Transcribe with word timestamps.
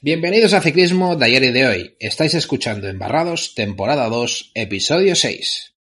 Bienvenidos 0.00 0.52
a 0.52 0.60
Ciclismo 0.60 1.16
y 1.48 1.50
de 1.50 1.66
hoy. 1.66 1.96
Estáis 1.98 2.32
escuchando 2.34 2.86
Embarrados, 2.86 3.56
temporada 3.56 4.08
2, 4.08 4.52
episodio 4.54 5.16
6. 5.16 5.74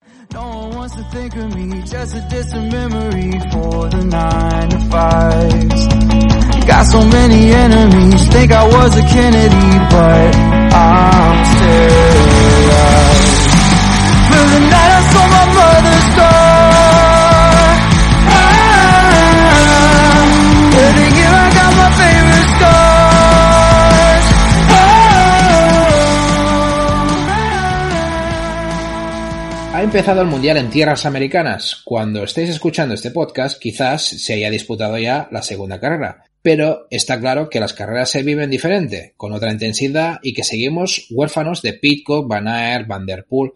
Empezado 29.86 30.20
el 30.20 30.26
Mundial 30.26 30.56
en 30.56 30.68
tierras 30.68 31.06
americanas. 31.06 31.80
Cuando 31.84 32.24
estéis 32.24 32.50
escuchando 32.50 32.92
este 32.92 33.12
podcast, 33.12 33.56
quizás 33.60 34.02
se 34.02 34.34
haya 34.34 34.50
disputado 34.50 34.98
ya 34.98 35.28
la 35.30 35.42
segunda 35.42 35.78
carrera. 35.78 36.24
Pero 36.42 36.88
está 36.90 37.20
claro 37.20 37.48
que 37.48 37.60
las 37.60 37.72
carreras 37.72 38.10
se 38.10 38.24
viven 38.24 38.50
diferente, 38.50 39.14
con 39.16 39.32
otra 39.32 39.52
intensidad 39.52 40.18
y 40.22 40.34
que 40.34 40.42
seguimos 40.42 41.06
huérfanos 41.10 41.62
de 41.62 41.74
Pitcock, 41.74 42.26
Van 42.26 42.48
Aert, 42.48 42.88
Van 42.88 43.06
Der 43.06 43.26
Poel. 43.26 43.52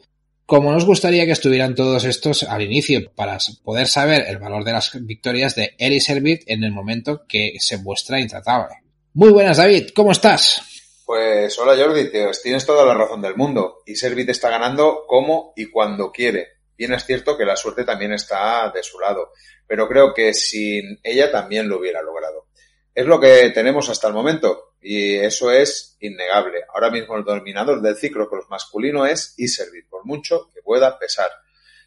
Como 0.46 0.70
nos 0.70 0.86
gustaría 0.86 1.26
que 1.26 1.32
estuvieran 1.32 1.74
todos 1.74 2.04
estos 2.04 2.44
al 2.44 2.62
inicio, 2.62 3.10
para 3.16 3.36
poder 3.64 3.88
saber 3.88 4.24
el 4.28 4.38
valor 4.38 4.62
de 4.62 4.72
las 4.72 4.92
victorias 5.02 5.56
de 5.56 5.74
Eli 5.78 5.98
Servit 5.98 6.44
en 6.46 6.62
el 6.62 6.70
momento 6.70 7.24
que 7.28 7.54
se 7.58 7.78
muestra 7.78 8.20
intratable. 8.20 8.76
Muy 9.14 9.32
buenas, 9.32 9.56
David, 9.56 9.88
¿cómo 9.96 10.12
estás? 10.12 10.62
Pues 11.10 11.58
hola 11.58 11.76
Jordi, 11.76 12.08
tío, 12.08 12.30
tienes 12.40 12.64
toda 12.64 12.86
la 12.86 12.94
razón 12.94 13.20
del 13.20 13.34
mundo. 13.34 13.82
Y 13.84 13.96
Servit 13.96 14.28
está 14.28 14.48
ganando 14.48 15.06
como 15.08 15.52
y 15.56 15.66
cuando 15.66 16.12
quiere. 16.12 16.58
Bien 16.78 16.92
es 16.92 17.04
cierto 17.04 17.36
que 17.36 17.44
la 17.44 17.56
suerte 17.56 17.82
también 17.82 18.12
está 18.12 18.70
de 18.70 18.84
su 18.84 18.96
lado, 19.00 19.32
pero 19.66 19.88
creo 19.88 20.14
que 20.14 20.32
sin 20.32 21.00
ella 21.02 21.32
también 21.32 21.68
lo 21.68 21.80
hubiera 21.80 22.00
logrado. 22.00 22.46
Es 22.94 23.06
lo 23.06 23.18
que 23.18 23.50
tenemos 23.50 23.88
hasta 23.88 24.06
el 24.06 24.14
momento 24.14 24.76
y 24.80 25.16
eso 25.16 25.50
es 25.50 25.96
innegable. 25.98 26.60
Ahora 26.72 26.92
mismo 26.92 27.16
el 27.16 27.24
dominador 27.24 27.82
del 27.82 27.96
ciclocross 27.96 28.48
masculino 28.48 29.04
es 29.04 29.34
Iservit, 29.36 29.88
por 29.88 30.06
mucho 30.06 30.52
que 30.54 30.62
pueda 30.62 30.96
pesar. 30.96 31.32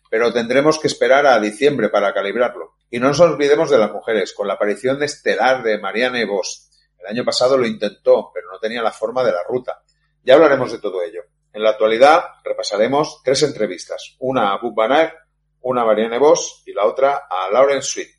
Pero 0.09 0.33
tendremos 0.33 0.79
que 0.79 0.87
esperar 0.87 1.27
a 1.27 1.39
diciembre 1.39 1.87
para 1.87 2.13
calibrarlo. 2.13 2.73
Y 2.91 2.99
no 2.99 3.07
nos 3.07 3.21
olvidemos 3.21 3.69
de 3.69 3.77
las 3.77 3.93
mujeres, 3.93 4.33
con 4.33 4.49
la 4.49 4.55
aparición 4.55 5.01
estelar 5.01 5.63
de 5.63 5.77
Marianne 5.77 6.25
Vos. 6.25 6.69
El 7.03 7.17
año 7.17 7.25
pasado 7.25 7.57
lo 7.57 7.67
intentó, 7.67 8.31
pero 8.33 8.49
no 8.49 8.59
tenía 8.59 8.81
la 8.81 8.91
forma 8.91 9.23
de 9.23 9.33
la 9.33 9.43
ruta. 9.43 9.81
Ya 10.23 10.35
hablaremos 10.35 10.71
de 10.71 10.79
todo 10.79 11.03
ello. 11.03 11.23
En 11.51 11.61
la 11.61 11.71
actualidad 11.71 12.23
repasaremos 12.43 13.21
tres 13.23 13.43
entrevistas, 13.43 14.15
una 14.19 14.53
a 14.53 14.59
Van 14.73 14.91
Aert, 14.93 15.15
una 15.61 15.81
a 15.81 15.85
Marianne 15.85 16.17
Vos 16.17 16.63
y 16.65 16.73
la 16.73 16.85
otra 16.85 17.27
a 17.29 17.49
Lauren 17.51 17.81
Sweet. 17.81 18.09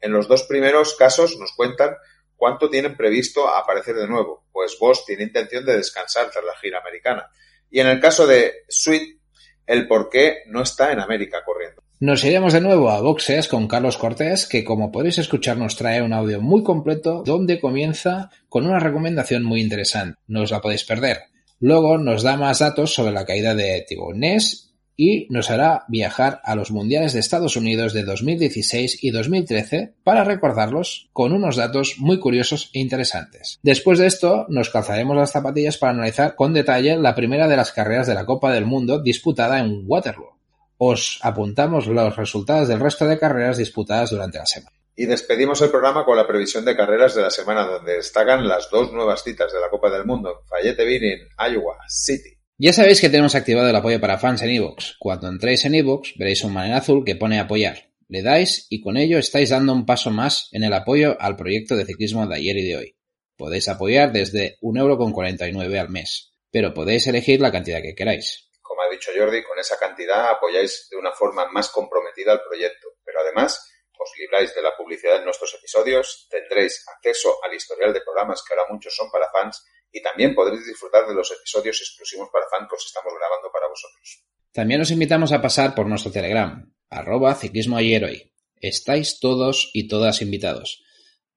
En 0.00 0.12
los 0.12 0.28
dos 0.28 0.44
primeros 0.44 0.94
casos 0.94 1.36
nos 1.38 1.52
cuentan 1.52 1.96
cuánto 2.36 2.70
tienen 2.70 2.96
previsto 2.96 3.48
aparecer 3.48 3.96
de 3.96 4.06
nuevo, 4.06 4.46
pues 4.52 4.78
Vos 4.78 5.04
tiene 5.04 5.24
intención 5.24 5.66
de 5.66 5.76
descansar 5.76 6.30
tras 6.30 6.44
la 6.44 6.56
gira 6.56 6.78
americana. 6.78 7.28
Y 7.70 7.80
en 7.80 7.88
el 7.88 8.00
caso 8.00 8.26
de 8.26 8.64
Sweet, 8.68 9.18
el 9.66 9.88
por 9.88 10.08
qué 10.08 10.44
no 10.46 10.62
está 10.62 10.92
en 10.92 11.00
América 11.00 11.44
corriendo. 11.44 11.82
Nos 12.00 12.22
iremos 12.22 12.52
de 12.52 12.60
nuevo 12.60 12.90
a 12.90 13.00
Boxes 13.00 13.48
con 13.48 13.66
Carlos 13.66 13.96
Cortés, 13.96 14.46
que 14.46 14.62
como 14.62 14.92
podéis 14.92 15.18
escuchar 15.18 15.56
nos 15.56 15.74
trae 15.74 16.00
un 16.00 16.12
audio 16.12 16.40
muy 16.40 16.62
completo 16.62 17.24
donde 17.26 17.58
comienza 17.58 18.30
con 18.48 18.66
una 18.66 18.78
recomendación 18.78 19.42
muy 19.42 19.60
interesante. 19.60 20.16
No 20.28 20.42
os 20.42 20.52
la 20.52 20.60
podéis 20.60 20.84
perder. 20.84 21.22
Luego 21.58 21.98
nos 21.98 22.22
da 22.22 22.36
más 22.36 22.60
datos 22.60 22.94
sobre 22.94 23.10
la 23.10 23.26
caída 23.26 23.56
de 23.56 23.84
Ness 24.14 24.76
y 24.96 25.26
nos 25.30 25.50
hará 25.50 25.86
viajar 25.88 26.40
a 26.44 26.54
los 26.54 26.70
mundiales 26.70 27.14
de 27.14 27.18
Estados 27.18 27.56
Unidos 27.56 27.92
de 27.92 28.04
2016 28.04 29.02
y 29.02 29.10
2013 29.10 29.94
para 30.04 30.22
recordarlos 30.22 31.08
con 31.12 31.32
unos 31.32 31.56
datos 31.56 31.96
muy 31.98 32.20
curiosos 32.20 32.70
e 32.74 32.78
interesantes. 32.78 33.58
Después 33.64 33.98
de 33.98 34.06
esto, 34.06 34.46
nos 34.50 34.70
calzaremos 34.70 35.16
las 35.16 35.32
zapatillas 35.32 35.78
para 35.78 35.94
analizar 35.94 36.36
con 36.36 36.54
detalle 36.54 36.96
la 36.96 37.16
primera 37.16 37.48
de 37.48 37.56
las 37.56 37.72
carreras 37.72 38.06
de 38.06 38.14
la 38.14 38.24
Copa 38.24 38.52
del 38.52 38.66
Mundo 38.66 39.02
disputada 39.02 39.58
en 39.58 39.82
Waterloo. 39.84 40.37
Os 40.78 41.18
apuntamos 41.22 41.86
los 41.86 42.16
resultados 42.16 42.68
del 42.68 42.80
resto 42.80 43.06
de 43.06 43.18
carreras 43.18 43.58
disputadas 43.58 44.10
durante 44.10 44.38
la 44.38 44.46
semana. 44.46 44.76
Y 44.96 45.06
despedimos 45.06 45.60
el 45.62 45.70
programa 45.70 46.04
con 46.04 46.16
la 46.16 46.26
previsión 46.26 46.64
de 46.64 46.76
carreras 46.76 47.14
de 47.14 47.22
la 47.22 47.30
semana, 47.30 47.66
donde 47.66 47.94
destacan 47.96 48.48
las 48.48 48.70
dos 48.70 48.92
nuevas 48.92 49.22
citas 49.22 49.52
de 49.52 49.60
la 49.60 49.70
Copa 49.70 49.90
del 49.90 50.04
Mundo, 50.04 50.42
Fayetteville 50.48 51.12
en 51.12 51.52
Iowa 51.52 51.76
City. 51.88 52.38
Ya 52.58 52.72
sabéis 52.72 53.00
que 53.00 53.08
tenemos 53.08 53.36
activado 53.36 53.68
el 53.68 53.76
apoyo 53.76 54.00
para 54.00 54.18
fans 54.18 54.42
en 54.42 54.50
iVoox. 54.50 54.96
Cuando 54.98 55.28
entréis 55.28 55.64
en 55.64 55.76
iVoox 55.76 56.14
veréis 56.16 56.42
un 56.42 56.52
manera 56.52 56.78
azul 56.78 57.04
que 57.04 57.14
pone 57.14 57.38
apoyar. 57.38 57.90
Le 58.08 58.22
dais 58.22 58.66
y 58.70 58.80
con 58.80 58.96
ello 58.96 59.18
estáis 59.18 59.50
dando 59.50 59.72
un 59.72 59.86
paso 59.86 60.10
más 60.10 60.48
en 60.50 60.64
el 60.64 60.72
apoyo 60.72 61.16
al 61.20 61.36
proyecto 61.36 61.76
de 61.76 61.84
ciclismo 61.84 62.26
de 62.26 62.34
ayer 62.34 62.56
y 62.56 62.66
de 62.66 62.76
hoy. 62.76 62.96
Podéis 63.36 63.68
apoyar 63.68 64.12
desde 64.12 64.58
1,49€ 64.62 65.78
al 65.78 65.90
mes, 65.90 66.32
pero 66.50 66.74
podéis 66.74 67.06
elegir 67.06 67.40
la 67.40 67.52
cantidad 67.52 67.82
que 67.82 67.94
queráis. 67.94 68.47
Ha 68.88 68.90
dicho 68.90 69.10
Jordi, 69.14 69.42
con 69.42 69.58
esa 69.58 69.78
cantidad 69.78 70.30
apoyáis 70.30 70.88
de 70.90 70.96
una 70.96 71.12
forma 71.12 71.46
más 71.50 71.68
comprometida 71.68 72.32
al 72.32 72.42
proyecto, 72.42 72.88
pero 73.04 73.20
además 73.20 73.70
os 73.98 74.10
libráis 74.18 74.54
de 74.54 74.62
la 74.62 74.76
publicidad 74.76 75.16
en 75.16 75.24
nuestros 75.24 75.54
episodios, 75.54 76.26
tendréis 76.30 76.84
acceso 76.88 77.36
al 77.44 77.52
historial 77.52 77.92
de 77.92 78.00
programas 78.00 78.42
que 78.42 78.54
ahora 78.54 78.72
muchos 78.72 78.94
son 78.94 79.10
para 79.10 79.30
fans 79.30 79.62
y 79.92 80.00
también 80.02 80.34
podréis 80.34 80.66
disfrutar 80.66 81.06
de 81.06 81.14
los 81.14 81.30
episodios 81.32 81.80
exclusivos 81.80 82.30
para 82.32 82.46
fans 82.48 82.68
que 82.68 82.76
os 82.76 82.86
estamos 82.86 83.12
grabando 83.12 83.50
para 83.52 83.68
vosotros. 83.68 84.24
También 84.52 84.80
os 84.80 84.90
invitamos 84.90 85.32
a 85.32 85.42
pasar 85.42 85.74
por 85.74 85.86
nuestro 85.86 86.12
Telegram, 86.12 86.72
arroba 86.88 87.34
ciclismo 87.34 87.76
ayer 87.76 88.04
hoy. 88.04 88.32
Estáis 88.56 89.20
todos 89.20 89.70
y 89.74 89.88
todas 89.88 90.22
invitados. 90.22 90.82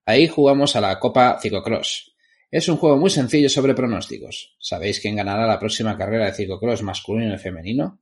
Ahí 0.05 0.27
jugamos 0.27 0.75
a 0.75 0.81
la 0.81 0.99
Copa 0.99 1.39
Ciclocross. 1.41 2.10
Es 2.51 2.67
un 2.67 2.75
juego 2.75 2.97
muy 2.97 3.09
sencillo 3.09 3.47
sobre 3.47 3.73
pronósticos. 3.73 4.57
¿Sabéis 4.59 4.99
quién 4.99 5.15
ganará 5.15 5.47
la 5.47 5.57
próxima 5.57 5.97
carrera 5.97 6.25
de 6.25 6.33
ciclocross 6.33 6.83
masculino 6.83 7.33
y 7.33 7.37
femenino? 7.37 8.01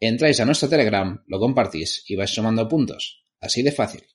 Entráis 0.00 0.40
a 0.40 0.46
nuestro 0.46 0.70
Telegram, 0.70 1.22
lo 1.28 1.38
compartís 1.38 2.02
y 2.08 2.16
vais 2.16 2.32
sumando 2.32 2.66
puntos. 2.66 3.26
Así 3.38 3.62
de 3.62 3.70
fácil. 3.70 4.08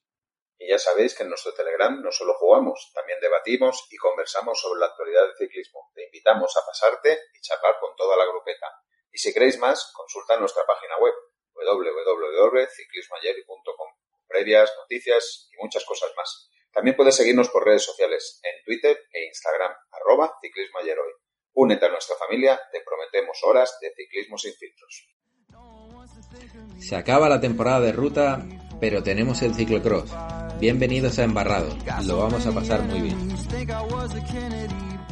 Y 0.58 0.68
ya 0.68 0.80
sabéis 0.80 1.14
que 1.14 1.22
en 1.22 1.28
nuestro 1.28 1.54
Telegram 1.54 2.02
no 2.02 2.10
solo 2.10 2.34
jugamos, 2.34 2.90
también 2.92 3.20
debatimos 3.20 3.86
y 3.92 3.96
conversamos 3.98 4.60
sobre 4.60 4.80
la 4.80 4.86
actualidad 4.86 5.28
del 5.28 5.36
ciclismo. 5.38 5.92
Te 5.94 6.06
invitamos 6.06 6.56
a 6.56 6.66
pasarte 6.66 7.16
y 7.32 7.40
charlar 7.40 7.78
con 7.80 7.94
toda 7.94 8.16
la 8.16 8.26
grupeta. 8.26 8.66
Y 9.12 9.18
si 9.18 9.32
queréis 9.32 9.60
más, 9.60 9.92
consulta 9.94 10.40
nuestra 10.40 10.66
página 10.66 10.98
web 10.98 11.14
www.ciclismoayer.com 11.54 13.90
previas, 14.26 14.74
noticias 14.76 15.48
y 15.52 15.56
muchas 15.62 15.84
cosas 15.84 16.10
más. 16.16 16.50
También 16.72 16.96
puedes 16.96 17.16
seguirnos 17.16 17.48
por 17.48 17.64
redes 17.64 17.84
sociales, 17.84 18.40
en 18.42 18.64
Twitter 18.64 18.96
e 19.12 19.26
Instagram, 19.26 19.72
arroba 19.90 20.34
ciclismoayeroy. 20.40 21.12
Únete 21.54 21.86
a 21.86 21.90
nuestra 21.90 22.16
familia, 22.16 22.60
te 22.70 22.80
prometemos 22.84 23.38
horas 23.44 23.78
de 23.80 23.92
ciclismo 23.96 24.38
sin 24.38 24.52
filtros. 24.54 25.08
Se 26.78 26.94
acaba 26.94 27.28
la 27.28 27.40
temporada 27.40 27.80
de 27.80 27.92
ruta, 27.92 28.46
pero 28.80 29.02
tenemos 29.02 29.42
el 29.42 29.54
ciclocross. 29.54 30.10
Bienvenidos 30.60 31.18
a 31.18 31.24
Embarrado, 31.24 31.76
lo 32.06 32.18
vamos 32.18 32.46
a 32.46 32.52
pasar 32.52 32.82
muy 32.82 33.00
bien. 33.00 33.16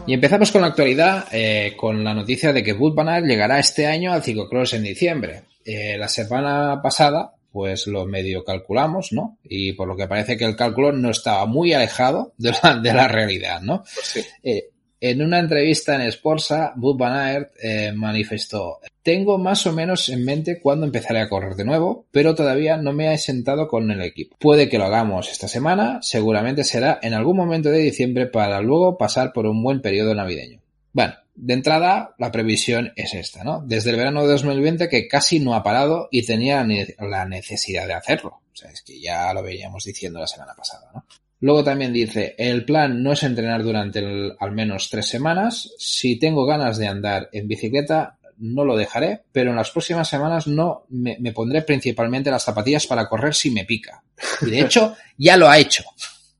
Y 0.07 0.15
empezamos 0.15 0.53
con 0.53 0.61
la 0.61 0.69
actualidad, 0.69 1.27
eh, 1.33 1.75
con 1.77 2.05
la 2.05 2.15
noticia 2.15 2.53
de 2.53 2.63
que 2.63 2.73
Wood 2.73 2.95
llegará 3.25 3.59
este 3.59 3.87
año 3.87 4.13
al 4.13 4.23
ciclocross 4.23 4.75
en 4.75 4.85
diciembre. 4.85 5.43
Eh, 5.65 5.97
la 5.99 6.07
semana 6.07 6.81
pasada, 6.81 7.33
pues 7.57 7.87
lo 7.87 8.05
medio 8.05 8.45
calculamos, 8.45 9.15
¿no? 9.15 9.39
Y 9.43 9.73
por 9.73 9.89
lo 9.89 9.97
que 9.97 10.07
parece 10.07 10.37
que 10.37 10.45
el 10.45 10.57
cálculo 10.57 10.93
no 10.93 11.09
estaba 11.09 11.47
muy 11.47 11.73
alejado 11.73 12.35
de 12.37 12.53
la, 12.63 12.79
de 12.83 12.93
la 12.93 13.09
realidad, 13.09 13.63
¿no? 13.63 13.79
Pues 13.79 14.07
sí. 14.07 14.21
Eh, 14.43 14.69
en 15.01 15.23
una 15.23 15.39
entrevista 15.39 15.95
en 15.95 16.13
Sporza, 16.13 16.75
Wood 16.77 16.99
Van 16.99 17.15
Aert 17.15 17.53
eh, 17.63 17.93
manifestó 17.95 18.81
Tengo 19.03 19.39
más 19.39 19.67
o 19.67 19.73
menos 19.73 20.07
en 20.11 20.23
mente 20.23 20.61
cuándo 20.61 20.85
empezaré 20.85 21.21
a 21.21 21.31
correr 21.31 21.55
de 21.55 21.65
nuevo, 21.65 22.05
pero 22.11 22.35
todavía 22.35 22.77
no 22.77 22.93
me 22.93 23.15
he 23.15 23.17
sentado 23.17 23.69
con 23.69 23.91
el 23.91 24.03
equipo. 24.03 24.37
Puede 24.39 24.69
que 24.69 24.77
lo 24.77 24.85
hagamos 24.85 25.31
esta 25.31 25.49
semana, 25.49 26.01
seguramente 26.03 26.63
será 26.63 26.99
en 27.01 27.15
algún 27.15 27.39
momento 27.39 27.71
de 27.71 27.79
diciembre 27.79 28.27
para 28.27 28.61
luego 28.61 28.99
pasar 28.99 29.33
por 29.33 29.47
un 29.47 29.63
buen 29.63 29.81
periodo 29.81 30.15
navideño. 30.15 30.61
Bueno, 30.93 31.15
de 31.37 31.55
entrada, 31.55 32.15
la 32.19 32.33
previsión 32.33 32.93
es 32.97 33.15
esta, 33.15 33.45
¿no? 33.45 33.63
Desde 33.65 33.91
el 33.91 33.97
verano 33.97 34.23
de 34.23 34.29
2020 34.29 34.89
que 34.89 35.07
casi 35.07 35.39
no 35.39 35.55
ha 35.55 35.63
parado 35.63 36.09
y 36.11 36.25
tenía 36.25 36.67
la 36.99 37.25
necesidad 37.27 37.87
de 37.87 37.95
hacerlo. 37.95 38.41
O 38.53 38.57
sea, 38.57 38.71
es 38.71 38.83
que 38.83 38.99
ya 39.01 39.33
lo 39.35 39.43
veíamos 39.43 39.85
diciendo 39.85 40.19
la 40.19 40.27
semana 40.27 40.55
pasada, 40.55 40.91
¿no? 40.95 41.05
Luego 41.41 41.63
también 41.63 41.93
dice, 41.93 42.35
el 42.39 42.65
plan 42.65 43.03
no 43.03 43.13
es 43.13 43.23
entrenar 43.23 43.63
durante 43.63 44.01
al 44.39 44.53
menos 44.53 44.89
tres 44.89 45.07
semanas. 45.07 45.71
Si 45.79 46.19
tengo 46.19 46.47
ganas 46.47 46.79
de 46.79 46.87
andar 46.87 47.29
en 47.31 47.47
bicicleta, 47.47 48.17
no 48.39 48.65
lo 48.65 48.75
dejaré, 48.75 49.23
pero 49.33 49.51
en 49.51 49.57
las 49.57 49.71
próximas 49.71 50.09
semanas 50.09 50.47
no 50.47 50.87
me, 50.89 51.19
me 51.21 51.33
pondré 51.33 51.61
principalmente 51.63 52.31
las 52.31 52.45
zapatillas 52.45 52.87
para 52.87 53.07
correr 53.07 53.35
si 53.35 53.51
me 53.51 53.65
pica. 53.67 54.03
Y 54.41 54.51
de 54.51 54.61
hecho, 54.61 54.97
ya 55.19 55.37
lo 55.37 55.49
ha 55.49 55.59
hecho. 55.59 55.85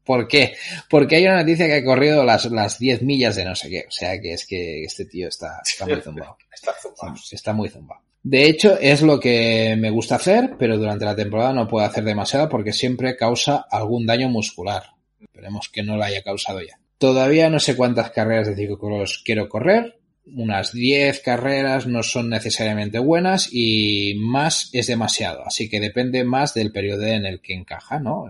¿Por 0.07 0.29
qué? 0.29 0.55
Porque 0.89 1.17
hay 1.17 1.25
una 1.25 1.41
noticia 1.41 1.67
que 1.67 1.75
ha 1.75 1.85
corrido 1.85 2.25
las, 2.25 2.47
las 2.47 2.79
10 2.79 3.03
millas 3.03 3.35
de 3.35 3.45
no 3.45 3.57
sé 3.57 3.69
qué. 3.69 3.85
O 3.89 3.91
sea 3.91 4.19
que 4.21 4.33
es 4.33 4.47
que 4.47 4.85
este 4.85 5.05
tío 5.05 5.29
está, 5.29 5.61
está 5.67 5.85
muy 5.85 6.01
zumbado. 6.01 6.39
Está 6.55 6.73
zumbado. 6.81 7.15
Está 7.31 7.53
muy 7.53 7.69
zumbado. 7.69 8.01
De 8.23 8.47
hecho, 8.47 8.79
es 8.81 9.03
lo 9.03 9.21
que 9.21 9.77
me 9.79 9.91
gusta 9.91 10.17
hacer, 10.17 10.57
pero 10.59 10.79
durante 10.79 11.05
la 11.05 11.15
temporada 11.15 11.53
no 11.53 11.69
puedo 11.69 11.85
hacer 11.85 12.05
demasiado 12.05 12.49
porque 12.49 12.73
siempre 12.73 13.17
causa 13.17 13.67
algún 13.71 14.07
daño 14.07 14.29
muscular. 14.29 14.83
Esperemos 15.21 15.69
que 15.69 15.83
no 15.83 15.97
lo 15.97 16.05
haya 16.05 16.23
causado 16.23 16.61
ya. 16.61 16.79
Todavía 16.99 17.51
no 17.51 17.61
sé 17.61 17.77
cuántas 17.77 18.11
carreras 18.11 18.49
de 18.49 18.57
ciclocross 18.57 19.23
quiero 19.25 19.49
correr. 19.49 19.99
Unas 20.35 20.73
10 20.73 21.21
carreras 21.21 21.87
no 21.87 22.03
son 22.03 22.29
necesariamente 22.31 22.99
buenas 22.99 23.49
y 23.53 24.15
más 24.19 24.71
es 24.73 24.87
demasiado. 24.89 25.45
Así 25.47 25.69
que 25.69 25.79
depende 25.79 26.25
más 26.25 26.53
del 26.55 26.73
periodo 26.73 27.07
en 27.07 27.27
el 27.27 27.41
que 27.41 27.55
encaja, 27.55 28.01
¿no? 28.01 28.29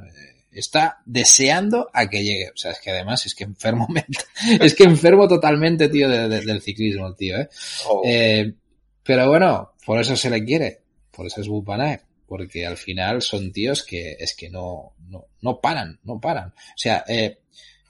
Está 0.61 0.99
deseando 1.05 1.89
a 1.93 2.09
que 2.09 2.25
llegue. 2.25 2.51
O 2.51 2.57
sea, 2.57 2.73
es 2.73 2.81
que 2.81 2.91
además 2.91 3.27
es 3.27 3.35
que 3.35 3.45
enfermo 3.45 3.87
es 4.61 4.75
que 4.75 4.85
enfermo 4.85 5.29
totalmente, 5.29 5.89
tío, 5.89 6.09
del 6.09 6.63
ciclismo, 6.63 7.15
tío, 7.15 7.39
¿eh? 7.39 7.49
Oh. 7.89 8.03
¿eh? 8.05 8.55
Pero 9.03 9.29
bueno, 9.29 9.73
por 9.85 10.01
eso 10.01 10.17
se 10.17 10.31
le 10.31 10.45
quiere. 10.45 10.81
Por 11.11 11.27
eso 11.27 11.41
es 11.41 11.49
Bupanae. 11.49 12.01
Porque 12.27 12.67
al 12.67 12.77
final 12.77 13.23
son 13.23 13.53
tíos 13.53 13.85
que 13.85 14.17
es 14.19 14.35
que 14.35 14.51
no, 14.51 14.95
no, 15.09 15.27
no 15.43 15.61
paran, 15.61 16.01
no 16.03 16.21
paran. 16.21 16.49
O 16.49 16.79
sea, 16.79 17.05
eh, 17.07 17.39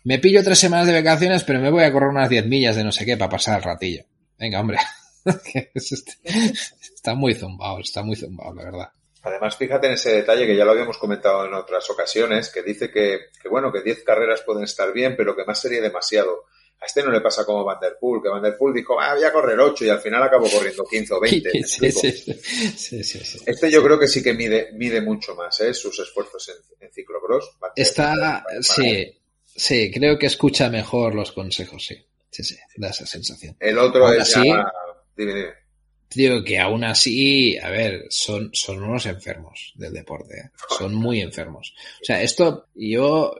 me 0.05 0.19
pillo 0.19 0.45
tres 0.45 0.59
semanas 0.59 0.87
de 0.87 0.93
vacaciones, 0.93 1.43
pero 1.43 1.59
me 1.59 1.71
voy 1.71 1.85
a 1.85 1.93
correr 1.93 2.11
unas 2.11 2.29
10 2.29 2.47
millas 2.47 2.77
de 2.77 2.85
no 2.85 2.93
sé 2.93 3.07
qué 3.07 3.17
para 3.17 3.31
pasar 3.31 3.59
el 3.59 3.65
ratillo. 3.65 4.05
Venga, 4.39 4.61
hombre. 4.61 4.79
está 5.75 7.15
muy 7.15 7.35
zumbado, 7.35 7.81
está 7.81 8.03
muy 8.03 8.15
zumbado, 8.15 8.55
la 8.55 8.65
verdad. 8.65 8.89
Además, 9.27 9.57
fíjate 9.57 9.89
en 9.89 9.95
ese 9.95 10.13
detalle 10.13 10.47
que 10.47 10.57
ya 10.57 10.65
lo 10.65 10.71
habíamos 10.71 10.99
comentado 10.99 11.45
en 11.45 11.53
otras 11.53 11.91
ocasiones, 11.91 12.49
que 12.49 12.63
dice 12.63 12.93
que, 12.93 13.31
que 13.43 13.49
bueno, 13.49 13.73
que 13.73 13.83
10 13.83 14.05
carreras 14.05 14.43
pueden 14.43 14.63
estar 14.63 14.93
bien, 14.93 15.17
pero 15.17 15.35
que 15.35 15.45
más 15.45 15.61
sería 15.61 15.83
demasiado. 15.83 16.45
A 16.81 16.87
este 16.87 17.03
no 17.03 17.11
le 17.11 17.21
pasa 17.21 17.45
como 17.45 17.65
Van 17.65 17.81
Der 17.81 17.97
Poel, 17.99 18.23
que 18.23 18.29
Van 18.29 18.41
Der 18.41 18.57
Poel 18.57 18.75
dijo, 18.75 19.01
ah, 19.01 19.15
voy 19.15 19.25
a 19.25 19.33
correr 19.33 19.59
8 19.59 19.85
y 19.85 19.89
al 19.89 19.99
final 19.99 20.23
acabó 20.23 20.49
corriendo 20.49 20.85
15 20.85 21.15
o 21.15 21.21
20. 21.21 21.51
Sí, 21.67 21.91
sí, 21.93 23.03
sí, 23.03 23.43
Este 23.47 23.69
yo 23.69 23.83
creo 23.83 23.99
que 23.99 24.07
sí 24.07 24.23
que 24.23 24.33
mide, 24.33 24.71
mide 24.75 25.01
mucho 25.01 25.35
más, 25.35 25.59
¿eh? 25.61 25.75
Sus 25.75 25.99
esfuerzos 25.99 26.49
en, 26.49 26.87
en 26.87 26.93
ciclocross. 26.93 27.57
Está, 27.75 28.45
sí, 28.61 29.13
sí, 29.45 29.91
creo 29.93 30.17
que 30.17 30.27
escucha 30.27 30.71
mejor 30.71 31.17
los 31.17 31.33
consejos, 31.33 31.85
sí. 31.85 31.97
Sí, 32.31 32.45
sí, 32.45 32.57
da 32.77 32.91
esa 32.91 33.07
sensación. 33.07 33.57
El 33.59 33.79
otro 33.79 34.07
Ahora 34.07 34.23
es 34.23 34.31
sí, 34.31 34.47
ya... 34.47 34.71
Dime, 35.17 35.35
dime. 35.35 35.66
Digo 36.15 36.45
que 36.45 36.59
aún 36.59 36.85
así, 36.85 37.59
a 37.59 37.69
ver, 37.69 38.07
son, 38.11 38.51
son 38.53 38.83
unos 38.83 39.07
enfermos 39.07 39.73
del 39.75 39.93
deporte, 39.93 40.39
¿eh? 40.39 40.51
son 40.79 40.95
muy 40.95 41.21
enfermos. 41.21 41.75
O 42.01 42.05
sea, 42.05 42.23
esto 42.23 42.67
yo, 42.75 43.35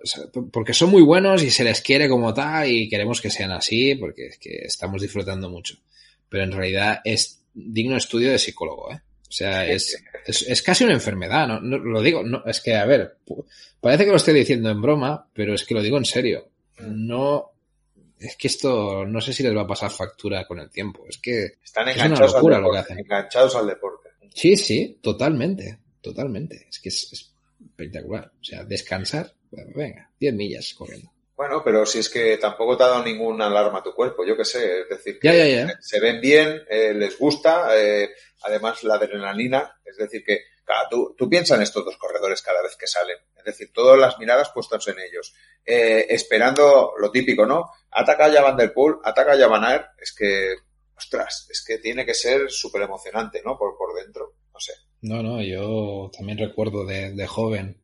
porque 0.53 0.75
son 0.75 0.91
muy 0.91 1.03
buenos 1.03 1.43
y 1.43 1.51
se 1.51 1.65
les 1.65 1.81
quiere 1.81 2.09
como 2.09 2.35
tal 2.35 2.71
y 2.71 2.89
queremos 2.89 3.21
que 3.21 3.31
sean 3.31 3.53
así 3.53 3.95
porque 3.95 4.27
es 4.27 4.39
que 4.39 4.57
estamos 4.65 5.01
disfrutando 5.01 5.49
mucho. 5.49 5.77
Pero 6.29 6.45
en 6.45 6.53
realidad 6.53 7.01
es 7.05 7.41
digno 7.55 7.97
estudio 7.97 8.31
de 8.31 8.39
psicólogo, 8.39 8.93
¿eh? 8.93 9.01
O 9.29 9.33
sea, 9.33 9.67
es, 9.67 9.97
es, 10.25 10.43
es 10.43 10.63
casi 10.63 10.85
una 10.85 10.93
enfermedad, 10.93 11.49
¿no? 11.49 11.61
no 11.61 11.79
lo 11.79 12.01
digo, 12.01 12.23
no, 12.23 12.45
es 12.47 12.61
que, 12.61 12.75
a 12.75 12.85
ver, 12.85 13.17
parece 13.81 14.05
que 14.05 14.11
lo 14.11 14.17
estoy 14.17 14.35
diciendo 14.35 14.71
en 14.71 14.81
broma, 14.81 15.27
pero 15.33 15.55
es 15.55 15.65
que 15.65 15.75
lo 15.75 15.83
digo 15.83 15.99
en 15.99 16.05
serio. 16.05 16.49
No, 16.79 17.53
es 18.19 18.37
que 18.37 18.49
esto 18.49 19.05
no 19.07 19.21
sé 19.21 19.33
si 19.33 19.43
les 19.43 19.57
va 19.57 19.63
a 19.63 19.67
pasar 19.67 19.91
factura 19.91 20.47
con 20.47 20.59
el 20.59 20.71
tiempo. 20.71 21.05
Es 21.09 21.19
que 21.19 21.53
Están 21.63 21.89
es 21.89 21.97
una 21.97 22.05
enganchados, 22.07 22.33
locura 22.35 22.57
al 22.57 22.63
lo 22.63 22.71
que 22.71 22.77
deporte, 22.79 22.93
hacen. 22.93 23.05
enganchados 23.05 23.57
al 23.57 23.67
deporte. 23.67 24.09
Sí, 24.35 24.57
sí, 24.57 24.99
totalmente, 25.03 25.79
totalmente. 26.01 26.67
Es 26.69 26.79
que 26.81 26.89
es, 26.91 27.13
es 27.13 27.33
espectacular. 27.65 28.33
O 28.41 28.45
sea, 28.45 28.65
descansar, 28.65 29.33
bueno, 29.51 29.71
venga, 29.75 30.11
10 30.19 30.35
millas 30.35 30.75
corriendo. 30.75 31.11
Bueno, 31.37 31.61
pero 31.63 31.85
si 31.85 31.99
es 31.99 32.09
que 32.09 32.39
tampoco 32.39 32.77
te 32.79 32.85
ha 32.85 32.89
dado 32.89 33.05
ninguna 33.05 33.47
alarma 33.47 33.81
a 33.81 33.83
tu 33.83 33.93
cuerpo, 33.95 34.25
yo 34.25 34.35
qué 34.37 34.45
sé, 34.47 34.81
es 34.81 34.89
decir, 34.89 35.19
que 35.19 35.29
Ya, 35.29 35.35
ya, 35.35 35.47
ya. 35.67 35.79
se 35.83 36.01
ven 36.01 36.19
bien, 36.19 36.63
eh, 36.71 36.95
les 36.95 37.19
gusta, 37.19 37.77
eh, 37.79 38.09
además 38.43 38.83
la 38.85 38.95
adrenalina, 38.95 39.79
es 39.85 39.99
decir, 39.99 40.25
que 40.25 40.41
claro, 40.65 40.89
tú, 40.91 41.15
tú 41.17 41.29
piensas 41.29 41.59
en 41.59 41.63
estos 41.65 41.85
dos 41.85 41.99
corredores 41.99 42.41
cada 42.41 42.63
vez 42.63 42.75
que 42.77 42.87
salen, 42.87 43.19
es 43.37 43.45
decir, 43.45 43.71
todas 43.75 43.99
las 43.99 44.19
miradas 44.19 44.49
puestas 44.49 44.89
en 44.89 44.97
ellos, 44.99 45.35
eh, 45.67 46.07
esperando 46.09 46.93
lo 46.99 47.11
típico, 47.11 47.45
¿no? 47.45 47.71
Ataca 47.99 48.29
ya 48.29 48.43
Van 48.43 48.57
Der 48.57 48.73
Poel, 48.73 48.97
ataca 49.05 49.35
ya 49.37 49.49
Van 49.49 49.65
Aert, 49.65 49.87
es 50.01 50.15
que, 50.15 50.55
ostras, 50.97 51.47
es 51.51 51.65
que 51.67 51.79
tiene 51.79 52.05
que 52.05 52.15
ser 52.15 52.51
súper 52.51 52.83
emocionante, 52.83 53.41
¿no? 53.45 53.57
Por, 53.59 53.77
por 53.79 53.95
dentro, 54.01 54.35
no 54.53 54.61
sé. 54.61 54.73
No, 55.03 55.23
no, 55.23 55.43
yo 55.43 56.11
también 56.17 56.39
recuerdo 56.39 56.85
de, 56.85 57.13
de 57.13 57.27
joven 57.27 57.81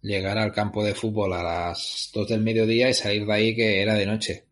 llegar 0.00 0.36
al 0.38 0.52
campo 0.52 0.84
de 0.84 0.94
fútbol 0.94 1.32
a 1.32 1.42
las 1.42 2.10
2 2.12 2.28
del 2.28 2.40
mediodía 2.40 2.88
y 2.90 2.94
salir 2.94 3.24
de 3.24 3.32
ahí 3.32 3.54
que 3.54 3.82
era 3.82 3.94
de 3.94 4.06
noche. 4.06 4.44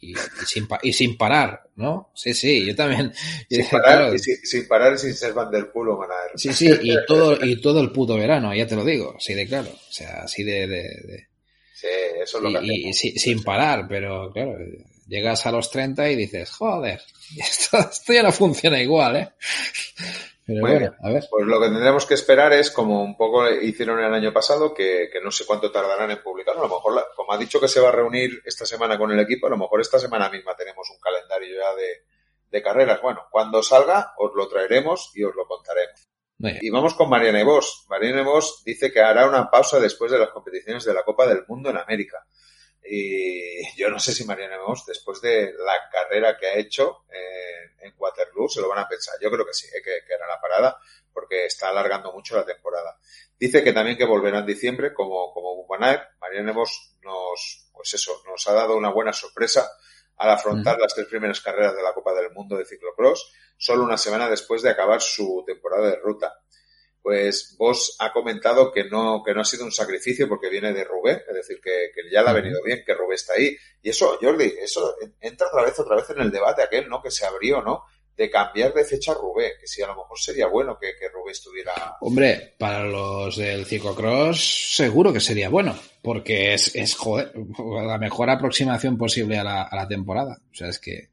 Y, 0.00 0.12
y 0.12 0.46
sin, 0.46 0.68
y 0.82 0.92
sin 0.92 1.16
parar, 1.16 1.62
¿no? 1.76 2.10
Sí, 2.14 2.34
sí, 2.34 2.66
yo 2.66 2.76
también. 2.76 3.12
Sin 3.48 3.66
parar, 3.70 3.98
claro, 3.98 4.14
y 4.14 4.18
sin, 4.18 4.36
sin 4.44 4.68
parar 4.68 4.92
y 4.94 4.98
sin 4.98 5.14
ser 5.14 5.32
Van 5.32 5.50
Der 5.50 5.72
Poel 5.72 5.88
o 5.88 5.96
Van 5.96 6.10
Aert. 6.10 6.36
Sí, 6.36 6.52
sí, 6.52 6.70
y 6.82 6.94
todo, 7.06 7.42
y 7.44 7.60
todo 7.60 7.80
el 7.80 7.90
puto 7.90 8.16
verano, 8.16 8.54
ya 8.54 8.66
te 8.66 8.76
lo 8.76 8.84
digo, 8.84 9.14
así 9.16 9.34
de 9.34 9.46
claro. 9.46 9.70
O 9.70 9.92
sea, 9.92 10.22
así 10.24 10.44
de, 10.44 10.66
de, 10.66 10.82
de- 10.82 11.26
Sí, 11.74 11.88
eso 12.22 12.38
es 12.38 12.42
lo 12.44 12.60
que 12.60 12.64
y, 12.66 12.70
y 12.70 12.78
hacemos. 12.90 12.96
si- 12.98 13.18
sin 13.18 13.42
parar, 13.42 13.86
pero 13.88 14.30
claro, 14.32 14.52
llegas 15.08 15.44
a 15.46 15.52
los 15.52 15.70
30 15.70 16.08
y 16.08 16.16
dices, 16.16 16.50
joder, 16.52 17.00
esto, 17.38 17.78
esto 17.78 18.12
ya 18.12 18.22
no 18.22 18.32
funciona 18.32 18.80
igual, 18.80 19.16
¿eh? 19.16 19.28
Pero 20.46 20.60
bueno, 20.60 20.94
a 21.02 21.10
ver. 21.10 21.24
Pues 21.30 21.46
lo 21.46 21.58
que 21.58 21.68
tendremos 21.68 22.04
que 22.04 22.12
esperar 22.14 22.52
es, 22.52 22.70
como 22.70 23.02
un 23.02 23.16
poco 23.16 23.50
hicieron 23.50 23.98
el 23.98 24.12
año 24.12 24.30
pasado, 24.32 24.74
que, 24.74 25.08
que 25.10 25.20
no 25.22 25.30
sé 25.30 25.46
cuánto 25.46 25.72
tardarán 25.72 26.10
en 26.10 26.22
publicarlo. 26.22 26.60
A 26.62 26.68
lo 26.68 26.74
mejor, 26.74 26.94
la- 26.94 27.06
como 27.16 27.32
ha 27.32 27.38
dicho 27.38 27.58
que 27.58 27.66
se 27.68 27.80
va 27.80 27.88
a 27.88 27.92
reunir 27.92 28.42
esta 28.44 28.66
semana 28.66 28.98
con 28.98 29.10
el 29.10 29.20
equipo, 29.20 29.46
a 29.46 29.50
lo 29.50 29.56
mejor 29.56 29.80
esta 29.80 29.98
semana 29.98 30.28
misma 30.28 30.54
tenemos 30.54 30.86
un 30.90 31.00
calendario 31.00 31.56
ya 31.58 31.74
de, 31.74 32.04
de 32.50 32.62
carreras. 32.62 33.00
Bueno, 33.00 33.22
cuando 33.30 33.62
salga 33.62 34.12
os 34.18 34.32
lo 34.34 34.46
traeremos 34.46 35.10
y 35.14 35.24
os 35.24 35.34
lo 35.34 35.46
contaremos. 35.46 36.08
Y 36.60 36.70
vamos 36.70 36.94
con 36.94 37.08
Mariana 37.08 37.42
Vos. 37.44 37.86
Mariana 37.88 38.22
Vos 38.22 38.62
dice 38.64 38.92
que 38.92 39.00
hará 39.00 39.26
una 39.28 39.50
pausa 39.50 39.80
después 39.80 40.10
de 40.10 40.18
las 40.18 40.30
competiciones 40.30 40.84
de 40.84 40.94
la 40.94 41.02
Copa 41.02 41.26
del 41.26 41.44
Mundo 41.46 41.70
en 41.70 41.78
América. 41.78 42.26
Y 42.86 43.76
yo 43.76 43.88
no 43.88 43.98
sé 43.98 44.12
si 44.12 44.24
Mariana 44.24 44.58
Vos, 44.58 44.84
después 44.86 45.20
de 45.22 45.52
la 45.52 45.88
carrera 45.90 46.36
que 46.38 46.46
ha 46.46 46.56
hecho 46.56 47.04
eh, 47.10 47.72
en 47.80 47.94
Waterloo, 47.96 48.48
se 48.48 48.60
lo 48.60 48.68
van 48.68 48.80
a 48.80 48.88
pensar. 48.88 49.14
Yo 49.20 49.30
creo 49.30 49.46
que 49.46 49.54
sí, 49.54 49.66
eh, 49.68 49.80
que, 49.82 50.00
que 50.06 50.14
hará 50.14 50.26
la 50.26 50.40
parada, 50.40 50.78
porque 51.12 51.46
está 51.46 51.70
alargando 51.70 52.12
mucho 52.12 52.36
la 52.36 52.44
temporada. 52.44 52.98
Dice 53.38 53.64
que 53.64 53.72
también 53.72 53.96
que 53.96 54.04
volverá 54.04 54.40
en 54.40 54.46
diciembre, 54.46 54.92
como, 54.92 55.32
como 55.32 55.56
Bubanaer. 55.56 56.08
Mariana 56.20 56.52
Vos 56.52 56.96
nos, 57.02 57.70
pues 57.72 57.94
eso, 57.94 58.22
nos 58.26 58.46
ha 58.48 58.52
dado 58.52 58.76
una 58.76 58.90
buena 58.90 59.12
sorpresa 59.12 59.70
al 60.16 60.30
afrontar 60.30 60.78
las 60.78 60.94
tres 60.94 61.06
primeras 61.06 61.40
carreras 61.40 61.74
de 61.74 61.82
la 61.82 61.92
Copa 61.92 62.14
del 62.14 62.32
Mundo 62.32 62.56
de 62.56 62.64
ciclocross, 62.64 63.32
solo 63.56 63.84
una 63.84 63.98
semana 63.98 64.28
después 64.28 64.62
de 64.62 64.70
acabar 64.70 65.00
su 65.00 65.42
temporada 65.46 65.90
de 65.90 65.96
ruta. 65.96 66.32
Pues 67.02 67.54
vos 67.58 67.96
ha 67.98 68.12
comentado 68.12 68.72
que 68.72 68.84
no, 68.84 69.22
que 69.24 69.34
no 69.34 69.42
ha 69.42 69.44
sido 69.44 69.64
un 69.64 69.72
sacrificio 69.72 70.26
porque 70.26 70.48
viene 70.48 70.72
de 70.72 70.84
Rubé, 70.84 71.22
es 71.28 71.34
decir, 71.34 71.60
que, 71.62 71.90
que 71.94 72.10
ya 72.10 72.22
le 72.22 72.30
ha 72.30 72.32
venido 72.32 72.62
bien, 72.62 72.82
que 72.86 72.94
Rubé 72.94 73.16
está 73.16 73.34
ahí. 73.34 73.54
Y 73.82 73.90
eso, 73.90 74.18
Jordi, 74.20 74.54
eso 74.58 74.96
entra 75.20 75.48
otra 75.48 75.64
vez, 75.64 75.78
otra 75.78 75.96
vez 75.96 76.08
en 76.10 76.20
el 76.20 76.30
debate 76.30 76.62
aquel, 76.62 76.88
¿no? 76.88 77.02
Que 77.02 77.10
se 77.10 77.26
abrió, 77.26 77.60
¿no? 77.60 77.84
De 78.16 78.30
cambiar 78.30 78.72
de 78.72 78.84
fecha 78.84 79.10
a 79.10 79.16
Rubé, 79.16 79.54
que 79.60 79.66
si 79.66 79.82
a 79.82 79.88
lo 79.88 79.96
mejor 79.96 80.18
sería 80.18 80.46
bueno 80.46 80.78
que, 80.78 80.92
que 80.98 81.08
Rubé 81.08 81.32
estuviera. 81.32 81.72
Hombre, 82.00 82.54
para 82.58 82.84
los 82.84 83.36
del 83.36 83.66
ciclocross 83.66 84.76
seguro 84.76 85.12
que 85.12 85.18
sería 85.20 85.48
bueno, 85.48 85.76
porque 86.00 86.54
es, 86.54 86.74
es 86.76 86.94
joder, 86.94 87.32
la 87.84 87.98
mejor 87.98 88.30
aproximación 88.30 88.96
posible 88.96 89.36
a 89.38 89.42
la, 89.44 89.62
a 89.62 89.74
la 89.76 89.88
temporada. 89.88 90.38
O 90.52 90.54
sea, 90.54 90.68
es 90.68 90.78
que, 90.78 91.08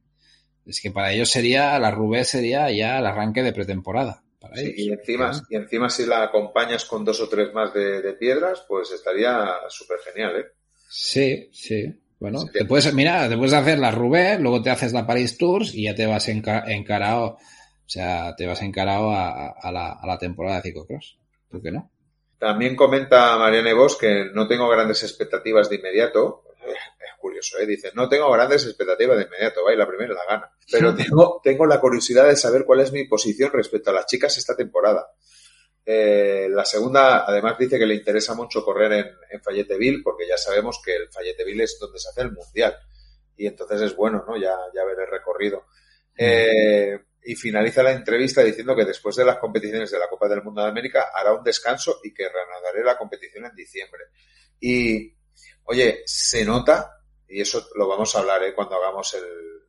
es 0.66 0.80
que 0.80 0.92
para 0.92 1.12
ellos 1.12 1.30
sería, 1.30 1.80
la 1.80 1.90
Rubé 1.90 2.24
sería 2.24 2.70
ya 2.72 3.00
el 3.00 3.06
arranque 3.08 3.42
de 3.42 3.54
pretemporada. 3.54 4.24
Para 4.40 4.56
Sí, 4.58 4.66
ellos. 4.68 4.78
y 4.78 4.92
encima, 4.92 5.32
y 5.50 5.56
encima 5.56 5.90
si 5.90 6.06
la 6.06 6.24
acompañas 6.24 6.86
con 6.86 7.04
dos 7.04 7.20
o 7.22 7.28
tres 7.30 7.52
más 7.54 7.74
de, 7.74 8.02
de 8.02 8.14
piedras, 8.14 8.64
pues 8.68 8.92
estaría 8.92 9.48
súper 9.70 9.98
genial, 10.00 10.36
¿eh? 10.40 10.46
Sí, 10.88 11.50
sí. 11.52 12.00
Bueno, 12.22 12.46
te 12.54 12.66
puedes, 12.66 12.94
mira, 12.94 13.28
te 13.28 13.36
puedes 13.36 13.52
hacer 13.54 13.80
la 13.80 13.92
Roubaix, 13.92 14.40
luego 14.40 14.62
te 14.62 14.70
haces 14.70 14.94
la 14.94 15.06
Paris 15.08 15.38
Tours 15.38 15.74
y 15.74 15.84
ya 15.86 15.96
te 15.96 16.06
vas 16.06 16.30
enca- 16.30 16.64
encarado, 16.68 17.26
o 17.26 17.40
sea, 17.88 18.36
te 18.38 18.46
vas 18.46 18.62
encarado 18.62 19.12
a, 19.12 19.48
a- 19.50 19.72
la, 19.72 19.92
a 19.94 20.08
la 20.08 20.18
temporada 20.18 20.58
de 20.58 20.62
ciclocross. 20.70 21.18
¿Por 21.50 21.62
qué 21.62 21.72
no? 21.72 21.90
También 22.38 22.76
comenta 22.76 23.38
Mariana 23.38 23.74
Vos 23.74 23.98
que 23.98 24.26
no 24.34 24.48
tengo 24.48 24.70
grandes 24.70 25.04
expectativas 25.04 25.70
de 25.70 25.76
inmediato. 25.78 26.44
Eh, 26.66 26.74
curioso, 27.20 27.58
¿eh? 27.60 27.66
Dice, 27.66 27.92
no 27.96 28.08
tengo 28.08 28.32
grandes 28.32 28.66
expectativas 28.66 29.18
de 29.18 29.24
inmediato, 29.26 29.64
va, 29.66 29.74
y 29.74 29.78
la 29.78 29.88
primera 29.88 30.14
la 30.14 30.26
gana. 30.28 30.52
Pero 30.72 30.94
tengo, 30.96 31.42
tengo 31.44 31.66
la 31.66 31.80
curiosidad 31.80 32.28
de 32.28 32.36
saber 32.36 32.66
cuál 32.66 32.82
es 32.82 32.92
mi 32.92 33.06
posición 33.06 33.52
respecto 33.52 33.90
a 33.90 33.94
las 33.94 34.06
chicas 34.06 34.38
esta 34.38 34.56
temporada. 34.56 35.08
Eh, 35.86 36.48
la 36.50 36.66
segunda, 36.66 37.26
además, 37.26 37.58
dice 37.58 37.80
que 37.80 37.86
le 37.86 37.96
interesa 37.96 38.34
mucho 38.34 38.64
correr 38.64 38.92
en, 38.94 39.08
en 39.30 39.42
Fayetteville, 39.42 40.02
porque 40.04 40.28
ya 40.28 40.38
sabemos 40.38 40.82
que 40.84 40.96
el 40.96 41.10
Fayetteville 41.10 41.64
es 41.64 41.78
donde 41.80 42.00
se 42.00 42.10
hace 42.10 42.22
el 42.22 42.32
Mundial. 42.32 42.78
Y 43.36 43.48
entonces 43.48 43.82
es 43.82 43.96
bueno, 43.96 44.24
¿no? 44.28 44.38
Ya, 44.38 44.56
ya 44.74 44.86
ver 44.86 45.00
el 45.00 45.08
recorrido. 45.08 45.66
Eh, 46.16 47.00
y 47.24 47.36
finaliza 47.36 47.84
la 47.84 47.92
entrevista 47.92 48.44
diciendo 48.44 48.76
que 48.76 48.86
después 48.86 49.16
de 49.16 49.26
las 49.26 49.38
competiciones 49.38 49.92
de 49.92 50.00
la 50.00 50.10
Copa 50.10 50.28
del 50.28 50.44
Mundo 50.44 50.62
de 50.62 50.70
América 50.70 51.12
hará 51.14 51.34
un 51.34 51.44
descanso 51.44 52.00
y 52.04 52.14
que 52.14 52.28
reanudaré 52.30 52.84
la 52.84 52.98
competición 52.98 53.46
en 53.46 53.56
diciembre. 53.56 54.06
Y, 54.60 55.14
oye, 55.64 56.02
se 56.06 56.44
nota, 56.46 57.00
y 57.28 57.42
eso 57.42 57.68
lo 57.76 57.88
vamos 57.88 58.16
a 58.16 58.20
hablar 58.20 58.44
¿eh? 58.44 58.54
cuando 58.54 58.76
hagamos 58.76 59.14
el, 59.14 59.24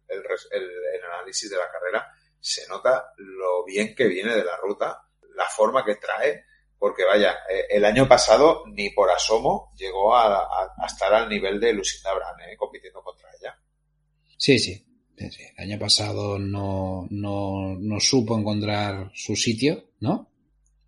el, 0.09 0.23
el, 0.51 0.63
el 0.63 1.05
análisis 1.15 1.51
de 1.51 1.57
la 1.57 1.71
carrera, 1.71 2.09
se 2.41 2.67
nota 2.69 3.13
lo 3.19 3.65
bien 3.65 3.95
que 3.95 4.09
viene 4.09 4.35
de 4.35 4.45
la 4.45 4.57
ruta, 4.57 5.07
la 5.37 5.47
forma 5.47 5.85
que 5.85 5.97
trae, 5.97 6.45
porque 6.79 7.05
vaya, 7.05 7.39
eh, 7.49 7.67
el 7.71 7.85
año 7.85 8.09
pasado 8.09 8.65
ni 8.67 8.91
por 8.91 9.11
asomo 9.11 9.73
llegó 9.77 10.17
a, 10.17 10.75
estar 10.87 11.13
al 11.15 11.29
nivel 11.29 11.61
de 11.61 11.73
Lucinda 11.73 12.13
Brand, 12.15 12.41
¿eh? 12.41 12.57
compitiendo 12.57 13.03
contra 13.03 13.29
ella. 13.39 13.57
Sí, 14.37 14.59
sí, 14.59 14.85
Sí, 15.17 15.31
sí. 15.31 15.43
El 15.57 15.71
año 15.71 15.79
pasado 15.79 16.39
no, 16.39 17.07
no, 17.11 17.77
no, 17.79 18.01
supo 18.01 18.39
encontrar 18.39 19.11
su 19.15 19.37
sitio, 19.37 19.91
¿no? 20.01 20.31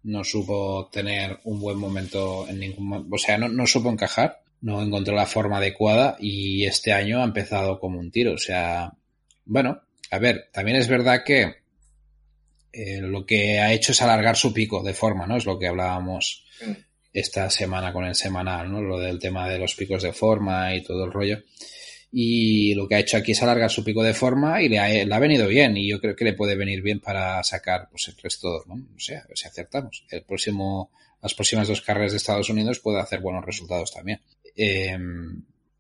No 0.03 0.25
supo 0.25 0.89
tener 0.91 1.41
un 1.45 1.61
buen 1.61 1.79
momento 1.79 2.49
en 2.49 2.59
ningún 2.59 3.09
o 3.11 3.19
sea, 3.19 3.39
no, 3.39 3.49
no 3.49 3.67
supo 3.67 3.91
encajar, 3.91 4.43
no 4.61 4.83
encontró 4.83 5.15
la 5.15 5.27
forma 5.27 5.59
adecuada 5.59 6.17
y 6.19 6.65
este 6.65 6.93
año 6.93 7.21
ha 7.21 7.25
empezado 7.25 7.79
como 7.79 8.01
un 8.01 8.11
tiro. 8.11 8.33
O 8.33 8.39
sea, 8.39 8.93
bueno, 9.45 9.83
a 10.11 10.19
ver, 10.19 10.49
también 10.53 10.79
es 10.79 10.89
verdad 10.89 11.23
que 11.25 11.64
eh, 12.75 13.01
lo 13.01 13.25
que 13.25 13.59
ha 13.61 13.73
hecho 13.73 13.93
es 13.93 14.03
alargar 14.03 14.37
su 14.37 14.53
pico 14.53 14.83
de 14.83 14.95
forma, 14.95 15.27
¿no? 15.27 15.37
Es 15.37 15.47
lo 15.47 15.59
que 15.59 15.69
hablábamos 15.69 16.45
esta 17.13 17.49
semana 17.51 17.93
con 17.93 18.05
el 18.05 18.15
semanal, 18.15 18.71
¿no? 18.71 18.83
Lo 18.83 18.99
del 18.99 19.19
tema 19.19 19.49
de 19.49 19.59
los 19.59 19.75
picos 19.75 20.03
de 20.03 20.13
forma 20.13 20.75
y 20.75 20.83
todo 20.83 21.05
el 21.05 21.13
rollo 21.13 21.43
y 22.17 22.75
lo 22.75 22.87
que 22.87 22.95
ha 22.95 23.01
hecho 23.01 23.17
aquí 23.17 23.33
es 23.33 23.43
alargar 23.43 23.73
su 23.73 23.83
pico 23.83 24.01
de 24.01 24.15
forma 24.15 24.63
y 24.63 24.69
le 24.69 24.79
ha, 24.79 24.87
le 24.87 25.13
ha, 25.13 25.19
venido 25.19 25.49
bien 25.49 25.77
y 25.77 25.89
yo 25.89 26.01
creo 26.01 26.15
que 26.15 26.25
le 26.25 26.35
puede 26.35 26.55
venir 26.55 26.81
bien 26.81 27.01
para 27.01 27.43
sacar 27.43 27.89
pues 27.91 28.07
el 28.07 28.17
resto, 28.23 28.63
¿no? 28.69 28.75
O 28.75 29.01
sea, 29.01 29.19
a 29.19 29.27
ver 29.27 29.37
si 29.37 29.49
acertamos. 29.49 30.07
El 30.09 30.23
próximo, 30.23 30.93
las 31.21 31.35
próximas 31.35 31.67
dos 31.67 31.81
carreras 31.81 32.13
de 32.13 32.19
Estados 32.19 32.49
Unidos 32.51 32.79
puede 32.79 33.01
hacer 33.01 33.19
buenos 33.19 33.45
resultados 33.45 33.93
también. 33.93 34.21
Eh, 34.55 34.97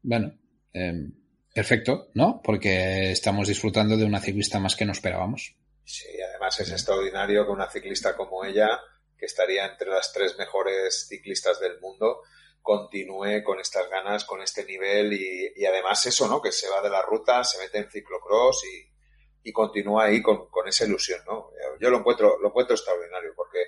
bueno, 0.02 0.34
eh, 0.72 1.08
perfecto, 1.54 2.08
¿no? 2.14 2.42
Porque 2.42 3.12
estamos 3.12 3.46
disfrutando 3.46 3.96
de 3.96 4.04
una 4.04 4.20
ciclista 4.20 4.58
más 4.58 4.74
que 4.74 4.86
no 4.86 4.90
esperábamos. 4.90 5.54
Sí, 5.84 6.08
además 6.20 6.58
es 6.60 6.70
extraordinario 6.70 7.44
que 7.44 7.52
una 7.52 7.70
ciclista 7.70 8.16
como 8.16 8.44
ella, 8.44 8.80
que 9.18 9.26
estaría 9.26 9.66
entre 9.66 9.90
las 9.90 10.12
tres 10.12 10.36
mejores 10.38 11.06
ciclistas 11.08 11.60
del 11.60 11.78
mundo, 11.80 12.22
continúe 12.62 13.42
con 13.44 13.60
estas 13.60 13.90
ganas, 13.90 14.24
con 14.24 14.40
este 14.40 14.64
nivel 14.64 15.12
y, 15.12 15.52
y, 15.54 15.66
además 15.66 16.06
eso, 16.06 16.26
¿no? 16.26 16.40
Que 16.40 16.50
se 16.50 16.68
va 16.68 16.80
de 16.80 16.88
la 16.88 17.02
ruta, 17.02 17.44
se 17.44 17.58
mete 17.58 17.78
en 17.78 17.90
ciclocross 17.90 18.64
y, 18.64 19.50
y 19.50 19.52
continúa 19.52 20.04
ahí 20.04 20.22
con, 20.22 20.48
con, 20.48 20.66
esa 20.66 20.86
ilusión, 20.86 21.20
¿no? 21.26 21.50
Yo 21.78 21.90
lo 21.90 21.98
encuentro, 21.98 22.38
lo 22.40 22.48
encuentro 22.48 22.74
extraordinario 22.74 23.34
porque 23.36 23.58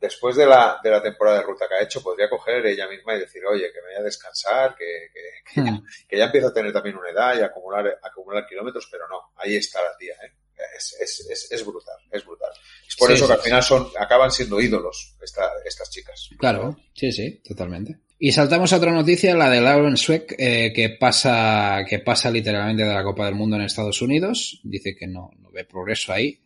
después 0.00 0.36
de 0.36 0.46
la, 0.46 0.78
de 0.80 0.90
la 0.90 1.02
temporada 1.02 1.38
de 1.38 1.42
ruta 1.42 1.66
que 1.68 1.74
ha 1.74 1.82
hecho, 1.82 2.00
podría 2.00 2.30
coger 2.30 2.64
ella 2.66 2.86
misma 2.86 3.16
y 3.16 3.20
decir, 3.20 3.44
oye, 3.44 3.72
que 3.72 3.80
me 3.80 3.88
vaya 3.88 3.98
a 3.98 4.04
descansar, 4.04 4.76
que, 4.76 5.10
que, 5.12 5.20
que, 5.52 5.64
ya, 5.64 5.80
que 6.08 6.18
ya 6.18 6.24
empieza 6.26 6.48
a 6.48 6.52
tener 6.52 6.72
también 6.72 6.96
una 6.96 7.10
edad 7.10 7.36
y 7.36 7.42
acumular, 7.42 7.98
acumular 8.02 8.46
kilómetros, 8.46 8.88
pero 8.88 9.08
no, 9.08 9.32
ahí 9.36 9.56
está 9.56 9.82
la 9.82 9.96
tía, 9.96 10.14
¿eh? 10.24 10.32
Es, 10.76 10.96
es, 11.00 11.26
es, 11.30 11.52
es, 11.52 11.64
brutal, 11.64 11.96
es 12.10 12.24
brutal. 12.24 12.50
Es 12.86 12.96
por 12.96 13.08
sí, 13.08 13.14
eso 13.14 13.26
que 13.26 13.32
al 13.34 13.40
final 13.40 13.62
son, 13.62 13.88
acaban 13.98 14.30
siendo 14.30 14.60
ídolos 14.60 15.14
esta, 15.22 15.50
estas 15.64 15.90
chicas. 15.90 16.30
Claro, 16.38 16.76
sí, 16.94 17.12
sí, 17.12 17.40
totalmente. 17.46 17.98
Y 18.20 18.32
saltamos 18.32 18.72
a 18.72 18.78
otra 18.78 18.92
noticia, 18.92 19.36
la 19.36 19.48
de 19.48 19.60
Lauren 19.60 19.96
Sweck, 19.96 20.34
eh, 20.38 20.72
que 20.74 20.90
pasa, 20.90 21.84
que 21.88 22.00
pasa 22.00 22.30
literalmente 22.30 22.84
de 22.84 22.92
la 22.92 23.04
Copa 23.04 23.26
del 23.26 23.36
Mundo 23.36 23.56
en 23.56 23.62
Estados 23.62 24.02
Unidos. 24.02 24.60
Dice 24.64 24.96
que 24.96 25.06
no, 25.06 25.30
no 25.38 25.50
ve 25.52 25.64
progreso 25.64 26.12
ahí. 26.12 26.40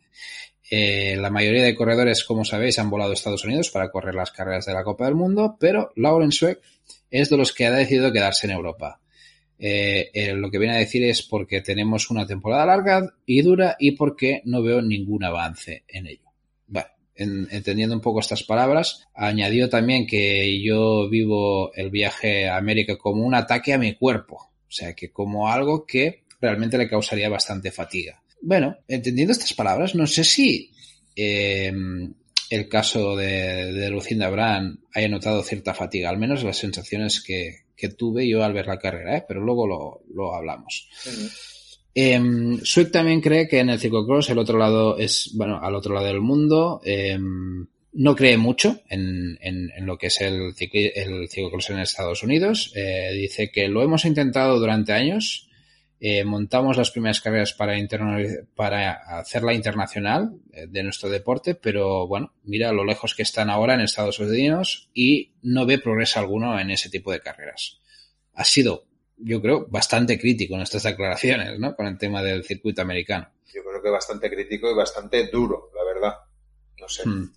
Eh, 0.70 1.16
la 1.18 1.28
mayoría 1.28 1.64
de 1.64 1.74
corredores, 1.74 2.24
como 2.24 2.46
sabéis, 2.46 2.78
han 2.78 2.88
volado 2.88 3.10
a 3.10 3.14
Estados 3.14 3.44
Unidos 3.44 3.68
para 3.68 3.90
correr 3.90 4.14
las 4.14 4.30
carreras 4.30 4.64
de 4.64 4.72
la 4.72 4.84
Copa 4.84 5.04
del 5.04 5.14
Mundo, 5.14 5.56
pero 5.60 5.92
Lauren 5.96 6.32
Sweck 6.32 6.60
es 7.10 7.28
de 7.28 7.36
los 7.36 7.52
que 7.52 7.66
ha 7.66 7.70
decidido 7.70 8.10
quedarse 8.10 8.46
en 8.46 8.54
Europa. 8.54 9.01
Eh, 9.64 10.10
eh, 10.12 10.34
lo 10.34 10.50
que 10.50 10.58
viene 10.58 10.74
a 10.74 10.80
decir 10.80 11.04
es 11.04 11.22
porque 11.22 11.60
tenemos 11.60 12.10
una 12.10 12.26
temporada 12.26 12.66
larga 12.66 13.14
y 13.24 13.42
dura 13.42 13.76
y 13.78 13.92
porque 13.92 14.42
no 14.44 14.60
veo 14.60 14.82
ningún 14.82 15.22
avance 15.22 15.84
en 15.86 16.08
ello. 16.08 16.32
Bueno, 16.66 16.88
en, 17.14 17.46
entendiendo 17.48 17.94
un 17.94 18.00
poco 18.00 18.18
estas 18.18 18.42
palabras, 18.42 19.06
añadió 19.14 19.68
también 19.68 20.04
que 20.08 20.60
yo 20.60 21.08
vivo 21.08 21.72
el 21.74 21.90
viaje 21.90 22.48
a 22.48 22.56
América 22.56 22.98
como 22.98 23.24
un 23.24 23.36
ataque 23.36 23.72
a 23.72 23.78
mi 23.78 23.94
cuerpo, 23.94 24.34
o 24.34 24.72
sea, 24.72 24.94
que 24.94 25.12
como 25.12 25.48
algo 25.48 25.86
que 25.86 26.24
realmente 26.40 26.76
le 26.76 26.90
causaría 26.90 27.28
bastante 27.28 27.70
fatiga. 27.70 28.20
Bueno, 28.40 28.78
entendiendo 28.88 29.32
estas 29.32 29.54
palabras, 29.54 29.94
no 29.94 30.08
sé 30.08 30.24
si 30.24 30.72
eh, 31.14 31.72
el 32.50 32.68
caso 32.68 33.14
de, 33.14 33.72
de 33.72 33.90
Lucinda 33.90 34.28
Brand 34.28 34.80
haya 34.92 35.08
notado 35.08 35.44
cierta 35.44 35.72
fatiga, 35.72 36.10
al 36.10 36.18
menos 36.18 36.42
las 36.42 36.56
sensaciones 36.56 37.22
que, 37.22 37.62
que 37.82 37.88
tuve 37.88 38.28
yo 38.28 38.44
al 38.44 38.52
ver 38.52 38.68
la 38.68 38.78
carrera, 38.78 39.16
¿eh? 39.16 39.24
pero 39.26 39.40
luego 39.40 39.66
lo, 39.66 40.02
lo 40.14 40.36
hablamos. 40.36 40.88
Uh 41.04 41.10
-huh. 41.10 41.30
eh, 41.94 42.20
Swick 42.62 42.92
también 42.92 43.20
cree 43.20 43.48
que 43.48 43.58
en 43.58 43.70
el 43.70 43.80
ciclocross 43.80 44.30
el 44.30 44.38
otro 44.38 44.56
lado 44.56 44.96
es, 44.96 45.32
bueno, 45.34 45.58
al 45.60 45.74
otro 45.74 45.92
lado 45.92 46.06
del 46.06 46.20
mundo, 46.20 46.80
eh, 46.84 47.18
no 47.94 48.14
cree 48.14 48.36
mucho 48.36 48.80
en, 48.88 49.36
en, 49.40 49.72
en, 49.76 49.84
lo 49.84 49.98
que 49.98 50.06
es 50.06 50.20
el, 50.20 50.54
cicl 50.54 50.92
el 50.94 51.28
ciclocross 51.28 51.70
en 51.70 51.80
Estados 51.80 52.22
Unidos. 52.22 52.72
Eh, 52.76 53.10
dice 53.14 53.50
que 53.50 53.66
lo 53.66 53.82
hemos 53.82 54.04
intentado 54.04 54.60
durante 54.60 54.92
años. 54.92 55.48
Eh, 56.04 56.24
montamos 56.24 56.76
las 56.76 56.90
primeras 56.90 57.20
carreras 57.20 57.52
para, 57.52 57.76
para 58.56 59.20
hacerla 59.20 59.54
internacional 59.54 60.32
eh, 60.52 60.66
de 60.68 60.82
nuestro 60.82 61.08
deporte, 61.08 61.54
pero 61.54 62.08
bueno, 62.08 62.34
mira 62.42 62.72
lo 62.72 62.84
lejos 62.84 63.14
que 63.14 63.22
están 63.22 63.48
ahora 63.48 63.74
en 63.74 63.82
Estados 63.82 64.18
Unidos 64.18 64.90
y 64.92 65.32
no 65.42 65.64
ve 65.64 65.78
progreso 65.78 66.18
alguno 66.18 66.58
en 66.58 66.72
ese 66.72 66.90
tipo 66.90 67.12
de 67.12 67.20
carreras. 67.20 67.78
Ha 68.34 68.42
sido, 68.42 68.84
yo 69.16 69.40
creo, 69.40 69.66
bastante 69.68 70.18
crítico 70.18 70.56
en 70.56 70.62
estas 70.62 70.82
declaraciones, 70.82 71.56
¿no? 71.60 71.76
Con 71.76 71.86
el 71.86 71.96
tema 71.98 72.20
del 72.20 72.42
circuito 72.42 72.82
americano. 72.82 73.30
Yo 73.54 73.62
creo 73.62 73.80
que 73.80 73.90
bastante 73.90 74.28
crítico 74.28 74.68
y 74.72 74.74
bastante 74.74 75.28
duro, 75.28 75.70
la 75.72 75.84
verdad. 75.84 76.14
No 76.80 76.88
sé. 76.88 77.08
Hmm 77.08 77.32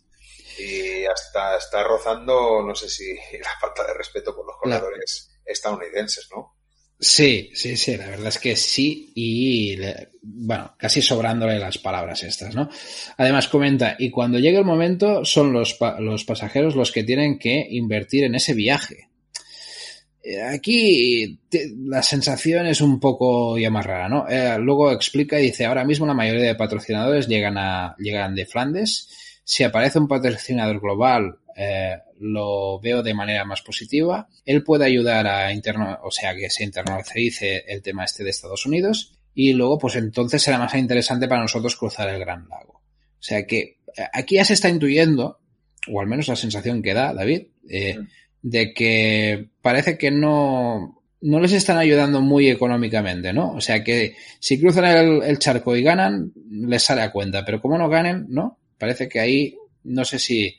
y 0.57 1.05
hasta 1.05 1.57
está 1.57 1.84
rozando, 1.84 2.63
no 2.63 2.75
sé 2.75 2.89
si 2.89 3.13
la 3.39 3.60
falta 3.60 3.86
de 3.86 3.93
respeto 3.93 4.36
por 4.36 4.45
los 4.45 4.57
corredores 4.57 5.29
estadounidenses, 5.43 6.29
¿no? 6.34 6.54
Sí, 6.97 7.51
sí, 7.53 7.75
sí, 7.75 7.97
la 7.97 8.07
verdad 8.07 8.27
es 8.27 8.39
que 8.39 8.55
sí 8.55 9.11
y 9.15 9.77
bueno, 10.21 10.73
casi 10.77 11.01
sobrándole 11.01 11.59
las 11.59 11.77
palabras 11.77 12.23
estas, 12.23 12.55
¿no? 12.55 12.69
Además 13.17 13.49
comenta, 13.49 13.95
y 13.99 14.09
cuando 14.09 14.39
llegue 14.39 14.57
el 14.57 14.65
momento 14.65 15.25
son 15.25 15.51
los, 15.51 15.77
los 15.99 16.23
pasajeros 16.23 16.75
los 16.75 16.93
que 16.93 17.03
tienen 17.03 17.37
que 17.37 17.67
invertir 17.69 18.23
en 18.23 18.35
ese 18.35 18.53
viaje. 18.53 19.09
Eh, 20.23 20.41
aquí 20.41 21.37
la 21.85 22.01
sensación 22.01 22.65
es 22.65 22.81
un 22.81 22.99
poco 22.99 23.57
ya 23.57 23.69
más 23.69 23.85
rara, 23.85 24.09
¿no? 24.09 24.27
Eh, 24.27 24.57
luego 24.57 24.91
explica 24.91 25.39
y 25.39 25.47
dice, 25.47 25.65
ahora 25.65 25.83
mismo 25.83 26.07
la 26.07 26.15
mayoría 26.15 26.45
de 26.45 26.55
patrocinadores 26.55 27.27
llegan, 27.27 27.57
a, 27.57 27.95
llegan 27.99 28.33
de 28.33 28.45
Flandes, 28.45 29.41
si 29.43 29.63
aparece 29.63 29.99
un 29.99 30.07
patrocinador 30.07 30.79
global, 30.79 31.37
eh, 31.55 31.97
lo 32.19 32.79
veo 32.79 33.01
de 33.01 33.13
manera 33.13 33.45
más 33.45 33.62
positiva. 33.62 34.27
Él 34.45 34.63
puede 34.63 34.85
ayudar 34.85 35.25
a 35.27 35.53
interno, 35.53 36.00
o 36.03 36.12
sea, 36.12 36.35
que 36.35 36.50
se 36.50 36.63
internalice 36.63 37.63
el 37.67 37.81
tema 37.81 38.03
este 38.03 38.24
de 38.24 38.31
Estados 38.31 38.65
Unidos 38.65 39.17
y 39.33 39.53
luego, 39.53 39.77
pues 39.77 39.95
entonces 39.95 40.41
será 40.41 40.57
más 40.57 40.74
interesante 40.75 41.27
para 41.27 41.41
nosotros 41.41 41.75
cruzar 41.75 42.09
el 42.09 42.19
Gran 42.19 42.47
Lago. 42.50 42.74
O 42.75 43.27
sea 43.27 43.45
que 43.45 43.79
aquí 44.13 44.35
ya 44.35 44.45
se 44.45 44.53
está 44.53 44.69
intuyendo, 44.69 45.39
o 45.91 46.01
al 46.01 46.07
menos 46.07 46.27
la 46.27 46.35
sensación 46.35 46.81
que 46.81 46.93
da, 46.93 47.13
David, 47.13 47.47
eh, 47.69 47.97
de 48.41 48.74
que 48.74 49.50
parece 49.62 49.97
que 49.97 50.12
no, 50.12 51.03
no 51.21 51.39
les 51.39 51.53
están 51.53 51.77
ayudando 51.77 52.21
muy 52.21 52.50
económicamente, 52.50 53.33
¿no? 53.33 53.53
O 53.53 53.62
sea 53.62 53.83
que 53.83 54.15
si 54.39 54.59
cruzan 54.59 54.85
el, 54.85 55.24
el 55.24 55.39
charco 55.39 55.75
y 55.75 55.83
ganan, 55.83 56.31
les 56.50 56.83
sale 56.83 57.01
a 57.01 57.12
cuenta, 57.12 57.43
pero 57.43 57.62
como 57.62 57.77
no 57.77 57.89
ganen, 57.89 58.25
¿no? 58.29 58.59
Parece 58.77 59.09
que 59.09 59.19
ahí 59.19 59.57
no 59.83 60.05
sé 60.05 60.19
si 60.19 60.55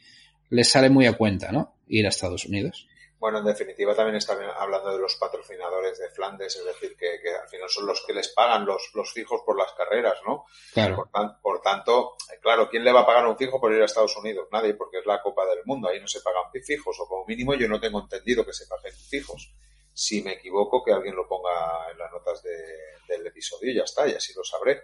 les 0.51 0.69
sale 0.69 0.91
muy 0.91 1.07
a 1.07 1.17
cuenta, 1.17 1.53
¿no? 1.53 1.75
Ir 1.89 2.07
a 2.07 2.11
Estados 2.11 2.45
Unidos. 2.45 2.87
Bueno, 3.19 3.39
en 3.39 3.47
definitiva 3.47 3.95
también 3.95 4.17
están 4.17 4.39
hablando 4.59 4.93
de 4.93 4.99
los 4.99 5.17
patrocinadores 5.17 5.99
de 5.99 6.11
Flandes, 6.11 6.55
es 6.57 6.65
decir, 6.65 6.97
que, 6.97 7.19
que 7.23 7.35
al 7.35 7.49
final 7.49 7.69
son 7.69 7.87
los 7.87 8.05
que 8.07 8.13
les 8.13 8.29
pagan 8.29 8.67
los, 8.67 8.91
los 8.95 9.11
fijos 9.11 9.41
por 9.45 9.57
las 9.57 9.73
carreras, 9.73 10.19
¿no? 10.27 10.45
Claro. 10.75 10.97
Por, 10.97 11.11
tan, 11.11 11.41
por, 11.41 11.63
tanto, 11.63 12.17
claro, 12.43 12.69
¿quién 12.69 12.85
le 12.85 12.93
va 12.93 13.01
a 13.01 13.07
pagar 13.07 13.27
un 13.27 13.37
fijo 13.37 13.59
por 13.59 13.73
ir 13.73 13.81
a 13.81 13.87
Estados 13.87 14.17
Unidos? 14.19 14.49
Nadie, 14.53 14.75
porque 14.75 14.99
es 14.99 15.07
la 15.07 15.23
Copa 15.23 15.47
del 15.47 15.65
Mundo, 15.65 15.89
ahí 15.89 15.99
no 15.99 16.07
se 16.07 16.21
pagan 16.21 16.51
fijos, 16.63 16.99
o 17.01 17.09
como 17.09 17.25
mínimo 17.27 17.55
yo 17.55 17.69
no 17.69 17.81
tengo 17.81 18.01
entendido 18.01 18.45
que 18.45 18.53
se 18.53 18.67
paguen 18.67 18.93
fijos. 18.93 19.53
Si 19.93 20.23
me 20.23 20.33
equivoco, 20.33 20.85
que 20.85 20.93
alguien 20.93 21.17
lo 21.17 21.27
ponga 21.27 21.91
en 21.91 21.99
las 21.99 22.13
notas 22.13 22.43
del 22.43 23.27
episodio 23.27 23.73
y 23.73 23.77
ya 23.77 23.85
está, 23.85 24.07
y 24.07 24.13
así 24.13 24.35
lo 24.35 24.45
sabré. 24.45 24.83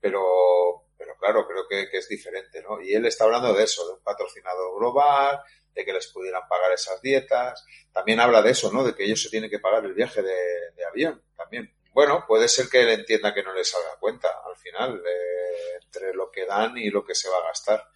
Pero, 0.00 0.87
pero 0.98 1.16
claro, 1.16 1.46
creo 1.46 1.66
que, 1.68 1.88
es 1.96 2.08
diferente, 2.08 2.60
¿no? 2.60 2.80
Y 2.80 2.92
él 2.92 3.06
está 3.06 3.24
hablando 3.24 3.54
de 3.54 3.62
eso, 3.62 3.86
de 3.86 3.94
un 3.94 4.02
patrocinador 4.02 4.76
global, 4.76 5.40
de 5.72 5.84
que 5.84 5.92
les 5.92 6.08
pudieran 6.08 6.42
pagar 6.48 6.72
esas 6.72 7.00
dietas. 7.00 7.64
También 7.92 8.18
habla 8.18 8.42
de 8.42 8.50
eso, 8.50 8.72
¿no? 8.72 8.82
De 8.82 8.94
que 8.94 9.04
ellos 9.04 9.22
se 9.22 9.30
tienen 9.30 9.48
que 9.48 9.60
pagar 9.60 9.84
el 9.84 9.94
viaje 9.94 10.22
de, 10.22 10.84
avión 10.90 11.22
también. 11.36 11.72
Bueno, 11.92 12.24
puede 12.26 12.48
ser 12.48 12.68
que 12.68 12.80
él 12.80 12.88
entienda 12.88 13.32
que 13.32 13.42
no 13.42 13.52
les 13.54 13.70
salga 13.70 13.96
cuenta 14.00 14.28
al 14.44 14.56
final, 14.56 15.02
eh, 15.06 15.78
entre 15.82 16.14
lo 16.14 16.30
que 16.30 16.46
dan 16.46 16.76
y 16.76 16.90
lo 16.90 17.04
que 17.04 17.14
se 17.14 17.28
va 17.28 17.38
a 17.38 17.48
gastar. 17.48 17.88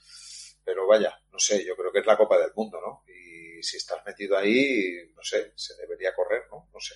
Pero 0.64 0.86
vaya, 0.86 1.20
no 1.32 1.38
sé, 1.38 1.64
yo 1.64 1.74
creo 1.76 1.90
que 1.90 2.00
es 2.00 2.06
la 2.06 2.16
Copa 2.16 2.38
del 2.38 2.52
Mundo, 2.54 2.80
¿no? 2.80 3.02
Y 3.12 3.62
si 3.62 3.78
estás 3.78 4.04
metido 4.06 4.36
ahí, 4.36 5.10
no 5.14 5.22
sé, 5.22 5.52
se 5.56 5.74
debería 5.76 6.14
correr, 6.14 6.44
¿no? 6.50 6.68
No 6.72 6.80
sé. 6.80 6.94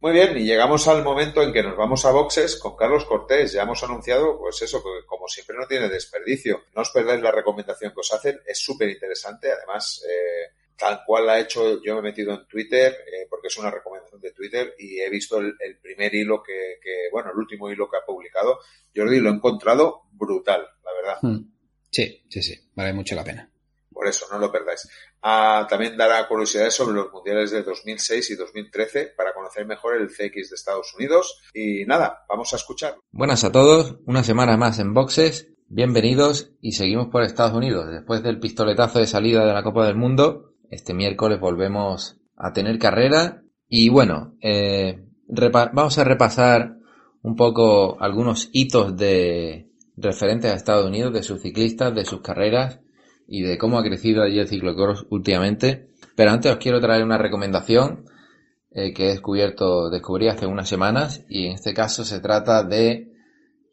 Muy 0.00 0.12
bien, 0.12 0.36
y 0.38 0.44
llegamos 0.44 0.86
al 0.86 1.02
momento 1.02 1.42
en 1.42 1.52
que 1.52 1.62
nos 1.62 1.76
vamos 1.76 2.04
a 2.04 2.12
boxes 2.12 2.56
con 2.56 2.76
Carlos 2.76 3.04
Cortés. 3.04 3.52
Ya 3.52 3.62
hemos 3.62 3.82
anunciado, 3.82 4.38
pues 4.38 4.62
eso, 4.62 4.80
que 4.80 5.04
como 5.06 5.26
siempre 5.26 5.56
no 5.56 5.66
tiene 5.66 5.88
desperdicio. 5.88 6.66
No 6.76 6.82
os 6.82 6.90
perdáis 6.90 7.20
la 7.20 7.32
recomendación 7.32 7.92
que 7.92 8.00
os 8.00 8.12
hacen, 8.12 8.38
es 8.46 8.58
súper 8.58 8.90
interesante. 8.90 9.50
Además, 9.50 10.04
eh, 10.08 10.52
tal 10.76 11.02
cual 11.04 11.26
la 11.26 11.38
he 11.38 11.42
hecho, 11.42 11.82
yo 11.82 11.94
me 11.94 11.98
he 11.98 12.10
metido 12.10 12.32
en 12.32 12.46
Twitter, 12.46 12.92
eh, 12.92 13.26
porque 13.28 13.48
es 13.48 13.56
una 13.58 13.72
recomendación 13.72 14.20
de 14.20 14.30
Twitter, 14.30 14.76
y 14.78 15.00
he 15.00 15.10
visto 15.10 15.40
el, 15.40 15.56
primer 15.82 16.14
hilo 16.14 16.44
que, 16.44 16.78
que, 16.80 17.08
bueno, 17.10 17.32
el 17.32 17.38
último 17.38 17.68
hilo 17.68 17.90
que 17.90 17.96
ha 17.96 18.06
publicado. 18.06 18.60
Jordi 18.94 19.18
lo 19.18 19.30
he 19.30 19.34
encontrado 19.34 20.02
brutal, 20.12 20.64
la 20.84 20.92
verdad. 20.92 21.18
Hmm. 21.22 21.50
Sí, 21.90 22.24
sí, 22.28 22.40
sí, 22.40 22.70
vale 22.76 22.92
mucho 22.92 23.16
la 23.16 23.24
pena. 23.24 23.50
Por 23.98 24.06
eso, 24.06 24.26
no 24.30 24.38
lo 24.38 24.52
perdáis. 24.52 24.88
Ah, 25.22 25.66
también 25.68 25.96
dará 25.96 26.28
curiosidades 26.28 26.72
sobre 26.72 26.94
los 26.94 27.12
mundiales 27.12 27.50
de 27.50 27.64
2006 27.64 28.30
y 28.30 28.36
2013 28.36 29.14
para 29.16 29.34
conocer 29.34 29.66
mejor 29.66 29.96
el 29.96 30.06
CX 30.06 30.50
de 30.50 30.54
Estados 30.54 30.94
Unidos. 30.94 31.42
Y 31.52 31.84
nada, 31.84 32.24
vamos 32.28 32.52
a 32.52 32.58
escuchar. 32.58 32.94
Buenas 33.10 33.42
a 33.42 33.50
todos, 33.50 33.96
una 34.06 34.22
semana 34.22 34.56
más 34.56 34.78
en 34.78 34.94
boxes. 34.94 35.48
Bienvenidos 35.66 36.52
y 36.60 36.72
seguimos 36.72 37.08
por 37.08 37.24
Estados 37.24 37.56
Unidos. 37.56 37.90
Después 37.90 38.22
del 38.22 38.38
pistoletazo 38.38 39.00
de 39.00 39.08
salida 39.08 39.44
de 39.44 39.52
la 39.52 39.64
Copa 39.64 39.84
del 39.84 39.96
Mundo, 39.96 40.52
este 40.70 40.94
miércoles 40.94 41.40
volvemos 41.40 42.20
a 42.36 42.52
tener 42.52 42.78
carrera. 42.78 43.42
Y 43.66 43.88
bueno, 43.88 44.36
eh, 44.40 45.08
vamos 45.26 45.98
a 45.98 46.04
repasar 46.04 46.76
un 47.22 47.34
poco 47.34 48.00
algunos 48.00 48.48
hitos 48.52 48.96
de 48.96 49.72
referentes 49.96 50.52
a 50.52 50.54
Estados 50.54 50.86
Unidos, 50.86 51.12
de 51.12 51.24
sus 51.24 51.42
ciclistas, 51.42 51.92
de 51.96 52.04
sus 52.04 52.20
carreras 52.20 52.78
y 53.28 53.42
de 53.42 53.58
cómo 53.58 53.78
ha 53.78 53.84
crecido 53.84 54.22
allí 54.22 54.38
el 54.38 54.48
ciclocross 54.48 55.06
últimamente. 55.10 55.90
Pero 56.16 56.30
antes 56.30 56.50
os 56.50 56.58
quiero 56.58 56.80
traer 56.80 57.04
una 57.04 57.18
recomendación 57.18 58.06
eh, 58.70 58.92
que 58.92 59.04
he 59.04 59.10
descubierto, 59.10 59.90
descubrí 59.90 60.28
hace 60.28 60.46
unas 60.46 60.68
semanas 60.68 61.24
y 61.28 61.46
en 61.46 61.52
este 61.52 61.74
caso 61.74 62.04
se 62.04 62.20
trata 62.20 62.64
de 62.64 63.12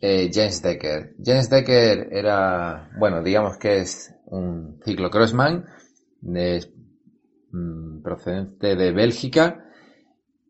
eh, 0.01 0.29
James 0.31 0.61
Decker. 0.61 1.15
James 1.23 1.49
Decker 1.49 2.09
era, 2.11 2.91
bueno, 2.99 3.23
digamos 3.23 3.57
que 3.57 3.79
es 3.79 4.13
un 4.25 4.79
ciclocrossman 4.83 5.65
de, 6.21 6.65
mm, 7.51 8.01
procedente 8.03 8.75
de 8.75 8.91
Bélgica 8.91 9.65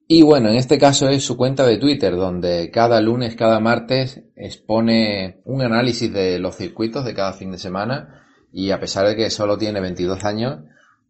y 0.07 0.21
bueno, 0.21 0.49
en 0.49 0.55
este 0.55 0.77
caso 0.77 1.09
es 1.09 1.23
su 1.23 1.35
cuenta 1.35 1.65
de 1.65 1.77
Twitter, 1.77 2.15
donde 2.15 2.69
cada 2.69 3.01
lunes, 3.01 3.35
cada 3.35 3.59
martes 3.59 4.21
expone 4.35 5.41
un 5.45 5.63
análisis 5.63 6.13
de 6.13 6.37
los 6.37 6.55
circuitos 6.55 7.05
de 7.05 7.15
cada 7.15 7.33
fin 7.33 7.51
de 7.51 7.57
semana. 7.57 8.24
Y 8.57 8.71
a 8.71 8.79
pesar 8.79 9.05
de 9.05 9.17
que 9.17 9.29
solo 9.29 9.57
tiene 9.57 9.81
22 9.81 10.23
años, 10.23 10.61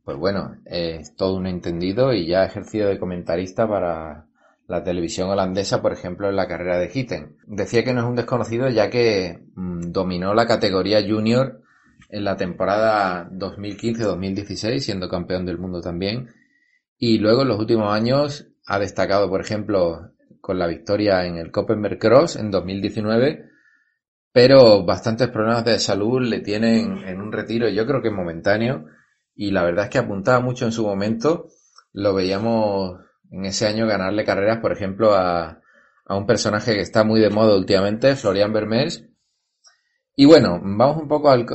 pues 0.04 0.18
bueno, 0.18 0.58
es 0.66 1.16
todo 1.16 1.36
un 1.36 1.46
entendido 1.46 2.12
y 2.12 2.25
ya 2.25 2.42
ha 2.42 2.46
ejercido 2.46 2.90
de 2.90 2.98
comentarista 2.98 3.68
para 3.68 4.25
la 4.68 4.84
televisión 4.84 5.30
holandesa, 5.30 5.80
por 5.80 5.94
ejemplo, 5.94 6.28
en 6.28 6.38
la 6.38 6.48
carrera 6.48 6.80
de 6.80 6.90
Hitten. 6.92 7.38
Decía 7.46 7.84
que 7.84 7.94
no 7.94 8.02
es 8.02 8.08
un 8.08 8.16
desconocido 8.16 8.68
ya 8.70 8.90
que 8.90 9.44
mm, 9.54 9.92
dominó 9.92 10.34
la 10.34 10.48
categoría 10.48 11.08
junior 11.08 11.62
en 12.10 12.24
la 12.24 12.36
temporada 12.36 13.29
2015-2016, 13.29 14.79
siendo 14.79 15.08
campeón 15.08 15.46
del 15.46 15.60
mundo 15.60 15.81
también. 15.81 16.29
Y 16.98 17.20
luego 17.20 17.44
en 17.44 17.50
los 17.50 17.60
últimos 17.60 17.94
años 17.94 18.48
ha 18.66 18.79
destacado, 18.79 19.29
por 19.29 19.42
ejemplo, 19.42 20.14
con 20.42 20.58
la 20.58 20.66
victoria 20.66 21.27
en 21.27 21.38
el 21.38 21.51
Copenberg 21.51 22.00
Cross 22.00 22.38
en 22.38 22.50
2019, 22.50 23.51
pero 24.36 24.84
bastantes 24.84 25.30
problemas 25.30 25.64
de 25.64 25.80
salud 25.80 26.22
le 26.22 26.42
tienen 26.42 27.08
en 27.08 27.22
un 27.22 27.32
retiro, 27.32 27.70
yo 27.70 27.88
creo 27.88 28.02
que 28.02 28.12
momentáneo, 28.12 28.84
y 29.34 29.52
la 29.52 29.64
verdad 29.64 29.86
es 29.86 29.92
que 29.92 29.98
apuntaba 29.98 30.42
mucho 30.42 30.66
en 30.66 30.74
su 30.74 30.86
momento, 30.86 31.48
lo 31.94 32.14
veíamos 32.14 33.00
en 33.32 33.46
ese 33.46 33.66
año 33.66 33.88
ganarle 33.88 34.26
carreras, 34.26 34.60
por 34.60 34.74
ejemplo, 34.74 35.14
a, 35.16 35.62
a 36.06 36.18
un 36.18 36.26
personaje 36.26 36.74
que 36.74 36.82
está 36.82 37.06
muy 37.06 37.22
de 37.22 37.30
moda 37.30 37.56
últimamente, 37.56 38.18
Florian 38.18 38.52
Vermeers. 38.52 39.06
Y 40.18 40.26
bueno, 40.26 40.60
vamos 40.62 40.98
un 41.02 41.08
poco 41.08 41.30
al, 41.30 41.46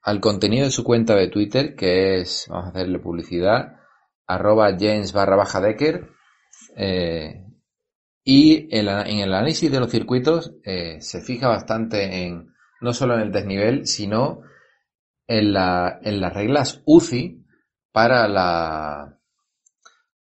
al 0.00 0.20
contenido 0.20 0.66
de 0.66 0.70
su 0.70 0.84
cuenta 0.84 1.16
de 1.16 1.26
Twitter, 1.26 1.74
que 1.74 2.20
es, 2.20 2.46
vamos 2.48 2.66
a 2.66 2.68
hacerle 2.68 3.00
publicidad, 3.00 3.74
arroba 4.24 4.70
James 4.78 5.12
barra 5.12 5.34
baja 5.34 5.60
Decker, 5.60 6.10
eh, 6.76 7.47
y 8.30 8.68
en, 8.76 8.88
el 8.88 9.32
análisis 9.32 9.72
de 9.72 9.80
los 9.80 9.90
circuitos 9.90 10.52
eh, 10.62 11.00
se 11.00 11.22
fija 11.22 11.48
bastante 11.48 12.26
en 12.26 12.54
no 12.82 12.92
solo 12.92 13.14
en 13.14 13.20
el 13.20 13.32
desnivel, 13.32 13.86
sino 13.86 14.42
en, 15.26 15.54
la, 15.54 15.98
en 16.02 16.20
las 16.20 16.34
reglas 16.34 16.82
UCI 16.84 17.42
para 17.90 18.28
la, 18.28 19.18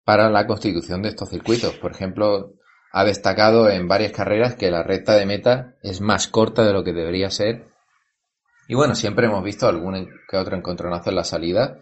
para 0.03 0.29
la 0.29 0.45
constitución 0.45 1.01
de 1.01 1.09
estos 1.09 1.31
circuitos. 1.31 1.77
Por 1.77 1.93
ejemplo, 1.93 2.53
ha 2.91 3.03
destacado 3.05 3.71
en 3.71 3.87
varias 3.87 4.11
carreras 4.11 4.53
que 4.53 4.69
la 4.69 4.83
recta 4.83 5.15
de 5.15 5.25
meta 5.25 5.73
es 5.81 5.99
más 5.99 6.27
corta 6.27 6.63
de 6.63 6.73
lo 6.73 6.83
que 6.83 6.93
debería 6.93 7.31
ser. 7.31 7.65
Y 8.67 8.75
bueno, 8.75 8.93
siempre 8.93 9.25
hemos 9.25 9.43
visto 9.43 9.67
algún 9.67 10.11
que 10.29 10.37
otro 10.37 10.55
encontronazo 10.55 11.09
en 11.09 11.15
la 11.15 11.23
salida 11.23 11.79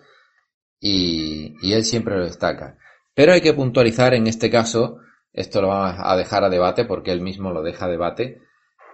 y, 0.79 1.53
y 1.61 1.73
él 1.73 1.83
siempre 1.83 2.15
lo 2.15 2.23
destaca. 2.23 2.77
Pero 3.13 3.33
hay 3.33 3.41
que 3.41 3.53
puntualizar 3.53 4.13
en 4.13 4.27
este 4.27 4.49
caso, 4.49 4.99
esto 5.33 5.61
lo 5.61 5.69
vamos 5.69 5.95
a 5.99 6.15
dejar 6.15 6.43
a 6.43 6.49
debate 6.49 6.85
porque 6.85 7.11
él 7.11 7.21
mismo 7.21 7.51
lo 7.51 7.63
deja 7.63 7.85
a 7.85 7.89
debate, 7.89 8.39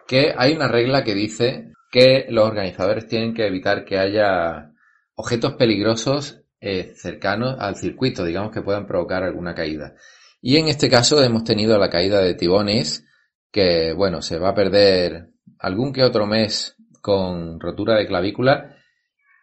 que 0.07 0.33
hay 0.35 0.53
una 0.53 0.69
regla 0.69 1.03
que 1.03 1.13
dice 1.13 1.73
que 1.91 2.25
los 2.29 2.47
organizadores 2.47 3.07
tienen 3.07 3.33
que 3.33 3.45
evitar 3.45 3.83
que 3.83 3.99
haya 3.99 4.71
objetos 5.15 5.53
peligrosos 5.53 6.41
eh, 6.61 6.93
cercanos 6.95 7.57
al 7.59 7.75
circuito, 7.75 8.23
digamos 8.23 8.51
que 8.51 8.61
puedan 8.61 8.87
provocar 8.87 9.23
alguna 9.23 9.53
caída. 9.53 9.95
Y 10.41 10.57
en 10.57 10.69
este 10.69 10.89
caso 10.89 11.21
hemos 11.21 11.43
tenido 11.43 11.77
la 11.77 11.89
caída 11.89 12.21
de 12.21 12.35
Tibones, 12.35 13.05
que 13.51 13.93
bueno, 13.93 14.21
se 14.21 14.39
va 14.39 14.49
a 14.49 14.55
perder 14.55 15.31
algún 15.59 15.91
que 15.91 16.03
otro 16.03 16.25
mes 16.25 16.77
con 17.01 17.59
rotura 17.59 17.95
de 17.97 18.07
clavícula. 18.07 18.77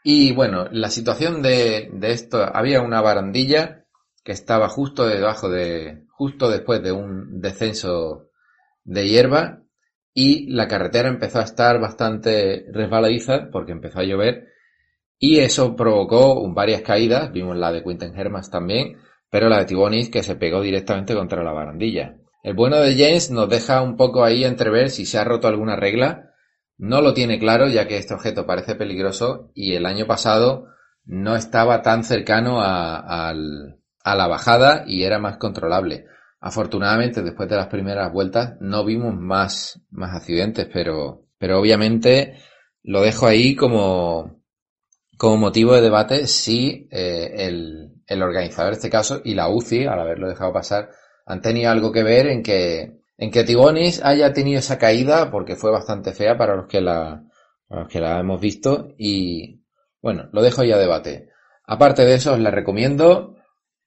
Y 0.03 0.33
bueno, 0.33 0.69
la 0.71 0.89
situación 0.89 1.43
de, 1.43 1.91
de 1.93 2.13
esto, 2.13 2.43
había 2.43 2.81
una 2.81 3.03
barandilla 3.03 3.85
que 4.25 4.33
estaba 4.33 4.69
justo 4.69 5.07
debajo 5.07 5.51
de, 5.51 6.06
justo 6.17 6.51
después 6.51 6.83
de 6.83 6.93
un 6.93 7.41
descenso 7.41 8.31
de 8.85 9.09
hierba 9.09 9.63
y 10.15 10.49
la 10.51 10.67
carretera 10.67 11.09
empezó 11.09 11.41
a 11.41 11.45
estar 11.45 11.79
bastante 11.79 12.67
resbaladiza 12.73 13.51
porque 13.53 13.73
empezó 13.73 14.01
a 14.01 14.05
llover 14.05 14.49
y 15.19 15.41
eso 15.41 15.77
provocó 15.77 16.51
varias 16.53 16.83
caídas, 16.83 17.33
vimos 17.33 17.57
la 17.57 17.73
de 17.73 17.83
Quinten 17.83 18.19
Hermas 18.19 18.51
también, 18.51 18.99
pero 19.31 19.49
la 19.49 19.59
de 19.59 19.67
Tibonis 19.67 20.11
que 20.11 20.23
se 20.23 20.37
pegó 20.37 20.63
directamente 20.63 21.15
contra 21.15 21.43
la 21.43 21.53
barandilla. 21.53 22.17
El 22.43 22.55
bueno 22.55 22.77
de 22.79 22.95
James 22.95 23.31
nos 23.31 23.49
deja 23.49 23.83
un 23.83 23.97
poco 23.97 24.25
ahí 24.25 24.45
entrever 24.45 24.91
si 24.91 25.05
se 25.05 25.19
ha 25.19 25.25
roto 25.25 25.49
alguna 25.49 25.77
regla, 25.77 26.31
no 26.79 27.01
lo 27.01 27.13
tiene 27.13 27.39
claro 27.39 27.69
ya 27.69 27.87
que 27.87 27.97
este 27.97 28.15
objeto 28.15 28.47
parece 28.47 28.75
peligroso 28.75 29.51
y 29.55 29.75
el 29.75 29.87
año 29.87 30.07
pasado 30.07 30.69
no 31.05 31.37
estaba 31.37 31.83
tan 31.83 32.05
cercano 32.05 32.61
al, 32.61 33.81
a 34.07 34.15
la 34.15 34.29
bajada 34.29 34.85
y 34.87 35.03
era 35.03 35.19
más 35.19 35.37
controlable. 35.37 36.07
Afortunadamente, 36.39 37.23
después 37.23 37.49
de 37.49 37.57
las 37.57 37.67
primeras 37.67 38.13
vueltas, 38.13 38.55
no 38.61 38.85
vimos 38.85 39.13
más, 39.17 39.81
más 39.91 40.15
accidentes, 40.15 40.69
pero, 40.73 41.25
pero 41.39 41.59
obviamente 41.59 42.37
lo 42.85 43.03
dejo 43.03 43.27
ahí 43.27 43.57
como, 43.57 44.43
como 45.19 45.39
motivo 45.39 45.75
de 45.75 45.81
debate 45.81 46.29
si 46.29 46.87
eh, 46.93 47.33
el, 47.49 47.95
el 48.07 48.23
organizador 48.23 48.71
de 48.71 48.77
este 48.77 48.91
caso 48.91 49.23
y 49.25 49.35
la 49.35 49.49
UCI, 49.49 49.87
al 49.87 49.99
haberlo 49.99 50.29
dejado 50.29 50.53
pasar, 50.53 50.91
han 51.27 51.43
tenido 51.43 51.73
algo 51.73 51.91
que 51.91 52.05
ver 52.05 52.29
en 52.29 52.45
que, 52.45 53.01
en 53.19 53.33
que 53.33 53.43
Tibonis 53.43 54.01
haya 54.05 54.33
tenido 54.33 54.61
esa 54.61 54.79
caída, 54.79 55.33
porque 55.33 55.57
fue 55.57 55.73
bastante 55.73 56.13
fea 56.13 56.39
para 56.39 56.55
los 56.55 56.67
que 56.69 56.81
la, 56.81 57.25
para 57.67 57.81
los 57.81 57.91
que 57.91 58.01
la 58.01 58.21
hemos 58.21 58.41
visto, 58.41 58.95
y 58.97 59.65
bueno, 60.01 60.29
lo 60.31 60.43
dejo 60.43 60.63
ya 60.63 60.77
a 60.77 60.79
debate. 60.79 61.31
Aparte 61.65 62.05
de 62.05 62.15
eso, 62.15 62.35
os 62.35 62.39
la 62.39 62.53
recomiendo. 62.53 63.36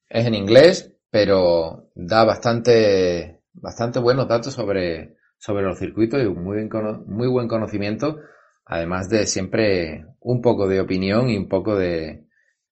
Es 0.10 0.26
en 0.26 0.36
inglés, 0.36 0.91
pero 1.12 1.91
da 1.95 2.26
bastante, 2.26 3.41
bastante 3.54 4.00
buenos 4.00 4.28
datos 4.28 4.54
sobre, 4.54 5.17
sobre 5.38 5.63
los 5.63 5.78
circuitos 5.78 6.22
y 6.22 6.26
un 6.26 6.43
muy, 6.43 6.67
muy 7.06 7.28
buen 7.28 7.48
conocimiento, 7.48 8.17
además 8.65 9.10
de 9.10 9.28
siempre 9.28 10.06
un 10.19 10.41
poco 10.41 10.67
de 10.67 10.82
opinión 10.82 11.30
y 11.30 11.38
un 11.38 11.48
poco 11.48 11.76
de, 11.76 12.26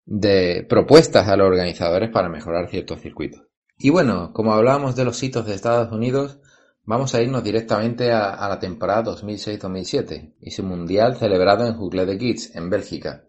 de 0.05 0.65
propuestas 0.67 1.27
a 1.27 1.35
los 1.35 1.47
organizadores 1.47 2.09
para 2.09 2.29
mejorar 2.29 2.69
ciertos 2.69 3.01
circuitos. 3.01 3.43
Y 3.77 3.91
bueno, 3.91 4.31
como 4.33 4.53
hablábamos 4.53 4.95
de 4.95 5.05
los 5.05 5.21
hitos 5.21 5.45
de 5.45 5.53
Estados 5.53 5.91
Unidos, 5.91 6.39
vamos 6.83 7.13
a 7.13 7.21
irnos 7.21 7.43
directamente 7.43 8.11
a, 8.11 8.47
la 8.47 8.57
temporada 8.57 9.11
2006-2007 9.11 10.35
y 10.39 10.51
su 10.51 10.63
mundial 10.63 11.17
celebrado 11.17 11.67
en 11.67 11.75
Jucle 11.75 12.05
de 12.05 12.17
Kids, 12.17 12.55
en 12.55 12.69
Bélgica. 12.69 13.25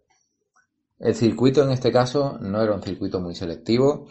El 0.99 1.15
circuito 1.15 1.63
en 1.63 1.71
este 1.71 1.93
caso 1.93 2.39
no 2.41 2.63
era 2.63 2.75
un 2.75 2.83
circuito 2.83 3.21
muy 3.21 3.35
selectivo, 3.35 4.07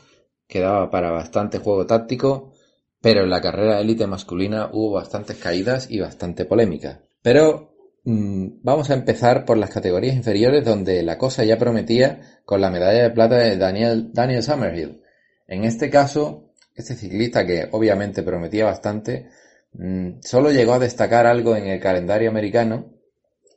quedaba 0.48 0.90
para 0.90 1.12
bastante 1.12 1.60
juego 1.60 1.86
táctico, 1.86 2.54
pero 3.02 3.24
en 3.24 3.30
la 3.30 3.42
carrera 3.42 3.80
élite 3.80 4.08
masculina 4.08 4.70
hubo 4.72 4.94
bastantes 4.94 5.38
caídas 5.38 5.92
y 5.92 6.00
bastante 6.00 6.46
polémica. 6.46 7.02
Pero 7.22 7.74
mm, 8.06 8.60
vamos 8.64 8.90
a 8.90 8.94
empezar 8.94 9.44
por 9.44 9.58
las 9.58 9.70
categorías 9.70 10.16
inferiores 10.16 10.64
donde 10.64 11.04
la 11.04 11.18
cosa 11.18 11.44
ya 11.44 11.58
prometía 11.58 12.42
con 12.46 12.62
la 12.62 12.72
medalla 12.72 13.04
de 13.04 13.12
plata 13.12 13.38
de 13.38 13.58
Daniel, 13.58 14.12
Daniel 14.14 14.44
Summerhill. 14.44 15.02
En 15.48 15.66
este 15.66 15.90
caso, 15.90 16.54
este 16.74 16.96
ciclista 16.96 17.46
que 17.46 17.68
obviamente 17.72 18.24
prometía 18.24 18.66
bastante, 18.66 19.30
mm, 19.74 20.20
solo 20.22 20.52
llegó 20.52 20.74
a 20.74 20.80
destacar 20.80 21.26
algo 21.26 21.56
en 21.56 21.68
el 21.68 21.82
calendario 21.82 22.30
americano 22.30 22.94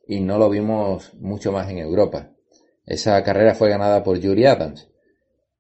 y 0.07 0.21
no 0.21 0.39
lo 0.39 0.51
vimos 0.51 1.15
mucho 1.15 1.53
más 1.53 1.71
en 1.71 1.79
Europa. 1.79 2.31
Esa 2.91 3.23
carrera 3.23 3.55
fue 3.55 3.69
ganada 3.69 4.03
por 4.03 4.19
Yuri 4.19 4.47
Adams. 4.47 4.89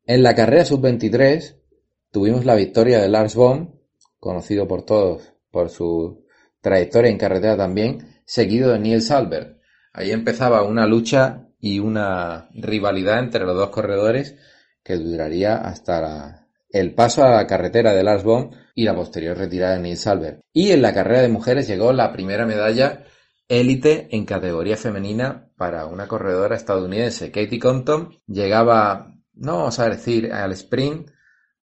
En 0.04 0.24
la 0.24 0.34
carrera 0.34 0.64
sub-23 0.64 1.54
tuvimos 2.10 2.44
la 2.44 2.56
victoria 2.56 3.00
de 3.00 3.08
Lars 3.08 3.36
Bohm, 3.36 3.72
conocido 4.18 4.66
por 4.66 4.82
todos 4.82 5.32
por 5.52 5.70
su 5.70 6.26
trayectoria 6.60 7.08
en 7.08 7.18
carretera 7.18 7.56
también, 7.56 8.20
seguido 8.24 8.72
de 8.72 8.80
Niels 8.80 9.12
Albert. 9.12 9.60
Ahí 9.92 10.10
empezaba 10.10 10.64
una 10.64 10.86
lucha 10.86 11.46
y 11.60 11.78
una 11.78 12.48
rivalidad 12.52 13.20
entre 13.20 13.44
los 13.44 13.54
dos 13.54 13.70
corredores 13.70 14.34
que 14.82 14.96
duraría 14.96 15.54
hasta 15.54 16.48
el 16.68 16.94
paso 16.94 17.22
a 17.22 17.30
la 17.30 17.46
carretera 17.46 17.94
de 17.94 18.02
Lars 18.02 18.24
Bohm 18.24 18.50
y 18.74 18.82
la 18.82 18.96
posterior 18.96 19.38
retirada 19.38 19.76
de 19.76 19.82
Niels 19.82 20.08
Albert. 20.08 20.40
Y 20.52 20.72
en 20.72 20.82
la 20.82 20.92
carrera 20.92 21.22
de 21.22 21.28
mujeres 21.28 21.68
llegó 21.68 21.92
la 21.92 22.12
primera 22.12 22.44
medalla 22.44 23.04
élite 23.50 24.08
en 24.12 24.24
categoría 24.24 24.76
femenina 24.76 25.48
para 25.56 25.84
una 25.84 26.06
corredora 26.06 26.54
estadounidense. 26.54 27.32
Katie 27.32 27.58
Compton 27.58 28.16
llegaba, 28.26 29.12
no 29.34 29.58
vamos 29.58 29.78
a 29.80 29.88
decir 29.88 30.32
al 30.32 30.52
sprint, 30.52 31.10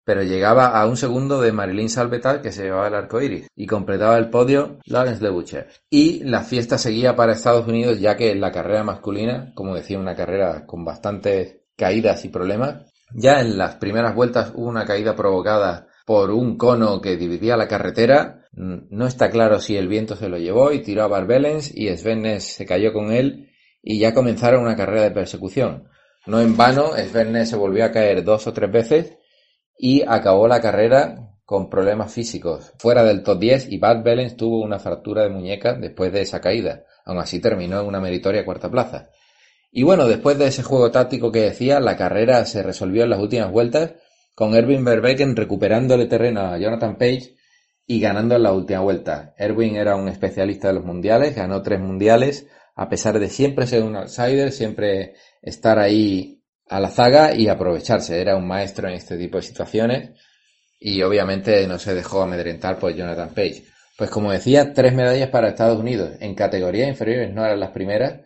pero 0.03 0.23
llegaba 0.23 0.79
a 0.79 0.85
un 0.87 0.97
segundo 0.97 1.39
de 1.39 1.53
Marilyn 1.53 1.89
Salvetal 1.89 2.41
que 2.41 2.51
se 2.51 2.63
llevaba 2.63 2.87
el 2.87 2.95
arco 2.95 3.21
iris 3.21 3.47
y 3.55 3.65
completaba 3.65 4.17
el 4.17 4.29
podio 4.29 4.79
Lawrence 4.85 5.23
LeBoucher. 5.23 5.69
Y 5.89 6.23
la 6.25 6.41
fiesta 6.41 6.77
seguía 6.77 7.15
para 7.15 7.31
Estados 7.31 7.67
Unidos 7.67 7.99
ya 7.99 8.17
que 8.17 8.35
la 8.35 8.51
carrera 8.51 8.83
masculina, 8.83 9.53
como 9.55 9.73
decía, 9.73 9.99
una 9.99 10.15
carrera 10.15 10.65
con 10.65 10.83
bastantes 10.83 11.61
caídas 11.77 12.25
y 12.25 12.29
problemas. 12.29 12.91
Ya 13.13 13.39
en 13.39 13.57
las 13.57 13.75
primeras 13.75 14.13
vueltas 14.13 14.51
hubo 14.53 14.67
una 14.67 14.85
caída 14.85 15.15
provocada 15.15 15.88
por 16.09 16.31
un 16.31 16.57
cono 16.57 17.01
que 17.01 17.17
dividía 17.17 17.55
la 17.55 17.67
carretera. 17.67 18.47
No 18.51 19.05
está 19.05 19.29
claro 19.29 19.59
si 19.59 19.77
el 19.77 19.87
viento 19.87 20.15
se 20.15 20.27
lo 20.27 20.39
llevó 20.39 20.71
y 20.71 20.81
tiró 20.81 21.03
a 21.03 21.07
Barbelens 21.07 21.71
y 21.71 21.95
Sven 21.95 22.41
se 22.41 22.65
cayó 22.65 22.93
con 22.93 23.11
él 23.11 23.51
y 23.83 23.99
ya 23.99 24.11
comenzaron 24.15 24.63
una 24.63 24.75
carrera 24.75 25.03
de 25.03 25.11
persecución. 25.11 25.87
No 26.25 26.41
en 26.41 26.57
vano, 26.57 26.93
Sven 26.97 27.45
se 27.45 27.55
volvió 27.55 27.85
a 27.85 27.91
caer 27.91 28.23
dos 28.23 28.47
o 28.47 28.53
tres 28.53 28.71
veces 28.71 29.19
y 29.77 30.01
acabó 30.01 30.47
la 30.47 30.61
carrera 30.61 31.29
con 31.45 31.69
problemas 31.69 32.11
físicos, 32.11 32.73
fuera 32.79 33.03
del 33.03 33.21
top 33.21 33.37
10 33.37 33.71
y 33.71 33.77
Bad 33.77 34.01
Bellens 34.01 34.35
tuvo 34.35 34.63
una 34.63 34.79
fractura 34.79 35.21
de 35.21 35.29
muñeca 35.29 35.73
después 35.75 36.11
de 36.11 36.21
esa 36.21 36.41
caída. 36.41 36.85
Aún 37.05 37.19
así 37.19 37.39
terminó 37.39 37.81
en 37.81 37.85
una 37.85 38.01
meritoria 38.01 38.43
cuarta 38.43 38.71
plaza. 38.71 39.11
Y 39.71 39.83
bueno, 39.83 40.07
después 40.07 40.39
de 40.39 40.47
ese 40.47 40.63
juego 40.63 40.89
táctico 40.89 41.31
que 41.31 41.41
decía, 41.41 41.79
la 41.79 41.95
carrera 41.95 42.43
se 42.45 42.63
resolvió 42.63 43.03
en 43.03 43.11
las 43.11 43.19
últimas 43.19 43.51
vueltas 43.51 43.93
con 44.39 44.55
Erwin 44.55 44.85
Verbeeken 44.85 45.35
recuperándole 45.35 46.05
terreno 46.05 46.39
a 46.39 46.57
Jonathan 46.57 46.97
Page 46.97 47.35
y 47.85 47.99
ganando 47.99 48.37
en 48.37 48.43
la 48.43 48.53
última 48.53 48.79
vuelta. 48.79 49.33
Erwin 49.37 49.75
era 49.75 49.97
un 49.97 50.07
especialista 50.07 50.69
de 50.69 50.75
los 50.75 50.85
mundiales, 50.85 51.35
ganó 51.35 51.61
tres 51.61 51.81
mundiales, 51.81 52.47
a 52.73 52.87
pesar 52.87 53.19
de 53.19 53.27
siempre 53.27 53.67
ser 53.67 53.83
un 53.83 53.97
outsider, 53.97 54.53
siempre 54.53 55.15
estar 55.41 55.77
ahí 55.77 56.41
a 56.69 56.79
la 56.79 56.87
zaga 56.87 57.35
y 57.35 57.49
aprovecharse. 57.49 58.21
Era 58.21 58.37
un 58.37 58.47
maestro 58.47 58.87
en 58.87 58.93
este 58.93 59.17
tipo 59.17 59.35
de 59.35 59.43
situaciones 59.43 60.11
y 60.79 61.01
obviamente 61.01 61.67
no 61.67 61.77
se 61.77 61.93
dejó 61.93 62.21
amedrentar 62.21 62.79
por 62.79 62.95
Jonathan 62.95 63.33
Page. 63.35 63.65
Pues 63.97 64.09
como 64.09 64.31
decía, 64.31 64.71
tres 64.71 64.93
medallas 64.93 65.31
para 65.31 65.49
Estados 65.49 65.81
Unidos. 65.81 66.13
En 66.21 66.33
categorías 66.33 66.87
inferiores 66.87 67.33
no 67.33 67.43
eran 67.43 67.59
las 67.59 67.71
primeras, 67.71 68.21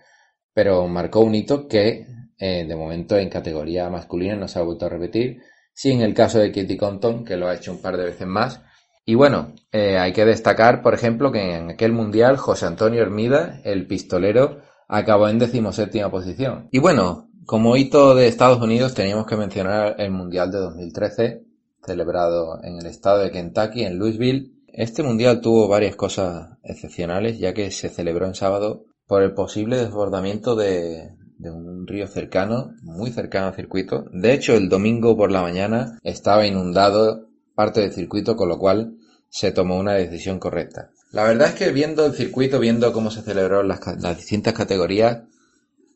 pero 0.54 0.88
marcó 0.88 1.22
un 1.22 1.34
hito 1.34 1.68
que 1.68 2.06
eh, 2.38 2.66
de 2.68 2.76
momento 2.76 3.18
en 3.18 3.30
categoría 3.30 3.90
masculina 3.90 4.36
no 4.36 4.48
se 4.48 4.60
ha 4.60 4.62
vuelto 4.62 4.86
a 4.86 4.90
repetir 4.90 5.42
Sí, 5.74 5.92
en 5.92 6.02
el 6.02 6.14
caso 6.14 6.40
de 6.40 6.52
Kitty 6.52 6.78
Compton, 6.78 7.26
que 7.26 7.36
lo 7.36 7.48
ha 7.48 7.56
hecho 7.56 7.72
un 7.72 7.82
par 7.82 7.98
de 7.98 8.06
veces 8.06 8.28
más. 8.28 8.62
Y 9.06 9.16
bueno, 9.16 9.54
eh, 9.72 9.98
hay 9.98 10.14
que 10.14 10.24
destacar, 10.24 10.82
por 10.82 10.94
ejemplo, 10.94 11.32
que 11.32 11.56
en 11.56 11.72
aquel 11.72 11.92
mundial 11.92 12.38
José 12.38 12.68
Antonio 12.68 13.02
Hermida, 13.02 13.60
el 13.64 13.86
pistolero, 13.86 14.62
acabó 14.88 15.28
en 15.28 15.40
decimoséptima 15.40 16.10
posición. 16.10 16.70
Y 16.72 16.80
bueno, 16.80 17.30
como 17.46 17.76
hito 17.76 18.16
de 18.16 18.28
Estados 18.28 18.62
Unidos 18.62 18.94
teníamos 18.94 19.26
que 19.26 19.36
mencionar 19.36 19.96
el 19.98 20.12
mundial 20.12 20.52
de 20.52 20.60
2013, 20.60 21.44
celebrado 21.86 22.64
en 22.64 22.78
el 22.78 22.86
estado 22.86 23.20
de 23.20 23.32
Kentucky, 23.32 23.84
en 23.84 23.98
Louisville. 23.98 24.54
Este 24.68 25.04
mundial 25.04 25.42
tuvo 25.42 25.68
varias 25.68 25.96
cosas 25.96 26.58
excepcionales, 26.64 27.40
ya 27.40 27.54
que 27.54 27.72
se 27.72 27.90
celebró 27.90 28.28
en 28.28 28.36
sábado 28.36 28.86
por 29.06 29.22
el 29.22 29.34
posible 29.34 29.78
desbordamiento 29.78 30.56
de, 30.56 31.10
de 31.44 31.52
un 31.52 31.86
río 31.86 32.08
cercano, 32.08 32.74
muy 32.82 33.12
cercano 33.12 33.48
al 33.48 33.56
circuito. 33.56 34.06
De 34.14 34.34
hecho, 34.34 34.56
el 34.56 34.70
domingo 34.70 35.16
por 35.18 35.30
la 35.30 35.42
mañana 35.42 36.00
estaba 36.02 36.48
inundado 36.48 37.28
parte 37.54 37.82
del 37.82 37.92
circuito, 37.92 38.36
con 38.36 38.48
lo 38.48 38.58
cual 38.58 38.96
se 39.30 39.52
tomó 39.52 39.78
una 39.78 39.94
decisión 39.94 40.40
correcta. 40.40 40.90
La 41.12 41.26
verdad 41.26 41.50
es 41.50 41.56
que 41.56 41.72
viendo 41.72 42.06
el 42.06 42.14
circuito, 42.14 42.60
viendo 42.60 42.94
cómo 42.94 43.12
se 43.12 43.22
celebraron 43.22 43.68
las, 43.68 44.18
distintas 44.18 44.54
categorías, 44.54 45.24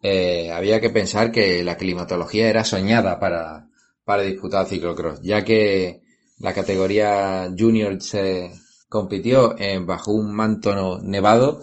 eh, 0.03 0.51
había 0.51 0.81
que 0.81 0.89
pensar 0.89 1.31
que 1.31 1.63
la 1.63 1.77
climatología 1.77 2.49
era 2.49 2.63
soñada 2.63 3.19
para, 3.19 3.69
para 4.03 4.23
disputar 4.23 4.67
ciclocross, 4.67 5.21
ya 5.21 5.43
que 5.43 6.01
la 6.39 6.53
categoría 6.53 7.49
junior 7.57 8.01
se 8.01 8.51
compitió 8.89 9.57
en, 9.57 9.85
bajo 9.85 10.11
un 10.11 10.35
manto 10.35 10.99
nevado 11.01 11.61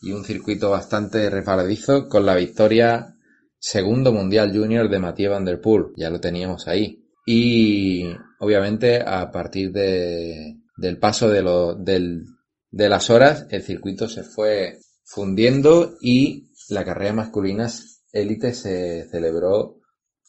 y 0.00 0.12
un 0.12 0.24
circuito 0.24 0.70
bastante 0.70 1.28
resbaladizo 1.30 2.08
con 2.08 2.24
la 2.26 2.34
victoria 2.34 3.15
segundo 3.58 4.12
Mundial 4.12 4.56
Junior 4.56 4.88
de 4.88 4.98
Mathieu 4.98 5.30
Van 5.30 5.44
Der 5.44 5.60
Poel, 5.60 5.92
ya 5.96 6.10
lo 6.10 6.20
teníamos 6.20 6.68
ahí. 6.68 7.04
Y 7.26 8.04
obviamente 8.38 9.00
a 9.00 9.30
partir 9.30 9.72
de, 9.72 10.58
del 10.76 10.98
paso 10.98 11.28
de, 11.28 11.42
lo, 11.42 11.74
del, 11.74 12.24
de 12.70 12.88
las 12.88 13.10
horas, 13.10 13.46
el 13.50 13.62
circuito 13.62 14.08
se 14.08 14.22
fue 14.22 14.78
fundiendo 15.04 15.96
y 16.00 16.52
la 16.68 16.84
carrera 16.84 17.12
masculina 17.12 17.70
élite 18.12 18.52
se 18.54 19.08
celebró 19.10 19.80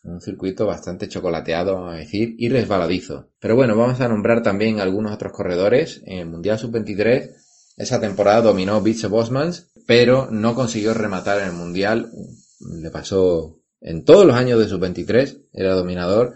un 0.03 0.21
circuito 0.21 0.65
bastante 0.65 1.07
chocolateado, 1.07 1.75
vamos 1.75 1.95
a 1.95 1.97
decir, 1.97 2.35
y 2.37 2.49
resbaladizo. 2.49 3.31
Pero 3.39 3.55
bueno, 3.55 3.75
vamos 3.75 3.99
a 3.99 4.07
nombrar 4.07 4.41
también 4.41 4.79
algunos 4.79 5.11
otros 5.11 5.33
corredores. 5.33 6.01
En 6.05 6.19
el 6.19 6.27
Mundial 6.27 6.57
Sub-23, 6.57 7.31
esa 7.75 7.99
temporada 7.99 8.41
dominó 8.41 8.81
Bitse 8.81 9.07
Bosmans, 9.07 9.69
pero 9.85 10.29
no 10.31 10.55
consiguió 10.55 10.93
rematar 10.93 11.41
en 11.41 11.47
el 11.47 11.53
Mundial 11.53 12.09
le 12.59 12.89
pasó 12.91 13.59
en 13.81 14.03
todos 14.03 14.25
los 14.25 14.35
años 14.35 14.59
de 14.59 14.67
sus 14.67 14.79
23, 14.79 15.41
era 15.53 15.73
dominador, 15.73 16.33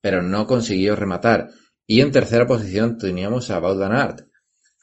pero 0.00 0.22
no 0.22 0.46
consiguió 0.46 0.96
rematar. 0.96 1.50
Y 1.86 2.00
en 2.00 2.12
tercera 2.12 2.46
posición 2.46 2.98
teníamos 2.98 3.50
a 3.50 3.60
van 3.60 4.16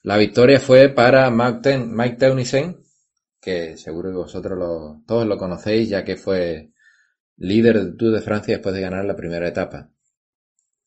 La 0.03 0.17
victoria 0.17 0.59
fue 0.59 0.89
para 0.89 1.29
Mike 1.29 2.15
Teunissen, 2.17 2.83
que 3.41 3.77
seguro 3.77 4.09
que 4.09 4.17
vosotros 4.17 5.03
todos 5.05 5.27
lo 5.27 5.37
conocéis, 5.37 5.89
ya 5.89 6.03
que 6.03 6.15
fue 6.15 6.71
líder 7.37 7.77
del 7.77 7.97
Tour 7.97 8.13
de 8.13 8.21
Francia 8.21 8.55
después 8.55 8.73
de 8.73 8.81
ganar 8.81 9.05
la 9.05 9.15
primera 9.15 9.47
etapa. 9.47 9.89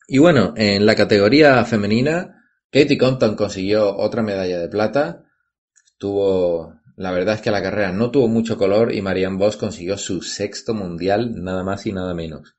Y 0.07 0.19
bueno, 0.19 0.55
en 0.57 0.87
la 0.87 0.95
categoría 0.95 1.65
femenina, 1.65 2.43
Katie 2.71 2.99
Compton 2.99 3.37
consiguió 3.37 3.97
otra 3.97 4.23
medalla 4.23 4.59
de 4.59 4.69
plata. 4.69 5.25
Estuvo 5.85 6.78
la 6.99 7.13
verdad 7.13 7.37
es 7.37 7.41
que 7.41 7.53
la 7.53 7.63
carrera 7.63 7.93
no 7.93 8.11
tuvo 8.11 8.27
mucho 8.27 8.59
color 8.59 8.93
y 8.93 9.01
Marianne 9.01 9.39
Vos 9.39 9.57
consiguió 9.57 9.97
su 9.97 10.21
sexto 10.21 10.75
mundial, 10.75 11.45
nada 11.45 11.63
más 11.63 11.87
y 11.87 11.93
nada 11.93 12.13
menos. 12.13 12.57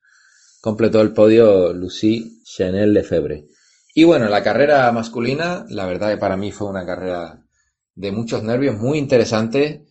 Completó 0.62 1.02
el 1.02 1.12
podio 1.12 1.74
Lucie 1.74 2.24
Chanel 2.46 2.94
Lefebvre. 2.94 3.48
Y 3.94 4.06
bueno, 4.06 4.30
la 4.30 4.42
carrera 4.42 4.90
masculina, 4.94 5.66
la 5.68 5.86
verdad 5.86 6.12
que 6.12 6.18
para 6.18 6.38
mí 6.38 6.54
fue 6.54 6.70
una 6.70 6.86
carrera 6.86 7.46
de 7.96 8.12
muchos 8.14 8.42
nervios, 8.42 8.78
muy 8.78 8.98
interesante. 8.98 9.88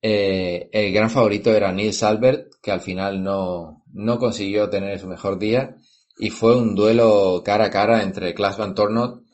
Eh, 0.00 0.68
el 0.70 0.92
gran 0.92 1.10
favorito 1.10 1.52
era 1.52 1.72
Nils 1.72 2.04
Albert, 2.04 2.52
que 2.62 2.70
al 2.70 2.80
final 2.80 3.20
no, 3.20 3.82
no 3.92 4.18
consiguió 4.20 4.70
tener 4.70 5.00
su 5.00 5.08
mejor 5.08 5.40
día. 5.40 5.74
Y 6.20 6.30
fue 6.30 6.56
un 6.56 6.76
duelo 6.76 7.42
cara 7.44 7.64
a 7.64 7.70
cara 7.70 8.04
entre 8.04 8.32
Klaas 8.32 8.58
Van 8.58 8.76
Tornot 8.76 9.24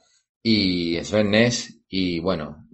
y 0.43 0.97
Sven 1.05 1.33
Ness. 1.33 1.83
Y 1.87 2.19
bueno, 2.21 2.65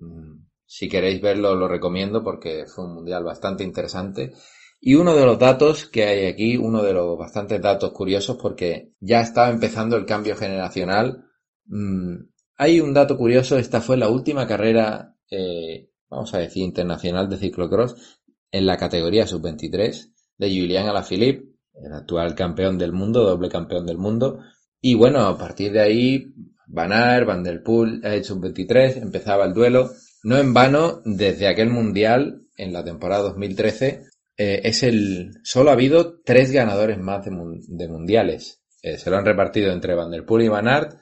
si 0.73 0.89
queréis 0.89 1.21
verlo, 1.21 1.57
lo 1.57 1.67
recomiendo 1.67 2.23
porque 2.23 2.65
fue 2.65 2.85
un 2.85 2.95
mundial 2.95 3.25
bastante 3.25 3.65
interesante. 3.65 4.35
Y 4.81 4.95
uno 4.95 5.17
de 5.17 5.27
los 5.27 5.37
datos 5.37 5.87
que 5.87 6.05
hay 6.05 6.27
aquí, 6.27 6.57
uno 6.57 6.85
de 6.85 6.93
los 6.93 7.19
bastantes 7.19 7.61
datos 7.61 7.91
curiosos, 7.91 8.37
porque 8.41 8.93
ya 9.01 9.21
estaba 9.21 9.51
empezando 9.51 9.97
el 9.97 10.07
cambio 10.07 10.37
generacional. 10.37 11.25
Mm, 11.67 12.19
hay 12.57 12.81
un 12.81 12.95
dato 12.95 13.17
curioso, 13.17 13.59
esta 13.59 13.81
fue 13.81 13.97
la 13.97 14.11
última 14.11 14.47
carrera, 14.47 15.17
eh, 15.29 15.91
vamos 16.09 16.33
a 16.35 16.39
decir, 16.39 16.63
internacional 16.63 17.29
de 17.29 17.39
ciclocross 17.39 18.21
en 18.53 18.65
la 18.65 18.77
categoría 18.77 19.27
sub-23 19.27 20.13
de 20.39 20.49
Julian 20.49 20.87
Alaphilippe, 20.87 21.49
el 21.83 21.93
actual 21.93 22.37
campeón 22.37 22.79
del 22.79 22.93
mundo, 22.93 23.25
doble 23.25 23.49
campeón 23.49 23.87
del 23.87 23.99
mundo. 23.99 24.39
Y 24.81 24.95
bueno, 24.95 25.27
a 25.27 25.37
partir 25.37 25.73
de 25.73 25.81
ahí, 25.81 26.33
Van 26.69 26.93
Aert, 26.93 27.27
Van 27.27 27.43
Der 27.43 27.61
Poel, 27.61 28.01
sub-23, 28.23 29.03
empezaba 29.03 29.47
el 29.47 29.53
duelo. 29.53 29.91
No 30.23 30.39
en 30.39 30.53
vano, 30.53 31.01
desde 31.05 31.49
aquel 31.49 31.71
mundial, 31.71 32.43
en 32.57 32.73
la 32.73 32.85
temporada 32.85 33.23
2013, 33.23 34.03
eh, 34.37 34.61
es 34.65 34.83
el, 34.83 35.33
solo 35.43 35.71
ha 35.71 35.75
habido 35.75 36.21
tres 36.23 36.51
ganadores 36.51 36.99
más 36.99 37.25
de, 37.25 37.89
mundiales. 37.89 38.61
Eh, 38.83 38.99
se 38.99 39.11
lo 39.11 39.17
han 39.17 39.25
repartido 39.25 39.73
entre 39.73 39.95
Van 39.95 40.11
Der 40.11 40.25
y 40.29 40.49
Van 40.49 40.69
Aert 40.69 40.99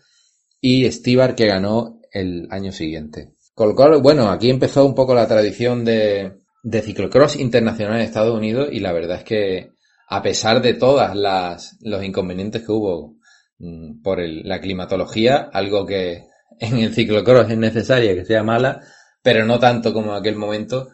y 0.60 0.90
Stibar 0.90 1.34
que 1.34 1.46
ganó 1.46 2.00
el 2.12 2.48
año 2.50 2.72
siguiente. 2.72 3.34
Con 3.54 3.70
lo 3.70 3.74
cual, 3.74 4.00
bueno, 4.00 4.30
aquí 4.30 4.50
empezó 4.50 4.84
un 4.84 4.94
poco 4.94 5.14
la 5.14 5.26
tradición 5.26 5.84
de, 5.84 6.38
de 6.62 6.82
ciclocross 6.82 7.36
internacional 7.36 7.96
en 7.96 8.02
Estados 8.02 8.36
Unidos 8.36 8.68
y 8.70 8.80
la 8.80 8.92
verdad 8.92 9.18
es 9.18 9.24
que 9.24 9.70
a 10.08 10.22
pesar 10.22 10.62
de 10.62 10.74
todas 10.74 11.14
las, 11.14 11.76
los 11.80 12.02
inconvenientes 12.02 12.62
que 12.62 12.72
hubo 12.72 13.16
mm, 13.58 14.02
por 14.02 14.20
la 14.20 14.60
climatología, 14.60 15.50
algo 15.52 15.86
que 15.86 16.24
en 16.58 16.78
el 16.78 16.94
ciclocross 16.94 17.50
es 17.50 17.58
necesaria 17.58 18.14
que 18.14 18.24
sea 18.24 18.42
mala, 18.42 18.80
pero 19.22 19.44
no 19.44 19.58
tanto 19.58 19.92
como 19.92 20.12
en 20.12 20.20
aquel 20.20 20.36
momento, 20.36 20.88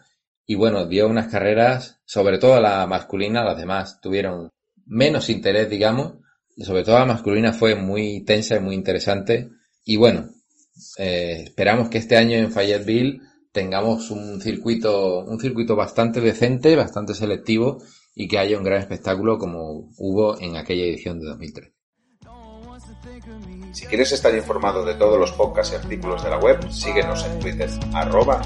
y 0.47 0.55
bueno, 0.57 0.87
dio 0.87 1.09
unas 1.09 1.29
carreras, 1.29 2.01
sobre 2.05 2.39
todo 2.39 2.61
la 2.61 2.87
masculina, 2.87 3.45
las 3.45 3.57
demás 3.57 4.01
tuvieron 4.01 4.51
menos 4.87 5.31
interés, 5.31 5.71
digamos. 5.71 6.15
Sobre 6.57 6.85
todo 6.85 6.99
la 6.99 7.07
masculina 7.07 7.53
fue 7.53 7.75
muy 7.75 8.25
tensa 8.25 8.57
y 8.57 8.61
muy 8.61 8.75
interesante. 8.75 9.51
Y 9.85 9.97
bueno, 9.97 10.29
eh, 10.99 11.45
esperamos 11.45 11.89
que 11.89 11.99
este 11.99 12.17
año 12.17 12.37
en 12.37 12.53
Fayetteville 12.53 13.21
tengamos 13.53 14.11
un 14.11 14.41
circuito, 14.41 15.25
un 15.25 15.41
circuito 15.41 15.77
bastante 15.77 16.21
decente, 16.21 16.77
bastante 16.77 17.15
selectivo 17.15 17.83
y 18.15 18.29
que 18.29 18.39
haya 18.39 18.59
un 18.59 18.65
gran 18.65 18.81
espectáculo 18.81 19.39
como 19.39 19.91
hubo 19.97 20.39
en 20.41 20.57
aquella 20.57 20.85
edición 20.85 21.21
de 21.21 21.27
2003. 21.27 21.73
Si 23.75 23.87
quieres 23.87 24.13
estar 24.13 24.33
informado 24.33 24.85
de 24.85 24.95
todos 24.95 25.19
los 25.19 25.33
podcasts 25.33 25.73
y 25.73 25.77
artículos 25.77 26.23
de 26.23 26.31
la 26.31 26.39
web, 26.39 26.71
síguenos 26.71 27.25
en 27.25 27.41
Twitter, 27.41 27.69
arroba 27.93 28.41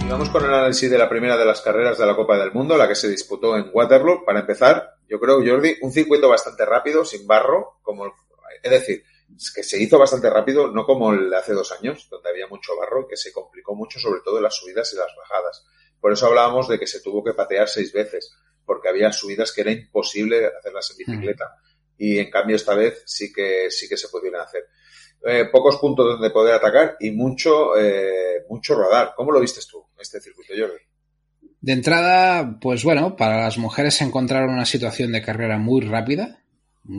Y 0.00 0.08
vamos 0.08 0.30
con 0.30 0.42
el 0.42 0.54
análisis 0.54 0.90
de 0.90 0.96
la 0.96 1.10
primera 1.10 1.36
de 1.36 1.44
las 1.44 1.60
carreras 1.60 1.98
de 1.98 2.06
la 2.06 2.16
Copa 2.16 2.38
del 2.38 2.50
Mundo, 2.50 2.78
la 2.78 2.88
que 2.88 2.94
se 2.94 3.10
disputó 3.10 3.54
en 3.58 3.68
Waterloo. 3.70 4.24
Para 4.24 4.40
empezar, 4.40 4.94
yo 5.10 5.20
creo, 5.20 5.46
Jordi, 5.46 5.76
un 5.82 5.92
circuito 5.92 6.26
bastante 6.30 6.64
rápido, 6.64 7.04
sin 7.04 7.26
barro, 7.26 7.80
como, 7.82 8.06
es 8.62 8.70
decir, 8.70 9.04
que 9.54 9.62
se 9.62 9.82
hizo 9.82 9.98
bastante 9.98 10.30
rápido, 10.30 10.68
no 10.68 10.86
como 10.86 11.12
el 11.12 11.32
hace 11.34 11.52
dos 11.52 11.70
años, 11.72 12.08
donde 12.10 12.30
había 12.30 12.46
mucho 12.46 12.74
barro, 12.78 13.06
que 13.06 13.18
se 13.18 13.30
complicó 13.30 13.74
mucho, 13.74 13.98
sobre 13.98 14.22
todo 14.22 14.40
las 14.40 14.56
subidas 14.56 14.90
y 14.94 14.96
las 14.96 15.14
bajadas. 15.18 15.66
Por 16.00 16.14
eso 16.14 16.28
hablábamos 16.28 16.66
de 16.66 16.78
que 16.78 16.86
se 16.86 17.02
tuvo 17.02 17.22
que 17.22 17.34
patear 17.34 17.68
seis 17.68 17.92
veces, 17.92 18.34
porque 18.64 18.88
había 18.88 19.12
subidas 19.12 19.52
que 19.52 19.60
era 19.60 19.70
imposible 19.70 20.46
hacerlas 20.46 20.90
en 20.92 20.96
bicicleta 20.96 21.58
y 21.98 22.18
en 22.18 22.30
cambio 22.30 22.56
esta 22.56 22.74
vez 22.74 23.02
sí 23.06 23.32
que 23.32 23.70
sí 23.70 23.88
que 23.88 23.96
se 23.96 24.08
pudieron 24.08 24.40
hacer. 24.40 24.64
Eh, 25.24 25.46
pocos 25.52 25.76
puntos 25.76 26.06
donde 26.06 26.30
poder 26.30 26.54
atacar 26.54 26.96
y 26.98 27.10
mucho 27.10 27.76
eh, 27.78 28.44
mucho 28.48 28.74
radar. 28.74 29.12
¿Cómo 29.16 29.30
lo 29.32 29.40
viste 29.40 29.60
tú 29.70 29.84
este 29.98 30.20
circuito, 30.20 30.52
Jordi? 30.56 30.80
De 31.60 31.72
entrada, 31.72 32.58
pues 32.60 32.82
bueno, 32.82 33.14
para 33.14 33.40
las 33.40 33.56
mujeres 33.56 33.94
se 33.94 34.04
encontraron 34.04 34.50
una 34.50 34.66
situación 34.66 35.12
de 35.12 35.22
carrera 35.22 35.58
muy 35.58 35.80
rápida, 35.80 36.42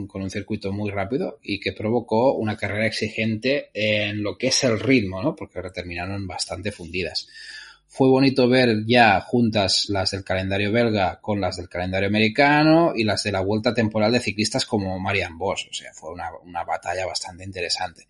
con 0.08 0.22
un 0.22 0.30
circuito 0.30 0.72
muy 0.72 0.90
rápido 0.90 1.38
y 1.42 1.60
que 1.60 1.72
provocó 1.72 2.34
una 2.34 2.56
carrera 2.56 2.86
exigente 2.86 3.70
en 3.74 4.22
lo 4.22 4.38
que 4.38 4.46
es 4.46 4.64
el 4.64 4.80
ritmo, 4.80 5.22
¿no? 5.22 5.36
Porque 5.36 5.60
terminaron 5.74 6.26
bastante 6.26 6.72
fundidas. 6.72 7.28
Fue 7.96 8.08
bonito 8.08 8.48
ver 8.48 8.84
ya 8.86 9.20
juntas 9.20 9.86
las 9.88 10.10
del 10.10 10.24
calendario 10.24 10.72
belga 10.72 11.20
con 11.20 11.40
las 11.40 11.58
del 11.58 11.68
calendario 11.68 12.08
americano 12.08 12.90
y 12.92 13.04
las 13.04 13.22
de 13.22 13.30
la 13.30 13.38
vuelta 13.38 13.72
temporal 13.72 14.10
de 14.10 14.18
ciclistas 14.18 14.66
como 14.66 14.98
Marian 14.98 15.38
Bosch. 15.38 15.68
O 15.70 15.72
sea, 15.72 15.92
fue 15.94 16.10
una, 16.10 16.28
una 16.42 16.64
batalla 16.64 17.06
bastante 17.06 17.44
interesante. 17.44 18.08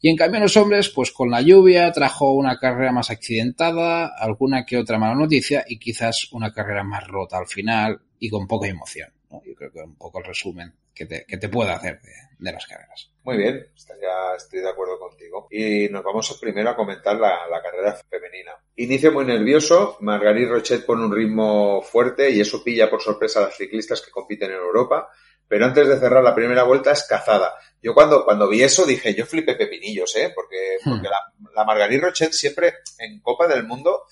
Y 0.00 0.08
en 0.08 0.16
cambio 0.16 0.40
los 0.40 0.56
hombres, 0.56 0.88
pues 0.88 1.10
con 1.10 1.30
la 1.30 1.42
lluvia 1.42 1.92
trajo 1.92 2.32
una 2.32 2.58
carrera 2.58 2.92
más 2.92 3.10
accidentada, 3.10 4.06
alguna 4.06 4.64
que 4.64 4.78
otra 4.78 4.98
mala 4.98 5.14
noticia 5.14 5.66
y 5.68 5.78
quizás 5.78 6.32
una 6.32 6.50
carrera 6.50 6.82
más 6.82 7.06
rota 7.06 7.36
al 7.36 7.46
final 7.46 8.00
y 8.18 8.30
con 8.30 8.46
poca 8.46 8.68
emoción. 8.68 9.10
Yo 9.44 9.54
creo 9.54 9.70
que 9.70 9.80
un 9.80 9.96
poco 9.96 10.20
el 10.20 10.24
resumen 10.24 10.72
que 10.96 11.04
te, 11.06 11.26
que 11.26 11.36
te 11.36 11.48
pueda 11.48 11.74
hacer 11.74 12.00
de, 12.00 12.52
las 12.52 12.66
carreras. 12.66 13.10
Muy 13.22 13.36
bien, 13.36 13.66
ya 14.00 14.34
estoy 14.36 14.60
de 14.60 14.68
acuerdo 14.68 14.98
contigo. 14.98 15.46
Y 15.50 15.88
nos 15.90 16.02
vamos 16.02 16.36
primero 16.40 16.70
a 16.70 16.76
comentar 16.76 17.16
la, 17.16 17.46
la 17.48 17.62
carrera 17.62 17.98
femenina. 18.08 18.52
Inicio 18.76 19.12
muy 19.12 19.24
nervioso, 19.24 19.98
Margarit 20.00 20.48
Rochet 20.48 20.86
pone 20.86 21.04
un 21.04 21.14
ritmo 21.14 21.82
fuerte 21.82 22.30
y 22.30 22.40
eso 22.40 22.64
pilla 22.64 22.88
por 22.88 23.02
sorpresa 23.02 23.40
a 23.40 23.42
las 23.44 23.56
ciclistas 23.56 24.00
que 24.00 24.10
compiten 24.10 24.50
en 24.50 24.56
Europa. 24.56 25.08
Pero 25.48 25.64
antes 25.64 25.86
de 25.86 25.98
cerrar 25.98 26.24
la 26.24 26.34
primera 26.34 26.64
vuelta 26.64 26.90
es 26.90 27.04
cazada. 27.04 27.54
Yo 27.80 27.94
cuando, 27.94 28.24
cuando 28.24 28.48
vi 28.48 28.62
eso 28.62 28.84
dije, 28.84 29.14
yo 29.14 29.26
flipé 29.26 29.54
pepinillos, 29.54 30.16
¿eh? 30.16 30.32
Porque, 30.34 30.78
hmm. 30.82 30.90
porque 30.90 31.08
la, 31.08 31.20
la 31.54 31.64
Margarit 31.64 32.02
Rochet 32.02 32.32
siempre 32.32 32.74
en 32.98 33.20
Copa 33.20 33.46
del 33.46 33.64
Mundo 33.64 34.06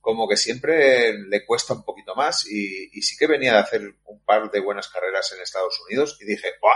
como 0.00 0.28
que 0.28 0.36
siempre 0.36 1.12
le 1.12 1.44
cuesta 1.44 1.74
un 1.74 1.84
poquito 1.84 2.14
más 2.14 2.46
y, 2.46 2.88
sí 3.02 3.16
que 3.16 3.26
venía 3.26 3.52
de 3.52 3.58
hacer 3.58 3.82
un 4.04 4.24
par 4.24 4.50
de 4.50 4.60
buenas 4.60 4.88
carreras 4.88 5.32
en 5.32 5.42
Estados 5.42 5.80
Unidos 5.86 6.18
y 6.20 6.24
dije, 6.24 6.48
¡buah! 6.60 6.72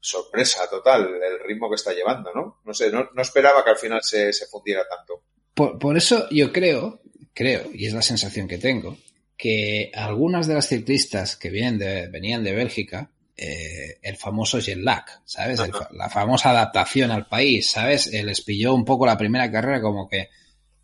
Sorpresa 0.00 0.68
total 0.70 1.20
el 1.22 1.40
ritmo 1.40 1.68
que 1.68 1.74
está 1.74 1.92
llevando, 1.92 2.32
¿no? 2.32 2.60
No 2.64 2.72
sé, 2.72 2.90
no, 2.90 3.10
esperaba 3.20 3.64
que 3.64 3.70
al 3.70 3.78
final 3.78 4.00
se, 4.02 4.32
fundiera 4.50 4.82
tanto. 4.88 5.24
Por, 5.54 5.96
eso 5.96 6.28
yo 6.30 6.52
creo, 6.52 7.00
creo, 7.34 7.68
y 7.72 7.86
es 7.86 7.94
la 7.94 8.02
sensación 8.02 8.46
que 8.46 8.58
tengo, 8.58 8.96
que 9.36 9.90
algunas 9.92 10.46
de 10.46 10.54
las 10.54 10.68
ciclistas 10.68 11.36
que 11.36 11.50
vienen 11.50 11.78
de, 11.78 12.06
venían 12.08 12.44
de 12.44 12.52
Bélgica, 12.52 13.10
eh, 13.36 13.98
el 14.02 14.16
famoso 14.16 14.60
jet 14.60 14.78
lag, 14.78 15.04
¿sabes? 15.24 15.60
la 15.90 16.08
famosa 16.08 16.50
adaptación 16.50 17.10
al 17.10 17.26
país, 17.26 17.70
¿sabes? 17.70 18.06
Eh, 18.12 18.22
les 18.22 18.40
pilló 18.42 18.74
un 18.74 18.84
poco 18.84 19.04
la 19.04 19.18
primera 19.18 19.50
carrera 19.50 19.80
como 19.80 20.08
que, 20.08 20.28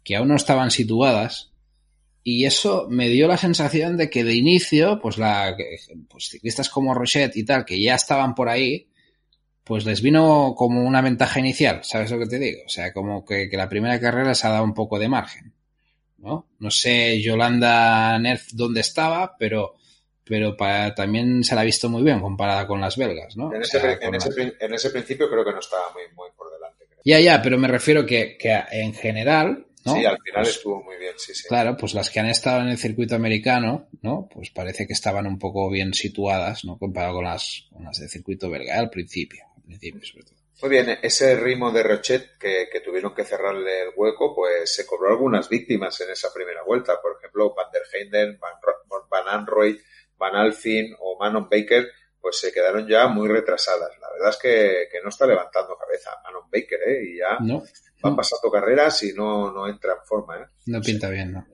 que 0.02 0.16
aún 0.16 0.28
no 0.28 0.36
estaban 0.36 0.72
situadas 0.72 1.53
y 2.26 2.46
eso 2.46 2.86
me 2.88 3.10
dio 3.10 3.28
la 3.28 3.36
sensación 3.36 3.98
de 3.98 4.08
que 4.08 4.24
de 4.24 4.34
inicio, 4.34 4.98
pues 4.98 5.18
la 5.18 5.54
pues 6.08 6.30
ciclistas 6.30 6.70
como 6.70 6.94
Rochette 6.94 7.36
y 7.36 7.44
tal, 7.44 7.66
que 7.66 7.78
ya 7.78 7.94
estaban 7.94 8.34
por 8.34 8.48
ahí, 8.48 8.88
pues 9.62 9.84
les 9.84 10.00
vino 10.00 10.54
como 10.56 10.82
una 10.82 11.02
ventaja 11.02 11.38
inicial, 11.38 11.84
¿sabes 11.84 12.10
lo 12.10 12.18
que 12.18 12.26
te 12.26 12.38
digo? 12.38 12.62
O 12.64 12.68
sea, 12.68 12.94
como 12.94 13.26
que, 13.26 13.50
la 13.52 13.68
primera 13.68 14.00
carrera 14.00 14.34
se 14.34 14.46
ha 14.46 14.50
dado 14.50 14.64
un 14.64 14.72
poco 14.72 14.98
de 14.98 15.08
margen. 15.08 15.52
¿no? 16.16 16.48
No 16.58 16.70
sé 16.70 17.20
Yolanda 17.20 18.18
Nerf 18.18 18.52
dónde 18.52 18.80
estaba, 18.80 19.36
pero 19.38 19.74
pero 20.26 20.56
para, 20.56 20.94
también 20.94 21.44
se 21.44 21.54
la 21.54 21.60
ha 21.60 21.64
visto 21.64 21.90
muy 21.90 22.02
bien 22.02 22.22
comparada 22.22 22.66
con 22.66 22.80
las 22.80 22.96
belgas, 22.96 23.36
¿no? 23.36 23.54
En 23.54 23.60
ese, 23.60 23.78
en 24.00 24.14
ese, 24.14 24.88
principio 24.88 25.28
creo 25.28 25.44
que 25.44 25.52
no 25.52 25.60
estaba 25.60 25.92
muy, 25.92 26.04
muy 26.14 26.30
por 26.34 26.50
delante. 26.50 26.86
Ya, 27.04 27.20
ya, 27.20 27.42
pero 27.42 27.58
me 27.58 27.68
refiero 27.68 28.06
que, 28.06 28.38
que 28.38 28.58
en 28.72 28.94
general 28.94 29.66
Sí, 29.84 30.04
al 30.04 30.18
final 30.22 30.42
pues 30.42 30.56
estuvo 30.56 30.82
muy 30.82 30.96
bien, 30.96 31.12
sí, 31.18 31.34
sí. 31.34 31.46
Claro, 31.46 31.76
pues 31.76 31.92
las 31.92 32.08
que 32.08 32.18
han 32.18 32.28
estado 32.28 32.62
en 32.62 32.68
el 32.68 32.78
circuito 32.78 33.14
americano, 33.14 33.88
¿no? 34.00 34.28
Pues 34.32 34.50
parece 34.50 34.86
que 34.86 34.94
estaban 34.94 35.26
un 35.26 35.38
poco 35.38 35.70
bien 35.70 35.92
situadas, 35.92 36.64
¿no? 36.64 36.78
Comparado 36.78 37.16
con 37.16 37.24
las, 37.24 37.66
con 37.70 37.84
las 37.84 37.98
del 37.98 38.08
circuito 38.08 38.48
belga, 38.48 38.78
al 38.78 38.88
principio, 38.88 39.44
al 39.56 39.62
principio 39.62 40.02
sobre 40.02 40.24
todo. 40.24 40.34
Muy 40.62 40.70
bien, 40.70 40.98
ese 41.02 41.36
ritmo 41.36 41.70
de 41.70 41.82
Rochet 41.82 42.38
que, 42.38 42.68
que, 42.72 42.80
tuvieron 42.80 43.14
que 43.14 43.24
cerrarle 43.24 43.82
el 43.82 43.88
hueco, 43.94 44.34
pues 44.34 44.74
se 44.74 44.86
cobró 44.86 45.10
algunas 45.10 45.48
víctimas 45.48 46.00
en 46.00 46.10
esa 46.10 46.32
primera 46.32 46.62
vuelta. 46.62 46.98
Por 47.02 47.18
ejemplo, 47.18 47.54
Van 47.54 47.70
der 47.70 47.82
Heyden, 47.92 48.38
Van, 48.38 48.54
Van 49.10 49.28
Anroy, 49.28 49.78
Van 50.16 50.34
Alfin 50.34 50.94
o 51.00 51.18
Manon 51.18 51.48
Baker, 51.50 51.90
pues 52.18 52.38
se 52.38 52.52
quedaron 52.52 52.88
ya 52.88 53.08
muy 53.08 53.28
retrasadas. 53.28 53.90
La 54.00 54.10
verdad 54.12 54.30
es 54.30 54.36
que, 54.38 54.88
que 54.90 55.02
no 55.02 55.10
está 55.10 55.26
levantando 55.26 55.76
cabeza 55.76 56.10
Manon 56.22 56.48
Baker, 56.50 56.80
¿eh? 56.86 57.02
Y 57.04 57.18
ya 57.18 57.38
no 57.40 57.62
van 58.04 58.16
pasando 58.16 58.50
carreras 58.50 59.02
y 59.02 59.14
no, 59.14 59.50
no 59.50 59.66
entra 59.66 59.94
en 59.94 60.06
forma. 60.06 60.36
¿eh? 60.36 60.46
No 60.66 60.80
pinta 60.82 61.08
bien, 61.08 61.32
¿no? 61.32 61.46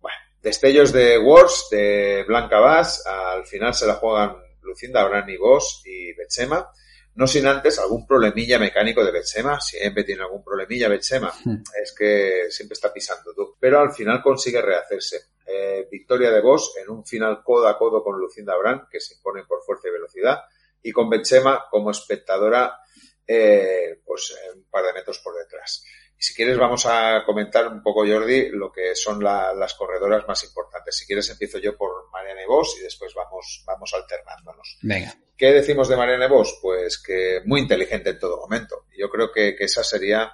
Bueno, 0.00 0.18
destellos 0.42 0.92
de 0.92 1.18
Wars, 1.18 1.68
de 1.70 2.24
Blanca 2.26 2.58
Bass, 2.58 3.06
al 3.06 3.46
final 3.46 3.74
se 3.74 3.86
la 3.86 3.94
juegan 3.94 4.36
Lucinda, 4.62 5.02
Abraham 5.02 5.28
y 5.28 5.36
Boss 5.36 5.82
y 5.84 6.14
Betsema. 6.14 6.66
No 7.14 7.26
sin 7.26 7.46
antes 7.46 7.78
algún 7.78 8.06
problemilla 8.06 8.58
mecánico 8.58 9.04
de 9.04 9.10
Betsema, 9.10 9.58
siempre 9.60 10.04
tiene 10.04 10.22
algún 10.22 10.44
problemilla 10.44 10.88
Betsema, 10.88 11.32
hmm. 11.44 11.62
es 11.82 11.94
que 11.96 12.46
siempre 12.50 12.74
está 12.74 12.92
pisando 12.92 13.32
tú. 13.34 13.56
Pero 13.58 13.80
al 13.80 13.92
final 13.92 14.22
consigue 14.22 14.60
rehacerse. 14.60 15.20
Eh, 15.46 15.86
victoria 15.90 16.30
de 16.30 16.40
Boss 16.40 16.74
en 16.82 16.90
un 16.90 17.06
final 17.06 17.42
codo 17.42 17.68
a 17.68 17.78
codo 17.78 18.02
con 18.02 18.18
Lucinda 18.18 18.54
Abraham, 18.54 18.86
que 18.90 19.00
se 19.00 19.14
impone 19.14 19.44
por 19.44 19.62
fuerza 19.62 19.88
y 19.88 19.92
velocidad, 19.92 20.40
y 20.82 20.92
con 20.92 21.08
Betsema 21.08 21.64
como 21.70 21.90
espectadora 21.90 22.80
eh, 23.26 24.00
pues 24.04 24.34
un 24.54 24.64
par 24.70 24.84
de 24.84 24.92
metros 24.92 25.18
por 25.18 25.36
detrás. 25.36 25.84
Y 26.18 26.22
si 26.22 26.34
quieres 26.34 26.56
vamos 26.56 26.86
a 26.86 27.22
comentar 27.26 27.68
un 27.68 27.82
poco, 27.82 28.06
Jordi, 28.06 28.48
lo 28.50 28.72
que 28.72 28.94
son 28.94 29.22
las 29.22 29.74
corredoras 29.74 30.26
más 30.26 30.42
importantes. 30.44 30.96
Si 30.96 31.06
quieres 31.06 31.28
empiezo 31.28 31.58
yo 31.58 31.76
por 31.76 32.10
Marianne 32.10 32.46
Vos 32.46 32.76
y 32.80 32.82
después 32.82 33.12
vamos, 33.14 33.62
vamos 33.66 33.92
alternándonos. 33.92 34.78
Venga. 34.82 35.14
¿Qué 35.36 35.52
decimos 35.52 35.88
de 35.88 35.96
Marianne 35.96 36.28
Vos? 36.28 36.58
Pues 36.62 36.98
que 36.98 37.42
muy 37.44 37.60
inteligente 37.60 38.10
en 38.10 38.18
todo 38.18 38.38
momento. 38.38 38.86
Yo 38.96 39.10
creo 39.10 39.30
que, 39.30 39.54
que 39.54 39.64
esa 39.64 39.84
sería 39.84 40.32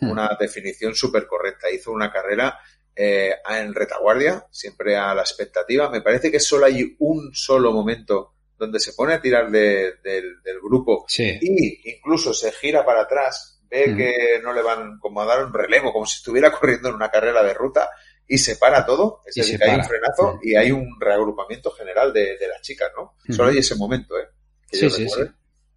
hmm. 0.00 0.10
una 0.10 0.36
definición 0.38 0.94
súper 0.94 1.26
correcta. 1.26 1.70
Hizo 1.70 1.92
una 1.92 2.12
carrera 2.12 2.60
eh, 2.94 3.34
en 3.48 3.74
retaguardia, 3.74 4.46
siempre 4.50 4.96
a 4.96 5.14
la 5.14 5.22
expectativa. 5.22 5.88
Me 5.88 6.02
parece 6.02 6.30
que 6.30 6.40
solo 6.40 6.66
hay 6.66 6.94
un 6.98 7.34
solo 7.34 7.72
momento 7.72 8.34
donde 8.62 8.78
se 8.78 8.92
pone 8.92 9.14
a 9.14 9.20
tirar 9.20 9.50
del 9.50 10.60
grupo 10.62 11.04
y 11.18 11.90
incluso 11.90 12.32
se 12.32 12.52
gira 12.52 12.86
para 12.86 13.02
atrás, 13.02 13.60
ve 13.68 13.92
que 13.96 14.40
no 14.40 14.52
le 14.52 14.62
van 14.62 15.00
como 15.00 15.20
a 15.20 15.26
dar 15.26 15.44
un 15.44 15.52
relevo, 15.52 15.92
como 15.92 16.06
si 16.06 16.18
estuviera 16.18 16.52
corriendo 16.58 16.88
en 16.88 16.94
una 16.94 17.10
carrera 17.10 17.42
de 17.42 17.54
ruta 17.54 17.90
y 18.28 18.38
se 18.38 18.54
para 18.56 18.86
todo, 18.86 19.20
es 19.26 19.34
decir, 19.34 19.58
que 19.58 19.68
hay 19.68 19.76
un 19.76 19.84
frenazo 19.84 20.38
y 20.42 20.54
hay 20.54 20.70
un 20.70 20.88
reagrupamiento 21.00 21.72
general 21.72 22.12
de, 22.12 22.38
las 22.48 22.62
chicas, 22.62 22.88
¿no? 22.96 23.16
Solo 23.34 23.50
hay 23.50 23.58
ese 23.58 23.74
momento, 23.74 24.16
¿eh? 24.16 24.28
sí, 24.70 24.88
sí, 24.88 25.08
sí. 25.08 25.22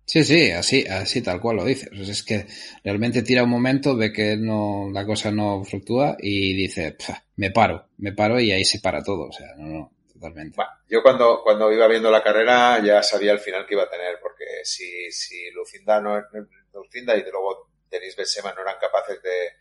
Sí, 0.07 0.23
sí, 0.23 0.51
así, 0.51 0.85
así 0.85 1.23
tal 1.23 1.41
cual 1.41 1.55
lo 1.55 1.65
dices. 1.65 1.89
Es 1.91 2.21
que 2.21 2.45
realmente 2.83 3.23
tira 3.23 3.43
un 3.43 3.49
momento, 3.49 3.97
ve 3.97 4.13
que 4.13 4.37
no, 4.37 4.87
la 4.93 5.03
cosa 5.03 5.31
no 5.31 5.63
fluctúa 5.63 6.15
y 6.19 6.53
dice, 6.53 6.95
me 7.37 7.49
paro, 7.49 7.87
me 7.97 8.13
paro 8.13 8.39
y 8.39 8.51
ahí 8.51 8.63
se 8.63 8.79
para 8.79 9.03
todo. 9.03 9.29
O 9.29 9.31
sea, 9.31 9.47
no, 9.57 9.65
no, 9.65 9.91
totalmente. 10.29 10.55
Bueno, 10.55 10.71
yo 10.87 11.03
cuando, 11.03 11.41
cuando 11.43 11.71
iba 11.71 11.87
viendo 11.87 12.11
la 12.11 12.23
carrera 12.23 12.79
ya 12.83 13.01
sabía 13.03 13.31
el 13.31 13.39
final 13.39 13.65
que 13.65 13.73
iba 13.73 13.83
a 13.83 13.89
tener, 13.89 14.19
porque 14.21 14.45
si, 14.63 15.11
si 15.11 15.51
Lucinda 15.51 16.01
no, 16.01 16.21
Lucinda 16.73 17.15
y 17.15 17.23
de 17.23 17.31
luego 17.31 17.69
Denis 17.89 18.15
Benzema 18.15 18.53
no 18.53 18.61
eran 18.61 18.79
capaces 18.79 19.21
de, 19.21 19.53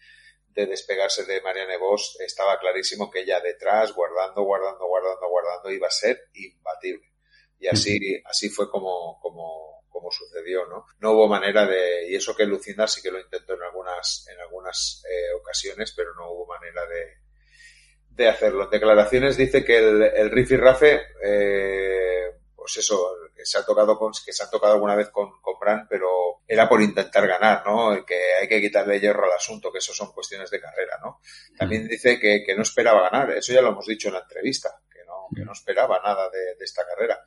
de 0.48 0.66
despegarse 0.66 1.24
de 1.24 1.40
Marianne 1.42 1.78
Vos, 1.78 2.16
estaba 2.20 2.58
clarísimo 2.58 3.10
que 3.10 3.20
ella 3.20 3.40
detrás, 3.40 3.92
guardando, 3.92 4.42
guardando, 4.42 4.86
guardando, 4.86 5.28
guardando, 5.28 5.70
iba 5.70 5.88
a 5.88 5.90
ser 5.90 6.28
imbatible. 6.34 7.10
Y 7.58 7.68
así, 7.68 8.20
así 8.26 8.48
fue 8.48 8.68
como, 8.70 9.18
como 9.20 9.74
como 9.94 10.10
sucedió, 10.10 10.66
¿no? 10.66 10.86
No 10.98 11.12
hubo 11.12 11.28
manera 11.28 11.64
de, 11.66 12.10
y 12.10 12.16
eso 12.16 12.34
que 12.34 12.46
Lucinda 12.46 12.88
sí 12.88 13.00
que 13.00 13.12
lo 13.12 13.20
intentó 13.20 13.54
en 13.54 13.62
algunas, 13.62 14.26
en 14.28 14.40
algunas 14.40 15.04
eh, 15.08 15.32
ocasiones, 15.40 15.94
pero 15.96 16.12
no 16.14 16.32
hubo 16.32 16.46
manera 16.48 16.84
de, 16.84 17.23
de 18.14 18.28
hacerlo. 18.28 18.64
En 18.64 18.70
declaraciones 18.70 19.36
dice 19.36 19.64
que 19.64 19.78
el, 19.78 20.02
el 20.02 20.30
Riff 20.30 20.50
Rafe, 20.52 21.02
eh, 21.22 22.30
pues 22.54 22.76
eso, 22.78 23.14
que 23.34 23.44
se 23.44 23.58
ha 23.58 23.64
tocado 23.64 23.98
con, 23.98 24.12
que 24.24 24.32
se 24.32 24.42
ha 24.42 24.50
tocado 24.50 24.74
alguna 24.74 24.94
vez 24.94 25.10
con, 25.10 25.40
con 25.40 25.58
Bran, 25.58 25.86
pero 25.88 26.08
era 26.46 26.68
por 26.68 26.80
intentar 26.80 27.26
ganar, 27.26 27.62
¿no? 27.66 28.04
Que 28.04 28.34
hay 28.40 28.48
que 28.48 28.60
quitarle 28.60 29.00
hierro 29.00 29.24
al 29.24 29.32
asunto, 29.32 29.72
que 29.72 29.78
eso 29.78 29.92
son 29.92 30.12
cuestiones 30.12 30.50
de 30.50 30.60
carrera, 30.60 30.98
¿no? 31.02 31.20
También 31.58 31.88
dice 31.88 32.18
que, 32.18 32.42
que 32.44 32.54
no 32.54 32.62
esperaba 32.62 33.10
ganar, 33.10 33.32
eso 33.32 33.52
ya 33.52 33.62
lo 33.62 33.70
hemos 33.70 33.86
dicho 33.86 34.08
en 34.08 34.14
la 34.14 34.20
entrevista, 34.20 34.80
que 34.90 35.04
no, 35.04 35.26
que 35.34 35.44
no 35.44 35.52
esperaba 35.52 36.00
nada 36.02 36.30
de, 36.30 36.54
de 36.56 36.64
esta 36.64 36.86
carrera 36.86 37.24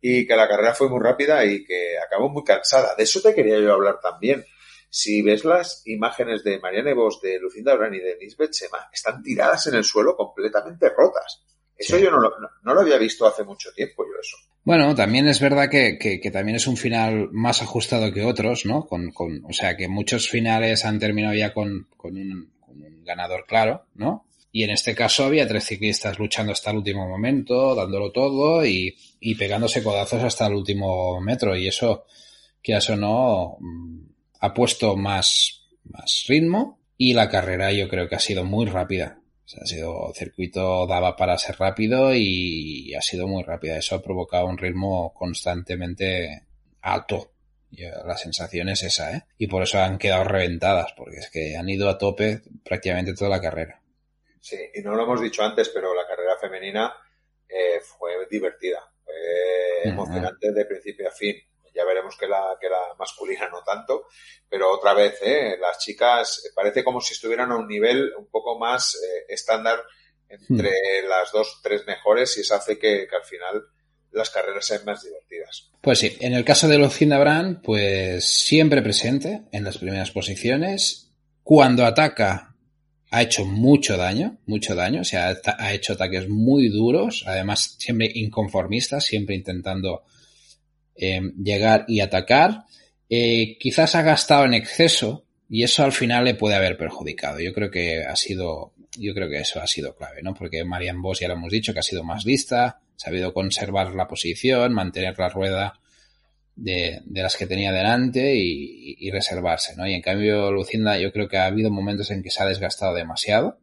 y 0.00 0.26
que 0.26 0.36
la 0.36 0.48
carrera 0.48 0.74
fue 0.74 0.88
muy 0.88 1.00
rápida 1.00 1.44
y 1.44 1.64
que 1.64 1.98
acabó 1.98 2.28
muy 2.28 2.44
cansada. 2.44 2.94
De 2.94 3.02
eso 3.02 3.20
te 3.20 3.34
quería 3.34 3.58
yo 3.58 3.72
hablar 3.72 3.98
también. 4.00 4.44
Si 4.90 5.22
ves 5.22 5.44
las 5.44 5.82
imágenes 5.86 6.42
de 6.44 6.58
Marianne 6.58 6.94
Vos, 6.94 7.20
de 7.20 7.38
Lucinda 7.38 7.74
Brand 7.74 7.94
y 7.94 8.00
de 8.00 8.16
Lisbeth 8.16 8.52
Sema, 8.52 8.88
están 8.92 9.22
tiradas 9.22 9.66
en 9.66 9.74
el 9.74 9.84
suelo 9.84 10.16
completamente 10.16 10.88
rotas. 10.88 11.42
Eso 11.76 11.96
yo 11.98 12.10
no 12.10 12.18
lo, 12.18 12.32
no, 12.64 12.74
lo, 12.74 12.80
había 12.80 12.98
visto 12.98 13.26
hace 13.26 13.44
mucho 13.44 13.70
tiempo, 13.72 14.04
yo 14.04 14.20
eso. 14.20 14.36
Bueno, 14.64 14.94
también 14.96 15.28
es 15.28 15.40
verdad 15.40 15.70
que, 15.70 15.96
que, 15.96 16.20
que 16.20 16.30
también 16.30 16.56
es 16.56 16.66
un 16.66 16.76
final 16.76 17.28
más 17.30 17.62
ajustado 17.62 18.12
que 18.12 18.24
otros, 18.24 18.66
¿no? 18.66 18.86
Con, 18.86 19.12
con, 19.12 19.44
o 19.44 19.52
sea, 19.52 19.76
que 19.76 19.86
muchos 19.86 20.28
finales 20.28 20.84
han 20.84 20.98
terminado 20.98 21.34
ya 21.34 21.54
con, 21.54 21.86
con, 21.96 22.16
un, 22.16 22.52
con 22.58 22.82
un 22.82 23.04
ganador 23.04 23.46
claro, 23.46 23.84
¿no? 23.94 24.26
Y 24.50 24.64
en 24.64 24.70
este 24.70 24.94
caso 24.94 25.24
había 25.24 25.46
tres 25.46 25.66
ciclistas 25.66 26.18
luchando 26.18 26.52
hasta 26.52 26.70
el 26.70 26.78
último 26.78 27.06
momento, 27.06 27.74
dándolo 27.74 28.10
todo 28.10 28.66
y, 28.66 28.96
y 29.20 29.36
pegándose 29.36 29.82
codazos 29.82 30.24
hasta 30.24 30.46
el 30.46 30.54
último 30.54 31.20
metro. 31.20 31.56
Y 31.56 31.68
eso, 31.68 32.06
que 32.60 32.74
eso 32.76 32.96
no, 32.96 33.56
mm, 33.60 34.07
ha 34.40 34.54
puesto 34.54 34.96
más, 34.96 35.68
más 35.84 36.24
ritmo 36.28 36.80
y 36.96 37.14
la 37.14 37.28
carrera 37.28 37.72
yo 37.72 37.88
creo 37.88 38.08
que 38.08 38.16
ha 38.16 38.20
sido 38.20 38.44
muy 38.44 38.66
rápida. 38.66 39.20
O 39.44 39.48
sea, 39.48 39.62
ha 39.62 39.66
sido 39.66 40.12
circuito 40.14 40.86
daba 40.86 41.16
para 41.16 41.38
ser 41.38 41.56
rápido 41.58 42.14
y 42.14 42.94
ha 42.94 43.00
sido 43.00 43.26
muy 43.26 43.42
rápida. 43.42 43.78
Eso 43.78 43.94
ha 43.94 44.02
provocado 44.02 44.46
un 44.46 44.58
ritmo 44.58 45.14
constantemente 45.14 46.46
alto. 46.82 47.32
La 47.70 48.16
sensación 48.16 48.68
es 48.70 48.82
esa, 48.82 49.14
¿eh? 49.14 49.24
Y 49.36 49.46
por 49.46 49.62
eso 49.62 49.78
han 49.78 49.98
quedado 49.98 50.24
reventadas, 50.24 50.92
porque 50.96 51.18
es 51.18 51.30
que 51.30 51.56
han 51.56 51.68
ido 51.68 51.88
a 51.88 51.98
tope 51.98 52.40
prácticamente 52.64 53.14
toda 53.14 53.30
la 53.30 53.40
carrera. 53.40 53.80
Sí, 54.40 54.56
y 54.74 54.80
no 54.80 54.94
lo 54.94 55.02
hemos 55.02 55.20
dicho 55.20 55.42
antes, 55.42 55.68
pero 55.68 55.94
la 55.94 56.06
carrera 56.06 56.36
femenina 56.40 56.94
eh, 57.48 57.80
fue 57.80 58.12
divertida, 58.30 58.80
fue 59.04 59.90
emocionante 59.90 60.52
de 60.52 60.64
principio 60.64 61.08
a 61.08 61.12
fin. 61.12 61.36
Ya 61.78 61.84
veremos 61.84 62.16
que 62.16 62.26
la, 62.26 62.56
que 62.60 62.68
la 62.68 62.94
masculina 62.98 63.48
no 63.48 63.62
tanto, 63.62 64.08
pero 64.48 64.68
otra 64.72 64.94
vez, 64.94 65.20
eh, 65.22 65.56
las 65.60 65.78
chicas 65.78 66.42
eh, 66.44 66.48
parece 66.52 66.82
como 66.82 67.00
si 67.00 67.14
estuvieran 67.14 67.52
a 67.52 67.56
un 67.56 67.68
nivel 67.68 68.12
un 68.18 68.26
poco 68.26 68.58
más 68.58 68.96
eh, 68.96 69.26
estándar 69.28 69.80
entre 70.28 70.70
hmm. 70.70 71.08
las 71.08 71.30
dos, 71.30 71.60
tres 71.62 71.86
mejores 71.86 72.36
y 72.36 72.40
eso 72.40 72.56
hace 72.56 72.80
que, 72.80 73.06
que, 73.08 73.14
al 73.14 73.24
final 73.24 73.62
las 74.10 74.30
carreras 74.30 74.66
sean 74.66 74.84
más 74.86 75.04
divertidas. 75.04 75.70
Pues 75.80 76.00
sí, 76.00 76.16
en 76.18 76.34
el 76.34 76.44
caso 76.44 76.66
de 76.66 76.78
Lucinda 76.78 77.16
Brand, 77.20 77.62
pues 77.62 78.24
siempre 78.24 78.82
presente 78.82 79.42
en 79.52 79.62
las 79.62 79.78
primeras 79.78 80.10
posiciones. 80.10 81.12
Cuando 81.44 81.86
ataca, 81.86 82.56
ha 83.10 83.22
hecho 83.22 83.44
mucho 83.44 83.96
daño, 83.96 84.38
mucho 84.46 84.74
daño, 84.74 85.02
o 85.02 85.04
sea, 85.04 85.36
ha 85.58 85.72
hecho 85.72 85.92
ataques 85.92 86.28
muy 86.28 86.70
duros, 86.70 87.22
además 87.24 87.76
siempre 87.78 88.10
inconformistas, 88.12 89.04
siempre 89.04 89.36
intentando 89.36 90.02
eh, 90.98 91.20
llegar 91.42 91.84
y 91.88 92.00
atacar. 92.00 92.64
Eh, 93.08 93.56
quizás 93.58 93.94
ha 93.94 94.02
gastado 94.02 94.44
en 94.44 94.54
exceso 94.54 95.24
y 95.48 95.62
eso 95.62 95.84
al 95.84 95.92
final 95.92 96.24
le 96.24 96.34
puede 96.34 96.56
haber 96.56 96.76
perjudicado. 96.76 97.40
Yo 97.40 97.54
creo 97.54 97.70
que 97.70 98.04
ha 98.04 98.16
sido, 98.16 98.74
yo 98.98 99.14
creo 99.14 99.30
que 99.30 99.38
eso 99.38 99.60
ha 99.60 99.66
sido 99.66 99.96
clave, 99.96 100.22
¿no? 100.22 100.34
Porque 100.34 100.64
Marian 100.64 101.00
Boss 101.00 101.20
ya 101.20 101.28
lo 101.28 101.34
hemos 101.34 101.52
dicho 101.52 101.72
que 101.72 101.78
ha 101.78 101.84
sido 101.84 102.04
más 102.04 102.24
lista, 102.26 102.80
sabido 102.96 103.32
conservar 103.32 103.94
la 103.94 104.08
posición, 104.08 104.74
mantener 104.74 105.18
la 105.18 105.28
rueda 105.28 105.80
de, 106.56 107.00
de 107.04 107.22
las 107.22 107.36
que 107.36 107.46
tenía 107.46 107.72
delante 107.72 108.34
y, 108.34 108.96
y, 108.98 109.10
reservarse, 109.10 109.76
¿no? 109.76 109.86
Y 109.86 109.94
en 109.94 110.02
cambio, 110.02 110.50
Lucinda, 110.50 110.98
yo 110.98 111.12
creo 111.12 111.28
que 111.28 111.38
ha 111.38 111.46
habido 111.46 111.70
momentos 111.70 112.10
en 112.10 112.22
que 112.22 112.30
se 112.30 112.42
ha 112.42 112.46
desgastado 112.46 112.94
demasiado. 112.94 113.60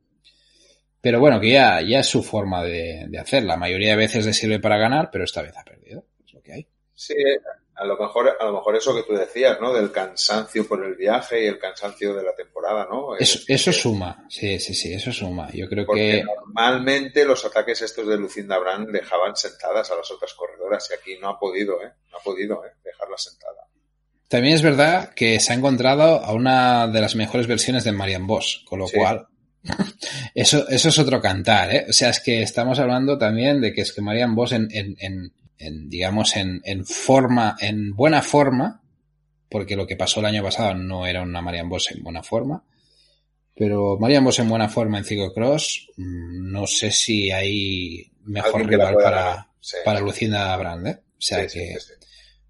Pero 1.02 1.19
bueno, 1.19 1.39
que 1.39 1.52
ya, 1.52 1.82
ya 1.82 2.00
es 2.00 2.08
su 2.08 2.24
forma 2.24 2.63
de, 2.63 3.06
de 3.10 3.19
hacer. 3.19 3.43
La 3.43 3.58
mayoría 3.58 3.91
de 3.91 3.98
veces 3.98 4.26
le 4.26 4.34
sirve 4.34 4.60
para 4.60 4.78
ganar, 4.78 5.10
pero 5.12 5.26
esta 5.26 5.43
vez 5.43 5.56
ha 5.56 5.63
perdido. 5.63 6.06
Es 6.26 6.34
lo 6.34 6.41
que 6.41 6.54
hay. 6.54 6.67
Sí, 6.96 7.14
a 7.76 7.86
lo 7.86 7.98
mejor, 7.98 8.38
a 8.40 8.46
lo 8.46 8.54
mejor 8.54 8.76
eso 8.78 8.96
que 8.96 9.04
tú 9.04 9.14
decías, 9.14 9.60
¿no? 9.60 9.74
Del 9.74 9.92
cansancio 9.92 10.66
por 10.66 10.84
el 10.86 10.96
viaje 10.96 11.44
y 11.44 11.48
el 11.48 11.60
cansancio 11.60 12.16
de 12.16 12.24
la 12.24 12.34
temporada, 12.34 12.88
¿no? 12.90 13.18
Eso, 13.18 13.40
eso 13.48 13.74
suma, 13.74 14.26
sí, 14.30 14.60
sí, 14.60 14.74
sí, 14.74 14.94
eso 14.94 15.12
suma. 15.12 15.50
Yo 15.54 15.68
creo 15.68 15.86
Porque 15.86 16.24
que. 16.24 16.24
Normalmente 16.24 17.26
los 17.26 17.44
ataques 17.44 17.82
estos 17.82 18.08
de 18.08 18.18
Lucinda 18.18 18.58
Brand 18.60 18.90
dejaban 18.90 19.36
sentadas 19.36 19.92
a 19.92 19.96
las 19.96 20.10
otras 20.10 20.34
corredoras 20.34 20.90
y 20.90 20.94
aquí 20.94 21.20
no 21.20 21.30
ha 21.30 21.38
podido, 21.38 21.82
¿eh? 21.84 21.92
No 22.12 22.18
ha 22.18 22.22
podido, 22.22 22.66
¿eh? 22.66 22.72
Dejarla 22.82 23.18
sentada. 23.18 23.68
También 24.30 24.56
es 24.56 24.62
verdad 24.62 25.14
que 25.14 25.40
se 25.42 25.52
ha 25.52 25.56
encontrado 25.56 26.24
a 26.24 26.34
una 26.34 26.88
de 26.88 27.02
las 27.02 27.16
mejores 27.16 27.46
versiones 27.46 27.84
de 27.84 27.92
Marian 27.92 28.26
Bosch, 28.26 28.64
con 28.64 28.80
lo 28.80 28.88
sí. 28.88 28.98
cual. 28.98 29.28
Eso, 30.36 30.68
eso 30.70 30.90
es 30.90 31.00
otro 31.00 31.20
cantar, 31.22 31.74
¿eh? 31.74 31.86
O 31.90 31.94
sea, 31.94 32.10
es 32.10 32.20
que 32.20 32.44
estamos 32.44 32.78
hablando 32.78 33.18
también 33.18 33.62
de 33.62 33.74
que 33.74 33.82
es 33.82 33.94
que 33.94 34.02
Marian 34.02 34.36
Bosch 34.36 34.52
en, 34.52 34.68
en, 34.70 34.96
en 35.00 35.34
en, 35.58 35.89
digamos, 35.89 36.36
en, 36.36 36.62
en 36.63 36.86
forma, 36.86 37.56
en 37.60 37.96
buena 37.96 38.22
forma, 38.22 38.82
porque 39.50 39.76
lo 39.76 39.88
que 39.88 39.96
pasó 39.96 40.20
el 40.20 40.26
año 40.26 40.44
pasado 40.44 40.74
no 40.76 41.06
era 41.06 41.22
una 41.22 41.41
Marian 41.41 41.70
Bosch 41.70 41.91
en 41.91 42.04
buena 42.04 42.24
forma, 42.24 42.63
pero 43.56 43.98
Marian 43.98 44.24
Bosch 44.24 44.39
en 44.39 44.50
buena 44.50 44.70
forma 44.70 44.98
en 44.98 45.06
ciclocross, 45.06 45.88
mm, 45.98 46.52
no 46.52 46.68
sé 46.68 46.91
si 46.91 47.32
hay 47.32 48.12
mejor 48.24 48.68
rival 48.68 48.96
para, 48.96 49.48
sí. 49.60 49.78
para 49.86 50.02
Lucinda 50.02 50.56
Brand, 50.58 50.88
¿eh? 50.88 51.00
O 51.18 51.22
sea 51.22 51.48
sí, 51.48 51.60
que, 51.60 51.80
sí, 51.80 51.94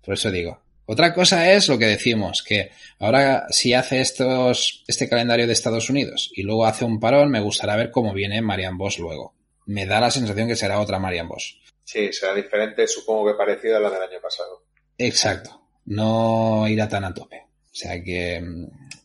por 0.04 0.16
eso 0.16 0.32
digo. 0.32 0.62
Otra 0.88 1.14
cosa 1.14 1.52
es 1.52 1.68
lo 1.68 1.80
que 1.80 1.86
decimos, 1.86 2.44
que 2.44 2.70
ahora 3.00 3.46
si 3.50 3.74
hace 3.74 4.02
estos, 4.02 4.84
este 4.88 5.10
calendario 5.10 5.48
de 5.48 5.54
Estados 5.54 5.90
Unidos 5.90 6.32
y 6.36 6.44
luego 6.44 6.66
hace 6.66 6.86
un 6.86 7.00
parón, 7.00 7.32
me 7.32 7.40
gustará 7.40 7.76
ver 7.76 7.90
cómo 7.90 8.14
viene 8.14 8.42
Marian 8.42 8.78
Bosch 8.78 9.00
luego. 9.00 9.34
Me 9.66 9.88
da 9.88 10.00
la 10.00 10.12
sensación 10.12 10.48
que 10.48 10.56
será 10.56 10.80
otra 10.80 11.00
Marian 11.00 11.28
Bosch. 11.28 11.56
Sí, 11.86 12.12
será 12.12 12.34
diferente, 12.34 12.88
supongo 12.88 13.28
que 13.28 13.38
parecida 13.38 13.78
a 13.78 13.80
la 13.80 13.92
del 13.92 14.02
año 14.02 14.20
pasado. 14.22 14.64
Exacto. 14.98 15.62
No 15.86 16.68
irá 16.68 16.90
tan 16.90 17.06
a 17.06 17.14
tope. 17.14 17.46
O 17.72 17.76
sea 17.76 18.04
que. 18.04 18.44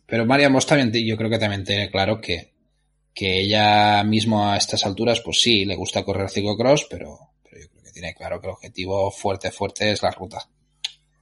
Pero 0.07 0.27
María 0.27 0.49
Moss 0.49 0.67
también, 0.67 0.91
yo 1.07 1.17
creo 1.17 1.31
que 1.31 1.39
también 1.39 1.63
tiene 1.63 1.91
claro 1.91 2.21
que, 2.21 2.55
que 3.15 3.41
ella 3.41 4.03
mismo 4.03 4.49
a 4.49 4.57
estas 4.57 4.85
alturas, 4.87 5.21
pues 5.21 5.41
sí, 5.41 5.65
le 5.65 5.77
gusta 5.77 6.05
correr 6.05 6.31
ciclocross, 6.31 6.87
pero, 6.89 7.19
pero 7.45 7.61
yo 7.61 7.69
creo 7.69 7.83
que 7.85 7.93
tiene 7.93 8.15
claro 8.15 8.41
que 8.41 8.47
el 8.47 8.55
objetivo 8.55 9.11
fuerte, 9.11 9.51
fuerte 9.51 9.93
es 9.93 10.03
la 10.03 10.11
ruta. 10.11 10.49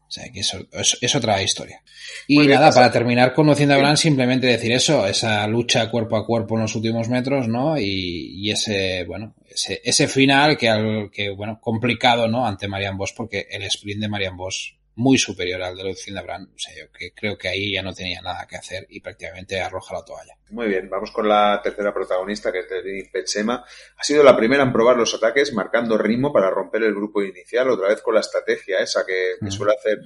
O 0.09 0.11
sea, 0.11 0.33
que 0.33 0.41
eso, 0.41 0.59
es, 0.73 1.15
otra 1.15 1.43
historia. 1.43 1.83
Y 2.27 2.39
nada, 2.39 2.73
para 2.73 2.91
terminar 2.91 3.35
conociendo 3.35 3.75
a 3.75 3.79
Bran, 3.79 3.99
simplemente 3.99 4.47
decir 4.47 4.73
eso, 4.73 5.07
esa 5.07 5.47
lucha 5.47 5.91
cuerpo 5.91 6.17
a 6.17 6.25
cuerpo 6.25 6.55
en 6.55 6.63
los 6.63 6.75
últimos 6.75 7.11
metros, 7.11 7.47
¿no? 7.47 7.79
Y, 7.79 8.33
y 8.37 8.51
ese, 8.51 9.05
bueno, 9.05 9.35
ese, 9.47 9.83
ese 9.85 10.09
final 10.09 10.57
que, 10.57 10.71
al, 10.71 11.11
que, 11.11 11.29
bueno, 11.29 11.61
complicado, 11.61 12.27
¿no? 12.27 12.47
Ante 12.47 12.69
Marian 12.69 12.97
Bosch, 12.97 13.13
porque 13.15 13.49
el 13.51 13.65
sprint 13.65 14.01
de 14.01 14.09
Marian 14.09 14.37
Bosch 14.37 14.79
muy 14.99 15.17
superior 15.17 15.63
al 15.63 15.77
de 15.77 15.85
Lucinda 15.85 16.23
Brand. 16.23 16.49
O 16.49 16.59
sea, 16.59 16.75
yo 16.77 16.91
que 16.91 17.13
creo 17.15 17.39
que 17.39 17.49
ahí 17.49 17.73
ya 17.73 17.83
no 17.83 17.93
tenía 17.93 18.21
nada 18.21 18.47
que 18.49 18.57
hacer 18.57 18.85
y 18.91 19.01
prácticamente 19.01 19.61
arroja 19.61 19.95
la 19.95 20.05
toalla. 20.05 20.35
Muy 20.51 20.67
bien, 20.67 20.91
vamos 20.91 21.13
con 21.13 21.29
la 21.29 21.61
tercera 21.63 21.95
protagonista, 21.95 22.51
que 22.51 22.61
es 22.61 22.69
Denis 22.69 23.09
Petsema. 23.09 23.65
Ha 23.97 24.03
sido 24.03 24.25
la 24.25 24.37
primera 24.37 24.65
en 24.65 24.73
probar 24.73 24.97
los 24.97 25.15
ataques, 25.15 25.55
marcando 25.55 25.97
ritmo 25.97 26.33
para 26.33 26.51
romper 26.51 26.83
el 26.83 26.95
grupo 26.97 27.23
inicial, 27.23 27.71
otra 27.71 27.89
vez 27.89 28.03
con 28.03 28.15
la 28.15 28.21
estrategia 28.21 28.81
esa 28.81 29.07
que, 29.07 29.37
suele 29.51 29.75
hacer 29.75 29.99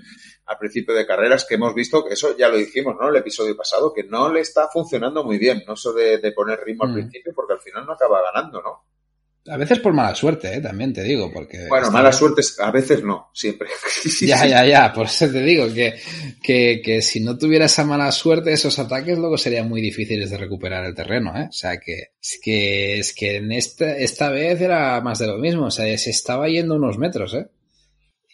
al 0.45 0.59
principio 0.59 0.95
de 0.95 1.07
carreras, 1.07 1.47
que 1.47 1.55
hemos 1.55 1.75
visto, 1.75 2.05
que 2.05 2.13
eso 2.13 2.37
ya 2.37 2.51
lo 2.51 2.59
dijimos, 2.59 2.95
¿no? 3.01 3.09
El 3.09 3.17
episodio 3.17 3.57
pasado, 3.57 3.95
que 3.95 4.05
no 4.05 4.31
le 4.31 4.41
está 4.41 4.69
funcionando 4.69 5.25
muy 5.25 5.39
bien, 5.39 5.63
no 5.67 5.73
eso 5.73 5.95
de, 5.95 6.33
poner 6.33 6.61
ritmo 6.61 6.85
al 6.85 6.93
principio, 6.93 7.33
porque 7.35 7.55
al 7.55 7.61
final 7.61 7.87
no 7.87 7.95
acaba 7.95 8.21
ganando, 8.31 8.61
¿no? 8.61 8.92
A 9.49 9.57
veces 9.57 9.81
por 9.81 9.93
mala 9.93 10.15
suerte, 10.15 10.55
¿eh? 10.55 10.61
también 10.61 10.93
te 10.93 11.03
digo, 11.03 11.33
porque... 11.33 11.67
Bueno, 11.69 11.91
mala 11.91 12.13
suerte 12.13 12.43
a 12.61 12.71
veces 12.71 13.03
no, 13.03 13.31
siempre. 13.35 13.69
ya, 14.21 14.47
ya, 14.47 14.65
ya, 14.65 14.93
por 14.93 15.07
eso 15.07 15.29
te 15.29 15.43
digo 15.43 15.67
que, 15.75 15.99
que, 16.41 16.81
que, 16.81 17.03
si 17.03 17.19
no 17.19 17.37
tuviera 17.37 17.65
esa 17.65 17.85
mala 17.85 18.13
suerte, 18.13 18.53
esos 18.53 18.79
ataques 18.79 19.19
luego 19.19 19.37
serían 19.37 19.69
muy 19.69 19.81
difíciles 19.81 20.31
de 20.31 20.39
recuperar 20.39 20.85
el 20.85 20.95
terreno, 20.95 21.37
¿eh? 21.37 21.47
O 21.49 21.53
sea, 21.53 21.79
que 21.79 22.13
es 22.23 22.39
que, 22.41 23.01
es 23.01 23.13
que 23.13 23.39
en 23.39 23.51
esta, 23.51 23.97
esta 23.97 24.31
vez 24.31 24.61
era 24.61 25.01
más 25.01 25.19
de 25.19 25.27
lo 25.27 25.39
mismo, 25.39 25.67
o 25.67 25.71
sea, 25.73 25.99
se 25.99 26.11
estaba 26.11 26.47
yendo 26.47 26.77
unos 26.77 26.97
metros, 26.97 27.35
¿eh? 27.35 27.49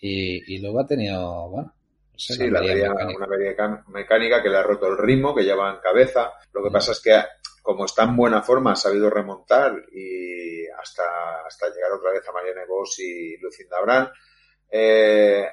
Y, 0.03 0.57
y 0.57 0.59
luego 0.59 0.81
ha 0.81 0.87
tenido, 0.87 1.49
bueno... 1.49 1.75
sí, 2.17 2.37
la 2.51 2.61
una 2.61 3.25
avería 3.25 3.83
mecánica 3.89 4.43
que 4.43 4.51
le 4.51 4.59
ha 4.59 4.63
roto 4.63 4.89
el 4.89 4.99
ritmo, 4.99 5.35
que 5.35 5.45
lleva 5.45 5.71
en 5.71 5.81
cabeza. 5.81 6.33
Lo 6.53 6.63
que 6.63 6.69
mm. 6.69 6.73
pasa 6.73 6.93
es 6.93 7.01
que 7.01 7.19
como 7.69 7.85
está 7.85 8.05
en 8.05 8.17
buena 8.17 8.41
forma, 8.41 8.73
ha 8.73 8.77
sabido 8.77 9.11
remontar 9.11 9.75
y 9.93 10.67
hasta, 10.69 11.43
hasta 11.47 11.69
llegar 11.69 11.93
otra 11.93 12.13
vez 12.13 12.27
a 12.27 12.33
Marianne 12.33 12.65
Vos 12.67 12.99
y 12.99 13.37
Lucinda 13.37 13.79
Brand. 13.83 14.09
Eh, 14.71 15.47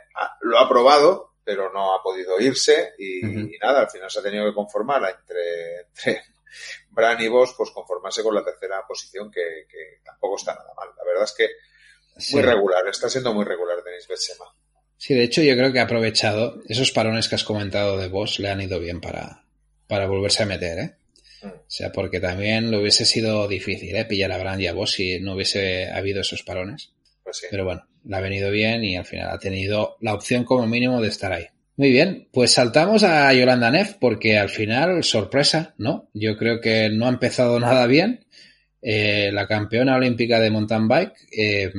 lo 0.44 0.58
ha 0.58 0.70
probado, 0.70 1.34
pero 1.44 1.74
no 1.74 1.94
ha 1.94 2.02
podido 2.02 2.40
irse 2.40 2.94
y, 2.98 3.20
nada, 3.62 3.82
al 3.82 3.90
final 3.90 4.10
se 4.10 4.20
ha 4.20 4.24
tenido 4.24 4.46
que 4.46 4.54
conformar 4.54 5.04
entre, 5.20 5.82
entre 5.82 6.24
Bran 6.90 7.22
y 7.22 7.28
Vos, 7.28 7.54
pues 7.58 7.72
conformarse 7.72 8.24
con 8.24 8.34
la 8.34 8.46
tercera 8.46 8.88
posición 8.88 9.30
que, 9.30 9.68
tampoco 10.02 10.38
está 10.38 10.56
nada 10.56 10.72
mal. 10.74 10.88
La 10.98 11.04
verdad 11.04 11.26
es 11.26 11.34
que 11.34 11.50
muy 12.32 12.44
regular, 12.44 12.88
está 12.88 13.10
siendo 13.10 13.34
muy 13.34 13.44
regular 13.44 13.84
Denis 13.84 14.08
Betsema. 14.08 14.46
Sí, 14.96 15.16
de 15.16 15.24
hecho 15.24 15.42
yo 15.42 15.58
creo 15.58 15.74
que 15.74 15.82
ha 15.82 15.84
aprovechado 15.84 16.62
esos 16.70 16.92
parones 16.92 17.28
que 17.28 17.36
has 17.36 17.44
comentado 17.44 17.98
de 17.98 18.08
Vos, 18.08 18.40
le 18.40 18.50
han 18.50 18.62
ido 18.62 18.80
bien 18.80 19.02
para, 19.02 19.44
para 19.90 20.08
volverse 20.08 20.44
a 20.44 20.46
meter, 20.46 20.80
¿eh? 20.80 20.96
O 21.48 21.70
sea, 21.70 21.92
porque 21.92 22.20
también 22.20 22.72
lo 22.72 22.82
hubiese 22.82 23.06
sido 23.06 23.48
difícil, 23.48 23.96
¿eh? 23.96 24.06
Pillar 24.06 24.32
a 24.32 24.38
Brand 24.38 24.62
y 24.62 24.68
a 24.68 24.74
vos 24.74 24.92
si 24.92 25.20
no 25.20 25.34
hubiese 25.36 25.90
habido 25.90 26.22
esos 26.22 26.44
parones. 26.44 26.94
Pues 27.24 27.48
Pero 27.50 27.66
bueno, 27.66 27.88
le 28.04 28.16
ha 28.16 28.22
venido 28.22 28.52
bien 28.52 28.84
y 28.84 28.96
al 28.96 29.06
final 29.06 29.30
ha 29.30 29.40
tenido 29.40 29.98
la 30.02 30.14
opción 30.14 30.44
como 30.44 30.68
mínimo 30.68 31.02
de 31.02 31.08
estar 31.08 31.34
ahí. 31.34 31.46
Muy 31.78 31.92
bien, 31.92 32.30
pues 32.32 32.52
saltamos 32.54 33.04
a 33.04 33.34
Yolanda 33.34 33.70
Neff 33.70 33.96
porque 34.00 34.38
al 34.38 34.50
final, 34.50 35.04
sorpresa, 35.04 35.76
¿no? 35.78 36.10
Yo 36.14 36.38
creo 36.38 36.62
que 36.62 36.90
no 36.90 37.06
ha 37.06 37.10
empezado 37.10 37.60
nada 37.60 37.86
bien. 37.88 38.26
Eh, 38.82 39.32
la 39.34 39.48
campeona 39.48 39.96
olímpica 39.96 40.40
de 40.40 40.52
mountain 40.52 40.88
bike 40.88 41.16
eh, 41.36 41.72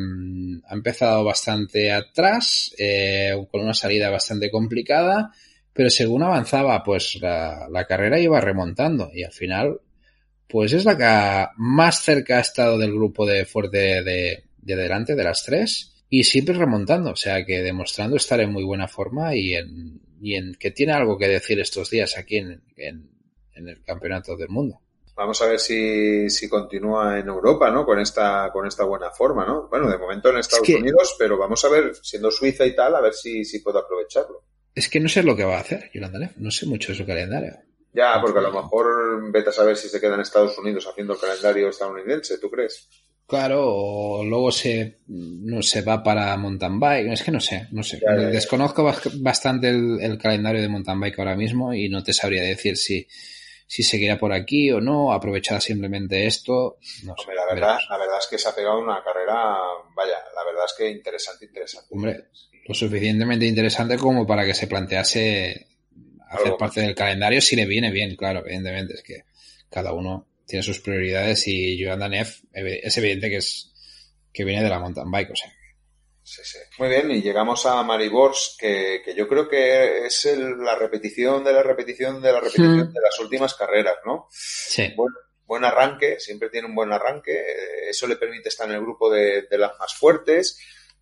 ha 0.67 0.75
empezado 0.75 1.25
bastante 1.25 1.93
atrás, 1.93 2.75
eh, 2.79 3.33
con 3.51 3.63
una 3.63 3.75
salida 3.75 4.11
bastante 4.11 4.51
complicada 4.51 5.31
pero 5.77 5.91
según 5.91 6.23
avanzaba, 6.23 6.83
pues 6.83 7.19
la, 7.21 7.85
carrera 7.87 8.19
iba 8.19 8.41
remontando 8.41 9.11
y 9.13 9.25
al 9.25 9.33
final, 9.33 9.81
pues 10.49 10.73
es 10.73 10.87
la 10.87 10.97
que 10.97 11.53
más 11.59 12.03
cerca 12.03 12.39
ha 12.39 12.41
estado 12.41 12.79
del 12.79 12.95
grupo 12.95 13.27
de 13.27 13.45
fuerte 13.45 14.03
de, 14.03 14.45
de 14.57 14.77
delante, 14.77 15.15
de 15.15 15.25
las 15.25 15.45
tres, 15.45 15.93
y 16.09 16.25
siempre 16.25 16.55
remontando, 16.55 17.11
o 17.11 17.17
sea 17.17 17.45
que 17.45 17.63
demostrando 17.63 18.17
estar 18.17 18.41
en 18.41 18.53
muy 18.53 18.65
buena 18.65 18.89
forma 18.89 19.35
y 19.35 19.55
en, 19.55 20.01
y 20.21 20.35
en 20.35 20.55
que 20.55 20.71
tiene 20.71 20.93
algo 20.93 21.19
que 21.19 21.29
decir 21.29 21.61
estos 21.61 21.91
días 21.91 22.17
aquí 22.17 22.39
en, 22.39 22.63
en, 22.77 23.11
el 23.55 23.83
campeonato 23.83 24.37
del 24.37 24.49
mundo. 24.49 24.81
Vamos 25.15 25.41
a 25.41 25.47
ver 25.47 25.59
si, 25.59 26.29
si, 26.29 26.49
continúa 26.49 27.19
en 27.19 27.29
Europa, 27.29 27.71
¿no? 27.71 27.87
Con 27.87 27.99
esta, 27.99 28.51
con 28.53 28.67
esta 28.67 28.85
buena 28.85 29.11
forma, 29.11 29.47
¿no? 29.47 29.67
Bueno, 29.69 29.91
de 29.91 29.97
momento 29.97 30.29
en 30.29 30.39
Estados 30.39 30.69
Unidos, 30.69 31.17
pero 31.19 31.39
vamos 31.39 31.65
a 31.65 31.71
ver, 31.71 31.95
siendo 32.03 32.31
Suiza 32.31 32.67
y 32.67 32.75
tal, 32.75 32.95
a 32.95 33.01
ver 33.01 33.15
si, 33.15 33.45
si 33.45 33.61
puedo 33.61 33.79
aprovecharlo. 33.79 34.43
Es 34.77 34.91
que 34.91 35.01
no 35.01 35.09
sé 35.09 35.23
lo 35.23 35.35
que 35.35 35.43
va 35.43 35.57
a 35.57 35.61
hacer 35.61 35.91
Yolanda 35.93 36.31
No 36.37 36.51
sé 36.51 36.67
mucho 36.67 36.93
de 36.93 36.99
su 36.99 37.07
calendario. 37.07 37.57
Ya, 37.95 38.21
porque 38.21 38.39
a 38.41 38.43
lo 38.43 38.53
mejor 38.53 39.33
vete 39.33 39.49
a 39.49 39.53
saber 39.53 39.75
si 39.79 39.89
se 39.89 39.99
queda 39.99 40.15
en 40.15 40.21
Estados 40.21 40.59
Unidos 40.59 40.87
haciendo 40.87 41.15
el 41.15 41.19
calendario 41.19 41.71
estadounidense, 41.71 42.39
¿tú 42.39 42.51
crees? 42.51 42.87
Claro, 43.27 43.65
o 43.65 44.23
luego 44.23 44.53
se, 44.53 44.99
no 45.09 45.63
se 45.63 45.81
va 45.81 46.03
para 46.03 46.37
mountain 46.37 46.79
bike. 46.79 47.13
Es 47.13 47.23
que 47.23 47.33
no 47.33 47.41
sé, 47.41 47.69
no 47.73 47.83
sé. 47.83 48.01
Desconozco 48.31 48.85
bastante 49.15 49.71
el, 49.71 50.19
calendario 50.19 50.61
de 50.61 50.69
mountain 50.69 51.01
bike 51.01 51.19
ahora 51.19 51.37
mismo 51.37 51.73
y 51.73 51.89
no 51.89 52.03
te 52.03 52.13
sabría 52.13 52.43
decir 52.43 52.77
si, 52.77 53.09
si 53.67 53.83
seguirá 53.83 54.19
por 54.19 54.35
aquí 54.35 54.71
o 54.71 54.81
no, 54.83 55.11
aprovechar 55.11 55.63
simplemente 55.63 56.27
esto. 56.27 56.77
No 57.03 57.15
sé, 57.17 57.35
la, 57.35 57.47
verdad, 57.47 57.79
la 57.89 57.97
verdad 57.97 58.19
es 58.19 58.27
que 58.27 58.39
se 58.39 58.49
ha 58.51 58.55
pegado 58.55 58.79
una 58.79 59.03
carrera, 59.03 59.57
vaya, 59.95 60.19
la 60.35 60.45
verdad 60.45 60.67
es 60.67 60.75
que 60.77 60.91
interesante, 60.91 61.47
interesante. 61.47 61.89
Hombre, 61.91 62.27
lo 62.67 62.75
suficientemente 62.75 63.47
interesante 63.47 63.97
como 63.97 64.27
para 64.27 64.45
que 64.45 64.55
se 64.55 64.67
plantease 64.67 65.69
hacer 66.29 66.57
parte 66.59 66.81
del 66.81 66.95
calendario 66.95 67.41
si 67.41 67.57
le 67.57 67.67
viene 67.67 67.91
bien, 67.91 68.17
claro, 68.17 68.41
evidentemente, 68.45 68.95
es 68.95 69.03
que 69.03 69.25
cada 69.71 69.93
uno 69.93 70.27
tiene 70.47 70.63
sus 70.63 70.81
prioridades 70.81 71.47
y 71.47 71.83
Joan 71.83 72.11
Neff 72.11 72.41
es 72.53 72.99
evidente 72.99 73.31
que 73.31 73.37
es 73.37 73.73
que 74.33 74.45
viene 74.45 74.63
de 74.63 74.69
la 74.69 74.79
mountain 74.79 75.11
bike, 75.11 75.31
o 75.31 75.37
sea. 75.37 75.53
Sí, 76.23 76.43
sí. 76.45 76.59
Muy 76.79 76.89
bien, 76.89 77.11
y 77.11 77.23
llegamos 77.23 77.65
a 77.67 77.83
Maribors, 77.85 78.57
que, 78.59 79.01
que 79.05 79.15
yo 79.15 79.29
creo 79.29 79.49
que 79.49 80.07
es 80.07 80.29
la 80.59 80.75
repetición 80.75 81.45
de 81.45 81.53
la 81.53 81.63
repetición 81.63 82.21
de 82.21 82.33
la 82.33 82.41
repetición 82.41 82.79
hmm. 82.79 82.93
de 82.93 83.01
las 83.01 83.19
últimas 83.21 83.55
carreras, 83.55 83.95
¿no? 84.05 84.27
Sí. 84.31 84.93
buen 85.47 85.65
arranque, 85.65 86.19
siempre 86.19 86.51
tiene 86.51 86.67
un 86.67 86.75
buen 86.75 86.93
arranque, 86.93 87.45
eso 87.89 88.09
le 88.09 88.17
permite 88.17 88.49
estar 88.49 88.69
en 88.69 88.75
el 88.75 88.81
grupo 88.81 89.09
de, 89.09 89.43
de 89.43 89.59
las 89.59 89.79
más 89.79 89.95
fuertes, 89.95 90.59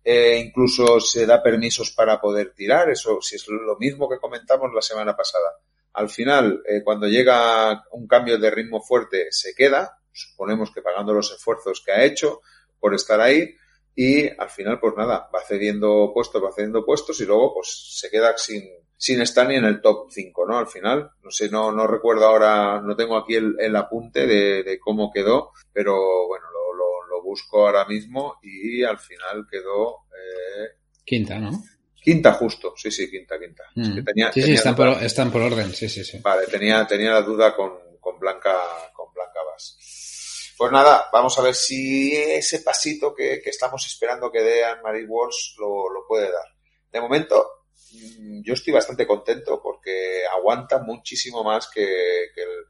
eh, 0.07 0.37
incluso 0.37 0.99
se 0.99 1.25
da 1.25 1.41
permisos 1.41 1.89
para 1.91 2.21
poder 2.21 2.53
tirar, 2.53 2.91
eso 2.91 3.19
si 3.21 3.37
es 3.37 3.47
lo 3.47 3.75
mismo 3.77 4.07
que 4.07 4.19
comentamos 4.19 4.71
la 4.71 4.83
semana 4.83 5.17
pasada. 5.17 5.57
Al 5.93 6.09
final, 6.09 6.61
eh, 6.67 6.83
cuando 6.83 7.07
llega 7.07 7.83
un 7.91 8.05
cambio 8.07 8.37
de 8.37 8.51
ritmo 8.51 8.83
fuerte, 8.83 9.31
se 9.31 9.55
queda, 9.55 9.97
suponemos 10.11 10.71
que 10.71 10.83
pagando 10.83 11.11
los 11.11 11.31
esfuerzos 11.31 11.81
que 11.83 11.91
ha 11.91 12.03
hecho 12.03 12.41
por 12.79 12.93
estar 12.93 13.19
ahí, 13.19 13.55
y 13.95 14.27
al 14.27 14.49
final, 14.49 14.79
pues 14.79 14.93
nada, 14.95 15.27
va 15.33 15.41
cediendo 15.41 16.11
puestos, 16.13 16.43
va 16.43 16.51
cediendo 16.51 16.85
puestos 16.85 17.19
y 17.21 17.25
luego 17.25 17.55
pues 17.55 17.97
se 17.97 18.11
queda 18.11 18.37
sin, 18.37 18.63
sin 18.95 19.21
estar 19.21 19.47
ni 19.47 19.55
en 19.55 19.65
el 19.65 19.81
top 19.81 20.11
5, 20.11 20.45
¿no? 20.45 20.59
Al 20.59 20.67
final, 20.67 21.09
no 21.23 21.31
sé, 21.31 21.49
no, 21.49 21.71
no 21.71 21.87
recuerdo 21.87 22.25
ahora, 22.25 22.79
no 22.79 22.95
tengo 22.95 23.17
aquí 23.17 23.35
el, 23.35 23.75
apunte 23.75 24.27
de, 24.27 24.61
de, 24.61 24.77
cómo 24.77 25.11
quedó, 25.11 25.51
pero 25.73 26.27
bueno, 26.27 26.45
busco 27.25 27.65
ahora 27.65 27.85
mismo 27.85 28.39
y 28.41 28.83
al 28.83 28.99
final 28.99 29.45
quedó... 29.49 30.05
Eh, 30.11 30.77
quinta, 31.03 31.37
¿no? 31.39 31.63
Quinta 32.01 32.33
justo, 32.33 32.73
sí, 32.77 32.91
sí, 32.91 33.09
quinta, 33.09 33.39
quinta. 33.39 33.63
Mm. 33.73 33.99
sí, 34.31 34.41
sí, 34.43 34.53
están 34.53 34.75
por, 34.75 34.89
están 35.03 35.31
por, 35.31 35.41
orden, 35.41 35.73
sí, 35.73 35.89
sí, 35.89 36.05
sí. 36.05 36.19
Vale, 36.19 36.45
tenía, 36.45 36.85
tenía 36.85 37.13
la 37.13 37.21
duda 37.23 37.55
con, 37.55 37.73
con 37.99 38.19
Blanca, 38.19 38.55
con 38.93 39.11
Blanca 39.11 39.39
Bass. 39.43 40.53
Pues 40.55 40.71
nada, 40.71 41.09
vamos 41.11 41.37
a 41.37 41.41
ver 41.41 41.55
si 41.55 42.15
ese 42.15 42.59
pasito 42.59 43.13
que, 43.13 43.41
que 43.41 43.49
estamos 43.49 43.85
esperando 43.87 44.31
que 44.31 44.41
dé 44.41 44.63
a 44.63 44.79
Marie 44.81 45.05
Wars 45.05 45.55
lo, 45.59 45.91
lo 45.91 46.05
puede 46.07 46.31
dar. 46.31 46.45
De 46.91 47.01
momento, 47.01 47.54
yo 48.43 48.53
estoy 48.53 48.73
bastante 48.73 49.07
contento 49.07 49.59
porque 49.61 50.23
aguanta 50.31 50.81
muchísimo 50.81 51.43
más 51.43 51.67
que, 51.73 51.85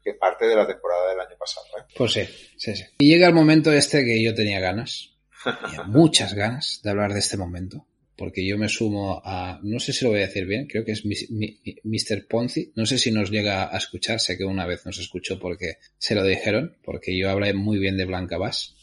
que, 0.02 0.14
parte 0.14 0.46
de 0.46 0.56
la 0.56 0.66
temporada 0.66 1.10
del 1.10 1.20
año 1.20 1.36
pasado. 1.38 1.66
¿eh? 1.78 1.82
Pues 1.96 2.12
sí, 2.12 2.22
sí, 2.56 2.74
sí. 2.74 2.84
Y 2.98 3.08
llega 3.08 3.28
el 3.28 3.34
momento 3.34 3.72
este 3.72 4.04
que 4.04 4.22
yo 4.22 4.34
tenía 4.34 4.60
ganas, 4.60 5.10
muchas 5.86 6.34
ganas 6.34 6.80
de 6.82 6.90
hablar 6.90 7.12
de 7.12 7.18
este 7.18 7.36
momento, 7.36 7.86
porque 8.16 8.46
yo 8.46 8.56
me 8.56 8.68
sumo 8.68 9.20
a, 9.24 9.60
no 9.62 9.78
sé 9.78 9.92
si 9.92 10.04
lo 10.04 10.12
voy 10.12 10.20
a 10.20 10.26
decir 10.26 10.46
bien, 10.46 10.66
creo 10.66 10.84
que 10.84 10.92
es 10.92 11.04
Mr. 11.04 12.26
Ponzi, 12.26 12.72
no 12.74 12.86
sé 12.86 12.98
si 12.98 13.10
nos 13.10 13.30
llega 13.30 13.74
a 13.74 13.76
escuchar, 13.76 14.20
sé 14.20 14.38
que 14.38 14.44
una 14.44 14.66
vez 14.66 14.86
nos 14.86 14.98
escuchó 14.98 15.38
porque 15.38 15.78
se 15.98 16.14
lo 16.14 16.24
dijeron, 16.24 16.78
porque 16.82 17.16
yo 17.16 17.30
hablé 17.30 17.52
muy 17.52 17.78
bien 17.78 17.96
de 17.96 18.06
Blanca 18.06 18.38
Bass. 18.38 18.74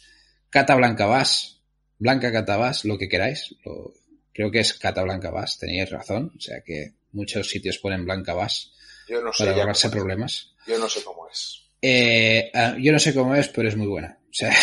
Cata 0.50 0.76
Blanca 0.76 1.08
Bass, 1.08 1.62
Blanca 1.98 2.32
Cata 2.32 2.58
Bass, 2.58 2.86
lo 2.86 2.98
que 3.00 3.10
queráis, 3.10 3.56
lo, 3.66 3.94
Creo 4.34 4.52
que 4.52 4.60
es 4.60 4.74
Cata 4.74 5.04
Blanca 5.04 5.30
Bass, 5.30 5.60
teníais 5.60 5.90
razón. 5.90 6.34
O 6.38 6.42
sea 6.42 6.62
que 6.62 6.94
muchos 7.12 7.50
sitios 7.50 7.78
ponen 7.78 8.06
Blanca 8.06 8.34
Bass 8.34 8.74
yo 9.08 9.22
no 9.22 9.34
sé 9.34 9.46
para 9.46 9.58
ahorrarse 9.58 9.90
problemas. 9.90 10.54
Yo 10.68 10.78
no 10.80 10.90
sé 10.90 11.04
cómo 11.04 11.28
es. 11.30 11.64
Eh, 11.82 12.50
ah, 12.54 12.76
yo 12.80 12.92
no 12.92 13.00
sé 13.00 13.14
cómo 13.14 13.36
es, 13.36 13.50
pero 13.50 13.68
es 13.68 13.76
muy 13.76 13.88
buena. 13.88 14.18
O 14.30 14.34
sea, 14.34 14.54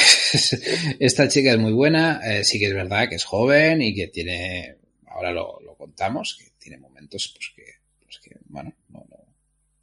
esta 0.98 1.28
chica 1.28 1.52
es 1.52 1.58
muy 1.58 1.72
buena. 1.72 2.20
Eh, 2.24 2.44
sí 2.44 2.58
que 2.58 2.66
es 2.66 2.74
verdad 2.74 3.08
que 3.08 3.16
es 3.16 3.24
joven 3.24 3.82
y 3.82 3.94
que 3.94 4.08
tiene, 4.08 4.76
ahora 5.06 5.32
lo, 5.32 5.58
contamos, 5.76 6.36
que 6.38 6.50
tiene 6.58 6.76
momentos 6.76 7.32
pues 7.34 7.52
que, 7.56 7.64
pues 8.02 8.18
que 8.18 8.36
bueno, 8.48 8.74
no, 8.90 9.06
no, 9.08 9.16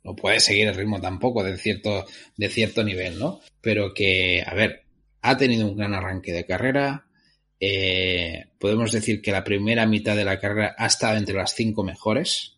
no 0.03 0.15
puede 0.15 0.39
seguir 0.39 0.67
el 0.67 0.75
ritmo 0.75 1.01
tampoco 1.01 1.43
de 1.43 1.57
cierto, 1.57 2.05
de 2.35 2.49
cierto 2.49 2.83
nivel, 2.83 3.17
¿no? 3.17 3.41
Pero 3.61 3.95
que, 3.95 4.43
a 4.45 4.53
ver, 4.53 4.83
ha 5.21 5.37
tenido 5.37 5.67
un 5.67 5.75
gran 5.75 5.95
arranque 5.95 6.31
de 6.33 6.45
carrera. 6.45 7.06
Eh, 7.59 8.45
podemos 8.59 8.91
decir 8.91 9.21
que 9.21 9.31
la 9.31 9.43
primera 9.43 9.85
mitad 9.85 10.15
de 10.15 10.25
la 10.25 10.39
carrera 10.39 10.75
ha 10.77 10.87
estado 10.87 11.17
entre 11.17 11.35
las 11.35 11.53
cinco 11.53 11.83
mejores. 11.83 12.57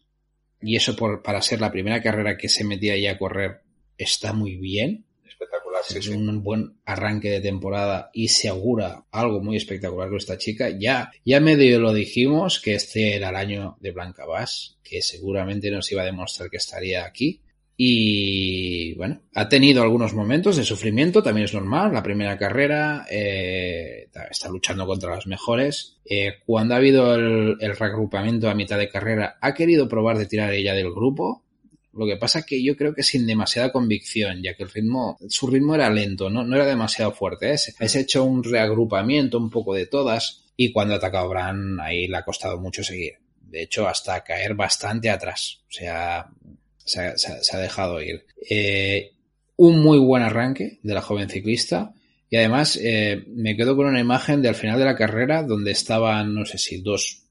Y 0.61 0.75
eso 0.75 0.95
por, 0.95 1.23
para 1.23 1.41
ser 1.41 1.61
la 1.61 1.71
primera 1.71 2.01
carrera 2.01 2.37
que 2.37 2.49
se 2.49 2.65
metía 2.65 2.93
ahí 2.93 3.07
a 3.07 3.17
correr 3.17 3.61
está 3.97 4.33
muy 4.33 4.57
bien. 4.57 5.05
Espectacular, 5.25 5.81
sí, 5.85 5.99
es 5.99 6.05
sí. 6.05 6.11
un 6.11 6.43
buen 6.43 6.79
arranque 6.85 7.29
de 7.29 7.39
temporada 7.39 8.09
y 8.13 8.27
se 8.27 8.49
augura 8.49 9.05
algo 9.11 9.41
muy 9.41 9.55
espectacular 9.55 10.09
con 10.09 10.17
esta 10.17 10.37
chica. 10.37 10.69
Ya, 10.69 11.11
ya 11.23 11.39
medio 11.39 11.79
lo 11.79 11.93
dijimos 11.93 12.59
que 12.59 12.75
este 12.75 13.15
era 13.15 13.29
el 13.29 13.35
año 13.35 13.77
de 13.79 13.91
Blanca 13.91 14.25
Bass, 14.25 14.77
que 14.83 15.01
seguramente 15.01 15.71
nos 15.71 15.89
iba 15.91 16.01
a 16.01 16.05
demostrar 16.05 16.49
que 16.49 16.57
estaría 16.57 17.05
aquí. 17.05 17.41
Y 17.81 18.93
bueno, 18.95 19.21
ha 19.35 19.47
tenido 19.47 19.81
algunos 19.81 20.13
momentos 20.13 20.57
de 20.57 20.65
sufrimiento, 20.65 21.23
también 21.23 21.45
es 21.45 21.53
normal. 21.53 21.93
La 21.93 22.03
primera 22.03 22.37
carrera 22.37 23.05
eh, 23.09 24.09
está 24.29 24.49
luchando 24.49 24.85
contra 24.85 25.15
los 25.15 25.27
mejores. 25.27 25.95
Eh, 26.03 26.39
cuando 26.45 26.73
ha 26.73 26.77
habido 26.77 27.15
el, 27.15 27.57
reagrupamiento 27.57 28.49
a 28.49 28.53
mitad 28.53 28.77
de 28.77 28.89
carrera, 28.89 29.37
ha 29.39 29.53
querido 29.53 29.87
probar 29.87 30.17
de 30.17 30.25
tirar 30.25 30.53
ella 30.53 30.73
del 30.73 30.91
grupo, 30.91 31.45
lo 31.93 32.05
que 32.05 32.17
pasa 32.17 32.39
es 32.39 32.45
que 32.47 32.61
yo 32.61 32.75
creo 32.75 32.93
que 32.93 33.01
sin 33.01 33.25
demasiada 33.25 33.71
convicción, 33.71 34.43
ya 34.43 34.55
que 34.55 34.63
el 34.63 34.71
ritmo, 34.71 35.17
su 35.29 35.47
ritmo 35.47 35.73
era 35.73 35.89
lento, 35.89 36.29
no, 36.29 36.43
no 36.43 36.57
era 36.57 36.65
demasiado 36.65 37.13
fuerte. 37.13 37.53
¿eh? 37.53 37.57
Es 37.79 37.95
hecho 37.95 38.25
un 38.25 38.43
reagrupamiento 38.43 39.37
un 39.37 39.49
poco 39.49 39.73
de 39.73 39.85
todas 39.85 40.43
y 40.57 40.73
cuando 40.73 40.95
ha 40.95 40.97
atacado 40.97 41.29
Bran 41.29 41.79
ahí 41.79 42.07
le 42.09 42.17
ha 42.17 42.25
costado 42.25 42.59
mucho 42.59 42.83
seguir. 42.83 43.13
De 43.39 43.63
hecho, 43.63 43.87
hasta 43.87 44.21
caer 44.21 44.53
bastante 44.53 45.09
atrás. 45.09 45.61
O 45.69 45.71
sea, 45.71 46.29
se 46.89 47.55
ha, 47.55 47.59
dejado 47.59 48.01
ir. 48.01 48.25
Eh, 48.49 49.11
un 49.57 49.79
muy 49.81 49.99
buen 49.99 50.23
arranque 50.23 50.79
de 50.81 50.93
la 50.93 51.01
joven 51.01 51.29
ciclista. 51.29 51.93
Y 52.29 52.37
además 52.37 52.79
eh, 52.81 53.23
me 53.27 53.57
quedo 53.57 53.75
con 53.75 53.87
una 53.87 53.99
imagen 53.99 54.41
de 54.41 54.49
al 54.49 54.55
final 54.55 54.79
de 54.79 54.85
la 54.85 54.95
carrera 54.95 55.43
donde 55.43 55.71
estaban, 55.71 56.33
no 56.33 56.45
sé 56.45 56.57
si 56.57 56.81
dos, 56.81 57.23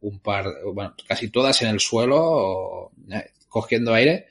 un 0.00 0.20
par, 0.20 0.46
bueno, 0.72 0.94
casi 1.06 1.28
todas 1.28 1.60
en 1.62 1.68
el 1.68 1.80
suelo, 1.80 2.92
eh, 3.10 3.30
cogiendo 3.48 3.92
aire, 3.92 4.26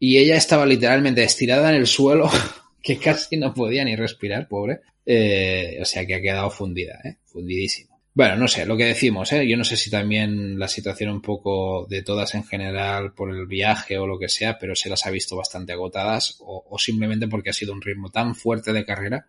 y 0.00 0.18
ella 0.18 0.36
estaba 0.36 0.66
literalmente 0.66 1.22
estirada 1.22 1.70
en 1.70 1.76
el 1.76 1.86
suelo, 1.86 2.30
que 2.82 2.98
casi 2.98 3.36
no 3.36 3.52
podía 3.52 3.84
ni 3.84 3.96
respirar, 3.96 4.48
pobre. 4.48 4.80
Eh, 5.04 5.78
o 5.80 5.84
sea 5.84 6.04
que 6.06 6.14
ha 6.14 6.20
quedado 6.20 6.50
fundida, 6.50 7.00
fundidísima. 7.24 7.87
Bueno, 8.18 8.34
no 8.34 8.48
sé, 8.48 8.66
lo 8.66 8.76
que 8.76 8.86
decimos, 8.86 9.32
¿eh? 9.32 9.46
yo 9.46 9.56
no 9.56 9.62
sé 9.62 9.76
si 9.76 9.90
también 9.90 10.58
la 10.58 10.66
situación 10.66 11.10
un 11.10 11.22
poco 11.22 11.86
de 11.88 12.02
todas 12.02 12.34
en 12.34 12.42
general 12.42 13.14
por 13.14 13.30
el 13.30 13.46
viaje 13.46 13.96
o 13.96 14.08
lo 14.08 14.18
que 14.18 14.28
sea, 14.28 14.58
pero 14.58 14.74
se 14.74 14.90
las 14.90 15.06
ha 15.06 15.10
visto 15.10 15.36
bastante 15.36 15.72
agotadas 15.72 16.36
o, 16.40 16.64
o 16.68 16.78
simplemente 16.80 17.28
porque 17.28 17.50
ha 17.50 17.52
sido 17.52 17.72
un 17.72 17.80
ritmo 17.80 18.10
tan 18.10 18.34
fuerte 18.34 18.72
de 18.72 18.84
carrera 18.84 19.28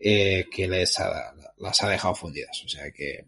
eh, 0.00 0.46
que 0.50 0.66
les 0.66 0.98
ha, 0.98 1.32
las 1.58 1.80
ha 1.84 1.88
dejado 1.88 2.16
fundidas. 2.16 2.64
O 2.64 2.68
sea 2.68 2.90
que 2.90 3.24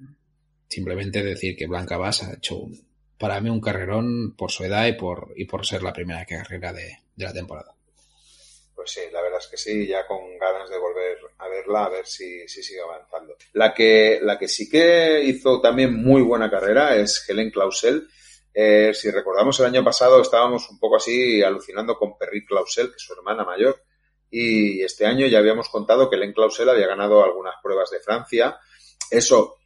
simplemente 0.66 1.22
decir 1.22 1.54
que 1.54 1.68
Blanca 1.68 1.96
Bass 1.96 2.24
ha 2.24 2.34
hecho 2.34 2.56
un, 2.56 2.76
para 3.18 3.40
mí 3.40 3.50
un 3.50 3.60
carrerón 3.60 4.34
por 4.36 4.50
su 4.50 4.64
edad 4.64 4.84
y 4.88 4.94
por, 4.94 5.32
y 5.36 5.44
por 5.44 5.64
ser 5.64 5.84
la 5.84 5.92
primera 5.92 6.26
carrera 6.26 6.72
de, 6.72 6.98
la 7.14 7.32
temporada. 7.32 7.76
Pues 8.80 8.92
sí, 8.92 9.00
la 9.12 9.20
verdad 9.20 9.40
es 9.40 9.46
que 9.46 9.58
sí, 9.58 9.86
ya 9.86 10.06
con 10.06 10.38
ganas 10.38 10.70
de 10.70 10.78
volver 10.78 11.18
a 11.36 11.48
verla, 11.48 11.84
a 11.84 11.88
ver 11.90 12.06
si, 12.06 12.48
si 12.48 12.62
sigue 12.62 12.80
avanzando. 12.80 13.36
La 13.52 13.74
que, 13.74 14.20
la 14.22 14.38
que 14.38 14.48
sí 14.48 14.70
que 14.70 15.22
hizo 15.22 15.60
también 15.60 16.02
muy 16.02 16.22
buena 16.22 16.50
carrera 16.50 16.96
es 16.96 17.22
Helen 17.28 17.50
Clausel. 17.50 18.08
Eh, 18.54 18.92
si 18.94 19.10
recordamos 19.10 19.60
el 19.60 19.66
año 19.66 19.84
pasado 19.84 20.22
estábamos 20.22 20.66
un 20.70 20.78
poco 20.78 20.96
así 20.96 21.42
alucinando 21.42 21.98
con 21.98 22.16
Perry 22.16 22.46
Clausel, 22.46 22.88
que 22.88 22.96
es 22.96 23.02
su 23.02 23.12
hermana 23.12 23.44
mayor, 23.44 23.84
y 24.30 24.82
este 24.82 25.04
año 25.04 25.26
ya 25.26 25.40
habíamos 25.40 25.68
contado 25.68 26.08
que 26.08 26.16
Helen 26.16 26.32
Clausel 26.32 26.70
había 26.70 26.86
ganado 26.86 27.22
algunas 27.22 27.56
pruebas 27.62 27.90
de 27.90 28.00
Francia. 28.00 28.58
Eso 29.10 29.58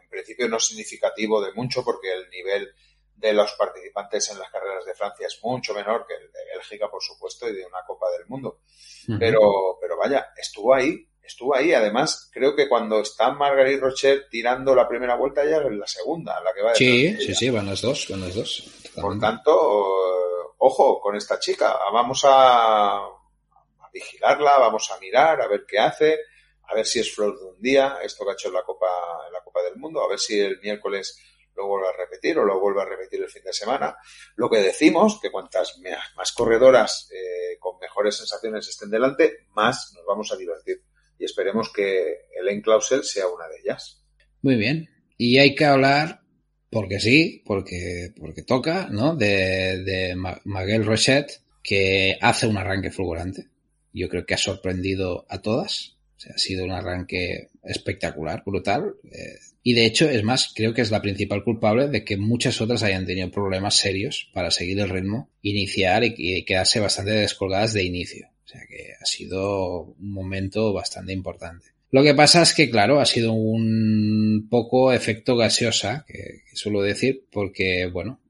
en 0.00 0.08
principio 0.08 0.48
no 0.48 0.58
es 0.58 0.64
significativo 0.64 1.44
de 1.44 1.52
mucho 1.54 1.82
porque 1.84 2.12
el 2.12 2.30
nivel 2.30 2.72
de 3.16 3.32
los 3.32 3.52
participantes 3.52 4.30
en 4.30 4.38
las 4.38 4.50
carreras 4.50 4.84
de 4.84 4.94
Francia 4.94 5.26
es 5.26 5.38
mucho 5.42 5.72
menor 5.74 6.06
que 6.06 6.14
el 6.14 6.30
de 6.32 6.44
Bélgica, 6.52 6.90
por 6.90 7.02
supuesto, 7.02 7.48
y 7.48 7.54
de 7.54 7.64
una 7.64 7.84
Copa 7.86 8.10
del 8.10 8.26
Mundo. 8.26 8.60
Uh 9.08 9.12
-huh. 9.12 9.18
Pero, 9.18 9.78
pero 9.80 9.96
vaya, 9.96 10.32
estuvo 10.36 10.74
ahí, 10.74 11.08
estuvo 11.22 11.54
ahí. 11.54 11.72
Además, 11.72 12.30
creo 12.32 12.54
que 12.54 12.68
cuando 12.68 13.00
está 13.00 13.30
Marguerite 13.30 13.80
Rocher 13.80 14.28
tirando 14.30 14.74
la 14.74 14.88
primera 14.88 15.16
vuelta, 15.16 15.44
ya 15.44 15.58
es 15.58 15.72
la 15.72 15.86
segunda, 15.86 16.40
la 16.42 16.52
que 16.52 16.62
va 16.62 16.74
Sí, 16.74 17.16
sí, 17.18 17.34
sí, 17.34 17.50
van 17.50 17.66
las 17.66 17.82
dos, 17.82 18.06
van 18.08 18.20
las 18.20 18.34
dos. 18.34 18.64
Por 18.94 19.18
tanto, 19.18 20.54
ojo 20.58 21.00
con 21.00 21.16
esta 21.16 21.38
chica. 21.38 21.78
Vamos 21.92 22.24
a, 22.24 22.96
a, 22.96 23.90
vigilarla, 23.92 24.58
vamos 24.58 24.90
a 24.90 24.98
mirar, 24.98 25.40
a 25.40 25.48
ver 25.48 25.64
qué 25.66 25.78
hace, 25.78 26.18
a 26.64 26.74
ver 26.74 26.86
si 26.86 27.00
es 27.00 27.14
flor 27.14 27.38
de 27.38 27.44
un 27.46 27.60
día, 27.60 27.98
esto 28.02 28.24
que 28.24 28.30
ha 28.30 28.34
hecho 28.34 28.48
en 28.48 28.54
la 28.54 28.62
Copa, 28.62 28.86
en 29.26 29.32
la 29.32 29.40
Copa 29.42 29.62
del 29.62 29.76
Mundo, 29.76 30.02
a 30.02 30.08
ver 30.08 30.18
si 30.18 30.38
el 30.40 30.60
miércoles 30.60 31.18
lo 31.56 31.66
vuelve 31.66 31.88
a 31.88 31.96
repetir 31.96 32.38
o 32.38 32.44
lo 32.44 32.60
vuelve 32.60 32.82
a 32.82 32.86
repetir 32.86 33.22
el 33.22 33.28
fin 33.28 33.42
de 33.44 33.52
semana. 33.52 33.96
Lo 34.36 34.50
que 34.50 34.58
decimos, 34.58 35.18
que 35.20 35.30
cuantas 35.30 35.78
más 36.16 36.32
corredoras 36.32 37.08
eh, 37.12 37.56
con 37.58 37.78
mejores 37.78 38.16
sensaciones 38.16 38.68
estén 38.68 38.90
delante, 38.90 39.46
más 39.54 39.92
nos 39.94 40.04
vamos 40.06 40.32
a 40.32 40.36
divertir. 40.36 40.82
Y 41.18 41.24
esperemos 41.24 41.72
que 41.72 42.26
Elaine 42.38 42.62
Clausel 42.62 43.04
sea 43.04 43.28
una 43.28 43.48
de 43.48 43.60
ellas. 43.62 44.02
Muy 44.42 44.56
bien. 44.56 44.88
Y 45.16 45.38
hay 45.38 45.54
que 45.54 45.64
hablar, 45.64 46.22
porque 46.70 46.98
sí, 46.98 47.42
porque, 47.46 48.12
porque 48.18 48.42
toca, 48.42 48.88
¿no? 48.90 49.14
De, 49.14 49.82
de 49.84 50.16
Maguel 50.16 50.84
Rochette, 50.84 51.40
que 51.62 52.18
hace 52.20 52.46
un 52.46 52.58
arranque 52.58 52.90
fulgurante. 52.90 53.48
Yo 53.92 54.08
creo 54.08 54.26
que 54.26 54.34
ha 54.34 54.38
sorprendido 54.38 55.24
a 55.28 55.40
todas. 55.40 55.93
Ha 56.32 56.38
sido 56.38 56.64
un 56.64 56.70
arranque 56.70 57.50
espectacular, 57.62 58.42
brutal. 58.44 58.94
Eh, 59.10 59.38
y 59.62 59.74
de 59.74 59.86
hecho, 59.86 60.08
es 60.08 60.22
más, 60.22 60.52
creo 60.54 60.74
que 60.74 60.82
es 60.82 60.90
la 60.90 61.02
principal 61.02 61.42
culpable 61.42 61.88
de 61.88 62.04
que 62.04 62.16
muchas 62.16 62.60
otras 62.60 62.82
hayan 62.82 63.06
tenido 63.06 63.30
problemas 63.30 63.76
serios 63.76 64.30
para 64.32 64.50
seguir 64.50 64.80
el 64.80 64.88
ritmo, 64.88 65.30
iniciar 65.42 66.04
y, 66.04 66.44
quedarse 66.44 66.80
bastante 66.80 67.12
descolgadas 67.12 67.72
de 67.72 67.84
inicio. 67.84 68.28
O 68.44 68.48
sea 68.48 68.60
que 68.68 68.92
ha 69.00 69.06
sido 69.06 69.94
un 69.98 70.12
momento 70.12 70.72
bastante 70.72 71.12
importante. 71.12 71.66
Lo 71.90 72.02
que 72.02 72.14
pasa 72.14 72.42
es 72.42 72.54
que, 72.54 72.70
claro, 72.70 73.00
ha 73.00 73.06
sido 73.06 73.32
un 73.32 74.48
poco 74.50 74.92
efecto 74.92 75.36
gaseosa, 75.36 76.04
que, 76.06 76.42
suelo 76.54 76.82
decir, 76.82 77.24
porque, 77.30 77.86
bueno, 77.86 78.20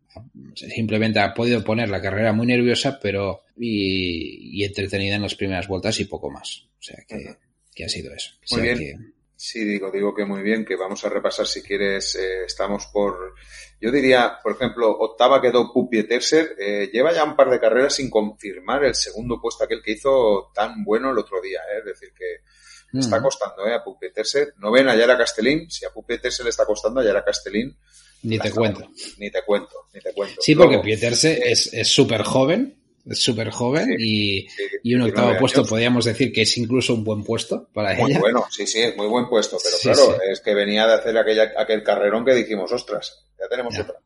simplemente 0.55 1.19
ha 1.19 1.35
podido 1.35 1.65
poner 1.65 1.89
la 1.89 2.01
carrera 2.01 2.33
muy 2.33 2.47
nerviosa, 2.47 2.99
pero 3.01 3.43
y 3.57 4.63
entretenida 4.65 5.17
en 5.17 5.23
las 5.23 5.35
primeras 5.35 5.67
vueltas 5.67 5.99
y 6.01 6.05
poco 6.05 6.31
más. 6.31 6.67
O 6.79 6.83
sea 6.83 7.03
que, 7.09 7.37
que 7.75 7.85
ha 7.85 7.89
sido 7.89 8.15
eso. 8.15 8.33
Muy 8.51 8.61
o 8.61 8.65
sea 8.65 8.75
bien. 8.75 8.99
Que, 8.99 9.15
Sí, 9.37 9.65
digo, 9.65 9.91
digo 9.91 10.15
que 10.15 10.25
muy 10.25 10.43
bien, 10.43 10.65
que 10.65 10.77
vamos 10.77 11.05
a 11.05 11.09
repasar 11.09 11.47
si 11.47 11.61
quieres, 11.61 12.15
eh, 12.15 12.45
estamos 12.47 12.87
por, 12.87 13.35
yo 13.81 13.91
diría, 13.91 14.39
por 14.43 14.53
ejemplo, 14.53 14.91
octava 14.91 15.43
quedó 15.43 15.73
Pupi 15.73 16.05
Tercer, 16.05 16.55
eh, 16.59 16.89
lleva 16.93 17.13
ya 17.13 17.25
un 17.25 17.37
par 17.37 17.51
de 17.51 17.61
carreras 17.61 17.97
sin 17.97 18.09
confirmar 18.09 18.85
el 18.85 18.95
segundo 18.95 19.41
puesto 19.41 19.65
aquel 19.65 19.83
que 19.83 19.93
hizo 19.93 20.51
tan 20.55 20.85
bueno 20.85 21.11
el 21.11 21.19
otro 21.19 21.43
día, 21.43 21.59
eh, 21.59 21.81
es 21.81 21.85
decir, 21.85 22.15
que 22.17 22.99
está 22.99 23.21
costando 23.21 23.67
eh, 23.67 23.75
a 23.75 23.83
Pupi 23.83 24.13
Tercer, 24.13 24.55
novena 24.59 24.95
Yara 24.95 25.19
Castellín, 25.19 25.69
si 25.69 25.85
a 25.85 25.91
Pupi 25.91 26.19
Tercer 26.19 26.45
le 26.45 26.51
está 26.51 26.65
costando 26.65 27.01
a 27.01 27.05
Yara 27.05 27.25
Castellín, 27.25 27.77
ni 28.23 28.39
te 28.39 28.51
cuento. 28.51 28.89
Ni 29.19 29.31
te 29.31 29.43
cuento, 29.43 29.89
ni 29.93 30.01
te 30.01 30.15
cuento. 30.15 30.41
Sí, 30.41 30.55
porque 30.55 30.79
Pieterse 30.79 31.43
es 31.51 31.89
súper 31.89 32.23
joven, 32.23 32.84
es 33.07 33.23
súper 33.23 33.51
joven 33.51 33.97
y, 33.99 34.47
y, 34.83 34.95
un 34.95 35.03
octavo 35.03 35.37
puesto 35.39 35.61
años. 35.61 35.71
podríamos 35.71 36.05
decir 36.05 36.33
que 36.33 36.43
es 36.43 36.57
incluso 36.57 36.95
un 36.95 37.05
buen 37.05 37.23
puesto 37.23 37.69
para 37.73 37.95
muy 37.95 38.13
ella. 38.13 38.21
bueno, 38.21 38.47
sí, 38.51 38.67
sí, 38.67 38.81
es 38.81 38.97
muy 38.97 39.07
buen 39.07 39.29
puesto, 39.29 39.59
pero 39.63 39.77
sí, 39.77 39.89
claro, 39.89 40.23
es 40.23 40.41
que 40.41 40.55
venía 40.55 40.87
de 40.87 40.95
hacer 40.95 41.17
aquella, 41.19 41.53
aquel 41.57 41.83
carrerón 41.83 42.25
que 42.25 42.35
dijimos, 42.35 42.73
ostras, 42.73 43.27
ya 43.39 43.49
tenemos 43.49 43.75
ya. 43.75 43.83
otra. 43.83 43.97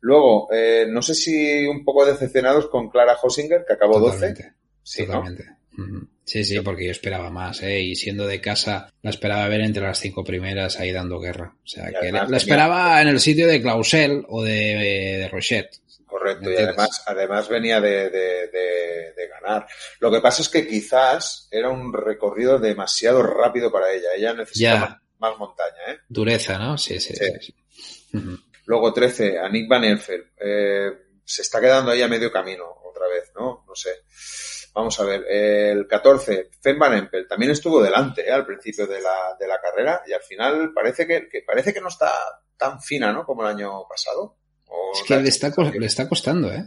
Luego, 0.00 0.48
eh, 0.52 0.86
no 0.88 1.00
sé 1.00 1.14
si 1.14 1.66
un 1.66 1.84
poco 1.84 2.04
decepcionados 2.04 2.68
con 2.68 2.90
Clara 2.90 3.16
Hosinger, 3.22 3.64
que 3.66 3.72
acabó 3.72 4.00
Totalmente. 4.00 4.42
12. 4.42 4.54
Sí, 4.82 5.06
Totalmente. 5.06 5.44
¿no? 5.46 6.08
Sí, 6.24 6.44
sí, 6.44 6.58
porque 6.60 6.86
yo 6.86 6.90
esperaba 6.90 7.30
más, 7.30 7.62
¿eh? 7.62 7.80
Y 7.80 7.96
siendo 7.96 8.26
de 8.26 8.40
casa, 8.40 8.92
la 9.02 9.10
esperaba 9.10 9.48
ver 9.48 9.60
entre 9.60 9.82
las 9.82 10.00
cinco 10.00 10.24
primeras 10.24 10.80
ahí 10.80 10.90
dando 10.90 11.20
guerra. 11.20 11.54
O 11.62 11.66
sea, 11.66 11.92
que 12.00 12.10
la, 12.10 12.26
la, 12.26 12.36
esperaba 12.36 13.02
en 13.02 13.08
el 13.08 13.20
sitio 13.20 13.46
de 13.46 13.60
Clausel 13.60 14.24
o 14.28 14.42
de, 14.42 14.52
de 14.52 15.28
Rochette. 15.28 15.80
Correcto, 16.14 16.48
y 16.48 16.56
además, 16.56 17.02
además 17.06 17.48
venía 17.48 17.80
de, 17.80 18.08
de, 18.08 18.46
de, 18.46 19.12
de, 19.16 19.28
ganar. 19.28 19.66
Lo 19.98 20.12
que 20.12 20.20
pasa 20.20 20.42
es 20.42 20.48
que 20.48 20.64
quizás 20.64 21.48
era 21.50 21.70
un 21.70 21.92
recorrido 21.92 22.60
demasiado 22.60 23.20
rápido 23.20 23.72
para 23.72 23.90
ella. 23.90 24.10
Ella 24.16 24.32
necesita 24.32 24.78
más, 24.78 24.96
más, 25.18 25.38
montaña, 25.40 25.82
¿eh? 25.88 25.98
Dureza, 26.08 26.56
¿no? 26.56 26.78
Sí, 26.78 27.00
sí. 27.00 27.14
sí. 27.16 27.32
sí. 27.40 27.54
Uh 28.12 28.18
-huh. 28.18 28.44
Luego 28.66 28.92
13, 28.92 29.40
a 29.40 29.48
Nick 29.48 29.68
Van 29.68 29.82
Elfel. 29.82 30.30
Eh, 30.38 30.92
se 31.24 31.42
está 31.42 31.60
quedando 31.60 31.90
ahí 31.90 32.00
a 32.00 32.06
medio 32.06 32.30
camino 32.30 32.64
otra 32.84 33.08
vez, 33.08 33.32
¿no? 33.34 33.64
No 33.66 33.74
sé. 33.74 34.04
Vamos 34.72 35.00
a 35.00 35.04
ver, 35.04 35.24
el 35.28 35.88
14, 35.88 36.50
Fem 36.62 36.78
Van 36.78 36.94
Empel, 36.94 37.26
también 37.26 37.50
estuvo 37.50 37.82
delante 37.82 38.24
¿eh? 38.24 38.30
al 38.30 38.46
principio 38.46 38.86
de 38.86 39.00
la, 39.00 39.36
de 39.36 39.48
la 39.48 39.60
carrera 39.60 40.02
y 40.06 40.12
al 40.12 40.22
final 40.22 40.72
parece 40.72 41.08
que, 41.08 41.28
que, 41.28 41.42
parece 41.42 41.74
que 41.74 41.80
no 41.80 41.88
está 41.88 42.12
tan 42.56 42.80
fina, 42.80 43.12
¿no? 43.12 43.26
Como 43.26 43.42
el 43.42 43.48
año 43.48 43.84
pasado. 43.88 44.36
Es 44.94 45.02
que 45.06 45.16
le 45.16 45.28
está, 45.28 45.52
le 45.72 45.86
está 45.86 46.08
costando, 46.08 46.52
¿eh? 46.52 46.64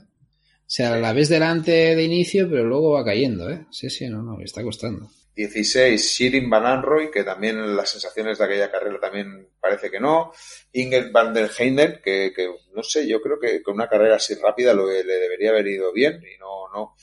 O 0.67 0.69
sea, 0.69 0.97
la 0.97 1.13
ves 1.13 1.29
delante 1.29 1.95
de 1.95 2.03
inicio, 2.03 2.49
pero 2.49 2.65
luego 2.65 2.91
va 2.91 3.05
cayendo, 3.05 3.49
¿eh? 3.49 3.65
Sí, 3.71 3.89
sí, 3.89 4.09
no, 4.09 4.21
no, 4.21 4.37
le 4.37 4.43
está 4.43 4.63
costando. 4.63 5.09
16, 5.37 6.01
Shirin 6.01 6.49
Van 6.49 6.65
Anroy, 6.65 7.11
que 7.11 7.23
también 7.23 7.75
las 7.75 7.89
sensaciones 7.89 8.39
de 8.39 8.43
aquella 8.43 8.71
carrera 8.71 8.99
también 8.99 9.49
parece 9.61 9.91
que 9.91 9.99
no. 9.99 10.33
Ingrid 10.73 11.11
van 11.11 11.33
der 11.33 11.51
Heijden, 11.51 12.01
que, 12.03 12.33
que, 12.35 12.49
no 12.73 12.83
sé, 12.83 13.07
yo 13.07 13.21
creo 13.21 13.39
que 13.39 13.61
con 13.61 13.75
una 13.75 13.87
carrera 13.87 14.15
así 14.15 14.33
rápida 14.33 14.73
lo, 14.73 14.87
le 14.87 15.03
debería 15.03 15.51
haber 15.51 15.67
ido 15.67 15.93
bien 15.93 16.21
y 16.23 16.39
no, 16.39 16.67
no, 16.73 16.95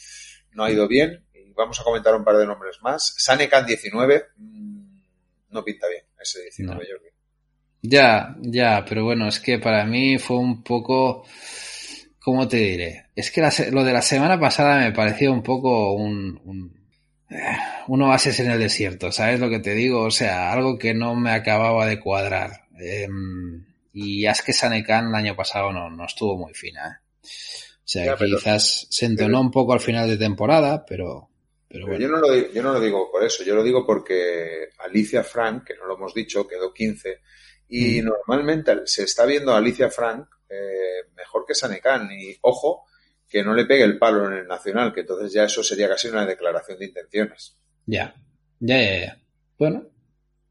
no 0.53 0.65
ha 0.65 0.71
ido 0.71 0.89
bien. 0.89 1.25
Y 1.33 1.53
vamos 1.53 1.81
a 1.81 1.85
comentar 1.85 2.15
un 2.15 2.25
par 2.25 2.37
de 2.37 2.47
nombres 2.47 2.83
más. 2.83 3.15
Sanekan 3.17 3.65
19, 3.65 4.25
mmm, 4.37 4.99
no 5.51 5.65
pinta 5.65 5.87
bien 5.89 6.03
ese 6.21 6.43
19, 6.43 6.75
no. 6.75 6.81
Jordi. 6.81 7.14
Ya, 7.87 8.35
ya, 8.41 8.85
pero 8.89 9.05
bueno, 9.05 9.29
es 9.29 9.41
que 9.41 9.59
para 9.59 9.85
mí 9.85 10.19
fue 10.19 10.39
un 10.39 10.63
poco, 10.63 11.25
¿cómo 12.19 12.49
te 12.49 12.57
diré? 12.57 13.07
Es 13.15 13.31
que 13.31 13.43
la, 13.43 13.53
lo 13.71 13.85
de 13.85 13.93
la 13.93 14.01
semana 14.01 14.41
pasada 14.41 14.79
me 14.79 14.93
pareció 14.93 15.31
un 15.31 15.43
poco 15.43 15.93
un, 15.93 16.41
un 16.45 16.85
un 17.89 18.03
oasis 18.03 18.41
en 18.41 18.51
el 18.51 18.59
desierto, 18.59 19.11
¿sabes 19.13 19.41
lo 19.41 19.51
que 19.51 19.59
te 19.59 19.75
digo? 19.75 20.03
O 20.05 20.11
sea, 20.11 20.53
algo 20.53 20.79
que 20.79 20.95
no 20.95 21.15
me 21.15 21.33
acababa 21.33 21.87
de 21.87 22.01
cuadrar. 22.01 22.67
Eh, 22.81 23.09
y 23.93 24.27
es 24.27 24.43
que 24.43 24.53
Sanekan 24.53 25.09
el 25.09 25.15
año 25.15 25.37
pasado 25.37 25.73
no, 25.73 25.91
no 25.91 26.05
estuvo 26.05 26.37
muy 26.37 26.55
fina. 26.55 26.89
¿eh? 26.89 27.07
O 27.23 27.87
sea, 27.87 28.05
ya, 28.07 28.17
pero, 28.17 28.37
quizás 28.37 28.87
se 28.91 29.07
entonó 29.07 29.29
pero, 29.29 29.41
un 29.41 29.51
poco 29.51 29.73
al 29.73 29.81
final 29.81 30.09
de 30.09 30.17
temporada, 30.17 30.85
pero... 30.87 31.29
Pero, 31.69 31.87
bueno. 31.87 32.01
yo, 32.01 32.09
no 32.09 32.19
lo, 32.19 32.53
yo 32.53 32.63
no 32.63 32.73
lo 32.73 32.81
digo 32.81 33.11
por 33.11 33.25
eso, 33.25 33.43
yo 33.43 33.57
lo 33.57 33.65
digo 33.65 33.85
porque 33.85 34.69
Alicia 34.79 35.25
Frank, 35.25 35.65
que 35.65 35.75
no 35.75 35.87
lo 35.87 35.97
hemos 35.97 36.15
dicho, 36.15 36.47
quedó 36.47 36.73
15, 36.73 37.21
y 37.69 38.03
mm. 38.03 38.05
normalmente 38.05 38.73
se 38.85 39.05
está 39.05 39.25
viendo 39.25 39.53
a 39.53 39.59
Alicia 39.59 39.91
Frank 39.91 40.29
eh, 40.49 41.09
mejor 41.17 41.45
que 41.47 41.55
Sanekan. 41.55 42.11
Y 42.13 42.37
ojo, 42.43 42.85
que 43.29 43.43
no 43.43 43.55
le 43.55 43.67
pegue 43.67 43.85
el 43.85 43.99
palo 43.99 44.27
en 44.27 44.39
el 44.39 44.47
nacional, 44.47 44.93
que 44.93 45.01
entonces 45.01 45.33
ya 45.33 45.45
eso 45.45 45.63
sería 45.63 45.89
casi 45.89 46.09
una 46.09 46.27
declaración 46.27 46.79
de 46.79 46.87
intenciones. 46.87 47.57
Ya, 47.87 48.15
ya, 48.61 48.81
ya, 48.81 48.99
ya. 48.99 49.19
Bueno, 49.59 49.87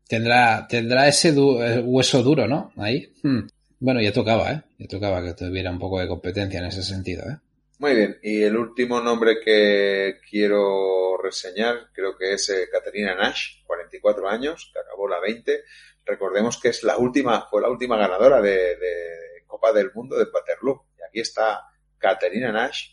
tendrá, 0.08 0.68
tendrá 0.68 1.08
ese 1.08 1.32
du 1.32 1.60
hueso 1.84 2.22
duro, 2.24 2.48
¿no? 2.48 2.72
Ahí. 2.78 3.14
Hmm. 3.24 3.48
Bueno, 3.80 4.02
ya 4.02 4.14
tocaba, 4.14 4.52
¿eh? 4.52 4.62
Ya 4.78 4.88
tocaba 4.88 5.24
que 5.24 5.34
tuviera 5.34 5.72
un 5.72 5.80
poco 5.80 6.00
de 6.00 6.08
competencia 6.08 6.60
en 6.60 6.66
ese 6.66 6.84
sentido, 6.84 7.24
¿eh? 7.30 7.38
Muy 7.80 7.96
bien, 7.96 8.18
y 8.22 8.44
el 8.44 8.56
último 8.56 9.02
nombre 9.02 9.40
que 9.44 10.20
quiero 10.30 11.18
reseñar 11.22 11.90
creo 11.92 12.16
que 12.16 12.34
es 12.34 12.50
eh, 12.50 12.70
Caterina 12.72 13.16
Nash, 13.16 13.62
44 13.66 14.30
años, 14.30 14.72
que 14.72 14.80
acabó 14.80 15.10
la 15.10 15.20
20. 15.20 15.64
Recordemos 16.06 16.60
que 16.60 16.70
es 16.70 16.84
la 16.84 16.98
última, 16.98 17.48
fue 17.50 17.62
la 17.62 17.70
última 17.70 17.98
ganadora 17.98 18.42
de, 18.42 18.78
Copa 19.48 19.72
del 19.72 19.92
Mundo 19.94 20.18
de 20.18 20.26
Waterloo. 20.32 20.88
Y 20.98 21.04
aquí 21.04 21.20
está 21.22 21.68
Caterina 21.98 22.52
Nash, 22.52 22.90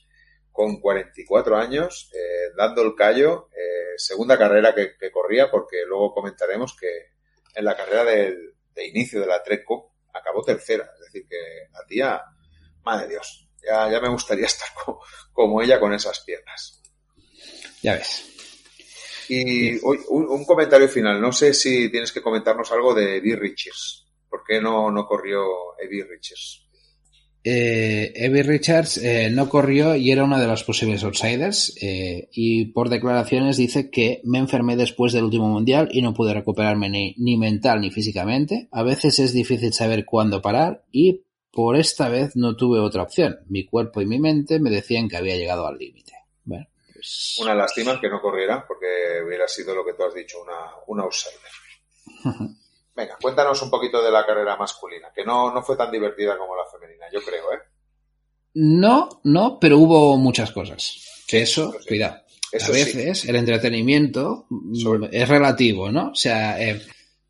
con 0.52 0.80
44 0.80 1.56
años, 1.56 2.10
eh, 2.14 2.52
dando 2.56 2.82
el 2.82 2.94
callo, 2.94 3.48
eh, 3.56 3.94
segunda 3.96 4.36
carrera 4.38 4.74
que, 4.74 5.10
corría, 5.10 5.50
porque 5.50 5.84
luego 5.86 6.14
comentaremos 6.14 6.76
que 6.76 7.12
en 7.54 7.64
la 7.64 7.76
carrera 7.76 8.04
de 8.04 8.86
inicio 8.86 9.20
de 9.20 9.26
la 9.26 9.42
Trek 9.42 9.64
Cup 9.64 9.90
acabó 10.12 10.42
tercera, 10.42 10.90
es 10.94 11.00
decir, 11.00 11.26
que 11.28 11.68
la 11.72 11.84
tía, 11.86 12.22
madre 12.82 13.08
Dios, 13.08 13.48
ya, 13.62 13.90
ya 13.90 14.00
me 14.00 14.08
gustaría 14.08 14.46
estar 14.46 14.68
como 15.32 15.62
ella 15.62 15.78
con 15.78 15.92
esas 15.92 16.20
piernas. 16.20 16.82
Ya 17.82 17.94
ves. 17.94 18.29
Y 19.30 19.78
hoy, 19.82 19.98
un, 20.08 20.28
un, 20.28 20.44
comentario 20.44 20.88
final, 20.88 21.20
no 21.20 21.32
sé 21.32 21.54
si 21.54 21.88
tienes 21.90 22.12
que 22.12 22.22
comentarnos 22.22 22.70
algo 22.72 22.94
de 22.94 23.18
Eddie 23.18 23.36
Richards. 23.36 24.06
¿Por 24.28 24.42
qué 24.46 24.60
no, 24.60 24.90
no 24.90 25.06
corrió 25.06 25.44
Eddie 25.78 26.04
Richards? 26.04 26.66
eh, 27.42 28.42
Richards 28.44 28.98
eh, 28.98 29.30
no 29.30 29.48
corrió 29.48 29.96
y 29.96 30.10
era 30.10 30.24
uno 30.24 30.38
de 30.38 30.46
los 30.46 30.64
posibles 30.64 31.02
outsiders 31.04 31.74
eh, 31.80 32.28
y 32.32 32.66
por 32.66 32.90
declaraciones 32.90 33.56
dice 33.56 33.90
que 33.90 34.20
me 34.24 34.38
enfermé 34.38 34.76
después 34.76 35.12
del 35.12 35.24
último 35.24 35.48
mundial 35.48 35.88
y 35.90 36.02
no 36.02 36.12
pude 36.12 36.34
recuperarme 36.34 36.90
ni, 36.90 37.14
ni, 37.18 37.36
mental 37.38 37.80
ni 37.80 37.90
físicamente. 37.90 38.68
A 38.72 38.82
veces 38.82 39.18
es 39.18 39.32
difícil 39.32 39.72
saber 39.72 40.04
cuándo 40.04 40.42
parar 40.42 40.84
y 40.92 41.22
por 41.50 41.76
esta 41.76 42.08
vez 42.08 42.36
no 42.36 42.56
tuve 42.56 42.78
otra 42.78 43.02
opción. 43.02 43.38
Mi 43.48 43.64
cuerpo 43.64 44.00
y 44.00 44.06
mi 44.06 44.18
mente 44.18 44.60
me 44.60 44.70
decían 44.70 45.08
que 45.08 45.16
había 45.16 45.36
llegado 45.36 45.66
al 45.66 45.78
límite. 45.78 46.12
Bueno. 46.44 46.66
Una 47.40 47.54
lástima 47.54 48.00
que 48.00 48.08
no 48.08 48.20
corriera 48.20 48.64
porque 48.66 49.22
hubiera 49.24 49.46
sido 49.48 49.74
lo 49.74 49.84
que 49.84 49.94
tú 49.94 50.04
has 50.04 50.14
dicho, 50.14 50.40
una, 50.42 50.58
una 50.86 51.04
outsider. 51.04 51.40
Venga, 52.94 53.16
cuéntanos 53.20 53.62
un 53.62 53.70
poquito 53.70 54.02
de 54.02 54.10
la 54.10 54.26
carrera 54.26 54.56
masculina, 54.56 55.10
que 55.14 55.24
no, 55.24 55.52
no 55.52 55.62
fue 55.62 55.76
tan 55.76 55.90
divertida 55.90 56.36
como 56.36 56.56
la 56.56 56.66
femenina, 56.66 57.06
yo 57.12 57.20
creo, 57.22 57.52
¿eh? 57.52 57.58
No, 58.54 59.20
no, 59.24 59.58
pero 59.60 59.78
hubo 59.78 60.16
muchas 60.16 60.50
cosas. 60.50 61.24
Que 61.26 61.42
eso, 61.42 61.72
sí. 61.72 61.86
cuidado. 61.86 62.22
Eso 62.50 62.72
a 62.72 62.74
veces 62.74 63.20
sí. 63.20 63.28
el 63.30 63.36
entretenimiento 63.36 64.46
Sobre... 64.74 65.08
es 65.12 65.28
relativo, 65.28 65.90
¿no? 65.90 66.10
O 66.10 66.14
sea, 66.14 66.60
eh, 66.60 66.82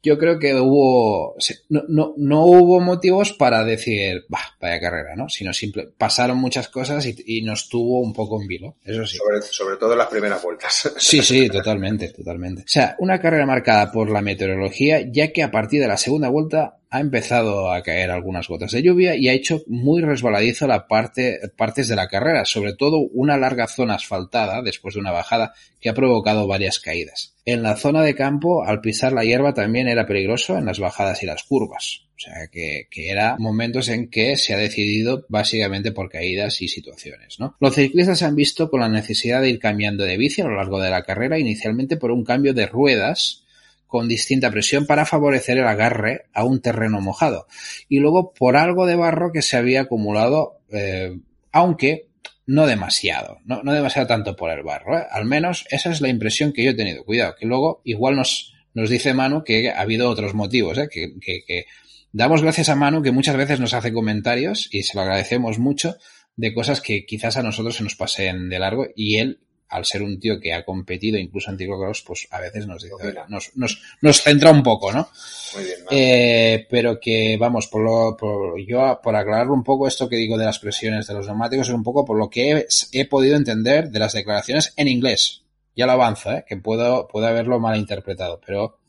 yo 0.03 0.19
creo 0.19 0.39
que 0.39 0.55
hubo 0.55 1.37
no, 1.69 1.83
no, 1.89 2.15
no 2.17 2.45
hubo 2.45 2.81
motivos 2.81 3.33
para 3.33 3.65
decir 3.65 4.25
bah, 4.29 4.57
vaya 4.61 4.81
carrera 4.81 5.15
no 5.17 5.29
sino 5.29 5.53
simple 5.53 5.89
pasaron 5.97 6.39
muchas 6.39 6.69
cosas 6.69 7.05
y, 7.07 7.17
y, 7.27 7.43
nos 7.43 7.69
tuvo 7.69 8.01
un 8.01 8.13
poco 8.13 8.41
en 8.41 8.49
vilo 8.49 8.77
eso 8.85 9.07
sí. 9.07 9.19
Sobre, 9.19 9.43
sobre 9.43 9.77
todo 9.77 9.93
en 9.93 9.99
las 9.99 10.09
primeras 10.09 10.43
vueltas. 10.43 10.93
Sí 11.01 11.23
sí 11.23 11.49
totalmente 11.49 12.09
totalmente. 12.09 12.63
O 12.63 12.69
sea 12.69 12.97
una 12.99 13.21
carrera 13.21 13.47
marcada 13.47 13.91
por 13.93 14.11
la 14.11 14.23
meteorología 14.23 15.01
ya 15.11 15.33
que 15.33 15.43
a 15.43 15.51
partir 15.51 15.81
de 15.81 15.89
la 15.89 15.97
segunda 15.97 16.29
vuelta 16.29 16.80
ha 16.91 17.01
empezado 17.01 17.73
a 17.73 17.83
caer 17.83 18.11
algunas 18.11 18.49
gotas 18.49 18.73
de 18.73 18.83
lluvia 18.83 19.15
y 19.15 19.29
ha 19.29 19.33
hecho 19.33 19.63
muy 19.69 20.03
resbaladizo 20.03 20.67
la 20.67 20.89
parte, 20.89 21.39
partes 21.57 21.87
de 21.87 21.95
la 21.95 22.09
carrera, 22.09 22.45
sobre 22.45 22.75
todo 22.75 22.99
una 23.13 23.37
larga 23.37 23.69
zona 23.69 23.95
asfaltada 23.95 24.61
después 24.61 24.95
de 24.95 25.01
una 25.01 25.13
bajada 25.13 25.55
que 25.81 25.89
ha 25.89 25.95
provocado 25.95 26.49
varias 26.49 26.81
caídas. 26.81 27.37
En 27.45 27.63
la 27.63 27.77
zona 27.77 28.03
de 28.03 28.17
campo, 28.17 28.65
al 28.65 28.81
pisar 28.81 29.13
la 29.13 29.25
hierba 29.25 29.55
también 29.55 29.87
era 29.87 30.07
peligroso 30.07 30.59
en 30.59 30.67
las 30.67 30.81
bajadas 30.81 31.23
y 31.23 31.27
las 31.27 31.45
curvas. 31.45 32.07
O 32.17 32.23
sea, 32.23 32.49
que, 32.49 32.89
que 32.91 33.09
era 33.09 33.37
momentos 33.39 33.89
en 33.89 34.11
que 34.11 34.37
se 34.37 34.53
ha 34.53 34.59
decidido 34.59 35.25
básicamente 35.29 35.93
por 35.93 36.11
caídas 36.11 36.61
y 36.61 36.69
situaciones, 36.69 37.39
¿no? 37.39 37.57
Los 37.61 37.77
ciclistas 37.77 38.19
se 38.19 38.27
han 38.27 38.35
visto 38.35 38.69
con 38.69 38.81
la 38.81 38.91
necesidad 38.91 39.41
de 39.41 39.49
ir 39.49 39.59
cambiando 39.59 40.05
de 40.05 40.19
bici 40.19 40.43
a 40.43 40.47
lo 40.47 40.57
largo 40.57 40.81
de 40.81 40.91
la 40.91 41.03
carrera, 41.03 41.39
inicialmente 41.39 41.97
por 41.97 42.11
un 42.11 42.25
cambio 42.25 42.53
de 42.53 42.67
ruedas, 42.67 43.45
con 43.91 44.07
distinta 44.09 44.53
presión 44.53 44.87
para 44.87 45.05
favorecer 45.05 45.59
el 45.59 45.67
agarre 45.67 46.27
a 46.33 46.45
un 46.45 46.63
terreno 46.63 47.01
mojado. 47.01 47.49
Y 47.89 47.99
luego 47.99 48.33
por 48.33 48.57
algo 48.57 48.87
de 48.87 48.95
barro 48.95 49.33
que 49.33 49.43
se 49.43 49.57
había 49.57 49.83
acumulado, 49.83 50.61
eh, 50.71 51.19
aunque 51.51 52.07
no 52.47 52.67
demasiado, 52.67 53.39
no, 53.45 53.63
no, 53.65 53.73
demasiado 53.73 54.07
tanto 54.07 54.37
por 54.37 54.51
el 54.51 54.63
barro. 54.63 54.97
¿eh? 54.97 55.03
Al 55.11 55.25
menos 55.25 55.67
esa 55.71 55.91
es 55.91 56.01
la 56.01 56.09
impresión 56.09 56.53
que 56.53 56.63
yo 56.63 56.71
he 56.71 56.75
tenido. 56.75 57.05
Cuidado, 57.05 57.35
que 57.39 57.47
luego 57.47 57.83
igual 57.85 58.15
nos, 58.15 58.55
nos 58.75 58.89
dice 58.89 59.13
Manu 59.13 59.43
que 59.43 59.71
ha 59.71 59.81
habido 59.81 60.09
otros 60.09 60.35
motivos, 60.35 60.79
¿eh? 60.79 60.89
que, 60.89 61.15
que, 61.21 61.43
que 61.45 61.65
damos 62.13 62.43
gracias 62.43 62.69
a 62.69 62.77
Manu 62.77 63.03
que 63.03 63.11
muchas 63.11 63.37
veces 63.37 63.59
nos 63.59 63.75
hace 63.75 63.93
comentarios 63.93 64.69
y 64.71 64.85
se 64.85 64.97
lo 64.97 65.03
agradecemos 65.03 65.59
mucho 65.59 65.97
de 66.37 66.55
cosas 66.55 66.81
que 66.81 67.05
quizás 67.05 67.37
a 67.37 67.43
nosotros 67.43 67.75
se 67.75 67.83
nos 67.83 67.97
pasen 67.97 68.49
de 68.49 68.59
largo 68.61 68.87
y 68.95 69.19
él 69.19 69.41
al 69.71 69.85
ser 69.85 70.03
un 70.03 70.19
tío 70.19 70.41
que 70.41 70.53
ha 70.53 70.65
competido 70.65 71.17
incluso 71.17 71.51
en 71.51 71.57
ciclocross, 71.57 72.03
pues 72.03 72.27
a 72.31 72.41
veces 72.41 72.67
nos, 72.67 72.83
dice, 72.83 72.97
nos, 73.29 73.57
nos, 73.57 73.81
nos, 74.01 74.21
centra 74.21 74.51
un 74.51 74.63
poco, 74.63 74.93
¿no? 74.93 75.09
Muy 75.55 75.65
bien, 75.65 75.79
eh, 75.91 76.67
pero 76.69 76.99
que, 77.01 77.37
vamos, 77.39 77.69
por 77.69 77.83
lo, 77.83 78.17
por, 78.17 78.61
yo, 78.67 79.01
por 79.03 79.15
aclarar 79.15 79.49
un 79.49 79.63
poco 79.63 79.87
esto 79.87 80.09
que 80.09 80.17
digo 80.17 80.37
de 80.37 80.45
las 80.45 80.59
presiones 80.59 81.07
de 81.07 81.15
los 81.15 81.27
neumáticos, 81.27 81.69
es 81.69 81.75
un 81.75 81.85
poco 81.85 82.05
por 82.05 82.19
lo 82.19 82.29
que 82.29 82.51
he, 82.51 82.67
he 82.93 83.07
podido 83.07 83.37
entender 83.37 83.91
de 83.91 83.99
las 83.99 84.13
declaraciones 84.13 84.75
en 84.77 84.89
inglés. 84.89 85.43
Ya 85.77 85.87
lo 85.87 85.93
avanzo, 85.93 86.33
¿eh? 86.33 86.45
Que 86.47 86.57
puedo, 86.57 87.07
puedo 87.07 87.27
haberlo 87.27 87.61
malinterpretado, 87.61 88.41
pero, 88.45 88.81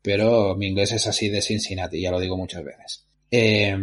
pero 0.00 0.54
mi 0.54 0.68
inglés 0.68 0.92
es 0.92 1.06
así 1.08 1.28
de 1.28 1.42
Cincinnati, 1.42 2.00
ya 2.00 2.12
lo 2.12 2.20
digo 2.20 2.36
muchas 2.36 2.64
veces. 2.64 3.04
Eh, 3.30 3.76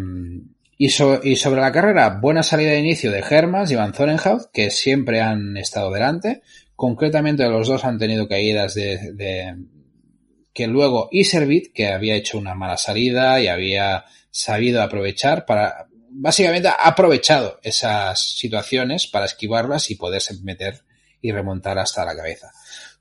y, 0.81 0.91
so, 0.91 1.19
y, 1.21 1.35
sobre 1.35 1.59
la 1.59 1.73
carrera, 1.73 2.19
buena 2.21 2.41
salida 2.41 2.71
de 2.71 2.79
inicio 2.79 3.11
de 3.11 3.19
Hermans 3.19 3.69
y 3.69 3.75
Van 3.75 3.93
Zorenhout, 3.93 4.49
que 4.53 4.71
siempre 4.71 5.19
han 5.19 5.57
estado 5.57 5.91
delante. 5.91 6.41
Concretamente 6.73 7.43
los 7.49 7.67
dos 7.67 7.83
han 7.83 7.99
tenido 7.99 8.29
caídas 8.29 8.75
de, 8.75 9.11
de 9.11 9.57
que 10.53 10.67
luego 10.67 11.09
Iservit, 11.11 11.73
que 11.73 11.89
había 11.89 12.15
hecho 12.15 12.37
una 12.37 12.55
mala 12.55 12.77
salida 12.77 13.41
y 13.41 13.47
había 13.47 14.05
sabido 14.31 14.81
aprovechar 14.81 15.45
para, 15.45 15.87
básicamente 16.11 16.69
ha 16.69 16.75
aprovechado 16.75 17.59
esas 17.61 18.37
situaciones 18.37 19.05
para 19.07 19.25
esquivarlas 19.25 19.91
y 19.91 19.95
poderse 19.95 20.33
meter 20.43 20.83
y 21.19 21.33
remontar 21.33 21.77
hasta 21.77 22.05
la 22.05 22.15
cabeza. 22.15 22.53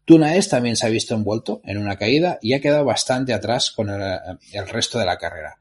Tunaes 0.04 0.48
también 0.48 0.74
se 0.74 0.84
ha 0.84 0.90
visto 0.90 1.14
envuelto 1.14 1.60
en 1.62 1.78
una 1.78 1.96
caída 1.96 2.40
y 2.42 2.54
ha 2.54 2.60
quedado 2.60 2.84
bastante 2.84 3.34
atrás 3.34 3.70
con 3.70 3.88
el 3.88 4.68
resto 4.68 4.98
de 4.98 5.06
la 5.06 5.16
carrera. 5.16 5.60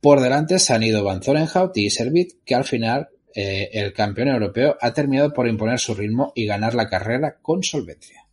Por 0.00 0.20
delante 0.20 0.58
se 0.58 0.72
han 0.72 0.82
ido 0.82 1.02
Van 1.02 1.22
Zorenhout 1.22 1.76
y 1.76 1.90
Servit, 1.90 2.44
que 2.44 2.54
al 2.54 2.64
final 2.64 3.08
eh, 3.34 3.70
el 3.72 3.92
campeón 3.92 4.28
europeo 4.28 4.76
ha 4.80 4.92
terminado 4.92 5.32
por 5.32 5.48
imponer 5.48 5.78
su 5.78 5.94
ritmo 5.94 6.32
y 6.34 6.46
ganar 6.46 6.74
la 6.74 6.88
carrera 6.88 7.38
con 7.42 7.62
solvencia. 7.62 8.28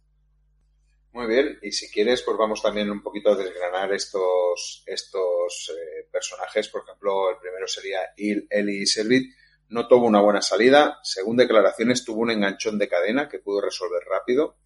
Muy 1.11 1.28
bien, 1.28 1.59
y 1.61 1.72
si 1.72 1.89
quieres, 1.89 2.22
pues 2.24 2.38
vamos 2.38 2.61
también 2.61 2.91
un 2.91 3.01
poquito 3.01 3.32
a 3.32 3.36
desgranar 3.36 3.93
estos, 3.93 4.84
estos 4.86 5.72
eh, 5.74 6.07
personajes. 6.11 6.68
Por 6.68 6.84
ejemplo, 6.84 7.30
el 7.32 7.38
primero 7.38 7.68
sería 7.68 7.99
Eli 8.18 8.86
Servit. 8.86 9.34
No 9.70 9.88
tuvo 9.88 10.07
una 10.07 10.20
buena 10.20 10.41
salida. 10.41 10.99
Según 11.03 11.38
declaraciones, 11.38 12.03
tuvo 12.03 12.22
un 12.22 12.32
enganchón 12.32 12.78
de 12.78 12.89
cadena 12.89 13.30
que 13.30 13.39
pudo 13.39 13.61
resolver 13.61 14.03
rápido. 14.03 14.57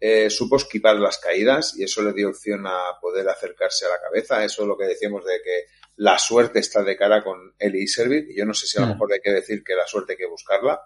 Eh, 0.00 0.28
supo 0.30 0.56
esquivar 0.56 0.96
las 0.96 1.18
caídas 1.18 1.78
y 1.78 1.84
eso 1.84 2.02
le 2.02 2.12
dio 2.12 2.28
opción 2.28 2.66
a 2.66 2.98
poder 3.00 3.28
acercarse 3.28 3.86
a 3.86 3.90
la 3.90 4.00
cabeza. 4.00 4.44
Eso 4.44 4.62
es 4.62 4.68
lo 4.68 4.76
que 4.76 4.86
decíamos 4.86 5.24
de 5.24 5.40
que 5.42 5.66
la 5.96 6.18
suerte 6.18 6.58
está 6.58 6.82
de 6.82 6.96
cara 6.96 7.22
con 7.22 7.54
Eli 7.58 7.86
Servit. 7.86 8.30
Y 8.30 8.36
yo 8.36 8.44
no 8.44 8.54
sé 8.54 8.66
si 8.66 8.78
a 8.78 8.82
lo 8.82 8.88
mm. 8.88 8.90
mejor 8.90 9.12
hay 9.12 9.20
que 9.20 9.32
decir 9.32 9.62
que 9.62 9.74
la 9.74 9.86
suerte 9.86 10.12
hay 10.12 10.18
que 10.18 10.26
buscarla. 10.26 10.80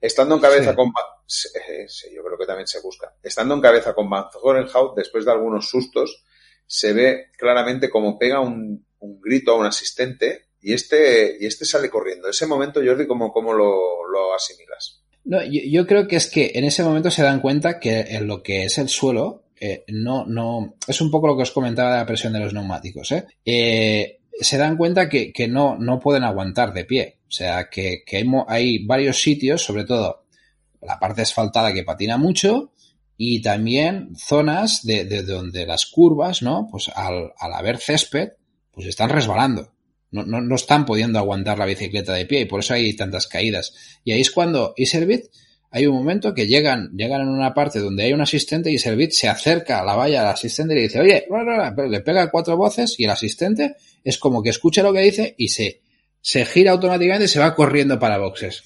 Estando 0.00 0.36
en 0.36 0.40
cabeza 0.40 0.74
con... 0.74 0.88
Eh, 0.88 1.86
sí, 1.88 2.08
yo 2.14 2.22
creo 2.22 2.38
que 2.38 2.46
también 2.46 2.66
se 2.66 2.80
busca. 2.80 3.14
Estando 3.22 3.54
en 3.54 3.60
cabeza 3.60 3.94
con 3.94 4.08
Van 4.08 4.26
Hout, 4.72 4.96
después 4.96 5.24
de 5.24 5.32
algunos 5.32 5.68
sustos, 5.68 6.24
se 6.66 6.92
ve 6.92 7.30
claramente 7.36 7.90
como 7.90 8.18
pega 8.18 8.40
un, 8.40 8.86
grito 9.00 9.52
a 9.52 9.56
un 9.56 9.66
asistente 9.66 10.48
y 10.60 10.72
este, 10.72 11.36
y 11.40 11.46
este 11.46 11.64
sale 11.64 11.90
corriendo. 11.90 12.28
Ese 12.28 12.46
momento, 12.46 12.80
Jordi, 12.84 13.06
¿cómo, 13.06 13.32
cómo 13.32 13.52
lo, 13.52 14.06
lo 14.06 14.34
asimilas? 14.34 15.02
No, 15.24 15.40
yo, 15.44 15.86
creo 15.86 16.08
que 16.08 16.16
es 16.16 16.30
que 16.30 16.52
en 16.54 16.64
ese 16.64 16.82
momento 16.82 17.10
se 17.10 17.22
dan 17.22 17.40
cuenta 17.40 17.80
que 17.80 18.00
en 18.00 18.26
lo 18.26 18.42
que 18.42 18.64
es 18.64 18.78
el 18.78 18.88
suelo, 18.88 19.44
eh, 19.60 19.84
no, 19.88 20.24
no, 20.26 20.76
es 20.86 21.00
un 21.00 21.10
poco 21.10 21.26
lo 21.26 21.36
que 21.36 21.42
os 21.42 21.50
comentaba 21.50 21.92
de 21.92 21.98
la 21.98 22.06
presión 22.06 22.32
de 22.32 22.40
los 22.40 22.54
neumáticos, 22.54 23.12
¿eh? 23.12 23.26
eh 23.44 24.18
se 24.40 24.56
dan 24.56 24.76
cuenta 24.76 25.08
que, 25.08 25.32
que, 25.32 25.48
no, 25.48 25.76
no 25.78 25.98
pueden 25.98 26.24
aguantar 26.24 26.72
de 26.72 26.84
pie. 26.84 27.18
O 27.28 27.30
sea, 27.30 27.68
que, 27.68 28.02
que 28.06 28.24
hay, 28.46 28.84
varios 28.86 29.20
sitios, 29.20 29.62
sobre 29.62 29.84
todo 29.84 30.24
la 30.80 30.98
parte 30.98 31.22
asfaltada 31.22 31.72
que 31.74 31.82
patina 31.82 32.16
mucho 32.16 32.72
y 33.16 33.42
también 33.42 34.14
zonas 34.16 34.84
de, 34.84 35.04
de 35.04 35.22
donde 35.22 35.66
las 35.66 35.86
curvas, 35.86 36.42
¿no? 36.42 36.68
Pues 36.70 36.88
al, 36.94 37.32
al, 37.36 37.52
haber 37.52 37.78
césped, 37.78 38.34
pues 38.70 38.86
están 38.86 39.10
resbalando. 39.10 39.72
No, 40.10 40.24
no, 40.24 40.40
no, 40.40 40.54
están 40.54 40.86
pudiendo 40.86 41.18
aguantar 41.18 41.58
la 41.58 41.66
bicicleta 41.66 42.14
de 42.14 42.24
pie 42.24 42.42
y 42.42 42.44
por 42.46 42.60
eso 42.60 42.74
hay 42.74 42.94
tantas 42.94 43.26
caídas. 43.26 43.74
Y 44.04 44.12
ahí 44.12 44.20
es 44.20 44.30
cuando 44.30 44.72
Iservit 44.76 45.26
hay 45.70 45.86
un 45.86 45.96
momento 45.96 46.32
que 46.34 46.46
llegan, 46.46 46.90
llegan 46.96 47.22
en 47.22 47.28
una 47.28 47.52
parte 47.52 47.78
donde 47.78 48.04
hay 48.04 48.12
un 48.12 48.22
asistente 48.22 48.70
y 48.70 48.78
Servit 48.78 49.10
se 49.10 49.28
acerca 49.28 49.80
a 49.80 49.84
la 49.84 49.94
valla 49.94 50.22
al 50.22 50.28
asistente 50.28 50.72
y 50.72 50.76
le 50.76 50.82
dice, 50.82 51.00
oye, 51.00 51.26
le 51.88 52.00
pega 52.00 52.30
cuatro 52.30 52.56
voces 52.56 52.94
y 52.98 53.04
el 53.04 53.10
asistente 53.10 53.76
es 54.02 54.18
como 54.18 54.42
que 54.42 54.50
escucha 54.50 54.82
lo 54.82 54.92
que 54.92 55.00
dice 55.00 55.34
y 55.36 55.48
se, 55.48 55.82
se 56.20 56.46
gira 56.46 56.72
automáticamente 56.72 57.26
y 57.26 57.28
se 57.28 57.40
va 57.40 57.54
corriendo 57.54 57.98
para 57.98 58.18
boxes. 58.18 58.64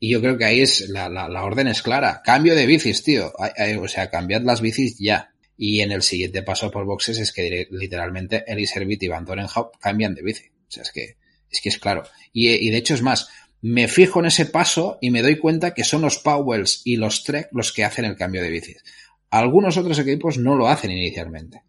Y 0.00 0.10
yo 0.10 0.20
creo 0.20 0.36
que 0.36 0.44
ahí 0.44 0.60
es, 0.60 0.88
la, 0.88 1.08
la, 1.08 1.44
orden 1.44 1.68
es 1.68 1.82
clara. 1.82 2.20
Cambio 2.24 2.54
de 2.54 2.66
bicis, 2.66 3.02
tío. 3.04 3.32
o 3.80 3.88
sea, 3.88 4.10
cambiad 4.10 4.42
las 4.42 4.60
bicis 4.60 4.98
ya. 4.98 5.30
Y 5.56 5.80
en 5.80 5.92
el 5.92 6.02
siguiente 6.02 6.42
paso 6.42 6.70
por 6.70 6.84
boxes 6.84 7.18
es 7.20 7.32
que 7.32 7.68
literalmente 7.70 8.44
Eli 8.46 8.66
Servit 8.66 9.02
y 9.04 9.08
Van 9.08 9.24
Dorenhaupt 9.24 9.76
cambian 9.80 10.14
de 10.14 10.22
bici. 10.22 10.48
O 10.48 10.70
sea, 10.70 10.82
es 10.82 10.90
que, 10.90 11.16
es 11.50 11.60
que 11.62 11.68
es 11.68 11.78
claro. 11.78 12.02
Y, 12.32 12.50
y 12.50 12.70
de 12.70 12.76
hecho 12.76 12.92
es 12.92 13.02
más, 13.02 13.28
me 13.66 13.88
fijo 13.88 14.20
en 14.20 14.26
ese 14.26 14.44
paso 14.44 14.98
y 15.00 15.10
me 15.10 15.22
doy 15.22 15.38
cuenta 15.38 15.72
que 15.72 15.84
son 15.84 16.02
los 16.02 16.18
Powells 16.18 16.82
y 16.84 16.96
los 16.96 17.24
Trek 17.24 17.48
los 17.50 17.72
que 17.72 17.82
hacen 17.82 18.04
el 18.04 18.14
cambio 18.14 18.42
de 18.42 18.50
bicis. 18.50 18.84
Algunos 19.30 19.78
otros 19.78 19.98
equipos 19.98 20.36
no 20.36 20.54
lo 20.54 20.68
hacen 20.68 20.90
inicialmente. 20.90 21.62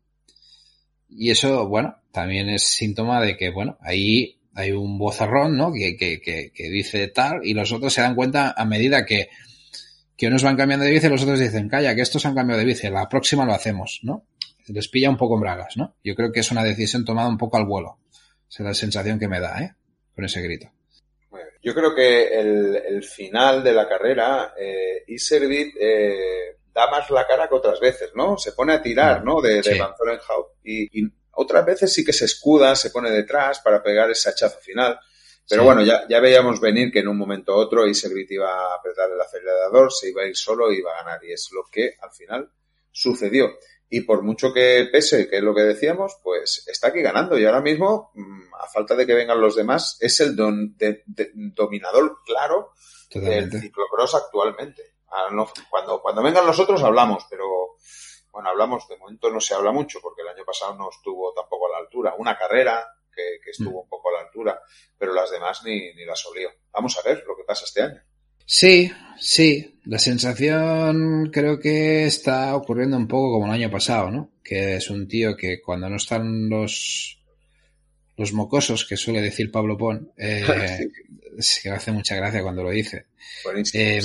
Y 1.07 1.29
eso, 1.29 1.69
bueno, 1.69 1.95
también 2.11 2.49
es 2.49 2.63
síntoma 2.63 3.21
de 3.21 3.37
que, 3.37 3.49
bueno, 3.49 3.77
ahí 3.79 4.41
hay 4.53 4.73
un 4.73 4.97
bozarrón, 4.97 5.55
¿no? 5.55 5.71
Que, 5.71 5.95
que, 5.95 6.19
que, 6.19 6.69
dice 6.69 7.07
tal, 7.07 7.39
y 7.45 7.53
los 7.53 7.71
otros 7.71 7.93
se 7.93 8.01
dan 8.01 8.15
cuenta 8.15 8.53
a 8.57 8.65
medida 8.65 9.05
que, 9.05 9.29
que 10.17 10.27
unos 10.27 10.43
van 10.43 10.57
cambiando 10.57 10.83
de 10.83 10.91
bici, 10.91 11.07
los 11.07 11.23
otros 11.23 11.39
dicen, 11.39 11.69
calla, 11.69 11.95
que 11.95 12.01
estos 12.01 12.25
han 12.25 12.35
cambiado 12.35 12.59
de 12.59 12.65
bici, 12.65 12.89
la 12.89 13.07
próxima 13.07 13.45
lo 13.45 13.53
hacemos, 13.53 14.01
¿no? 14.03 14.25
Les 14.67 14.89
pilla 14.89 15.09
un 15.09 15.15
poco 15.15 15.35
en 15.35 15.41
bragas, 15.41 15.77
¿no? 15.77 15.95
Yo 16.03 16.13
creo 16.13 16.33
que 16.33 16.41
es 16.41 16.51
una 16.51 16.65
decisión 16.65 17.05
tomada 17.05 17.29
un 17.29 17.37
poco 17.37 17.55
al 17.55 17.65
vuelo. 17.65 17.99
Esa 18.49 18.63
es 18.63 18.67
la 18.67 18.73
sensación 18.73 19.17
que 19.17 19.29
me 19.29 19.39
da, 19.39 19.61
¿eh? 19.61 19.75
Con 20.13 20.25
ese 20.25 20.41
grito. 20.41 20.74
Yo 21.65 21.73
creo 21.73 21.95
que 21.95 22.27
el, 22.27 23.03
final 23.03 23.63
de 23.63 23.73
la 23.73 23.89
carrera, 23.89 24.53
eh, 24.55 25.03
Iservit 25.07 25.75
eh, 25.79 26.57
da 26.71 26.91
más 26.91 27.09
la 27.09 27.25
cara 27.25 27.47
que 27.47 27.55
otras 27.55 27.79
veces, 27.79 28.11
¿no? 28.13 28.37
Se 28.37 28.51
pone 28.51 28.73
a 28.73 28.83
tirar, 28.83 29.23
¿no? 29.23 29.41
De, 29.41 29.63
de 29.63 29.79
Van 29.79 29.95
Y, 30.63 31.01
y, 31.01 31.11
otras 31.31 31.65
veces 31.65 31.91
sí 31.91 32.05
que 32.05 32.13
se 32.13 32.25
escuda, 32.25 32.75
se 32.75 32.91
pone 32.91 33.09
detrás 33.09 33.61
para 33.61 33.81
pegar 33.81 34.11
ese 34.11 34.29
hachazo 34.29 34.59
final. 34.59 34.99
Pero 35.49 35.63
bueno, 35.63 35.81
ya, 35.81 36.07
ya 36.07 36.19
veíamos 36.19 36.61
venir 36.61 36.91
que 36.91 36.99
en 36.99 37.07
un 37.07 37.17
momento 37.17 37.55
u 37.55 37.59
otro 37.61 37.87
Iservit 37.87 38.29
iba 38.29 38.47
a 38.47 38.75
apretar 38.75 39.09
el 39.09 39.19
acelerador, 39.19 39.91
se 39.91 40.09
iba 40.09 40.21
a 40.21 40.27
ir 40.27 40.37
solo 40.37 40.71
y 40.71 40.77
iba 40.77 40.91
a 40.91 41.03
ganar. 41.03 41.25
Y 41.25 41.31
es 41.31 41.49
lo 41.51 41.63
que 41.71 41.95
al 41.99 42.11
final 42.11 42.47
sucedió 42.91 43.57
y 43.95 44.01
por 44.01 44.23
mucho 44.23 44.51
que 44.51 44.89
pese, 44.91 45.29
que 45.29 45.37
es 45.37 45.41
lo 45.41 45.55
que 45.55 45.61
decíamos, 45.61 46.19
pues 46.21 46.67
está 46.67 46.89
aquí 46.89 47.01
ganando 47.01 47.39
y 47.39 47.45
ahora 47.45 47.61
mismo, 47.61 48.11
mm, 48.13 48.53
a 48.59 48.67
falta 48.67 48.93
de 48.93 49.07
que 49.07 49.13
vengan 49.13 49.39
los 49.39 49.55
demás, 49.55 49.97
es 50.01 50.19
el 50.19 50.35
don, 50.35 50.75
de, 50.75 51.01
dominador 51.05 52.17
claro 52.25 52.73
del 53.09 53.49
ciclocross 53.49 54.15
actualmente. 54.15 54.95
Ah, 55.07 55.29
cuando, 55.69 56.01
cuando 56.01 56.21
vengan 56.21 56.45
los 56.45 56.59
otros 56.59 56.83
hablamos, 56.83 57.25
pero 57.29 57.77
bueno, 58.31 58.49
hablamos, 58.49 58.85
de 58.89 58.97
momento 58.97 59.29
no 59.29 59.39
se 59.39 59.53
habla 59.53 59.71
mucho 59.71 60.01
porque 60.01 60.23
el 60.23 60.27
año 60.27 60.43
pasado 60.43 60.75
no 60.75 60.89
estuvo 60.89 61.33
tampoco 61.33 61.67
a 61.67 61.71
la 61.71 61.77
altura. 61.77 62.15
Una 62.17 62.37
carrera 62.37 62.85
que, 63.09 63.49
estuvo 63.49 63.79
mm. 63.79 63.83
un 63.83 63.87
poco 63.87 64.09
a 64.09 64.19
la 64.19 64.27
altura, 64.27 64.61
pero 64.97 65.13
las 65.13 65.31
demás 65.31 65.63
ni, 65.63 65.93
ni 65.93 66.03
las 66.03 66.25
olió. 66.25 66.49
Vamos 66.73 66.97
a 66.97 67.07
ver 67.07 67.23
lo 67.25 67.33
que 67.37 67.45
pasa 67.45 67.63
este 67.63 67.81
año. 67.81 68.03
Sí, 68.45 68.91
sí. 69.19 69.71
La 69.85 69.99
sensación 69.99 71.29
creo 71.31 71.59
que 71.59 72.05
está 72.05 72.55
ocurriendo 72.55 72.97
un 72.97 73.07
poco 73.07 73.33
como 73.33 73.45
el 73.45 73.51
año 73.51 73.69
pasado, 73.69 74.09
¿no? 74.09 74.31
Que 74.43 74.75
es 74.77 74.89
un 74.89 75.07
tío 75.07 75.35
que 75.35 75.61
cuando 75.61 75.89
no 75.89 75.97
están 75.97 76.49
los 76.49 77.19
los 78.17 78.31
mocosos, 78.33 78.85
que 78.85 78.95
suele 78.95 79.21
decir 79.21 79.51
Pablo 79.51 79.77
Pon, 79.77 80.11
eh, 80.17 80.89
que 81.61 81.69
hace 81.69 81.91
mucha 81.91 82.15
gracia 82.15 82.41
cuando 82.41 82.63
lo 82.63 82.69
dice. 82.71 83.07
Eh, 83.73 84.01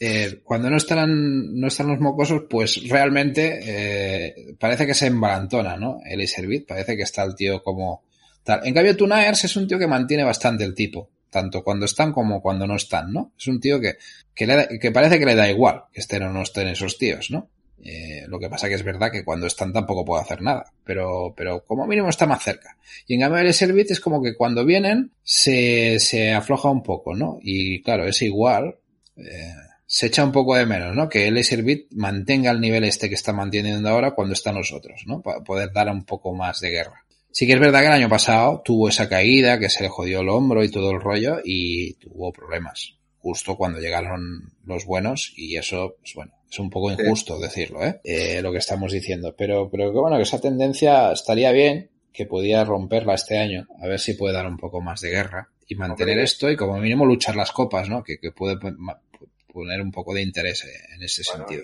eh, 0.00 0.40
cuando 0.44 0.70
no 0.70 0.76
están, 0.76 1.58
no 1.58 1.66
están 1.66 1.88
los 1.88 1.98
mocosos, 1.98 2.42
pues 2.48 2.88
realmente 2.88 3.58
eh, 3.62 4.54
parece 4.60 4.86
que 4.86 4.94
se 4.94 5.06
embalantona, 5.06 5.76
¿no? 5.76 6.00
El 6.04 6.20
Iservit, 6.20 6.68
parece 6.68 6.96
que 6.96 7.02
está 7.02 7.24
el 7.24 7.34
tío 7.34 7.62
como 7.62 8.04
tal. 8.44 8.64
En 8.64 8.74
cambio, 8.74 8.96
Tunaers 8.96 9.44
es 9.44 9.56
un 9.56 9.66
tío 9.66 9.78
que 9.78 9.88
mantiene 9.88 10.22
bastante 10.22 10.62
el 10.64 10.74
tipo 10.74 11.10
tanto 11.30 11.62
cuando 11.62 11.86
están 11.86 12.12
como 12.12 12.40
cuando 12.40 12.66
no 12.66 12.76
están, 12.76 13.12
¿no? 13.12 13.32
Es 13.38 13.46
un 13.48 13.60
tío 13.60 13.80
que, 13.80 13.96
que, 14.34 14.46
le 14.46 14.78
que 14.78 14.90
parece 14.90 15.18
que 15.18 15.26
le 15.26 15.34
da 15.34 15.50
igual 15.50 15.84
que 15.92 16.00
estén 16.00 16.22
o 16.22 16.32
no 16.32 16.42
estén 16.42 16.68
esos 16.68 16.98
tíos, 16.98 17.30
¿no? 17.30 17.48
Eh, 17.84 18.24
lo 18.26 18.40
que 18.40 18.48
pasa 18.48 18.68
que 18.68 18.74
es 18.74 18.82
verdad 18.82 19.12
que 19.12 19.24
cuando 19.24 19.46
están 19.46 19.72
tampoco 19.72 20.04
puedo 20.04 20.20
hacer 20.20 20.42
nada, 20.42 20.72
pero, 20.84 21.32
pero 21.36 21.64
como 21.64 21.86
mínimo 21.86 22.08
está 22.08 22.26
más 22.26 22.42
cerca. 22.42 22.76
Y 23.06 23.14
en 23.14 23.20
cambio 23.20 23.40
el 23.40 23.54
Servit 23.54 23.90
es 23.90 24.00
como 24.00 24.22
que 24.22 24.36
cuando 24.36 24.64
vienen 24.64 25.12
se, 25.22 26.00
se 26.00 26.32
afloja 26.32 26.70
un 26.70 26.82
poco, 26.82 27.14
¿no? 27.14 27.38
Y 27.40 27.82
claro, 27.82 28.06
es 28.06 28.20
igual, 28.22 28.76
eh, 29.16 29.54
se 29.86 30.06
echa 30.06 30.24
un 30.24 30.32
poco 30.32 30.56
de 30.56 30.66
menos, 30.66 30.94
¿no? 30.96 31.08
Que 31.08 31.28
el 31.28 31.42
Servit 31.44 31.86
mantenga 31.92 32.50
el 32.50 32.60
nivel 32.60 32.84
este 32.84 33.08
que 33.08 33.14
está 33.14 33.32
manteniendo 33.32 33.88
ahora 33.88 34.10
cuando 34.10 34.34
están 34.34 34.56
los 34.56 34.72
otros, 34.72 35.04
¿no? 35.06 35.22
Para 35.22 35.40
poder 35.40 35.72
dar 35.72 35.88
un 35.88 36.04
poco 36.04 36.34
más 36.34 36.60
de 36.60 36.70
guerra. 36.70 37.04
Sí 37.38 37.46
que 37.46 37.52
es 37.52 37.60
verdad 37.60 37.82
que 37.82 37.86
el 37.86 37.92
año 37.92 38.08
pasado 38.08 38.62
tuvo 38.64 38.88
esa 38.88 39.08
caída, 39.08 39.60
que 39.60 39.68
se 39.68 39.84
le 39.84 39.88
jodió 39.88 40.22
el 40.22 40.28
hombro 40.28 40.64
y 40.64 40.72
todo 40.72 40.90
el 40.90 41.00
rollo 41.00 41.36
y 41.44 41.92
tuvo 41.94 42.32
problemas 42.32 42.96
justo 43.18 43.56
cuando 43.56 43.78
llegaron 43.78 44.54
los 44.64 44.84
buenos 44.84 45.34
y 45.36 45.56
eso, 45.56 45.94
pues 46.00 46.14
bueno, 46.16 46.32
es 46.50 46.58
un 46.58 46.68
poco 46.68 46.90
injusto 46.90 47.38
decirlo, 47.38 47.84
¿eh? 47.84 48.00
¿eh? 48.02 48.42
Lo 48.42 48.50
que 48.50 48.58
estamos 48.58 48.90
diciendo. 48.90 49.36
Pero, 49.38 49.70
pero 49.70 49.92
que 49.92 49.98
bueno, 50.00 50.16
que 50.16 50.24
esa 50.24 50.40
tendencia 50.40 51.12
estaría 51.12 51.52
bien, 51.52 51.90
que 52.12 52.26
podía 52.26 52.64
romperla 52.64 53.14
este 53.14 53.38
año, 53.38 53.68
a 53.80 53.86
ver 53.86 54.00
si 54.00 54.14
puede 54.14 54.34
dar 54.34 54.48
un 54.48 54.56
poco 54.56 54.80
más 54.80 55.00
de 55.00 55.10
guerra 55.10 55.48
y 55.68 55.76
mantener 55.76 56.18
esto 56.18 56.50
y 56.50 56.56
como 56.56 56.76
mínimo 56.78 57.06
luchar 57.06 57.36
las 57.36 57.52
copas, 57.52 57.88
¿no? 57.88 58.02
Que, 58.02 58.18
que 58.18 58.32
puede 58.32 58.56
poner 59.46 59.80
un 59.80 59.92
poco 59.92 60.12
de 60.12 60.22
interés 60.22 60.66
en 60.92 61.04
ese 61.04 61.22
sentido 61.22 61.62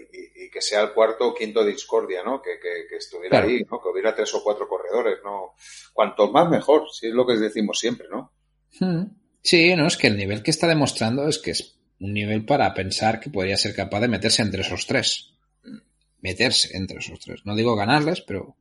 que 0.50 0.60
sea 0.60 0.82
el 0.82 0.92
cuarto 0.92 1.28
o 1.28 1.34
quinto 1.34 1.64
discordia, 1.64 2.22
¿no? 2.22 2.40
Que, 2.40 2.58
que, 2.60 2.96
estuviera 2.96 3.42
ahí, 3.42 3.64
¿no? 3.70 3.80
Que 3.80 3.88
hubiera 3.88 4.14
tres 4.14 4.32
o 4.34 4.42
cuatro 4.42 4.68
corredores, 4.68 5.18
¿no? 5.24 5.54
Cuanto 5.92 6.30
más 6.30 6.48
mejor, 6.48 6.84
si 6.92 7.08
es 7.08 7.12
lo 7.12 7.26
que 7.26 7.36
decimos 7.36 7.78
siempre, 7.78 8.06
¿no? 8.10 8.32
Hmm. 8.80 9.04
Sí, 9.42 9.74
no, 9.76 9.86
es 9.86 9.96
que 9.96 10.06
el 10.06 10.16
nivel 10.16 10.42
que 10.42 10.50
está 10.50 10.66
demostrando 10.66 11.28
es 11.28 11.38
que 11.38 11.50
es 11.50 11.78
un 12.00 12.12
nivel 12.12 12.44
para 12.44 12.72
pensar 12.74 13.20
que 13.20 13.30
podría 13.30 13.56
ser 13.56 13.74
capaz 13.74 14.00
de 14.00 14.08
meterse 14.08 14.42
entre 14.42 14.62
esos 14.62 14.86
tres. 14.86 15.34
Meterse 16.20 16.76
entre 16.76 16.98
esos 16.98 17.20
tres. 17.20 17.42
No 17.44 17.54
digo 17.54 17.76
ganarles, 17.76 18.22
pero 18.22 18.56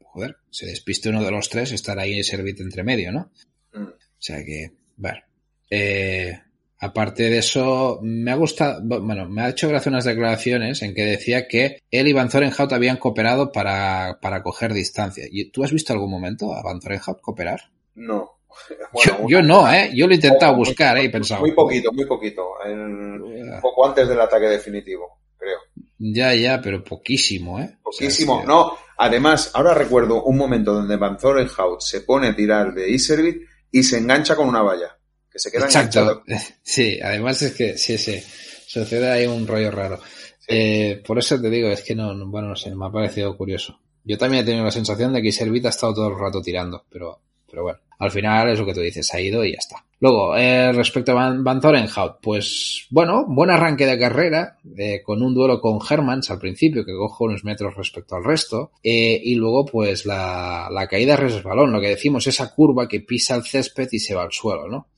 joder, 0.00 0.36
se 0.50 0.66
despiste 0.66 1.08
uno 1.10 1.22
de 1.22 1.30
los 1.30 1.48
tres, 1.48 1.72
estar 1.72 1.98
ahí 1.98 2.18
y 2.18 2.24
servir 2.24 2.56
entre 2.58 2.82
medio, 2.82 3.12
¿no? 3.12 3.30
Hmm. 3.72 3.88
O 3.88 4.18
sea 4.18 4.44
que, 4.44 4.72
bueno. 4.96 5.20
Eh, 5.70 6.40
Aparte 6.78 7.30
de 7.30 7.38
eso, 7.38 8.00
me 8.02 8.30
ha 8.30 8.34
gustado, 8.34 8.80
bueno, 8.82 9.26
me 9.28 9.42
ha 9.42 9.48
hecho 9.48 9.68
gracia 9.68 9.90
unas 9.90 10.04
declaraciones 10.04 10.82
en 10.82 10.94
que 10.94 11.04
decía 11.04 11.48
que 11.48 11.80
él 11.90 12.08
y 12.08 12.12
Van 12.12 12.30
Zorenhout 12.30 12.72
habían 12.72 12.98
cooperado 12.98 13.50
para, 13.50 14.18
para 14.20 14.42
coger 14.42 14.74
distancia. 14.74 15.24
¿Y 15.30 15.50
¿Tú 15.50 15.64
has 15.64 15.72
visto 15.72 15.94
algún 15.94 16.10
momento 16.10 16.52
a 16.54 16.62
Van 16.62 16.82
Zorenhout 16.82 17.20
cooperar? 17.22 17.60
No. 17.94 18.32
yo, 19.28 19.42
no, 19.42 19.72
¿eh? 19.72 19.90
Yo 19.94 20.06
lo 20.06 20.12
he 20.12 20.16
intentado 20.16 20.54
buscar, 20.54 20.98
¿eh? 20.98 21.04
Y 21.04 21.08
pensado. 21.08 21.40
Muy 21.40 21.52
poquito, 21.52 21.92
muy 21.92 22.04
poquito. 22.04 22.44
un 22.64 23.58
poco 23.62 23.86
antes 23.86 24.08
del 24.08 24.20
ataque 24.20 24.46
definitivo. 24.46 25.18
creo. 25.38 25.58
Ya, 25.98 26.34
ya, 26.34 26.60
pero 26.60 26.84
poquísimo, 26.84 27.58
¿eh? 27.58 27.78
Poquísimo. 27.82 28.34
O 28.34 28.38
sea, 28.38 28.46
No, 28.46 28.72
además, 28.98 29.50
ahora 29.54 29.72
recuerdo 29.72 30.24
un 30.24 30.36
momento 30.36 30.74
donde 30.74 30.96
Van 30.96 31.18
Zorenhout 31.18 31.80
se 31.80 32.02
pone 32.02 32.28
a 32.28 32.36
tirar 32.36 32.74
de 32.74 32.90
Iservit 32.90 33.42
y 33.70 33.82
se 33.82 33.98
engancha 33.98 34.36
con 34.36 34.48
una 34.48 34.62
valla. 34.62 34.95
Que 35.36 35.40
se 35.40 35.50
queda 35.50 35.66
Exacto. 35.66 36.00
enganchado. 36.00 36.24
Sí, 36.62 36.98
además 37.02 37.42
es 37.42 37.52
que 37.52 37.76
sí, 37.76 37.98
sí. 37.98 38.22
Sucede 38.66 39.10
ahí 39.10 39.26
un 39.26 39.46
rollo 39.46 39.70
raro. 39.70 40.00
Eh, 40.48 41.02
por 41.06 41.18
eso 41.18 41.38
te 41.38 41.50
digo, 41.50 41.68
es 41.68 41.82
que 41.82 41.94
no, 41.94 42.14
no- 42.14 42.26
bueno, 42.28 42.48
no 42.48 42.56
sé, 42.56 42.74
me 42.74 42.86
ha 42.86 42.90
parecido 42.90 43.36
curioso. 43.36 43.78
Yo 44.02 44.16
también 44.16 44.42
he 44.42 44.46
tenido 44.46 44.64
la 44.64 44.70
sensación 44.70 45.12
de 45.12 45.20
que 45.20 45.32
Servit 45.32 45.66
ha 45.66 45.68
estado 45.68 45.92
todo 45.92 46.08
el 46.08 46.18
rato 46.18 46.40
tirando, 46.40 46.84
pero, 46.90 47.20
pero 47.56 47.64
bueno, 47.64 47.78
al 48.00 48.10
final 48.10 48.50
es 48.50 48.58
lo 48.58 48.66
que 48.66 48.74
tú 48.74 48.80
dices, 48.80 49.14
ha 49.14 49.18
ido 49.18 49.42
y 49.42 49.52
ya 49.52 49.58
está. 49.58 49.82
Luego, 49.98 50.36
eh, 50.36 50.72
respecto 50.72 51.12
a 51.12 51.32
Van, 51.38 51.62
Zorenhout, 51.62 52.18
pues 52.20 52.86
bueno, 52.90 53.24
buen 53.26 53.48
arranque 53.48 53.86
de 53.86 53.98
carrera, 53.98 54.58
eh, 54.76 55.00
con 55.02 55.22
un 55.22 55.34
duelo 55.34 55.58
con 55.58 55.78
Hermans 55.88 56.30
al 56.30 56.38
principio, 56.38 56.84
que 56.84 56.92
cojo 56.92 57.24
unos 57.24 57.44
metros 57.44 57.74
respecto 57.74 58.14
al 58.14 58.24
resto, 58.24 58.72
eh, 58.82 59.18
y 59.24 59.36
luego 59.36 59.64
pues 59.64 60.04
la, 60.04 60.68
la 60.70 60.86
caída 60.86 61.16
resbalón, 61.16 61.72
lo 61.72 61.80
que 61.80 61.88
decimos, 61.88 62.26
esa 62.26 62.54
curva 62.54 62.86
que 62.86 63.00
pisa 63.00 63.36
el 63.36 63.44
césped 63.44 63.88
y 63.90 64.00
se 64.00 64.14
va 64.14 64.24
al 64.24 64.32
suelo, 64.32 64.68
¿no? 64.68 64.88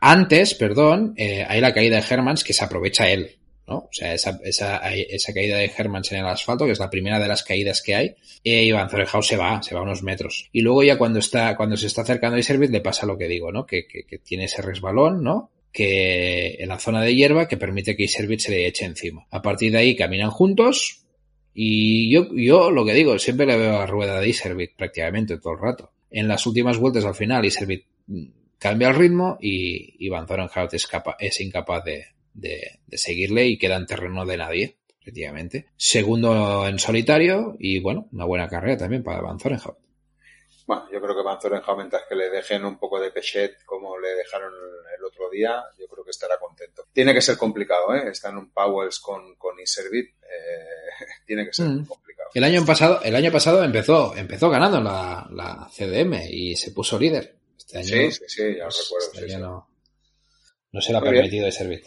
Antes, 0.00 0.54
perdón, 0.54 1.14
hay 1.16 1.60
la 1.60 1.72
caída 1.72 2.00
de 2.00 2.06
Hermans 2.10 2.42
que 2.42 2.54
se 2.54 2.64
aprovecha 2.64 3.08
él, 3.08 3.36
¿no? 3.66 3.76
O 3.78 3.88
sea, 3.92 4.12
esa, 4.14 4.40
esa, 4.44 4.76
esa 4.94 5.32
caída 5.32 5.56
de 5.58 5.70
Hermans 5.76 6.10
en 6.12 6.18
el 6.18 6.26
asfalto, 6.26 6.66
que 6.66 6.72
es 6.72 6.78
la 6.78 6.90
primera 6.90 7.18
de 7.20 7.28
las 7.28 7.42
caídas 7.44 7.80
que 7.82 7.94
hay, 7.94 8.14
y 8.42 8.70
Van 8.72 8.90
Zorenhout 8.90 9.24
se 9.24 9.36
va, 9.36 9.62
se 9.62 9.74
va 9.74 9.82
unos 9.82 10.02
metros. 10.02 10.48
Y 10.52 10.60
luego 10.62 10.82
ya 10.82 10.98
cuando 10.98 11.18
está, 11.20 11.56
cuando 11.56 11.76
se 11.76 11.86
está 11.86 12.02
acercando 12.02 12.36
a 12.36 12.40
Iservit 12.40 12.70
le 12.70 12.80
pasa 12.80 13.06
lo 13.06 13.16
que 13.16 13.28
digo, 13.28 13.52
¿no? 13.52 13.64
Que, 13.66 13.86
que, 13.86 14.04
que 14.04 14.18
tiene 14.18 14.44
ese 14.44 14.62
resbalón, 14.62 15.22
¿no? 15.22 15.50
Que 15.72 16.56
en 16.58 16.68
la 16.68 16.78
zona 16.78 17.00
de 17.02 17.14
hierba 17.14 17.48
que 17.48 17.56
permite 17.56 17.96
que 17.96 18.04
Iservit 18.04 18.40
se 18.40 18.50
le 18.50 18.66
eche 18.66 18.84
encima. 18.84 19.26
A 19.30 19.40
partir 19.42 19.72
de 19.72 19.78
ahí 19.78 19.96
caminan 19.96 20.30
juntos 20.30 21.04
y 21.54 22.12
yo, 22.12 22.28
yo 22.34 22.70
lo 22.70 22.84
que 22.84 22.94
digo, 22.94 23.18
siempre 23.18 23.46
le 23.46 23.56
veo 23.56 23.78
a 23.78 23.86
rueda 23.86 24.20
de 24.20 24.28
Iservit 24.28 24.72
prácticamente 24.76 25.38
todo 25.38 25.52
el 25.54 25.60
rato. 25.60 25.92
En 26.10 26.28
las 26.28 26.46
últimas 26.46 26.78
vueltas 26.78 27.04
al 27.04 27.14
final 27.14 27.44
Iservit 27.44 27.84
mm, 28.06 28.24
cambia 28.58 28.88
el 28.88 28.96
ritmo 28.96 29.38
y, 29.40 29.94
y 30.04 30.08
Van 30.08 30.26
Zorenhout 30.26 30.74
es, 30.74 30.86
capa- 30.86 31.16
es 31.18 31.40
incapaz 31.40 31.84
de, 31.84 32.04
de, 32.34 32.80
de 32.86 32.98
seguirle 32.98 33.46
y 33.46 33.58
queda 33.58 33.76
en 33.76 33.86
terreno 33.86 34.24
de 34.26 34.36
nadie, 34.36 34.78
efectivamente. 35.00 35.66
Segundo 35.76 36.66
en 36.66 36.78
solitario 36.78 37.56
y 37.58 37.80
bueno, 37.80 38.08
una 38.12 38.24
buena 38.24 38.48
carrera 38.48 38.76
también 38.78 39.02
para 39.02 39.20
Van 39.20 39.38
Zorenhout. 39.40 39.78
Bueno, 40.66 40.84
yo 40.92 41.00
creo 41.00 41.16
que 41.16 41.22
Van 41.22 41.40
Zorenhout, 41.40 41.76
mientras 41.76 42.02
que 42.08 42.14
le 42.14 42.30
dejen 42.30 42.64
un 42.64 42.78
poco 42.78 43.00
de 43.00 43.10
pechet 43.10 43.64
como 43.64 43.98
le 43.98 44.14
dejaron 44.14 44.52
el 44.96 45.04
otro 45.04 45.28
día, 45.28 45.60
yo 45.78 45.86
creo 45.88 46.04
que 46.04 46.12
estará 46.12 46.38
contento. 46.38 46.84
Tiene 46.92 47.12
que 47.12 47.20
ser 47.20 47.36
complicado, 47.36 47.94
¿eh? 47.94 48.08
Está 48.10 48.28
en 48.30 48.36
un 48.38 48.50
Powells 48.52 49.00
con, 49.00 49.34
con 49.36 49.58
Iservit, 49.60 50.10
eh, 50.22 51.04
tiene 51.26 51.46
que 51.46 51.52
ser 51.52 51.66
Mm. 51.66 51.84
complicado. 51.86 52.30
El 52.34 52.44
año 52.44 52.64
pasado, 52.64 53.02
el 53.02 53.14
año 53.16 53.30
pasado 53.32 53.62
empezó, 53.64 54.16
empezó 54.16 54.48
ganando 54.48 54.80
la, 54.80 55.28
la 55.32 55.68
CDM 55.70 56.28
y 56.30 56.56
se 56.56 56.70
puso 56.70 56.98
líder. 56.98 57.36
Este 57.58 57.78
año, 57.78 57.86
Sí, 57.88 58.10
sí, 58.12 58.24
sí, 58.28 58.42
ya 58.56 58.64
lo 58.64 58.70
pues, 58.70 58.84
recuerdo. 58.84 59.06
este 59.06 59.18
sí, 59.18 59.24
año 59.24 59.34
sí. 59.34 59.40
no, 59.42 59.68
no 60.72 60.80
se 60.80 60.92
le 60.92 60.98
ha 60.98 61.00
Muy 61.00 61.10
permitido 61.10 61.44
de 61.46 61.52
servir. 61.52 61.82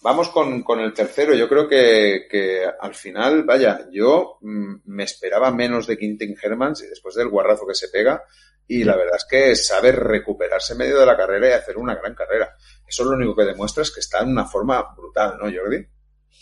Vamos 0.00 0.28
con, 0.28 0.62
con 0.62 0.80
el 0.80 0.92
tercero. 0.92 1.34
Yo 1.34 1.48
creo 1.48 1.68
que, 1.68 2.64
al 2.80 2.94
final, 2.94 3.42
vaya, 3.42 3.88
yo 3.90 4.38
mm, 4.40 4.74
me 4.84 5.04
esperaba 5.04 5.50
menos 5.50 5.86
de 5.86 5.98
Quintin 5.98 6.36
Hermans 6.40 6.82
y 6.82 6.86
después 6.86 7.14
del 7.16 7.28
guarrazo 7.28 7.66
que 7.66 7.74
se 7.74 7.88
pega. 7.88 8.22
Y 8.66 8.84
la 8.84 8.96
verdad 8.96 9.16
es 9.16 9.24
que 9.28 9.56
sabe 9.56 9.92
recuperarse 9.92 10.74
en 10.74 10.80
medio 10.80 11.00
de 11.00 11.06
la 11.06 11.16
carrera 11.16 11.48
y 11.48 11.52
hacer 11.52 11.78
una 11.78 11.94
gran 11.94 12.14
carrera. 12.14 12.54
Eso 12.86 13.04
lo 13.04 13.16
único 13.16 13.34
que 13.34 13.44
demuestra 13.44 13.82
es 13.82 13.90
que 13.90 14.00
está 14.00 14.20
en 14.20 14.28
una 14.28 14.44
forma 14.44 14.94
brutal, 14.94 15.38
¿no, 15.38 15.44
Jordi? 15.44 15.86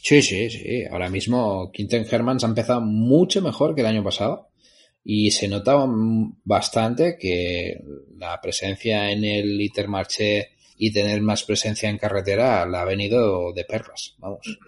Sí, 0.02 0.22
sí, 0.22 0.50
sí. 0.50 0.84
Ahora 0.90 1.08
mismo 1.08 1.70
Quinten 1.72 2.06
Hermans 2.10 2.44
ha 2.44 2.48
empezado 2.48 2.80
mucho 2.80 3.40
mejor 3.42 3.74
que 3.74 3.80
el 3.80 3.86
año 3.86 4.04
pasado 4.04 4.50
y 5.04 5.30
se 5.30 5.46
nota 5.46 5.76
bastante 6.44 7.16
que 7.16 7.80
la 8.16 8.40
presencia 8.40 9.10
en 9.12 9.24
el 9.24 9.60
Intermarché 9.60 10.55
y 10.76 10.92
tener 10.92 11.20
más 11.22 11.42
presencia 11.44 11.88
en 11.88 11.98
carretera 11.98 12.66
la 12.66 12.82
ha 12.82 12.84
venido 12.84 13.52
de 13.52 13.64
perlas, 13.64 14.14
vamos. 14.18 14.58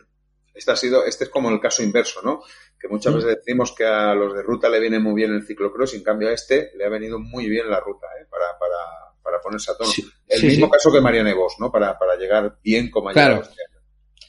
Este 0.55 0.73
ha 0.73 0.77
sido, 0.77 1.05
este 1.05 1.25
es 1.25 1.31
como 1.31 1.51
el 1.51 1.61
caso 1.61 1.83
inverso, 1.83 2.21
¿no? 2.23 2.43
Que 2.81 2.89
muchas 2.89 3.13
Mm. 3.13 3.17
veces 3.17 3.37
decimos 3.37 3.73
que 3.73 3.85
a 3.85 4.15
los 4.15 4.35
de 4.35 4.43
ruta 4.43 4.69
le 4.69 4.81
viene 4.81 4.99
muy 4.99 5.15
bien 5.15 5.33
el 5.33 5.47
ciclocross 5.47 5.95
y 5.95 5.99
en 5.99 6.03
cambio 6.03 6.29
a 6.29 6.33
este 6.33 6.71
le 6.77 6.85
ha 6.85 6.89
venido 6.89 7.19
muy 7.19 7.49
bien 7.49 7.71
la 7.71 7.81
ruta, 7.81 8.07
¿eh? 8.21 8.27
Para, 8.31 8.59
para, 8.59 9.15
para 9.23 9.41
ponerse 9.41 9.71
a 9.71 9.77
tono. 9.77 9.91
Sí, 9.91 10.05
el 10.29 10.41
sí, 10.41 10.47
mismo 10.47 10.67
sí. 10.67 10.73
caso 10.73 10.91
que 10.93 11.01
Marianne 11.01 11.35
Vos, 11.35 11.55
¿no? 11.61 11.71
Para, 11.71 11.99
para 11.99 12.17
llegar 12.17 12.59
bien 12.63 12.91
como 12.91 13.09
ha 13.11 13.13
Claro. 13.13 13.35
este 13.43 13.49
año. 13.53 13.79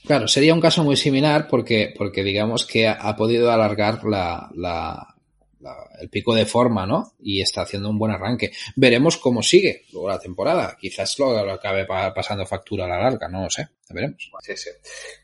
Claro, 0.05 0.27
sería 0.27 0.53
un 0.53 0.61
caso 0.61 0.83
muy 0.83 0.95
similar 0.97 1.47
porque, 1.47 1.93
porque 1.97 2.23
digamos 2.23 2.65
que 2.65 2.87
ha, 2.87 2.93
ha 2.93 3.15
podido 3.15 3.51
alargar 3.51 4.03
la, 4.05 4.49
la- 4.55 5.15
la- 5.61 5.89
el 5.99 6.09
pico 6.09 6.33
de 6.33 6.45
forma, 6.45 6.85
¿no? 6.85 7.13
Y 7.19 7.41
está 7.41 7.61
haciendo 7.61 7.89
un 7.89 7.99
buen 7.99 8.11
arranque. 8.11 8.51
Veremos 8.75 9.17
cómo 9.17 9.41
sigue 9.43 9.85
luego 9.91 10.09
la 10.09 10.19
temporada. 10.19 10.77
Quizás 10.79 11.17
lo, 11.19 11.37
acabe 11.51 11.85
pa- 11.85 12.13
pasando 12.13 12.45
factura 12.45 12.85
a 12.85 12.87
la 12.87 12.99
larga, 12.99 13.27
no 13.27 13.43
lo 13.43 13.49
sé. 13.49 13.67
Veremos. 13.91 14.31
Sí, 14.41 14.55
sí. 14.55 14.69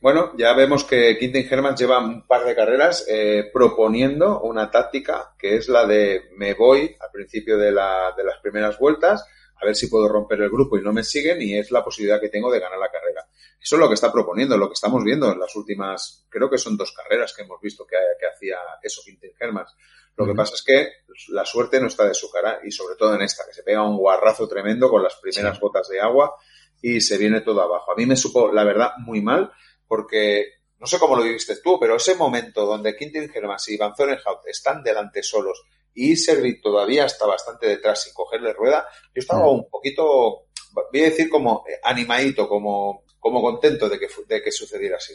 Bueno, 0.01 0.33
ya 0.37 0.53
vemos 0.53 0.83
que 0.83 1.17
Quintin 1.19 1.47
Hermans 1.49 1.79
lleva 1.79 1.99
un 1.99 2.25
par 2.25 2.43
de 2.45 2.55
carreras 2.55 3.05
eh, 3.07 3.49
proponiendo 3.53 4.41
una 4.41 4.71
táctica 4.71 5.35
que 5.37 5.55
es 5.55 5.69
la 5.69 5.85
de 5.85 6.23
me 6.35 6.53
voy 6.55 6.95
al 6.99 7.11
principio 7.11 7.57
de, 7.57 7.71
la, 7.71 8.13
de 8.17 8.23
las 8.23 8.37
primeras 8.39 8.77
vueltas 8.79 9.23
a 9.61 9.65
ver 9.65 9.75
si 9.75 9.87
puedo 9.87 10.07
romper 10.09 10.41
el 10.41 10.49
grupo 10.49 10.77
y 10.77 10.81
no 10.81 10.91
me 10.91 11.03
siguen 11.03 11.41
y 11.41 11.57
es 11.57 11.71
la 11.71 11.83
posibilidad 11.83 12.19
que 12.19 12.29
tengo 12.29 12.51
de 12.51 12.59
ganar 12.59 12.77
la 12.77 12.89
carrera. 12.91 13.25
Eso 13.61 13.75
es 13.75 13.79
lo 13.79 13.87
que 13.87 13.93
está 13.93 14.11
proponiendo, 14.11 14.57
lo 14.57 14.67
que 14.67 14.73
estamos 14.73 15.03
viendo 15.03 15.31
en 15.31 15.39
las 15.39 15.55
últimas, 15.55 16.25
creo 16.29 16.49
que 16.49 16.57
son 16.57 16.75
dos 16.75 16.91
carreras 16.91 17.33
que 17.33 17.43
hemos 17.43 17.61
visto 17.61 17.85
que, 17.87 17.95
que 18.19 18.27
hacía 18.27 18.57
eso 18.83 19.01
Quintin 19.05 19.31
Hermans. 19.39 19.73
Lo 20.17 20.25
que 20.25 20.33
pasa 20.33 20.53
es 20.55 20.63
que 20.63 20.87
la 21.29 21.45
suerte 21.45 21.79
no 21.79 21.87
está 21.87 22.07
de 22.07 22.13
su 22.13 22.29
cara 22.31 22.59
y 22.63 22.71
sobre 22.71 22.95
todo 22.95 23.15
en 23.15 23.21
esta, 23.21 23.43
que 23.45 23.53
se 23.53 23.63
pega 23.63 23.83
un 23.87 23.97
guarrazo 23.97 24.47
tremendo 24.47 24.89
con 24.89 25.03
las 25.03 25.15
primeras 25.15 25.55
Sí. 25.55 25.61
gotas 25.61 25.87
de 25.89 25.99
agua 25.99 26.35
y 26.81 27.01
se 27.01 27.17
viene 27.17 27.41
todo 27.41 27.61
abajo. 27.61 27.91
A 27.91 27.95
mí 27.95 28.05
me 28.05 28.15
supo, 28.15 28.51
la 28.51 28.63
verdad, 28.63 28.91
muy 28.99 29.21
mal 29.21 29.51
porque 29.87 30.45
no 30.79 30.87
sé 30.87 30.99
cómo 30.99 31.15
lo 31.15 31.23
viviste 31.23 31.55
tú, 31.61 31.79
pero 31.79 31.95
ese 31.95 32.15
momento 32.15 32.65
donde 32.65 32.95
Quintin 32.95 33.31
Hermans 33.33 33.67
y 33.69 33.77
Van 33.77 33.95
Zorenhout 33.95 34.45
están 34.47 34.83
delante 34.83 35.23
solos 35.23 35.63
y 35.93 36.15
Servit 36.17 36.61
todavía 36.61 37.05
está 37.05 37.25
bastante 37.25 37.67
detrás 37.67 38.03
sin 38.03 38.13
cogerle 38.13 38.51
rueda, 38.53 38.87
yo 39.13 39.19
estaba 39.19 39.45
Mm. 39.45 39.49
un 39.49 39.69
poquito, 39.69 40.47
voy 40.73 41.01
a 41.01 41.05
decir 41.05 41.29
como 41.29 41.63
eh, 41.69 41.79
animadito, 41.83 42.47
como, 42.49 43.03
como 43.19 43.41
contento 43.41 43.87
de 43.89 43.97
que, 43.99 44.07
de 44.27 44.43
que 44.43 44.51
sucediera 44.51 44.97
así. 44.97 45.13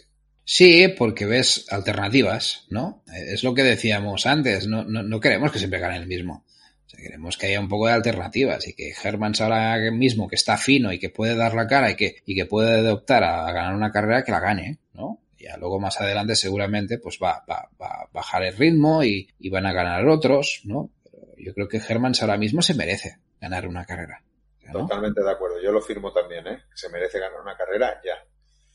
Sí, 0.53 0.89
porque 0.89 1.27
ves 1.27 1.67
alternativas, 1.71 2.67
¿no? 2.71 3.05
Es 3.07 3.45
lo 3.45 3.55
que 3.55 3.63
decíamos 3.63 4.27
antes, 4.27 4.67
no, 4.67 4.83
no, 4.83 5.05
no 5.05 5.21
queremos 5.21 5.53
que 5.53 5.61
siempre 5.61 5.79
gane 5.79 5.99
el 5.99 6.09
mismo. 6.09 6.45
Queremos 6.89 7.39
que 7.39 7.47
haya 7.47 7.61
un 7.61 7.69
poco 7.69 7.87
de 7.87 7.93
alternativas 7.93 8.67
y 8.67 8.75
que 8.75 8.93
Hermans 9.01 9.41
ahora 9.41 9.79
mismo, 9.93 10.27
que 10.27 10.35
está 10.35 10.57
fino 10.57 10.93
y 10.93 10.99
que 10.99 11.09
puede 11.09 11.37
dar 11.37 11.55
la 11.55 11.69
cara 11.69 11.93
y 11.93 11.95
que, 11.95 12.17
y 12.27 12.35
que 12.35 12.47
puede 12.47 12.91
optar 12.91 13.23
a 13.23 13.53
ganar 13.53 13.77
una 13.77 13.93
carrera, 13.93 14.25
que 14.25 14.33
la 14.33 14.41
gane, 14.41 14.81
¿no? 14.93 15.21
Ya 15.39 15.57
luego 15.57 15.79
más 15.79 16.01
adelante 16.01 16.35
seguramente 16.35 16.99
pues 16.99 17.21
va, 17.23 17.45
va, 17.49 17.71
va 17.81 17.87
a 17.87 18.09
bajar 18.13 18.43
el 18.43 18.57
ritmo 18.57 19.05
y, 19.05 19.29
van 19.51 19.67
a 19.67 19.73
ganar 19.73 20.05
otros, 20.09 20.63
¿no? 20.65 20.91
Pero 21.05 21.29
yo 21.39 21.55
creo 21.55 21.69
que 21.69 21.81
Hermans 21.89 22.23
ahora 22.23 22.37
mismo 22.37 22.61
se 22.61 22.75
merece 22.75 23.19
ganar 23.41 23.69
una 23.69 23.85
carrera. 23.85 24.21
Totalmente 24.73 25.23
de 25.23 25.31
acuerdo, 25.31 25.63
yo 25.63 25.71
lo 25.71 25.81
firmo 25.81 26.13
también, 26.13 26.45
¿eh? 26.49 26.65
Se 26.75 26.89
merece 26.89 27.21
ganar 27.21 27.41
una 27.41 27.57
carrera 27.57 28.01
ya. 28.05 28.15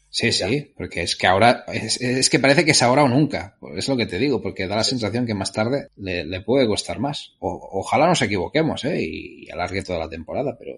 Sí, 0.10 0.32
sí, 0.32 0.74
porque 0.78 1.02
es 1.02 1.16
que 1.16 1.28
ahora, 1.28 1.66
es, 1.68 2.00
es 2.00 2.30
que 2.30 2.40
parece 2.40 2.64
que 2.64 2.72
es 2.72 2.82
ahora 2.82 3.04
o 3.04 3.10
nunca. 3.10 3.58
Es 3.76 3.90
lo 3.90 3.98
que 3.98 4.06
te 4.06 4.18
digo, 4.18 4.42
porque 4.42 4.68
da 4.68 4.78
la 4.78 4.84
sensación 4.84 5.26
que 5.26 5.34
más 5.34 5.52
tarde 5.52 5.90
le, 5.98 6.24
le 6.24 6.42
puede 6.42 6.68
costar 6.68 7.00
más. 7.00 7.34
O, 7.40 7.80
ojalá 7.80 8.08
nos 8.08 8.22
equivoquemos, 8.22 8.86
¿eh? 8.86 9.02
Y, 9.02 9.46
y 9.46 9.52
alargue 9.52 9.84
toda 9.84 10.00
la 10.00 10.10
temporada, 10.10 10.56
pero, 10.58 10.78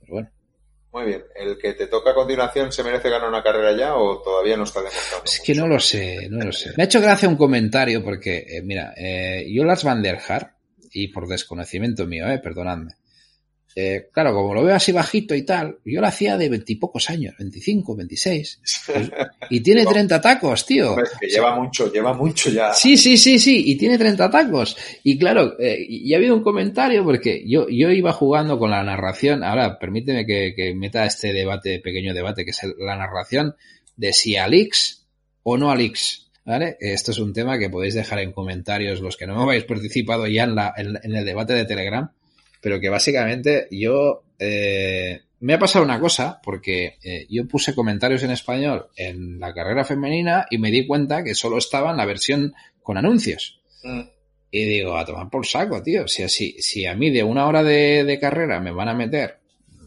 pero 0.00 0.12
bueno. 0.14 0.30
Muy 0.92 1.06
bien, 1.06 1.24
¿el 1.34 1.58
que 1.58 1.74
te 1.74 1.88
toca 1.88 2.12
a 2.12 2.14
continuación 2.14 2.70
se 2.70 2.84
merece 2.84 3.10
ganar 3.10 3.28
una 3.28 3.42
carrera 3.42 3.76
ya 3.76 3.96
o 3.96 4.22
todavía 4.22 4.56
no 4.56 4.62
está 4.62 4.78
demostrando? 4.78 5.24
Es 5.24 5.40
que 5.40 5.54
no 5.54 5.66
lo 5.66 5.80
sé, 5.80 6.28
no 6.30 6.44
lo 6.44 6.52
sé. 6.52 6.70
Me 6.76 6.84
ha 6.84 6.86
hecho 6.86 7.00
gracia 7.00 7.28
un 7.28 7.36
comentario 7.36 8.02
porque, 8.04 8.46
eh, 8.48 8.62
mira, 8.62 8.94
eh, 8.96 9.44
Jolas 9.52 9.82
van 9.82 10.02
der 10.02 10.20
Haar, 10.26 10.54
y 10.92 11.08
por 11.08 11.26
desconocimiento 11.26 12.06
mío, 12.06 12.28
eh, 12.30 12.38
perdonadme. 12.38 12.92
Eh, 13.76 14.08
claro, 14.12 14.32
como 14.32 14.54
lo 14.54 14.62
veo 14.62 14.76
así 14.76 14.92
bajito 14.92 15.34
y 15.34 15.42
tal, 15.42 15.78
yo 15.84 16.00
lo 16.00 16.06
hacía 16.06 16.36
de 16.36 16.48
veintipocos 16.48 17.10
años, 17.10 17.34
25, 17.38 17.96
26. 17.96 18.60
Y, 19.50 19.56
y 19.56 19.60
tiene 19.60 19.80
Lleva- 19.84 19.92
30 19.92 20.20
tacos, 20.20 20.64
tío. 20.64 20.96
Es 21.02 21.10
que 21.20 21.26
lleva 21.26 21.56
mucho, 21.56 21.92
lleva 21.92 22.12
mucho 22.14 22.50
ya. 22.50 22.72
Sí, 22.72 22.96
sí, 22.96 23.16
sí, 23.16 23.38
sí, 23.40 23.64
y 23.66 23.76
tiene 23.76 23.98
30 23.98 24.30
tacos. 24.30 24.76
Y 25.02 25.18
claro, 25.18 25.58
eh, 25.58 25.84
y 25.88 26.14
ha 26.14 26.18
habido 26.18 26.36
un 26.36 26.42
comentario 26.44 27.02
porque 27.04 27.42
yo, 27.46 27.66
yo 27.68 27.90
iba 27.90 28.12
jugando 28.12 28.58
con 28.60 28.70
la 28.70 28.84
narración. 28.84 29.42
Ahora, 29.42 29.78
permíteme 29.78 30.24
que, 30.24 30.54
que 30.54 30.72
meta 30.74 31.04
este 31.04 31.32
debate, 31.32 31.80
pequeño 31.80 32.14
debate, 32.14 32.44
que 32.44 32.52
es 32.52 32.60
la 32.78 32.96
narración 32.96 33.56
de 33.96 34.12
si 34.12 34.36
Alix 34.36 35.04
o 35.42 35.56
no 35.56 35.70
Alix. 35.72 36.20
¿Vale? 36.46 36.76
Esto 36.78 37.10
es 37.10 37.18
un 37.18 37.32
tema 37.32 37.58
que 37.58 37.70
podéis 37.70 37.94
dejar 37.94 38.18
en 38.18 38.30
comentarios 38.30 39.00
los 39.00 39.16
que 39.16 39.26
no 39.26 39.42
habéis 39.42 39.64
participado 39.64 40.26
ya 40.26 40.44
en, 40.44 40.54
la, 40.54 40.74
en, 40.76 40.96
en 41.02 41.16
el 41.16 41.24
debate 41.24 41.54
de 41.54 41.64
Telegram. 41.64 42.10
Pero 42.64 42.80
que 42.80 42.88
básicamente 42.88 43.68
yo 43.70 44.24
eh, 44.38 45.20
me 45.40 45.52
ha 45.52 45.58
pasado 45.58 45.84
una 45.84 46.00
cosa, 46.00 46.40
porque 46.42 46.96
eh, 47.02 47.26
yo 47.28 47.46
puse 47.46 47.74
comentarios 47.74 48.22
en 48.22 48.30
español 48.30 48.86
en 48.96 49.38
la 49.38 49.52
carrera 49.52 49.84
femenina 49.84 50.46
y 50.50 50.56
me 50.56 50.70
di 50.70 50.86
cuenta 50.86 51.22
que 51.22 51.34
solo 51.34 51.58
estaba 51.58 51.90
en 51.90 51.98
la 51.98 52.06
versión 52.06 52.54
con 52.82 52.96
anuncios. 52.96 53.60
Mm. 53.82 54.00
Y 54.50 54.64
digo, 54.64 54.96
a 54.96 55.04
tomar 55.04 55.28
por 55.28 55.44
saco, 55.44 55.82
tío. 55.82 56.08
Si, 56.08 56.22
así, 56.22 56.56
si 56.60 56.86
a 56.86 56.94
mí 56.94 57.10
de 57.10 57.22
una 57.22 57.46
hora 57.46 57.62
de, 57.62 58.02
de 58.02 58.18
carrera 58.18 58.60
me 58.60 58.72
van 58.72 58.88
a 58.88 58.94
meter, 58.94 59.40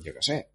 yo 0.04 0.14
qué 0.14 0.22
sé, 0.22 0.50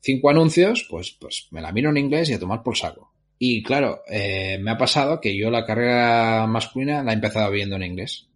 cinco 0.00 0.30
anuncios, 0.30 0.86
pues, 0.88 1.16
pues 1.18 1.48
me 1.50 1.60
la 1.60 1.72
miro 1.72 1.90
en 1.90 1.96
inglés 1.96 2.30
y 2.30 2.34
a 2.34 2.38
tomar 2.38 2.62
por 2.62 2.76
saco. 2.76 3.12
Y 3.40 3.64
claro, 3.64 4.02
eh, 4.06 4.56
me 4.60 4.70
ha 4.70 4.78
pasado 4.78 5.20
que 5.20 5.36
yo 5.36 5.50
la 5.50 5.66
carrera 5.66 6.46
masculina 6.46 7.02
la 7.02 7.10
he 7.10 7.14
empezado 7.16 7.50
viendo 7.50 7.74
en 7.74 7.82
inglés. 7.82 8.29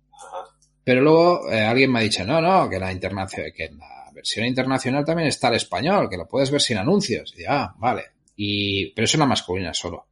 Pero 0.85 1.01
luego 1.01 1.51
eh, 1.51 1.61
alguien 1.61 1.91
me 1.91 2.01
ha 2.01 2.03
dicho, 2.03 2.24
no, 2.24 2.41
no, 2.41 2.68
que 2.68 2.78
la 2.78 2.95
que 2.97 3.64
en 3.64 3.78
la 3.78 4.11
versión 4.12 4.47
internacional 4.47 5.05
también 5.05 5.28
está 5.28 5.49
el 5.49 5.55
español, 5.55 6.09
que 6.11 6.18
lo 6.18 6.28
puedes 6.28 6.51
ver 6.51 6.61
sin 6.61 6.76
anuncios. 6.76 7.35
Y 7.37 7.45
ah, 7.49 7.74
vale. 7.78 8.03
Y, 8.37 8.91
pero 8.91 9.07
es 9.07 9.14
la 9.16 9.26
masculina 9.26 9.72
solo. 9.72 10.09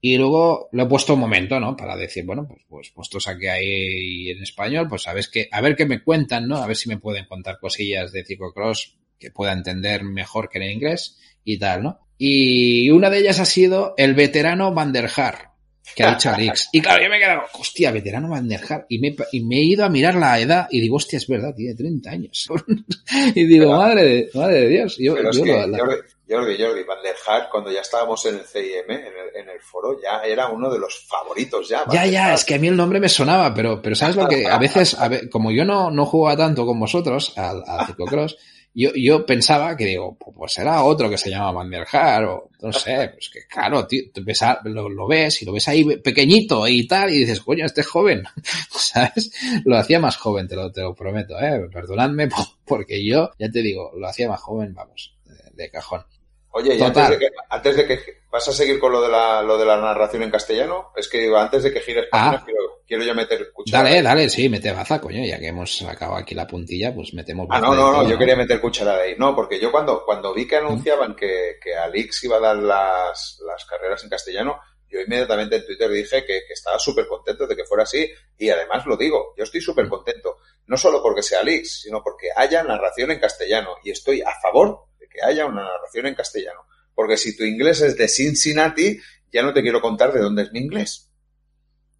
Y 0.00 0.16
luego 0.16 0.68
lo 0.72 0.84
he 0.84 0.86
puesto 0.86 1.14
un 1.14 1.20
momento, 1.20 1.58
¿no? 1.58 1.76
Para 1.76 1.96
decir, 1.96 2.24
bueno, 2.24 2.46
pues, 2.46 2.62
pues 2.68 2.90
puestos 2.90 3.26
a 3.26 3.36
que 3.36 3.50
hay 3.50 4.30
en 4.30 4.42
español, 4.42 4.86
pues 4.88 5.02
sabes 5.02 5.28
que, 5.28 5.48
a 5.50 5.60
ver 5.60 5.74
qué 5.74 5.86
me 5.86 6.02
cuentan, 6.02 6.46
¿no? 6.46 6.56
A 6.58 6.66
ver 6.66 6.76
si 6.76 6.88
me 6.88 6.98
pueden 6.98 7.26
contar 7.26 7.58
cosillas 7.58 8.12
de 8.12 8.24
ciclocross 8.24 8.96
que 9.18 9.32
pueda 9.32 9.52
entender 9.52 10.04
mejor 10.04 10.48
que 10.48 10.58
en 10.58 10.70
inglés 10.70 11.18
y 11.44 11.58
tal, 11.58 11.82
¿no? 11.82 11.98
Y 12.16 12.90
una 12.90 13.10
de 13.10 13.18
ellas 13.18 13.40
ha 13.40 13.44
sido 13.44 13.94
el 13.96 14.14
veterano 14.14 14.72
Van 14.72 14.92
der 14.92 15.10
Haar, 15.16 15.47
que 15.94 16.02
ha 16.04 16.10
dicho 16.14 16.30
Alix. 16.30 16.68
Y 16.72 16.80
claro, 16.80 17.02
yo 17.02 17.08
me 17.10 17.16
he 17.16 17.20
quedado, 17.20 17.42
hostia, 17.54 17.90
veterano 17.90 18.28
Van 18.28 18.48
der 18.48 18.60
Haar. 18.68 18.86
Y 18.88 18.98
me, 18.98 19.14
y 19.32 19.40
me 19.44 19.56
he 19.56 19.64
ido 19.64 19.84
a 19.84 19.88
mirar 19.88 20.14
la 20.14 20.38
edad 20.38 20.66
y 20.70 20.80
digo, 20.80 20.96
hostia, 20.96 21.16
es 21.16 21.26
verdad, 21.26 21.54
tiene 21.54 21.74
30 21.74 22.10
años. 22.10 22.46
y 23.34 23.44
digo, 23.46 23.66
Pero- 23.66 23.76
madre 23.78 24.04
de, 24.04 24.30
madre 24.34 24.60
de 24.62 24.68
Dios. 24.68 24.96
Yo, 24.98 25.16
yo 25.30 25.44
que 25.44 25.52
lo- 25.52 25.66
la- 25.66 25.78
Jordi, 25.78 25.96
Jordi, 26.30 26.62
Jordi, 26.62 26.82
Van 26.84 27.02
der 27.02 27.14
Haar, 27.26 27.48
cuando 27.50 27.72
ya 27.72 27.80
estábamos 27.80 28.24
en 28.26 28.34
el 28.36 28.42
CIM, 28.42 28.90
en 28.90 29.00
el, 29.00 29.42
en 29.42 29.48
el 29.48 29.60
foro, 29.60 29.96
ya 30.02 30.20
era 30.26 30.48
uno 30.48 30.70
de 30.70 30.78
los 30.78 31.06
favoritos 31.08 31.68
ya. 31.68 31.84
Van 31.84 31.94
Ya, 31.96 32.06
ya, 32.06 32.34
es 32.34 32.44
que 32.44 32.54
a 32.54 32.58
mí 32.58 32.68
el 32.68 32.76
nombre 32.76 33.00
me 33.00 33.08
sonaba, 33.08 33.54
pero, 33.54 33.80
pero 33.80 33.96
¿sabes 33.96 34.14
lo 34.16 34.28
que? 34.28 34.46
A 34.46 34.58
veces, 34.58 34.94
a 34.98 35.08
ve- 35.08 35.30
como 35.30 35.50
yo 35.50 35.64
no, 35.64 35.90
no 35.90 36.04
jugaba 36.04 36.36
tanto 36.36 36.66
con 36.66 36.78
vosotros 36.78 37.32
al, 37.38 37.62
al 37.66 37.86
ciclocross, 37.86 38.36
yo, 38.74 38.90
yo 38.94 39.26
pensaba 39.26 39.76
que 39.76 39.84
digo, 39.86 40.16
pu- 40.18 40.32
pues 40.34 40.52
será 40.52 40.82
otro 40.84 41.10
que 41.10 41.18
se 41.18 41.30
llama 41.30 41.66
Haar, 41.92 42.24
o 42.24 42.50
no 42.60 42.72
sé, 42.72 43.10
pues 43.12 43.30
que 43.30 43.46
claro, 43.46 43.86
tío, 43.86 44.04
ves 44.22 44.42
a- 44.42 44.60
lo, 44.64 44.88
lo 44.88 45.06
ves 45.08 45.42
y 45.42 45.44
lo 45.44 45.52
ves 45.52 45.66
ahí 45.68 45.84
pequeñito 45.98 46.66
y 46.68 46.86
tal, 46.86 47.10
y 47.10 47.18
dices, 47.20 47.40
coño, 47.40 47.64
este 47.66 47.80
es 47.80 47.86
joven, 47.88 48.22
¿sabes? 48.70 49.30
Lo 49.64 49.76
hacía 49.76 50.00
más 50.00 50.16
joven, 50.16 50.46
te 50.48 50.56
lo, 50.56 50.70
te 50.72 50.80
lo 50.82 50.94
prometo, 50.94 51.38
¿eh? 51.40 51.68
Perdonadme 51.72 52.28
po- 52.28 52.46
porque 52.64 53.04
yo, 53.04 53.30
ya 53.38 53.50
te 53.50 53.62
digo, 53.62 53.90
lo 53.96 54.06
hacía 54.08 54.28
más 54.28 54.40
joven, 54.40 54.74
vamos, 54.74 55.16
de, 55.24 55.64
de 55.64 55.70
cajón. 55.70 56.04
Oye, 56.50 56.76
y 56.76 56.82
antes 56.82 57.08
de, 57.10 57.18
que, 57.18 57.28
antes 57.50 57.76
de 57.76 57.86
que 57.86 58.00
vas 58.32 58.48
a 58.48 58.52
seguir 58.52 58.78
con 58.80 58.90
lo 58.90 59.02
de 59.02 59.08
la, 59.10 59.42
lo 59.42 59.58
de 59.58 59.66
la 59.66 59.76
narración 59.80 60.22
en 60.22 60.30
castellano, 60.30 60.88
es 60.96 61.06
que 61.08 61.18
digo, 61.20 61.36
antes 61.36 61.62
de 61.62 61.72
que 61.72 61.80
gires 61.80 62.06
páginas, 62.10 62.40
Ah. 62.40 62.44
quiero, 62.44 62.60
quiero 62.88 63.04
ya 63.04 63.12
meter 63.12 63.52
cuchara. 63.52 63.84
Dale, 63.84 64.02
dale, 64.02 64.28
sí, 64.30 64.48
mete 64.48 64.72
baza, 64.72 64.98
coño, 64.98 65.22
ya 65.24 65.38
que 65.38 65.48
hemos 65.48 65.76
sacado 65.76 66.16
aquí 66.16 66.34
la 66.34 66.46
puntilla, 66.46 66.94
pues 66.94 67.12
metemos 67.12 67.46
Ah, 67.50 67.60
baza 67.60 67.66
no, 67.66 67.72
de 67.72 67.76
no, 67.76 67.92
no, 67.92 67.98
todo, 68.00 68.10
yo 68.10 68.18
quería 68.18 68.34
meter 68.34 68.60
cucharada 68.60 69.02
ahí. 69.02 69.14
No, 69.18 69.36
porque 69.36 69.60
yo 69.60 69.70
cuando, 69.70 70.02
cuando 70.04 70.32
vi 70.34 70.48
que 70.48 70.56
anunciaban 70.56 71.14
que, 71.14 71.58
que 71.62 71.74
Alix 71.76 72.24
iba 72.24 72.38
a 72.38 72.40
dar 72.40 72.56
las, 72.56 73.38
las 73.46 73.64
carreras 73.66 74.02
en 74.02 74.08
castellano, 74.10 74.58
yo 74.88 75.00
inmediatamente 75.00 75.56
en 75.56 75.66
Twitter 75.66 75.90
dije 75.90 76.24
que, 76.24 76.40
que 76.46 76.54
estaba 76.54 76.78
súper 76.78 77.06
contento 77.06 77.46
de 77.46 77.54
que 77.54 77.64
fuera 77.64 77.82
así 77.82 78.10
y 78.38 78.48
además 78.48 78.86
lo 78.86 78.96
digo, 78.96 79.34
yo 79.36 79.44
estoy 79.44 79.60
súper 79.60 79.86
contento, 79.86 80.38
no 80.66 80.78
solo 80.78 81.02
porque 81.02 81.22
sea 81.22 81.40
Alix, 81.40 81.82
sino 81.82 82.02
porque 82.02 82.28
haya 82.34 82.62
narración 82.62 83.10
en 83.10 83.20
castellano 83.20 83.76
y 83.84 83.90
estoy 83.90 84.22
a 84.22 84.32
favor 84.40 84.86
de 84.98 85.06
que 85.08 85.22
haya 85.22 85.44
una 85.44 85.64
narración 85.64 86.06
en 86.06 86.14
castellano. 86.14 86.60
Porque 86.94 87.18
si 87.18 87.36
tu 87.36 87.44
inglés 87.44 87.82
es 87.82 87.96
de 87.98 88.08
Cincinnati, 88.08 88.98
ya 89.30 89.42
no 89.42 89.52
te 89.52 89.60
quiero 89.60 89.82
contar 89.82 90.12
de 90.12 90.20
dónde 90.20 90.42
es 90.42 90.52
mi 90.52 90.60
inglés. 90.60 91.07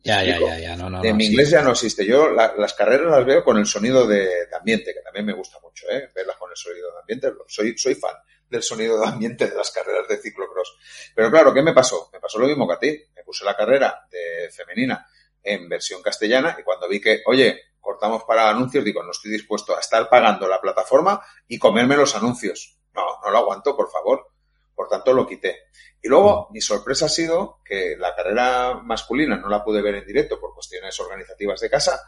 Ya, 0.09 0.23
ya, 0.25 0.39
ya, 0.41 0.59
ya, 0.59 0.77
no, 0.77 0.89
no. 0.91 1.01
de 1.03 1.11
no, 1.11 1.15
mi 1.17 1.25
sí. 1.25 1.31
inglés 1.33 1.51
ya 1.51 1.63
no 1.63 1.71
existe. 1.73 2.05
Yo 2.07 2.31
la- 2.31 2.55
las 2.57 2.75
carreras 2.75 3.11
las 3.11 3.25
veo 3.25 3.45
con 3.45 3.59
el 3.59 3.67
sonido 3.67 4.07
de, 4.07 4.47
de 4.47 4.57
ambiente, 4.57 4.95
que 4.95 5.01
también 5.03 5.27
me 5.27 5.33
gusta 5.35 5.59
mucho, 5.63 5.87
¿eh? 5.91 6.09
Verlas 6.15 6.37
con 6.37 6.51
el 6.51 6.57
sonido 6.57 6.91
de 6.93 6.99
ambiente. 7.01 7.33
Soy, 7.47 7.77
soy 7.77 7.95
fan 7.95 8.15
del 8.49 8.63
sonido 8.63 8.99
de 8.99 9.07
ambiente 9.07 9.47
de 9.47 9.55
las 9.55 9.71
carreras 9.71 10.09
de 10.09 10.17
ciclocross. 10.17 10.79
Pero 11.15 11.31
claro, 11.31 11.53
¿qué 11.53 11.63
me 11.63 11.75
pasó? 11.75 12.09
Me 12.13 12.19
pasó 12.21 12.39
lo 12.39 12.47
mismo 12.47 12.67
que 12.67 12.75
a 12.75 12.79
ti. 12.79 13.03
Me 13.15 13.23
puse 13.23 13.45
la 13.45 13.55
carrera 13.55 14.07
de 14.11 14.49
femenina 14.51 15.07
en 15.43 15.69
versión 15.69 16.01
castellana 16.03 16.57
y 16.59 16.63
cuando 16.63 16.89
vi 16.89 17.01
que, 17.01 17.21
oye, 17.27 17.61
cortamos 17.81 18.25
para 18.25 18.49
anuncios, 18.51 18.83
digo, 18.85 19.03
no 19.03 19.11
estoy 19.11 19.31
dispuesto 19.33 19.77
a 19.77 19.81
estar 19.81 20.09
pagando 20.09 20.49
la 20.49 20.61
plataforma 20.61 21.21
y 21.47 21.59
comerme 21.59 21.97
los 21.97 22.15
anuncios. 22.17 22.79
No, 22.95 23.05
no 23.23 23.31
lo 23.31 23.39
aguanto, 23.39 23.77
por 23.77 23.91
favor. 23.91 24.27
Por 24.75 24.89
tanto, 24.89 25.13
lo 25.13 25.27
quité. 25.27 25.65
Y 26.03 26.09
luego, 26.09 26.49
mi 26.53 26.61
sorpresa 26.61 27.07
ha 27.07 27.09
sido 27.09 27.61
que 27.65 27.97
la 27.99 28.15
carrera 28.15 28.75
masculina 28.83 29.37
no 29.37 29.49
la 29.49 29.65
pude 29.65 29.83
ver 29.83 29.97
en 29.97 30.07
directo 30.07 30.39
por 30.41 30.55
cuestiones 30.55 30.99
organizativas 31.01 31.61
de 31.61 31.71
casa 31.71 32.01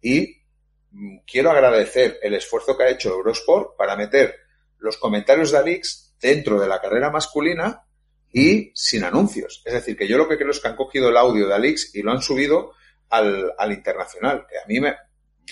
y 0.00 0.42
mm, 0.90 1.18
quiero 1.26 1.50
agradecer 1.50 2.18
el 2.22 2.34
esfuerzo 2.34 2.76
que 2.76 2.84
ha 2.84 2.90
hecho 2.90 3.10
Eurosport 3.10 3.76
para 3.76 3.96
meter 3.96 4.36
los 4.78 4.96
comentarios 4.96 5.50
de 5.50 5.58
Alix 5.58 6.14
dentro 6.20 6.60
de 6.60 6.68
la 6.68 6.80
carrera 6.80 7.10
masculina 7.10 7.84
y 8.32 8.72
sin 8.74 9.04
anuncios. 9.04 9.62
Es 9.64 9.74
decir, 9.74 9.96
que 9.96 10.08
yo 10.08 10.18
lo 10.18 10.28
que 10.28 10.36
creo 10.36 10.50
es 10.50 10.60
que 10.60 10.68
han 10.68 10.76
cogido 10.76 11.10
el 11.10 11.16
audio 11.16 11.46
de 11.46 11.54
Alix 11.54 11.94
y 11.94 12.02
lo 12.02 12.12
han 12.12 12.22
subido 12.22 12.72
al, 13.10 13.52
al 13.58 13.72
internacional, 13.72 14.46
que 14.48 14.58
a 14.58 14.66
mí 14.66 14.80
me... 14.80 14.94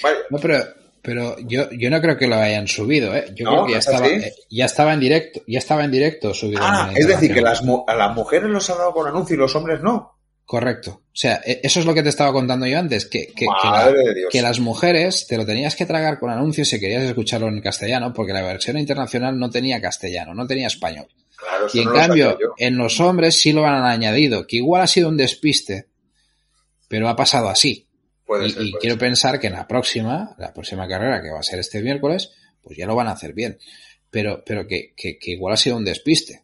Vaya, 0.03 0.19
No, 0.31 0.39
pero, 0.39 0.65
pero 1.03 1.37
yo, 1.41 1.69
yo 1.73 1.91
no 1.91 2.01
creo 2.01 2.17
que 2.17 2.29
lo 2.29 2.37
hayan 2.37 2.69
subido, 2.69 3.15
¿eh? 3.15 3.27
Yo 3.35 3.45
No, 3.45 3.51
creo 3.51 3.67
que 3.67 3.73
¿no 3.73 3.73
ya 3.73 3.79
es 3.79 3.87
estaba, 3.87 4.07
eh, 4.09 4.35
ya 4.51 4.65
estaba 4.67 4.95
en 4.95 5.01
directo, 5.01 5.43
ya 5.49 5.59
estaba 5.59 5.85
en 5.85 5.91
directo 5.91 6.33
subido. 6.33 6.61
Ah, 6.63 6.89
en 6.91 6.97
es 6.97 7.07
decir, 7.09 7.35
que 7.35 7.41
las, 7.43 7.63
a 7.87 7.95
las 7.95 8.15
mujeres 8.15 8.49
los 8.49 8.71
ha 8.71 8.77
dado 8.77 8.93
con 8.93 9.09
anuncio 9.09 9.35
y 9.35 9.39
los 9.39 9.55
hombres 9.57 9.81
no. 9.83 10.13
Correcto. 10.45 10.91
O 11.07 11.11
sea, 11.15 11.41
e- 11.45 11.61
eso 11.63 11.81
es 11.81 11.87
lo 11.87 11.95
que 11.95 12.03
te 12.03 12.09
estaba 12.09 12.33
contando 12.33 12.67
yo 12.67 12.79
antes, 12.79 13.07
que, 13.07 13.27
que, 13.29 13.47
que 13.47 13.47
la- 13.65 13.71
Madre 13.71 13.99
de 14.05 14.15
Dios. 14.15 14.29
que 14.31 14.43
las 14.43 14.61
mujeres 14.61 15.27
te 15.27 15.37
lo 15.37 15.45
tenías 15.47 15.75
que 15.77 15.87
tragar 15.87 16.19
con 16.19 16.31
anuncios 16.31 16.69
si 16.69 16.79
querías 16.79 17.03
escucharlo 17.05 17.49
en 17.49 17.61
castellano, 17.61 18.13
porque 18.13 18.33
la 18.33 18.43
versión 18.43 18.79
internacional 18.79 19.39
no 19.39 19.51
tenía 19.51 19.81
castellano, 19.81 20.35
no 20.35 20.47
tenía 20.47 20.67
español. 20.69 21.07
Claro, 21.37 21.67
Y 21.73 21.79
en 21.81 21.85
no 21.87 21.93
cambio, 21.95 22.39
en 22.59 22.77
los 22.77 23.01
hombres 23.01 23.35
sí 23.41 23.53
lo 23.53 23.67
han 23.67 23.83
añadido, 23.85 24.47
que 24.47 24.57
igual 24.59 24.83
ha 24.83 24.87
sido 24.87 25.09
un 25.09 25.17
despiste, 25.17 25.87
pero 26.89 27.09
ha 27.09 27.17
pasado 27.17 27.49
así. 27.49 27.89
Puede 28.27 28.47
y 28.47 28.51
ser, 28.51 28.63
y 28.63 28.71
puede 28.71 28.81
quiero 28.81 28.95
ser. 28.95 29.01
pensar 29.01 29.41
que 29.41 29.47
en 29.49 29.53
la 29.55 29.67
próxima, 29.67 30.35
la 30.39 30.53
próxima 30.53 30.87
carrera 30.89 31.21
que 31.23 31.31
va 31.31 31.41
a 31.41 31.43
ser 31.43 31.59
este 31.59 31.83
miércoles, 31.83 32.31
pues 32.63 32.77
ya 32.79 32.87
lo 32.87 32.95
van 32.95 33.09
a 33.09 33.13
hacer 33.13 33.33
bien. 33.33 33.59
Pero, 34.11 34.43
pero 34.45 34.67
que, 34.67 34.93
que, 34.97 35.19
que 35.19 35.33
igual 35.33 35.55
ha 35.55 35.57
sido 35.57 35.77
un 35.77 35.85
despiste. 35.85 36.43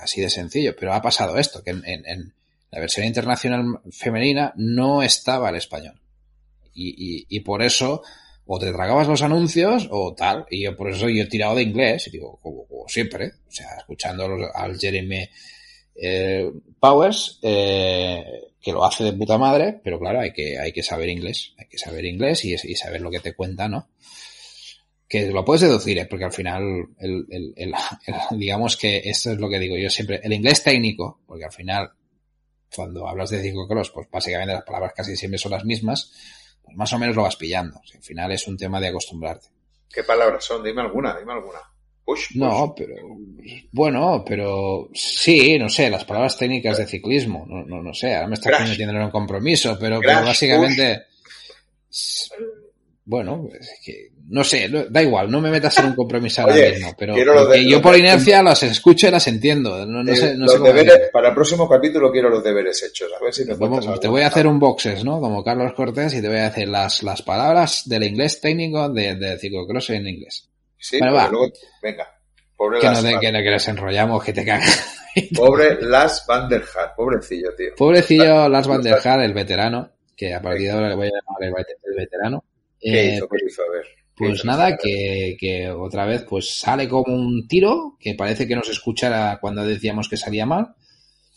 Así 0.00 0.20
de 0.20 0.30
sencillo. 0.30 0.74
Pero 0.78 0.92
ha 0.94 1.02
pasado 1.02 1.36
esto, 1.38 1.62
que 1.62 1.70
en, 1.70 1.82
en- 1.84 2.06
en 2.06 2.34
la 2.70 2.78
versión 2.80 3.04
internacional 3.06 3.80
femenina 3.90 4.52
no 4.56 5.02
estaba 5.02 5.50
el 5.50 5.56
español. 5.56 6.00
Y, 6.72 6.94
y, 7.18 7.26
y 7.28 7.40
por 7.40 7.62
eso, 7.62 8.02
o 8.46 8.58
te 8.60 8.72
tragabas 8.72 9.08
los 9.08 9.22
anuncios 9.22 9.88
o 9.90 10.14
tal. 10.14 10.46
Y 10.50 10.62
yo 10.62 10.76
por 10.76 10.88
eso 10.90 11.08
yo 11.08 11.22
he 11.24 11.26
tirado 11.26 11.56
de 11.56 11.62
inglés, 11.62 12.06
y 12.06 12.10
digo, 12.12 12.38
como, 12.40 12.64
como 12.68 12.88
siempre. 12.88 13.32
O 13.48 13.50
sea, 13.50 13.66
escuchando 13.78 14.28
al 14.54 14.78
Jeremy 14.78 15.28
eh, 16.00 16.50
Powers, 16.78 17.38
eh, 17.42 18.24
que 18.60 18.72
lo 18.72 18.84
hace 18.84 19.04
de 19.04 19.12
puta 19.12 19.38
madre, 19.38 19.80
pero 19.82 19.98
claro, 19.98 20.20
hay 20.20 20.32
que, 20.32 20.58
hay 20.58 20.72
que 20.72 20.82
saber 20.82 21.08
inglés, 21.08 21.54
hay 21.58 21.66
que 21.66 21.78
saber 21.78 22.04
inglés 22.04 22.44
y, 22.44 22.54
y 22.54 22.74
saber 22.76 23.00
lo 23.00 23.10
que 23.10 23.20
te 23.20 23.34
cuenta, 23.34 23.68
¿no? 23.68 23.88
Que 25.08 25.26
lo 25.26 25.44
puedes 25.44 25.62
deducir, 25.62 25.98
¿eh? 25.98 26.06
porque 26.06 26.24
al 26.24 26.32
final, 26.32 26.62
el, 26.98 27.26
el- 27.30 27.52
el- 28.06 28.38
digamos 28.38 28.76
que 28.76 28.98
esto 29.04 29.32
es 29.32 29.38
lo 29.38 29.48
que 29.48 29.58
digo 29.58 29.76
yo 29.76 29.90
siempre, 29.90 30.20
el 30.22 30.32
inglés 30.32 30.62
técnico, 30.62 31.20
porque 31.26 31.44
al 31.44 31.52
final, 31.52 31.90
cuando 32.74 33.08
hablas 33.08 33.30
de 33.30 33.42
ciclocross, 33.42 33.90
pues 33.90 34.08
básicamente 34.10 34.54
las 34.54 34.62
palabras 34.64 34.92
casi 34.94 35.16
siempre 35.16 35.38
son 35.38 35.52
las 35.52 35.64
mismas, 35.64 36.12
pues 36.62 36.76
más 36.76 36.92
o 36.92 36.98
menos 36.98 37.16
lo 37.16 37.22
vas 37.22 37.34
pillando. 37.36 37.76
O 37.78 37.82
al 37.96 38.02
final 38.02 38.30
es 38.30 38.46
un 38.46 38.56
tema 38.56 38.80
de 38.80 38.88
acostumbrarte. 38.88 39.48
¿Qué 39.92 40.04
palabras 40.04 40.44
son? 40.44 40.62
Dime 40.62 40.82
alguna, 40.82 41.18
dime 41.18 41.32
alguna. 41.32 41.58
Push. 42.10 42.36
No, 42.36 42.74
pero 42.76 42.94
bueno, 43.72 44.24
pero 44.26 44.88
sí, 44.94 45.58
no 45.58 45.68
sé, 45.68 45.88
las 45.90 46.04
palabras 46.04 46.36
técnicas 46.36 46.78
de 46.78 46.86
ciclismo, 46.86 47.44
no, 47.48 47.64
no, 47.64 47.82
no 47.82 47.94
sé, 47.94 48.14
ahora 48.14 48.28
me 48.28 48.34
estás 48.34 48.68
metiendo 48.68 48.94
en 48.96 49.02
un 49.04 49.10
compromiso, 49.10 49.76
pero, 49.80 50.00
Crash, 50.00 50.14
pero 50.16 50.26
básicamente, 50.26 51.02
bueno, 53.04 53.48
es 53.58 53.70
que, 53.84 54.10
no 54.28 54.44
sé, 54.44 54.68
da 54.90 55.02
igual, 55.02 55.28
no 55.30 55.40
me 55.40 55.50
metas 55.50 55.76
en 55.80 55.86
un 55.86 55.94
compromiso 55.96 56.42
ahora 56.42 56.54
Oye, 56.54 56.70
mismo, 56.72 56.94
pero 56.96 57.14
de- 57.48 57.68
yo 57.68 57.82
por 57.82 57.94
de- 57.94 57.98
inercia 57.98 58.40
las 58.42 58.62
escucho 58.62 59.08
y 59.08 59.10
las 59.10 59.26
entiendo, 59.26 59.84
no, 59.86 60.04
no 60.04 60.12
Eh, 60.12 60.16
sé, 60.16 60.34
no 60.36 60.44
los 60.46 60.52
sé 60.54 60.58
deberes, 60.60 61.10
para 61.12 61.30
el 61.30 61.34
próximo 61.34 61.68
capítulo 61.68 62.12
quiero 62.12 62.28
los 62.30 62.44
deberes 62.44 62.80
hechos. 62.84 63.10
A 63.18 63.24
ver 63.24 63.34
si 63.34 63.42
Vamos, 63.44 64.00
te 64.00 64.06
voy 64.06 64.22
a 64.22 64.28
hacer 64.28 64.46
un 64.46 64.60
boxes, 64.60 65.02
¿no? 65.04 65.20
Como 65.20 65.42
Carlos 65.42 65.72
Cortés 65.74 66.14
y 66.14 66.20
te 66.22 66.28
voy 66.28 66.36
a 66.38 66.50
decir 66.50 66.68
las, 66.68 67.02
las 67.02 67.22
palabras 67.22 67.82
del 67.86 68.04
inglés 68.04 68.40
técnico 68.40 68.88
de, 68.88 69.16
de 69.16 69.38
ciclocross 69.38 69.90
en 69.90 70.06
inglés. 70.06 70.48
Sí, 70.80 70.98
Bueno, 70.98 71.14
va. 71.14 71.28
luego- 71.28 71.52
venga. 71.82 72.08
Pobre 72.56 72.80
Que 72.80 72.86
no, 72.86 72.92
Las, 72.92 73.02
de, 73.04 73.18
que, 73.20 73.32
no- 73.32 73.38
que 73.42 73.50
nos 73.50 73.68
enrollamos, 73.68 74.24
que 74.24 74.32
te 74.32 74.44
cagas. 74.44 74.86
pobre 75.36 75.78
Las 75.80 76.24
Van 76.26 76.48
der 76.48 76.62
Haar, 76.74 76.94
pobrecillo, 76.96 77.54
tío. 77.56 77.74
Pobrecillo 77.76 78.48
Lars 78.48 78.66
Van 78.66 78.82
der 78.82 78.98
Haar, 79.06 79.20
el 79.20 79.32
veterano, 79.32 79.90
que 80.16 80.34
a 80.34 80.42
partir 80.42 80.66
de 80.66 80.70
ahora 80.72 80.88
le 80.90 80.94
voy 80.96 81.06
a 81.06 81.10
llamar 81.10 81.42
el 81.42 81.52
vet- 81.52 81.78
el 81.84 81.94
veterano. 81.96 82.44
¿Qué 82.78 83.00
eh, 83.00 83.14
hizo? 83.16 83.28
pues, 83.28 83.40
¿Qué 83.42 83.48
hizo? 83.48 83.62
A 83.62 83.70
ver. 83.72 83.86
Pues 84.16 84.44
nada, 84.44 84.76
que, 84.76 85.36
que, 85.40 85.70
otra 85.70 86.04
vez 86.04 86.24
pues 86.28 86.58
sale 86.60 86.86
como 86.86 87.14
un 87.14 87.48
tiro, 87.48 87.96
que 87.98 88.14
parece 88.14 88.46
que 88.46 88.54
nos 88.54 88.68
escuchara 88.68 89.38
cuando 89.40 89.64
decíamos 89.64 90.10
que 90.10 90.18
salía 90.18 90.44
mal, 90.44 90.74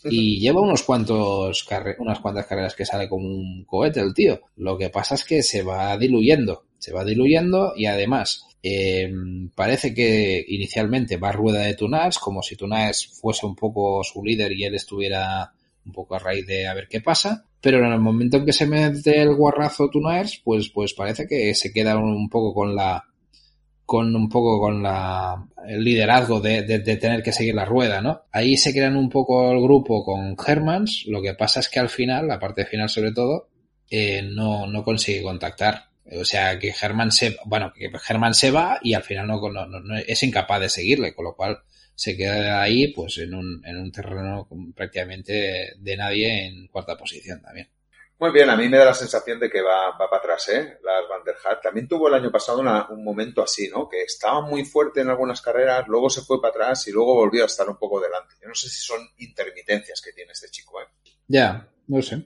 y 0.04 0.38
lleva 0.38 0.60
unos 0.60 0.82
cuantos 0.82 1.66
unas 1.98 2.20
cuantas 2.20 2.44
carreras 2.46 2.74
que 2.74 2.84
sale 2.84 3.08
como 3.08 3.26
un 3.26 3.64
cohete 3.64 4.00
el 4.00 4.12
tío. 4.12 4.38
Lo 4.56 4.76
que 4.76 4.90
pasa 4.90 5.14
es 5.14 5.24
que 5.24 5.42
se 5.42 5.62
va 5.62 5.96
diluyendo, 5.96 6.66
se 6.78 6.92
va 6.92 7.04
diluyendo 7.06 7.72
y 7.74 7.86
además 7.86 8.44
eh, 8.66 9.12
parece 9.54 9.92
que 9.92 10.42
inicialmente 10.48 11.18
va 11.18 11.28
a 11.28 11.32
rueda 11.32 11.60
de 11.60 11.74
Tunars, 11.74 12.18
como 12.18 12.42
si 12.42 12.56
Tunars 12.56 13.06
fuese 13.20 13.44
un 13.44 13.54
poco 13.54 14.02
su 14.02 14.24
líder 14.24 14.52
y 14.52 14.64
él 14.64 14.74
estuviera 14.74 15.52
un 15.84 15.92
poco 15.92 16.14
a 16.14 16.18
raíz 16.18 16.46
de 16.46 16.66
a 16.66 16.72
ver 16.72 16.88
qué 16.88 17.02
pasa. 17.02 17.44
Pero 17.60 17.84
en 17.84 17.92
el 17.92 18.00
momento 18.00 18.38
en 18.38 18.46
que 18.46 18.54
se 18.54 18.66
mete 18.66 19.20
el 19.20 19.34
guarrazo 19.34 19.90
Tunars, 19.90 20.40
pues, 20.42 20.70
pues 20.70 20.94
parece 20.94 21.26
que 21.26 21.54
se 21.54 21.74
queda 21.74 21.98
un 21.98 22.30
poco 22.30 22.54
con 22.54 22.74
la, 22.74 23.04
con 23.84 24.16
un 24.16 24.30
poco 24.30 24.58
con 24.58 24.82
la, 24.82 25.46
el 25.68 25.84
liderazgo 25.84 26.40
de, 26.40 26.62
de, 26.62 26.96
tener 26.96 27.22
que 27.22 27.32
seguir 27.32 27.54
la 27.54 27.66
rueda, 27.66 28.00
¿no? 28.00 28.22
Ahí 28.32 28.56
se 28.56 28.72
crean 28.72 28.96
un 28.96 29.10
poco 29.10 29.52
el 29.52 29.60
grupo 29.60 30.02
con 30.06 30.36
Hermans, 30.46 31.04
lo 31.06 31.20
que 31.20 31.34
pasa 31.34 31.60
es 31.60 31.68
que 31.68 31.80
al 31.80 31.90
final, 31.90 32.28
la 32.28 32.38
parte 32.38 32.64
final 32.64 32.88
sobre 32.88 33.12
todo, 33.12 33.48
eh, 33.90 34.22
no, 34.22 34.66
no 34.66 34.82
consigue 34.82 35.22
contactar. 35.22 35.90
O 36.12 36.24
sea, 36.24 36.58
que 36.58 36.74
Herman 36.78 37.10
se, 37.12 37.36
bueno, 37.46 37.72
que 37.72 37.90
Herman 38.08 38.34
se 38.34 38.50
va 38.50 38.78
y 38.82 38.94
al 38.94 39.02
final 39.02 39.26
no, 39.26 39.40
no, 39.50 39.66
no, 39.66 39.96
es 39.96 40.22
incapaz 40.22 40.60
de 40.60 40.68
seguirle, 40.68 41.14
con 41.14 41.24
lo 41.24 41.34
cual 41.34 41.62
se 41.94 42.16
queda 42.16 42.60
ahí, 42.60 42.88
pues 42.88 43.18
en 43.18 43.34
un, 43.34 43.62
en 43.64 43.78
un 43.78 43.92
terreno 43.92 44.48
prácticamente 44.74 45.74
de 45.78 45.96
nadie 45.96 46.46
en 46.46 46.66
cuarta 46.68 46.96
posición 46.96 47.40
también. 47.40 47.70
Muy 48.18 48.30
bien, 48.30 48.48
a 48.48 48.56
mí 48.56 48.68
me 48.68 48.78
da 48.78 48.86
la 48.86 48.94
sensación 48.94 49.40
de 49.40 49.50
que 49.50 49.60
va, 49.60 49.90
va 49.90 50.08
para 50.08 50.18
atrás, 50.18 50.48
¿eh? 50.48 50.78
Las 50.82 51.08
Van 51.08 51.24
der 51.24 51.34
Hart. 51.44 51.62
También 51.62 51.88
tuvo 51.88 52.08
el 52.08 52.14
año 52.14 52.30
pasado 52.30 52.60
un 52.60 53.04
momento 53.04 53.42
así, 53.42 53.68
¿no? 53.68 53.88
Que 53.88 54.02
estaba 54.02 54.40
muy 54.40 54.64
fuerte 54.64 55.00
en 55.00 55.08
algunas 55.08 55.40
carreras, 55.40 55.86
luego 55.88 56.08
se 56.08 56.22
fue 56.22 56.40
para 56.40 56.50
atrás 56.50 56.86
y 56.86 56.92
luego 56.92 57.14
volvió 57.14 57.42
a 57.42 57.46
estar 57.46 57.68
un 57.68 57.76
poco 57.76 58.00
delante. 58.00 58.36
Yo 58.40 58.48
no 58.48 58.54
sé 58.54 58.68
si 58.68 58.80
son 58.80 59.00
intermitencias 59.18 60.00
que 60.00 60.12
tiene 60.12 60.32
este 60.32 60.48
chico, 60.48 60.80
¿eh? 60.80 60.86
Ya, 61.26 61.68
no 61.88 62.00
sé. 62.02 62.24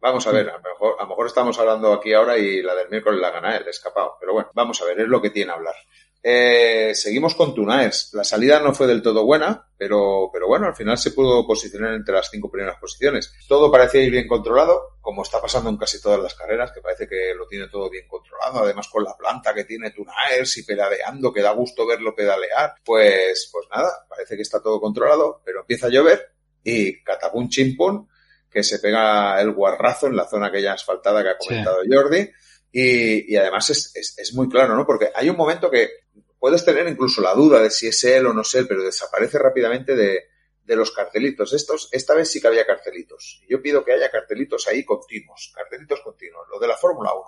Vamos 0.00 0.26
a 0.26 0.32
ver, 0.32 0.48
a 0.48 0.54
lo, 0.54 0.62
mejor, 0.62 0.96
a 0.98 1.02
lo 1.02 1.08
mejor 1.10 1.26
estamos 1.26 1.58
hablando 1.58 1.92
aquí 1.92 2.12
ahora 2.14 2.38
y 2.38 2.62
la 2.62 2.74
del 2.74 2.88
miércoles 2.88 3.20
la 3.20 3.30
gana 3.30 3.56
él, 3.56 3.68
escapado. 3.68 4.16
Pero 4.18 4.32
bueno, 4.32 4.50
vamos 4.54 4.80
a 4.80 4.86
ver, 4.86 5.00
es 5.00 5.08
lo 5.08 5.20
que 5.20 5.30
tiene 5.30 5.52
a 5.52 5.56
hablar. 5.56 5.74
Eh, 6.22 6.92
seguimos 6.94 7.34
con 7.34 7.54
Tunaes. 7.54 8.10
La 8.12 8.24
salida 8.24 8.60
no 8.60 8.74
fue 8.74 8.86
del 8.86 9.02
todo 9.02 9.24
buena, 9.24 9.68
pero, 9.76 10.30
pero 10.32 10.46
bueno, 10.46 10.66
al 10.66 10.74
final 10.74 10.98
se 10.98 11.12
pudo 11.12 11.46
posicionar 11.46 11.94
entre 11.94 12.14
las 12.14 12.30
cinco 12.30 12.50
primeras 12.50 12.78
posiciones. 12.78 13.32
Todo 13.48 13.70
parecía 13.70 14.02
ir 14.02 14.10
bien 14.10 14.28
controlado, 14.28 14.98
como 15.00 15.22
está 15.22 15.40
pasando 15.40 15.70
en 15.70 15.76
casi 15.76 16.00
todas 16.00 16.20
las 16.20 16.34
carreras, 16.34 16.72
que 16.72 16.82
parece 16.82 17.08
que 17.08 17.34
lo 17.34 17.46
tiene 17.46 17.68
todo 17.68 17.88
bien 17.88 18.06
controlado, 18.06 18.60
además 18.60 18.88
con 18.88 19.04
la 19.04 19.16
planta 19.16 19.54
que 19.54 19.64
tiene 19.64 19.90
Tunaes 19.90 20.56
y 20.58 20.64
pedaleando, 20.64 21.32
que 21.32 21.42
da 21.42 21.52
gusto 21.52 21.86
verlo 21.86 22.14
pedalear. 22.14 22.74
Pues, 22.84 23.48
pues 23.50 23.66
nada, 23.70 23.90
parece 24.08 24.36
que 24.36 24.42
está 24.42 24.62
todo 24.62 24.80
controlado, 24.80 25.40
pero 25.44 25.60
empieza 25.60 25.86
a 25.86 25.90
llover 25.90 26.32
y 26.62 27.02
catapum 27.02 27.48
chimpón, 27.48 28.08
que 28.50 28.62
se 28.62 28.78
pega 28.78 29.40
el 29.40 29.52
guarrazo 29.52 30.06
en 30.06 30.16
la 30.16 30.28
zona 30.28 30.48
aquella 30.48 30.72
asfaltada 30.72 31.22
que 31.22 31.28
ha 31.30 31.38
comentado 31.38 31.78
Jordi. 31.88 32.30
Y, 32.72 33.32
y 33.32 33.36
además 33.36 33.70
es, 33.70 33.92
es, 33.96 34.18
es, 34.18 34.34
muy 34.34 34.48
claro, 34.48 34.76
¿no? 34.76 34.86
Porque 34.86 35.10
hay 35.14 35.28
un 35.28 35.36
momento 35.36 35.70
que 35.70 35.90
puedes 36.38 36.64
tener 36.64 36.86
incluso 36.88 37.20
la 37.20 37.34
duda 37.34 37.60
de 37.60 37.70
si 37.70 37.88
es 37.88 38.04
él 38.04 38.26
o 38.26 38.32
no 38.32 38.42
es 38.42 38.54
él, 38.54 38.66
pero 38.68 38.82
desaparece 38.82 39.38
rápidamente 39.38 39.96
de, 39.96 40.28
de 40.64 40.76
los 40.76 40.92
cartelitos. 40.92 41.52
Estos, 41.52 41.88
esta 41.90 42.14
vez 42.14 42.30
sí 42.30 42.40
que 42.40 42.46
había 42.46 42.64
cartelitos. 42.64 43.42
Yo 43.48 43.60
pido 43.60 43.84
que 43.84 43.92
haya 43.92 44.10
cartelitos 44.10 44.68
ahí 44.68 44.84
continuos, 44.84 45.52
cartelitos 45.54 46.00
continuos. 46.00 46.46
Lo 46.48 46.60
de 46.60 46.68
la 46.68 46.76
Fórmula 46.76 47.12
1. 47.12 47.24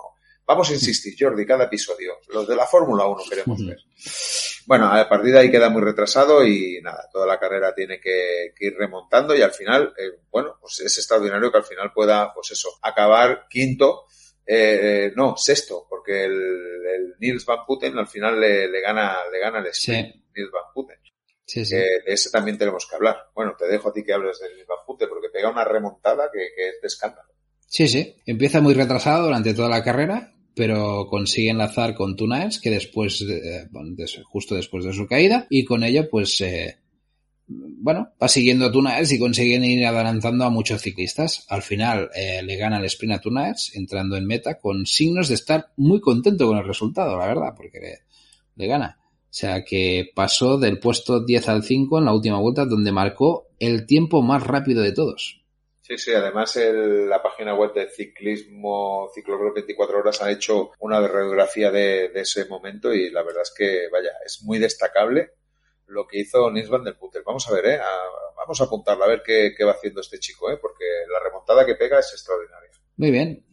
Vamos 0.47 0.71
a 0.71 0.75
insistir, 0.75 1.15
Jordi, 1.19 1.47
cada 1.47 1.65
episodio. 1.65 2.19
Los 2.29 2.47
de 2.47 2.57
la 2.57 2.67
Fórmula 2.67 3.07
1 3.07 3.23
queremos 3.29 3.67
ver. 3.67 3.79
Bueno, 4.67 4.87
a 4.87 5.09
partir 5.09 5.33
de 5.33 5.41
ahí 5.41 5.51
queda 5.51 5.69
muy 5.69 5.83
retrasado 5.83 6.47
y 6.47 6.81
nada, 6.83 7.09
toda 7.13 7.27
la 7.27 7.39
carrera 7.39 7.75
tiene 7.75 8.01
que, 8.01 8.53
que 8.57 8.67
ir 8.67 8.77
remontando 8.77 9.35
y 9.35 9.43
al 9.43 9.53
final, 9.53 9.93
eh, 9.99 10.21
bueno, 10.31 10.57
pues 10.61 10.81
es 10.81 10.99
extraordinario 10.99 11.51
que 11.51 11.59
al 11.59 11.65
final 11.65 11.93
pueda, 11.93 12.33
pues 12.33 12.53
eso, 12.53 12.69
acabar 12.83 13.47
quinto 13.49 14.07
eh, 14.47 15.13
no, 15.15 15.37
sexto, 15.37 15.87
porque 15.89 16.25
el, 16.25 16.33
el, 16.33 17.15
Nils 17.21 17.45
Van 17.47 17.65
Putten 17.67 17.97
al 17.97 18.09
final 18.09 18.41
le, 18.41 18.69
le 18.69 18.81
gana, 18.81 19.19
le 19.31 19.39
gana 19.39 19.61
el 19.61 19.67
sprint, 19.67 20.15
sí. 20.15 20.25
Nils 20.35 20.51
Van 20.51 20.73
Putten. 20.75 20.99
Sí, 21.45 21.65
sí. 21.65 21.75
Que 21.75 22.01
de 22.05 22.13
ese 22.13 22.31
también 22.31 22.59
tenemos 22.59 22.87
que 22.87 22.97
hablar. 22.97 23.31
Bueno, 23.35 23.55
te 23.57 23.67
dejo 23.67 23.89
a 23.89 23.93
ti 23.93 24.05
que 24.05 24.13
hables 24.13 24.41
del 24.41 24.55
Nils 24.55 24.67
Van 24.67 24.85
Putten 24.87 25.09
porque 25.09 25.29
pega 25.29 25.51
una 25.51 25.65
remontada 25.65 26.31
que, 26.33 26.51
que 26.57 26.69
es 26.71 26.81
de 26.81 26.87
escándalo. 26.87 27.32
Sí, 27.73 27.89
sí. 27.89 28.17
Empieza 28.27 28.61
muy 28.61 28.75
retrasado 28.75 29.25
durante 29.25 29.55
toda 29.55 29.71
la 29.71 29.83
carrera, 29.83 30.35
pero 30.55 31.07
consigue 31.09 31.49
enlazar 31.49 31.95
con 31.95 32.17
Tunaes, 32.17 32.61
que 32.61 32.69
después, 32.69 33.27
de, 33.27 33.67
justo 34.25 34.55
después 34.55 34.85
de 34.85 34.93
su 34.93 35.07
caída, 35.07 35.47
y 35.49 35.65
con 35.65 35.83
ello, 35.83 36.07
pues, 36.11 36.39
eh, 36.43 36.77
bueno, 37.47 38.11
va 38.23 38.29
siguiendo 38.29 38.67
a 38.67 39.03
y 39.03 39.19
consiguen 39.19 39.65
ir 39.65 39.87
adelantando 39.87 40.45
a 40.45 40.51
muchos 40.51 40.83
ciclistas. 40.83 41.47
Al 41.49 41.63
final 41.63 42.11
eh, 42.15 42.43
le 42.43 42.57
gana 42.57 42.77
el 42.77 42.85
sprint 42.85 43.15
a 43.15 43.21
Tunaes, 43.23 43.75
entrando 43.75 44.19
en 44.19 44.27
meta, 44.27 44.59
con 44.59 44.85
signos 44.85 45.29
de 45.29 45.37
estar 45.37 45.69
muy 45.79 46.03
contento 46.03 46.47
con 46.47 46.59
el 46.59 46.67
resultado, 46.67 47.17
la 47.17 47.27
verdad, 47.27 47.55
porque 47.57 47.81
le, 47.81 47.99
le 48.57 48.67
gana. 48.67 48.99
O 49.01 49.35
sea 49.35 49.65
que 49.65 50.11
pasó 50.15 50.59
del 50.59 50.79
puesto 50.79 51.25
10 51.25 51.49
al 51.49 51.63
5 51.63 52.01
en 52.01 52.05
la 52.05 52.13
última 52.13 52.39
vuelta, 52.39 52.67
donde 52.67 52.93
marcó 52.93 53.47
el 53.59 53.87
tiempo 53.87 54.21
más 54.21 54.43
rápido 54.47 54.83
de 54.83 54.93
todos. 54.93 55.42
Sí, 55.93 55.99
sí, 55.99 56.15
además 56.15 56.57
la 56.57 57.23
página 57.23 57.55
web 57.55 57.75
de 57.75 57.91
ciclismo, 57.91 59.11
Ciclocross 59.15 59.53
24 59.53 59.99
horas 59.99 60.23
ha 60.23 60.31
hecho 60.31 60.71
una 60.81 61.07
radiografía 61.07 61.71
de, 61.71 62.11
ese 62.15 62.47
momento 62.47 62.95
y 62.95 63.11
la 63.11 63.23
verdad 63.23 63.43
es 63.43 63.53
que, 63.55 63.89
vaya, 63.93 64.11
es 64.25 64.43
muy 64.43 64.59
destacable 64.59 65.33
lo 65.89 66.07
que 66.07 66.21
hizo 66.21 66.51
Nils 66.51 66.71
van 66.71 66.85
der 66.85 66.97
Putter. 66.97 67.23
Vamos 67.27 67.47
a 67.47 67.53
ver, 67.53 67.67
¿eh? 67.67 67.81
Vamos 68.39 68.59
a 68.59 68.65
apuntarlo, 68.65 69.05
a 69.05 69.09
ver 69.09 69.23
qué, 69.23 69.55
va 69.65 69.73
haciendo 69.73 70.01
este 70.01 70.19
chico, 70.19 70.51
¿eh? 70.51 70.57
Porque 70.57 70.85
la 71.13 71.23
remontada 71.23 71.67
que 71.67 71.75
pega 71.75 71.99
es 71.99 72.11
extraordinaria. 72.11 72.71
Muy 72.97 73.11
bien. 73.11 73.45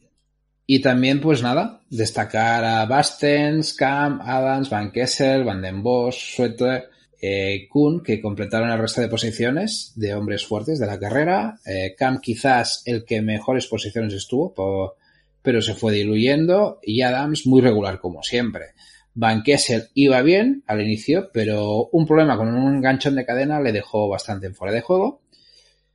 Y 0.66 0.82
también, 0.82 1.20
pues 1.20 1.44
nada, 1.44 1.82
destacar 1.90 2.64
a 2.64 2.86
Bastens, 2.86 3.74
Cam, 3.74 4.22
Adams, 4.22 4.70
Van 4.70 4.94
Kessel, 4.94 5.44
Van 5.44 5.62
den 5.62 5.84
Bosch, 5.84 6.38
Sueter, 6.38 6.90
eh, 7.22 7.68
Kuhn, 7.70 8.02
que 8.02 8.22
completaron 8.22 8.70
el 8.70 8.80
resto 8.80 9.02
de 9.02 9.10
posiciones 9.10 9.94
de 9.96 10.14
hombres 10.14 10.46
fuertes 10.46 10.80
de 10.80 10.88
la 10.88 11.00
carrera. 11.00 11.60
Eh, 11.66 11.96
Cam 11.98 12.22
quizás 12.22 12.82
el 12.86 13.04
que 13.04 13.22
mejores 13.22 13.68
posiciones 13.68 14.14
estuvo, 14.14 14.54
por, 14.54 14.96
pero 15.42 15.62
se 15.62 15.76
fue 15.76 15.94
diluyendo. 15.94 16.80
Y 16.82 17.02
Adams 17.02 17.46
muy 17.46 17.62
regular 17.62 18.00
como 18.00 18.24
siempre. 18.24 18.74
Van 19.14 19.44
Kessel 19.44 19.90
iba 19.96 20.22
bien 20.22 20.64
al 20.66 20.82
inicio, 20.82 21.30
pero 21.34 21.90
un 21.92 22.08
problema 22.08 22.38
con 22.38 22.48
un 22.48 22.78
enganchón 22.78 23.16
de 23.16 23.26
cadena 23.26 23.60
le 23.60 23.74
dejó 23.74 24.08
bastante 24.08 24.48
en 24.48 24.56
fuera 24.56 24.74
de 24.74 24.82
juego. 24.82 25.22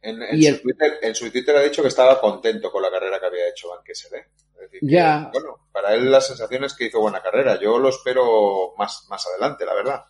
En, 0.03 0.20
en, 0.20 0.43
su, 0.43 0.49
el... 0.49 0.61
Twitter, 0.61 0.93
en, 1.01 1.14
su, 1.14 1.31
Twitter, 1.31 1.57
ha 1.57 1.62
dicho 1.62 1.81
que 1.81 1.89
estaba 1.89 2.20
contento 2.20 2.70
con 2.70 2.83
la 2.83 2.91
carrera 2.91 3.18
que 3.18 3.27
había 3.27 3.49
hecho 3.49 3.70
Van 3.70 3.83
Kessel. 3.83 4.14
¿eh? 4.14 4.27
Es 4.57 4.61
decir, 4.61 4.81
ya. 4.83 5.31
Que, 5.33 5.39
bueno, 5.39 5.57
para 5.72 5.95
él 5.95 6.11
la 6.11 6.20
sensación 6.20 6.64
es 6.64 6.75
que 6.75 6.87
hizo 6.87 7.01
buena 7.01 7.22
carrera. 7.22 7.59
Yo 7.59 7.79
lo 7.79 7.89
espero 7.89 8.75
más, 8.77 9.07
más 9.09 9.27
adelante, 9.27 9.64
la 9.64 9.75
verdad. 9.75 10.05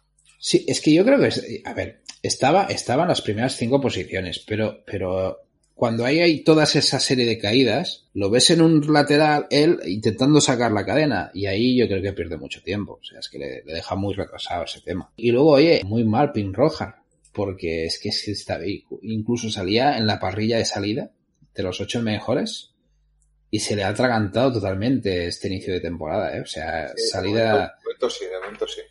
Sí, 0.46 0.62
es 0.68 0.82
que 0.82 0.92
yo 0.92 1.06
creo 1.06 1.18
que, 1.18 1.28
es, 1.28 1.42
a 1.64 1.72
ver, 1.72 2.02
estaba, 2.22 2.66
estaba 2.66 3.04
en 3.04 3.08
las 3.08 3.22
primeras 3.22 3.56
cinco 3.56 3.80
posiciones, 3.80 4.44
pero, 4.46 4.84
pero 4.84 5.38
cuando 5.72 6.04
hay, 6.04 6.20
hay 6.20 6.44
toda 6.44 6.64
esa 6.64 7.00
serie 7.00 7.24
de 7.24 7.38
caídas, 7.38 8.10
lo 8.12 8.28
ves 8.28 8.50
en 8.50 8.60
un 8.60 8.92
lateral 8.92 9.46
él 9.48 9.80
intentando 9.86 10.42
sacar 10.42 10.70
la 10.70 10.84
cadena 10.84 11.30
y 11.32 11.46
ahí 11.46 11.78
yo 11.78 11.88
creo 11.88 12.02
que 12.02 12.12
pierde 12.12 12.36
mucho 12.36 12.62
tiempo. 12.62 12.98
O 13.00 13.02
sea, 13.02 13.20
es 13.20 13.30
que 13.30 13.38
le, 13.38 13.62
le 13.64 13.72
deja 13.72 13.94
muy 13.94 14.12
retrasado 14.12 14.64
ese 14.64 14.82
tema. 14.82 15.10
Y 15.16 15.32
luego, 15.32 15.52
oye, 15.52 15.80
muy 15.82 16.04
mal 16.04 16.30
Pin 16.30 16.52
Roja, 16.52 17.02
porque 17.32 17.86
es 17.86 17.98
que 17.98 18.10
está, 18.10 18.60
incluso 19.00 19.48
salía 19.48 19.96
en 19.96 20.06
la 20.06 20.20
parrilla 20.20 20.58
de 20.58 20.66
salida 20.66 21.10
de 21.54 21.62
los 21.62 21.80
ocho 21.80 22.02
mejores 22.02 22.74
y 23.50 23.60
se 23.60 23.76
le 23.76 23.84
ha 23.84 23.88
atragantado 23.88 24.52
totalmente 24.52 25.26
este 25.26 25.48
inicio 25.48 25.72
de 25.72 25.80
temporada, 25.80 26.36
¿eh? 26.36 26.42
O 26.42 26.46
sea, 26.46 26.92
sí, 26.94 27.06
salida... 27.06 27.74
De 27.78 27.82
momento 27.82 28.10
sí, 28.10 28.26
de 28.26 28.40
momento 28.40 28.68
sí. 28.68 28.82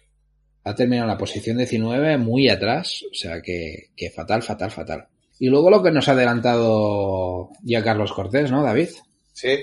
Ha 0.64 0.76
terminado 0.76 1.10
en 1.10 1.14
la 1.14 1.18
posición 1.18 1.57
19 1.57 2.18
muy 2.18 2.49
atrás, 2.49 3.03
o 3.11 3.14
sea 3.14 3.41
que, 3.41 3.90
que 3.95 4.10
fatal, 4.10 4.41
fatal, 4.41 4.72
fatal. 4.72 5.07
Y 5.40 5.48
luego 5.48 5.69
lo 5.69 5.84
que 5.84 5.91
nos 5.91 6.07
ha 6.07 6.14
adelantado 6.14 7.49
ya 7.64 7.84
Carlos 7.84 8.14
Cortés, 8.14 8.49
¿no, 8.49 8.64
David? 8.64 8.90
Sí, 9.34 9.60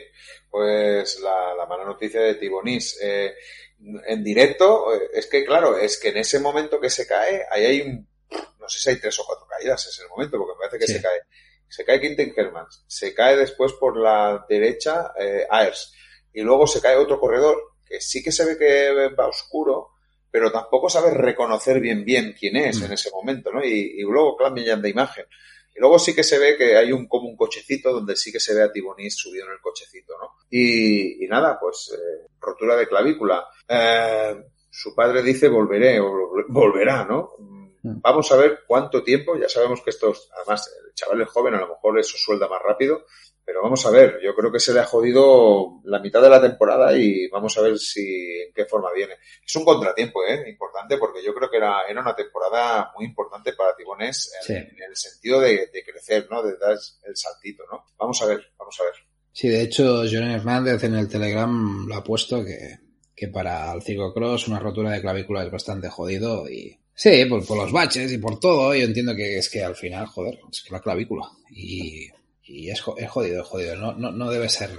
pues 0.51 1.21
la, 1.21 1.55
la 1.57 1.67
mala 1.67 1.85
noticia 1.85 2.21
de 2.21 2.35
Tibonís. 2.35 2.99
Eh, 3.03 3.33
en 4.07 4.23
directo, 4.23 4.89
es 5.13 5.27
que 5.27 5.45
claro, 5.45 5.79
es 5.79 5.99
que 5.99 6.11
en 6.11 6.19
ese 6.19 6.39
momento 6.39 6.81
que 6.81 6.91
se 6.91 7.07
cae, 7.07 7.47
ahí 7.51 7.65
hay 7.65 7.81
un, 7.81 8.07
no 8.59 8.69
sé 8.69 8.79
si 8.79 8.91
hay 8.91 8.97
tres 8.97 9.19
o 9.21 9.25
cuatro 9.25 9.47
caídas 9.47 9.85
en 9.87 9.91
ese 9.91 10.09
momento, 10.09 10.39
porque 10.39 10.53
me 10.53 10.59
parece 10.59 10.79
que 10.79 10.87
sí. 10.87 10.99
se 10.99 11.03
cae. 11.03 11.21
Se 11.69 11.85
cae 11.85 12.01
Quinten 12.01 12.35
Hermans, 12.37 12.85
se 12.89 13.15
cae 13.15 13.37
después 13.37 13.73
por 13.75 13.97
la 13.97 14.45
derecha 14.49 15.13
eh, 15.19 15.47
Aers, 15.49 15.95
y 16.33 16.43
luego 16.43 16.67
se 16.67 16.81
cae 16.81 16.97
otro 16.97 17.21
corredor, 17.21 17.75
que 17.87 18.01
sí 18.01 18.23
que 18.23 18.33
se 18.33 18.45
ve 18.45 18.59
que 18.59 19.15
va 19.15 19.29
oscuro, 19.29 19.90
pero 20.31 20.53
tampoco 20.53 20.89
sabe 20.89 21.13
reconocer 21.13 21.81
bien 21.81 22.05
bien 22.05 22.35
quién 22.39 22.57
es 22.57 22.81
mm. 22.81 22.85
en 22.85 22.93
ese 22.93 23.11
momento, 23.11 23.51
¿no? 23.53 23.65
Y, 23.65 23.95
y 23.99 24.03
luego 24.03 24.37
cambian 24.37 24.83
de 24.83 24.91
imagen. 24.91 25.27
Y 25.75 25.81
luego 25.81 25.99
sí 25.99 26.15
que 26.15 26.25
se 26.25 26.39
ve 26.39 26.57
que 26.57 26.77
hay 26.77 26.93
un 26.93 27.07
como 27.07 27.29
un 27.29 27.37
cochecito 27.37 27.93
donde 27.93 28.17
sí 28.17 28.33
que 28.33 28.41
se 28.41 28.55
ve 28.55 28.63
a 28.63 28.73
Tibonis 28.73 29.17
subido 29.17 29.47
en 29.47 29.53
el 29.53 29.61
cochecito, 29.61 30.15
¿no? 30.19 30.35
Y, 30.51 31.25
y 31.25 31.29
nada, 31.29 31.59
pues 31.61 31.93
eh, 31.95 32.29
rotura 32.41 32.77
de 32.77 32.89
clavícula. 32.89 33.47
Eh, 33.69 34.37
su 34.69 34.95
padre 34.95 35.23
dice 35.23 35.49
volveré 35.49 36.01
o 36.01 36.31
volverá, 36.49 37.05
¿no? 37.05 37.33
Mm. 37.39 38.01
Vamos 38.03 38.31
a 38.33 38.37
ver 38.37 38.61
cuánto 38.67 39.03
tiempo, 39.03 39.37
ya 39.37 39.49
sabemos 39.49 39.81
que 39.83 39.91
estos, 39.91 40.31
además, 40.37 40.71
el 40.87 40.95
chaval 40.95 41.23
es 41.23 41.29
joven, 41.29 41.55
a 41.55 41.61
lo 41.61 41.69
mejor 41.69 41.99
eso 41.99 42.17
suelda 42.19 42.47
más 42.47 42.61
rápido, 42.63 43.07
pero 43.51 43.65
vamos 43.65 43.85
a 43.85 43.91
ver, 43.91 44.21
yo 44.23 44.33
creo 44.33 44.53
que 44.53 44.61
se 44.61 44.73
le 44.73 44.79
ha 44.79 44.85
jodido 44.85 45.81
la 45.83 45.99
mitad 45.99 46.23
de 46.23 46.31
la 46.31 46.41
temporada 46.41 46.97
y 46.97 47.27
vamos 47.27 47.59
a 47.59 47.63
ver 47.63 47.77
si 47.81 48.01
en 48.47 48.53
qué 48.55 48.65
forma 48.65 48.93
viene. 48.95 49.15
Es 49.45 49.57
un 49.57 49.65
contratiempo, 49.65 50.25
¿eh? 50.25 50.49
Importante 50.49 50.97
porque 50.99 51.21
yo 51.25 51.35
creo 51.35 51.51
que 51.51 51.57
era, 51.57 51.83
era 51.89 52.01
una 52.01 52.15
temporada 52.15 52.93
muy 52.97 53.07
importante 53.07 53.53
para 53.55 53.75
Tibones 53.75 54.31
en, 54.41 54.47
Sí. 54.47 54.53
en 54.55 54.83
el 54.89 54.95
sentido 54.97 55.41
de, 55.41 55.69
de 55.73 55.85
crecer, 55.85 56.29
¿no? 56.31 56.45
De 56.45 56.57
dar 56.59 56.79
el 57.05 57.17
saltito, 57.17 57.65
¿no? 57.73 57.87
Vamos 57.99 58.23
a 58.23 58.27
ver, 58.27 58.41
vamos 58.57 58.79
a 58.81 58.85
ver. 58.85 58.93
Sí, 59.33 59.49
de 59.49 59.63
hecho, 59.63 60.05
Joan 60.09 60.31
Hernández 60.31 60.85
en 60.85 60.95
el 60.95 61.09
Telegram 61.09 61.87
lo 61.89 61.95
ha 61.97 62.05
puesto 62.05 62.45
que, 62.45 62.79
que 63.17 63.27
para 63.27 63.73
el 63.73 63.83
ciclocross 63.83 64.47
una 64.47 64.61
rotura 64.61 64.93
de 64.93 65.01
clavícula 65.01 65.43
es 65.45 65.51
bastante 65.51 65.89
jodido 65.89 66.49
y... 66.49 66.79
Sí, 66.95 67.25
por, 67.25 67.45
por 67.45 67.57
los 67.57 67.73
baches 67.73 68.13
y 68.13 68.19
por 68.19 68.39
todo, 68.39 68.75
yo 68.77 68.85
entiendo 68.85 69.17
que 69.17 69.39
es 69.39 69.51
que 69.51 69.65
al 69.65 69.75
final, 69.75 70.07
joder, 70.07 70.39
es 70.53 70.63
que 70.63 70.71
la 70.73 70.81
clavícula 70.81 71.29
y, 71.51 72.07
y 72.51 72.71
es, 72.71 72.83
es 72.97 73.11
jodido, 73.11 73.43
es 73.43 73.49
jodido, 73.49 73.77
no, 73.77 73.93
no, 73.93 74.11
no 74.11 74.31
debe 74.31 74.49
ser 74.49 74.71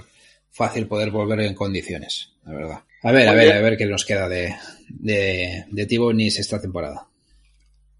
fácil 0.50 0.86
poder 0.86 1.10
volver 1.10 1.40
en 1.40 1.54
condiciones, 1.54 2.34
la 2.44 2.52
verdad. 2.52 2.80
A 3.02 3.10
ver, 3.10 3.28
a 3.28 3.32
ver, 3.32 3.52
a 3.52 3.60
ver 3.60 3.76
qué 3.76 3.86
nos 3.86 4.04
queda 4.04 4.28
de, 4.28 4.54
de, 4.88 5.64
de 5.68 5.86
Tibonis 5.86 6.38
esta 6.38 6.60
temporada. 6.60 7.08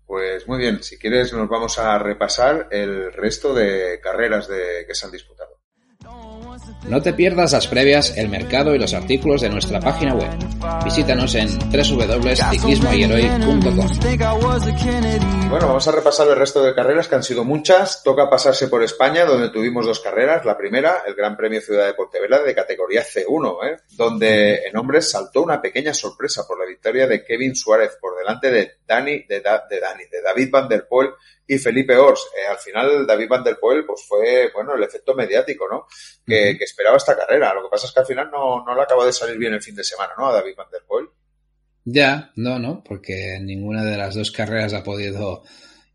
Pues 0.07 0.47
muy 0.47 0.59
bien, 0.59 0.83
si 0.83 0.99
quieres 0.99 1.33
nos 1.33 1.49
vamos 1.49 1.79
a 1.79 1.99
repasar 1.99 2.69
el 2.71 3.13
resto 3.13 3.55
de 3.55 3.99
carreras 4.01 4.47
de, 4.47 4.85
que 4.87 4.95
se 4.95 5.07
han 5.07 5.13
disputado. 5.13 5.59
No 6.89 7.01
te 7.01 7.13
pierdas 7.15 7.53
las 7.53 7.69
previas, 7.69 8.17
el 8.19 8.29
mercado 8.29 8.75
y 8.75 8.79
los 8.79 8.93
artículos 8.93 9.41
de 9.41 9.49
nuestra 9.49 9.81
página 9.81 10.15
web. 10.15 10.29
Visítanos 10.85 11.35
en 11.37 11.49
www.ciclismoyheroi.com. 11.71 13.89
Bueno, 15.49 15.69
vamos 15.69 15.87
a 15.89 15.93
repasar 15.93 16.29
el 16.29 16.37
resto 16.37 16.63
de 16.63 16.75
carreras 16.75 17.09
que 17.09 17.15
han 17.15 17.23
sido 17.23 17.45
muchas. 17.45 18.03
Toca 18.03 18.29
pasarse 18.29 18.67
por 18.69 18.83
España, 18.83 19.25
donde 19.25 19.49
tuvimos 19.51 19.87
dos 19.87 20.01
carreras. 20.01 20.45
La 20.45 20.57
primera, 20.59 21.05
el 21.07 21.15
Gran 21.15 21.37
Premio 21.37 21.61
Ciudad 21.61 21.87
de 21.87 21.95
Portevela 21.95 22.41
de 22.43 22.55
categoría 22.55 23.03
C1, 23.05 23.59
¿eh? 23.71 23.77
donde 23.93 24.63
en 24.67 24.77
hombres 24.77 25.09
saltó 25.11 25.43
una 25.43 25.63
pequeña 25.63 25.95
sorpresa 25.95 26.45
por 26.47 26.59
la 26.59 26.67
victoria 26.67 27.07
de 27.07 27.25
Kevin 27.25 27.55
Suárez 27.55 27.97
por 28.01 28.17
delante 28.19 28.51
de 28.51 28.73
Dani, 28.87 29.23
de, 29.29 29.41
Da- 29.41 29.65
de 29.69 29.79
Dani, 29.81 30.05
de 30.11 30.21
David 30.23 30.49
Van 30.51 30.69
der 30.69 30.87
Poel 30.89 31.11
y 31.47 31.59
Felipe 31.59 31.97
Ors. 31.97 32.27
Eh, 32.37 32.47
al 32.51 32.59
final, 32.59 33.07
David 33.07 33.29
Van 33.29 33.45
der 33.45 33.59
Poel, 33.59 33.85
pues 33.85 34.03
fue, 34.07 34.51
bueno, 34.55 34.75
el 34.75 34.83
efecto 34.83 35.15
mediático, 35.15 35.67
¿no? 35.71 35.87
Que 36.25 36.57
esperaba 36.73 36.97
esta 36.97 37.17
carrera. 37.17 37.55
Lo 37.55 37.63
que 37.63 37.69
pasa 37.71 37.87
es 37.87 37.93
que 37.93 38.01
al 38.01 38.07
final 38.07 38.31
no, 38.31 38.65
no 38.65 38.75
le 38.75 38.83
acabó 38.83 39.05
de 39.05 39.13
salir 39.13 39.37
bien 39.37 39.53
el 39.53 39.63
fin 39.63 39.75
de 39.75 39.85
semana, 39.85 40.13
¿no? 40.17 40.29
A 40.29 40.33
David 40.33 40.55
Van 40.57 40.71
der 40.73 40.83
Poel. 40.87 41.07
Ya, 41.85 42.33
no, 42.37 42.59
no, 42.59 42.83
porque 42.83 43.39
ninguna 43.41 43.85
de 43.85 43.97
las 43.97 44.15
dos 44.15 44.31
carreras 44.31 44.73
ha 44.73 44.83
podido 44.83 45.43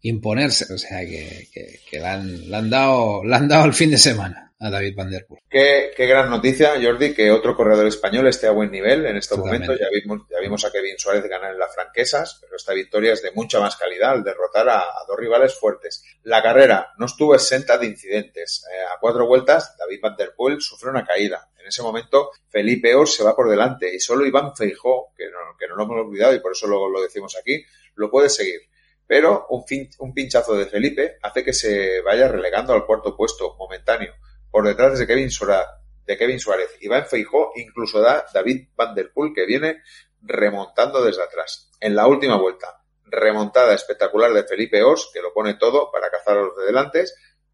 imponerse, 0.02 0.72
o 0.74 0.78
sea 0.78 1.00
que, 1.00 1.48
que, 1.52 1.80
que 1.90 2.00
le, 2.00 2.06
han, 2.06 2.50
le 2.50 2.56
han 2.56 2.70
dado, 2.70 3.24
le 3.24 3.36
han 3.36 3.48
dado 3.48 3.66
el 3.66 3.74
fin 3.74 3.90
de 3.90 3.98
semana 3.98 4.47
a 4.60 4.70
David 4.72 4.96
Van 4.96 5.10
Der 5.12 5.26
Poel. 5.28 5.42
Qué, 5.50 5.92
qué 5.96 6.08
gran 6.08 6.30
noticia, 6.30 6.74
Jordi, 6.82 7.14
que 7.14 7.30
otro 7.32 7.56
corredor 7.56 7.86
español 7.86 8.28
esté 8.28 8.48
a 8.48 8.52
buen 8.52 8.72
nivel 8.72 9.06
en 9.06 9.18
este 9.18 9.36
Totalmente. 9.36 9.68
momento. 9.68 9.84
Ya 9.84 9.90
vimos, 9.92 10.28
ya 10.30 10.40
vimos 10.40 10.66
a 10.66 10.72
Kevin 10.72 10.98
Suárez 10.98 11.24
ganar 11.26 11.52
en 11.52 11.60
las 11.60 11.74
franquesas, 11.76 12.40
pero 12.42 12.56
esta 12.56 12.74
victoria 12.74 13.14
es 13.14 13.22
de 13.22 13.32
mucha 13.32 13.60
más 13.60 13.76
calidad 13.76 14.12
al 14.12 14.24
derrotar 14.24 14.68
a, 14.70 14.80
a 14.80 15.06
dos 15.08 15.18
rivales 15.18 15.54
fuertes. 15.54 16.04
La 16.24 16.42
carrera 16.42 16.92
no 16.98 17.06
estuvo 17.06 17.36
exenta 17.36 17.78
de 17.78 17.86
incidentes. 17.86 18.66
Eh, 18.72 18.84
a 18.84 19.00
cuatro 19.00 19.28
vueltas, 19.28 19.76
David 19.78 20.00
Van 20.02 20.16
Der 20.16 20.34
Poel 20.36 20.60
sufrió 20.62 20.90
una 20.92 21.06
caída. 21.06 21.50
En 21.60 21.68
ese 21.68 21.82
momento, 21.84 22.32
Felipe 22.50 22.96
Ors 22.96 23.14
se 23.16 23.24
va 23.24 23.36
por 23.36 23.50
delante 23.50 23.94
y 23.94 24.00
solo 24.00 24.26
Iván 24.26 24.56
Feijó, 24.56 25.14
que 25.16 25.26
no, 25.30 25.38
que 25.60 25.68
no 25.68 25.76
lo 25.76 25.84
hemos 25.84 26.06
olvidado 26.08 26.34
y 26.34 26.40
por 26.40 26.54
eso 26.54 26.66
lo, 26.66 26.90
lo 26.90 27.02
decimos 27.02 27.36
aquí, 27.40 27.64
lo 27.96 28.10
puede 28.10 28.30
seguir. 28.30 28.62
Pero 29.06 29.46
un, 29.50 29.66
fin- 29.66 29.90
un 30.00 30.14
pinchazo 30.14 30.56
de 30.56 30.66
Felipe 30.66 31.18
hace 31.22 31.44
que 31.44 31.54
se 31.54 32.02
vaya 32.02 32.28
relegando 32.28 32.74
al 32.74 32.86
cuarto 32.86 33.16
puesto 33.16 33.56
momentáneo 33.58 34.14
por 34.52 34.66
detrás 34.66 34.98
de 35.00 35.08
Kevin 35.08 35.30
Suárez, 35.30 35.68
de 36.06 36.18
Kevin 36.18 36.40
Suárez. 36.40 36.76
Iván 36.82 37.06
Feijó 37.06 37.52
incluso 37.56 38.02
da 38.02 38.26
David 38.34 38.70
Van 38.76 38.96
Der 38.96 39.12
Poel 39.12 39.34
que 39.34 39.46
viene 39.46 39.82
remontando 40.22 41.04
desde 41.04 41.24
atrás. 41.24 41.70
En 41.80 41.96
la 41.96 42.08
última 42.08 42.38
vuelta, 42.38 42.82
remontada 43.06 43.74
espectacular 43.74 44.34
de 44.34 44.44
Felipe 44.44 44.84
Ors, 44.84 45.10
que 45.14 45.22
lo 45.22 45.34
pone 45.34 45.56
todo 45.56 45.92
para 45.92 46.10
cazar 46.10 46.38
a 46.38 46.42
los 46.42 46.58
de 46.58 46.66
delante, 46.66 47.06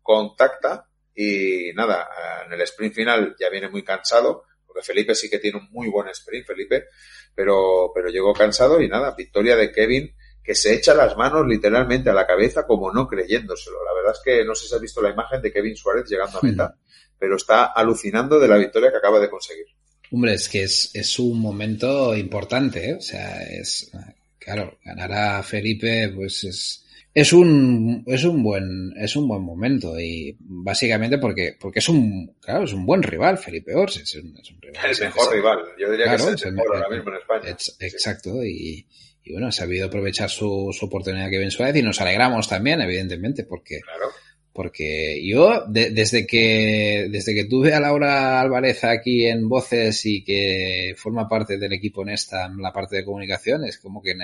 contacta 0.01 0.87
y 1.15 1.71
nada, 1.73 2.09
en 2.45 2.53
el 2.53 2.61
sprint 2.61 2.95
final 2.95 3.35
ya 3.39 3.49
viene 3.49 3.69
muy 3.69 3.83
cansado, 3.83 4.45
porque 4.65 4.81
Felipe 4.81 5.13
sí 5.13 5.29
que 5.29 5.39
tiene 5.39 5.59
un 5.59 5.69
muy 5.71 5.87
buen 5.89 6.07
sprint, 6.09 6.47
Felipe, 6.47 6.87
pero, 7.35 7.91
pero 7.93 8.09
llegó 8.09 8.33
cansado 8.33 8.81
y 8.81 8.87
nada, 8.87 9.13
victoria 9.15 9.55
de 9.55 9.71
Kevin 9.71 10.15
que 10.43 10.55
se 10.55 10.73
echa 10.73 10.93
las 10.93 11.15
manos 11.15 11.47
literalmente 11.47 12.09
a 12.09 12.13
la 12.13 12.27
cabeza 12.27 12.65
como 12.67 12.91
no 12.91 13.07
creyéndoselo. 13.07 13.77
La 13.85 13.93
verdad 13.93 14.13
es 14.13 14.21
que 14.23 14.43
no 14.45 14.53
sé 14.55 14.67
si 14.67 14.75
has 14.75 14.81
visto 14.81 15.01
la 15.01 15.09
imagen 15.11 15.41
de 15.41 15.51
Kevin 15.53 15.75
Suárez 15.75 16.05
llegando 16.09 16.39
a 16.39 16.41
meta, 16.45 16.75
pero 17.17 17.37
está 17.37 17.65
alucinando 17.65 18.39
de 18.39 18.47
la 18.47 18.57
victoria 18.57 18.91
que 18.91 18.97
acaba 18.97 19.19
de 19.19 19.29
conseguir. 19.29 19.65
Hombre, 20.11 20.33
es 20.33 20.49
que 20.49 20.63
es, 20.63 20.91
es 20.93 21.17
un 21.17 21.39
momento 21.39 22.15
importante, 22.15 22.89
¿eh? 22.89 22.93
o 22.95 23.01
sea, 23.01 23.41
es, 23.43 23.89
claro, 24.37 24.77
ganar 24.83 25.11
a 25.11 25.43
Felipe, 25.43 26.11
pues 26.13 26.43
es, 26.43 26.85
es 27.15 27.33
un, 27.33 28.03
es 28.05 28.23
un 28.23 28.43
buen, 28.43 28.93
es 28.97 29.15
un 29.15 29.27
buen 29.27 29.41
momento 29.41 29.99
y 29.99 30.35
básicamente 30.39 31.17
porque, 31.17 31.55
porque 31.59 31.79
es 31.79 31.89
un, 31.89 32.35
claro, 32.41 32.65
es 32.65 32.73
un 32.73 32.85
buen 32.85 33.01
rival, 33.01 33.37
Felipe 33.39 33.73
Ors, 33.73 33.97
es 33.97 34.13
un, 34.15 34.37
es 34.39 34.51
un 34.51 34.61
rival. 34.61 34.91
El 34.91 34.99
mejor 34.99 35.33
rival, 35.33 35.59
yo 35.79 35.89
diría 35.89 36.05
Claro, 36.05 36.27
que 36.27 36.33
es 36.33 36.45
el 36.45 36.53
mejor 36.53 36.75
ahora 36.75 36.89
mismo 36.95 37.09
en 37.11 37.17
España. 37.17 37.49
Ex- 37.49 37.75
Exacto, 37.79 38.43
y, 38.45 38.85
y 39.23 39.31
bueno, 39.33 39.47
ha 39.47 39.51
sabido 39.51 39.87
aprovechar 39.87 40.29
su, 40.29 40.69
su 40.77 40.85
oportunidad 40.85 41.29
Kevin 41.29 41.51
Suárez 41.51 41.75
y 41.77 41.81
nos 41.81 41.99
alegramos 42.01 42.47
también, 42.47 42.81
evidentemente, 42.81 43.43
porque, 43.43 43.79
Claro. 43.81 44.05
porque 44.51 45.25
yo, 45.25 45.63
de- 45.67 45.91
desde 45.91 46.27
que 46.27 47.07
desde 47.09 47.33
que 47.33 47.45
tuve 47.45 47.73
a 47.73 47.79
Laura 47.79 48.39
Álvarez 48.41 48.83
aquí 48.83 49.25
en 49.25 49.47
Voces 49.49 50.05
y 50.05 50.23
que 50.23 50.93
forma 50.97 51.27
parte 51.27 51.57
del 51.57 51.73
equipo 51.73 52.03
Nesta 52.05 52.45
en 52.45 52.61
la 52.61 52.71
parte 52.73 52.97
de 52.97 53.05
comunicación, 53.05 53.63
es 53.65 53.77
como 53.79 54.01
que 54.01 54.11
en 54.11 54.21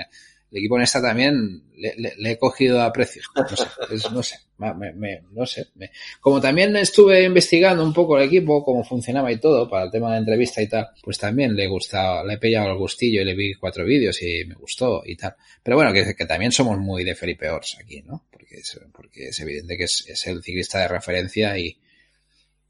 el 0.51 0.57
equipo 0.57 0.77
Nesta 0.79 1.01
también 1.01 1.63
le, 1.77 1.93
le- 1.97 2.13
le 2.17 2.31
he 2.31 2.37
cogido 2.37 2.81
aprecio. 2.81 3.21
No 3.35 3.47
sé, 3.55 4.09
no 4.11 4.23
sé, 4.23 4.35
me- 4.57 4.93
me- 4.93 5.21
no 5.31 5.45
sé. 5.45 5.67
como 6.19 6.41
también 6.41 6.75
estuve 6.75 7.23
investigando 7.23 7.83
un 7.83 7.93
poco 7.93 8.17
el 8.17 8.23
equipo, 8.25 8.63
cómo 8.65 8.83
funcionaba 8.83 9.31
y 9.31 9.37
todo, 9.39 9.69
para 9.69 9.85
el 9.85 9.91
tema 9.91 10.11
de 10.13 10.17
entrevista 10.19 10.61
y 10.61 10.67
tal, 10.67 10.89
pues 11.03 11.17
también 11.17 11.55
le 11.55 11.67
gustaba, 11.67 12.23
le 12.23 12.33
he 12.33 12.37
pillado 12.37 12.71
el 12.71 12.77
gustillo 12.77 13.21
y 13.21 13.25
le 13.25 13.35
vi 13.35 13.53
cuatro 13.53 13.85
vídeos 13.85 14.21
y 14.21 14.43
me 14.45 14.55
gustó 14.55 15.03
y 15.05 15.15
tal. 15.15 15.35
Pero 15.63 15.77
bueno, 15.77 15.93
que, 15.93 16.15
que 16.15 16.25
también 16.25 16.51
somos 16.51 16.77
muy 16.79 17.03
de 17.03 17.15
Felipe 17.15 17.49
Ors 17.49 17.77
aquí, 17.79 18.01
¿no? 18.01 18.25
Porque 18.31 18.55
es, 18.55 18.79
porque 18.91 19.27
es 19.29 19.39
evidente 19.39 19.77
que 19.77 19.83
es, 19.83 20.05
es 20.07 20.25
el 20.27 20.41
ciclista 20.43 20.79
de 20.79 20.87
referencia 20.87 21.57
y, 21.57 21.77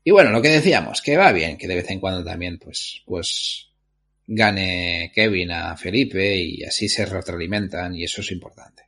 y 0.03 0.11
bueno, 0.11 0.31
lo 0.31 0.41
que 0.41 0.49
decíamos, 0.49 1.01
que 1.01 1.17
va 1.17 1.31
bien, 1.31 1.57
que 1.57 1.67
de 1.67 1.75
vez 1.75 1.89
en 1.89 1.99
cuando 1.99 2.23
también, 2.23 2.57
pues, 2.59 3.01
pues, 3.05 3.68
gane 4.31 5.11
Kevin 5.13 5.51
a 5.51 5.75
Felipe 5.75 6.35
y 6.35 6.63
así 6.63 6.87
se 6.87 7.05
retroalimentan 7.05 7.95
y 7.95 8.03
eso 8.03 8.21
es 8.21 8.31
importante. 8.31 8.83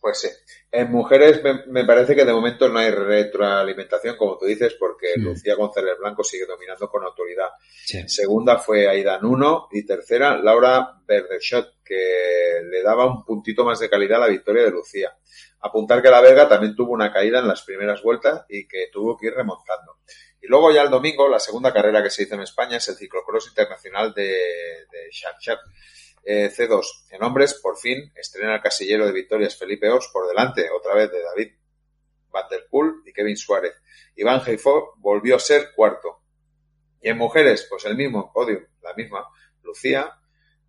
Pues 0.00 0.20
sí. 0.20 0.28
En 0.70 0.90
mujeres 0.90 1.42
me, 1.42 1.64
me 1.66 1.84
parece 1.84 2.14
que 2.14 2.24
de 2.24 2.32
momento 2.32 2.68
no 2.68 2.78
hay 2.78 2.90
retroalimentación, 2.90 4.16
como 4.16 4.36
tú 4.36 4.46
dices, 4.46 4.74
porque 4.78 4.96
Mm. 5.16 5.22
Lucía 5.24 5.54
González 5.54 5.98
Blanco 5.98 6.22
sigue 6.24 6.46
dominando 6.46 6.88
con 6.88 7.04
autoridad. 7.04 7.50
Sí. 7.84 8.02
Segunda 8.08 8.58
fue 8.58 8.88
Aida 8.88 9.18
Nuno 9.18 9.68
y 9.72 9.84
tercera 9.84 10.36
Laura 10.36 11.00
Berderschot, 11.06 11.82
que 11.84 12.60
le 12.70 12.82
daba 12.82 13.06
un 13.06 13.24
puntito 13.24 13.64
más 13.64 13.78
de 13.78 13.88
calidad 13.88 14.22
a 14.22 14.26
la 14.26 14.32
victoria 14.32 14.64
de 14.64 14.70
Lucía. 14.70 15.16
Apuntar 15.60 16.02
que 16.02 16.10
la 16.10 16.20
Vega 16.20 16.48
también 16.48 16.74
tuvo 16.74 16.92
una 16.92 17.12
caída 17.12 17.38
en 17.38 17.48
las 17.48 17.62
primeras 17.62 18.02
vueltas 18.02 18.44
y 18.48 18.66
que 18.66 18.88
tuvo 18.92 19.16
que 19.16 19.26
ir 19.26 19.34
remontando. 19.34 19.98
Y 20.46 20.48
luego 20.48 20.70
ya 20.70 20.82
el 20.82 20.90
domingo, 20.90 21.28
la 21.28 21.40
segunda 21.40 21.72
carrera 21.72 22.00
que 22.04 22.10
se 22.10 22.22
hizo 22.22 22.36
en 22.36 22.42
España 22.42 22.76
es 22.76 22.88
el 22.88 22.94
ciclocross 22.94 23.48
internacional 23.48 24.14
de, 24.14 24.22
de. 24.22 25.10
Eh, 26.28 26.50
C2. 26.50 26.84
En 27.10 27.24
hombres, 27.24 27.54
por 27.54 27.76
fin, 27.76 28.12
estrena 28.14 28.54
el 28.54 28.60
casillero 28.60 29.06
de 29.06 29.12
victorias 29.12 29.56
Felipe 29.56 29.88
Ors 29.88 30.08
por 30.12 30.28
delante, 30.28 30.70
otra 30.70 30.94
vez 30.94 31.10
de 31.10 31.20
David 31.20 31.52
Van 32.30 32.44
der 32.48 32.68
Poel 32.70 32.92
y 33.04 33.12
Kevin 33.12 33.36
Suárez. 33.36 33.74
Iván 34.14 34.40
Heifo 34.46 34.94
volvió 34.98 35.34
a 35.34 35.40
ser 35.40 35.72
cuarto. 35.74 36.20
Y 37.02 37.08
en 37.08 37.18
mujeres, 37.18 37.66
pues 37.68 37.84
el 37.84 37.96
mismo 37.96 38.32
podio, 38.32 38.68
la 38.82 38.94
misma, 38.94 39.26
Lucía, 39.64 40.12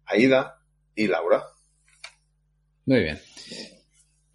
Aida 0.05 0.59
y 0.95 1.07
Laura. 1.07 1.45
Muy 2.85 3.03
bien. 3.03 3.21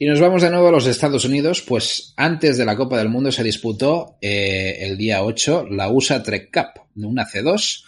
Y 0.02 0.06
nos 0.06 0.18
vamos 0.18 0.42
de 0.42 0.50
nuevo 0.50 0.66
a 0.66 0.72
los 0.72 0.88
Estados 0.88 1.24
Unidos, 1.24 1.62
pues 1.62 2.12
antes 2.16 2.58
de 2.58 2.64
la 2.64 2.74
Copa 2.74 2.98
del 2.98 3.08
Mundo 3.08 3.30
se 3.30 3.44
disputó 3.44 4.18
eh, 4.20 4.78
el 4.80 4.98
día 4.98 5.22
8 5.22 5.68
la 5.70 5.90
USA 5.90 6.20
Trek 6.24 6.50
Cup, 6.52 6.82
una 6.96 7.24
C2. 7.24 7.84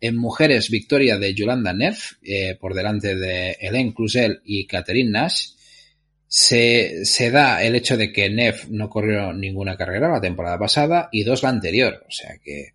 En 0.00 0.16
mujeres, 0.16 0.70
victoria 0.70 1.18
de 1.18 1.34
Yolanda 1.34 1.74
Neff 1.74 2.12
eh, 2.22 2.56
por 2.58 2.72
delante 2.72 3.16
de 3.16 3.58
Hélène 3.60 3.92
Cluzel 3.92 4.40
y 4.46 4.66
Catherine 4.66 5.10
Nash. 5.10 5.48
Se, 6.26 7.04
se 7.04 7.30
da 7.30 7.62
el 7.62 7.74
hecho 7.74 7.98
de 7.98 8.14
que 8.14 8.30
Neff 8.30 8.68
no 8.70 8.88
corrió 8.88 9.34
ninguna 9.34 9.76
carrera 9.76 10.10
la 10.10 10.22
temporada 10.22 10.58
pasada 10.58 11.10
y 11.12 11.22
dos 11.22 11.42
la 11.42 11.50
anterior. 11.50 12.02
O 12.08 12.10
sea 12.10 12.30
que 12.42 12.72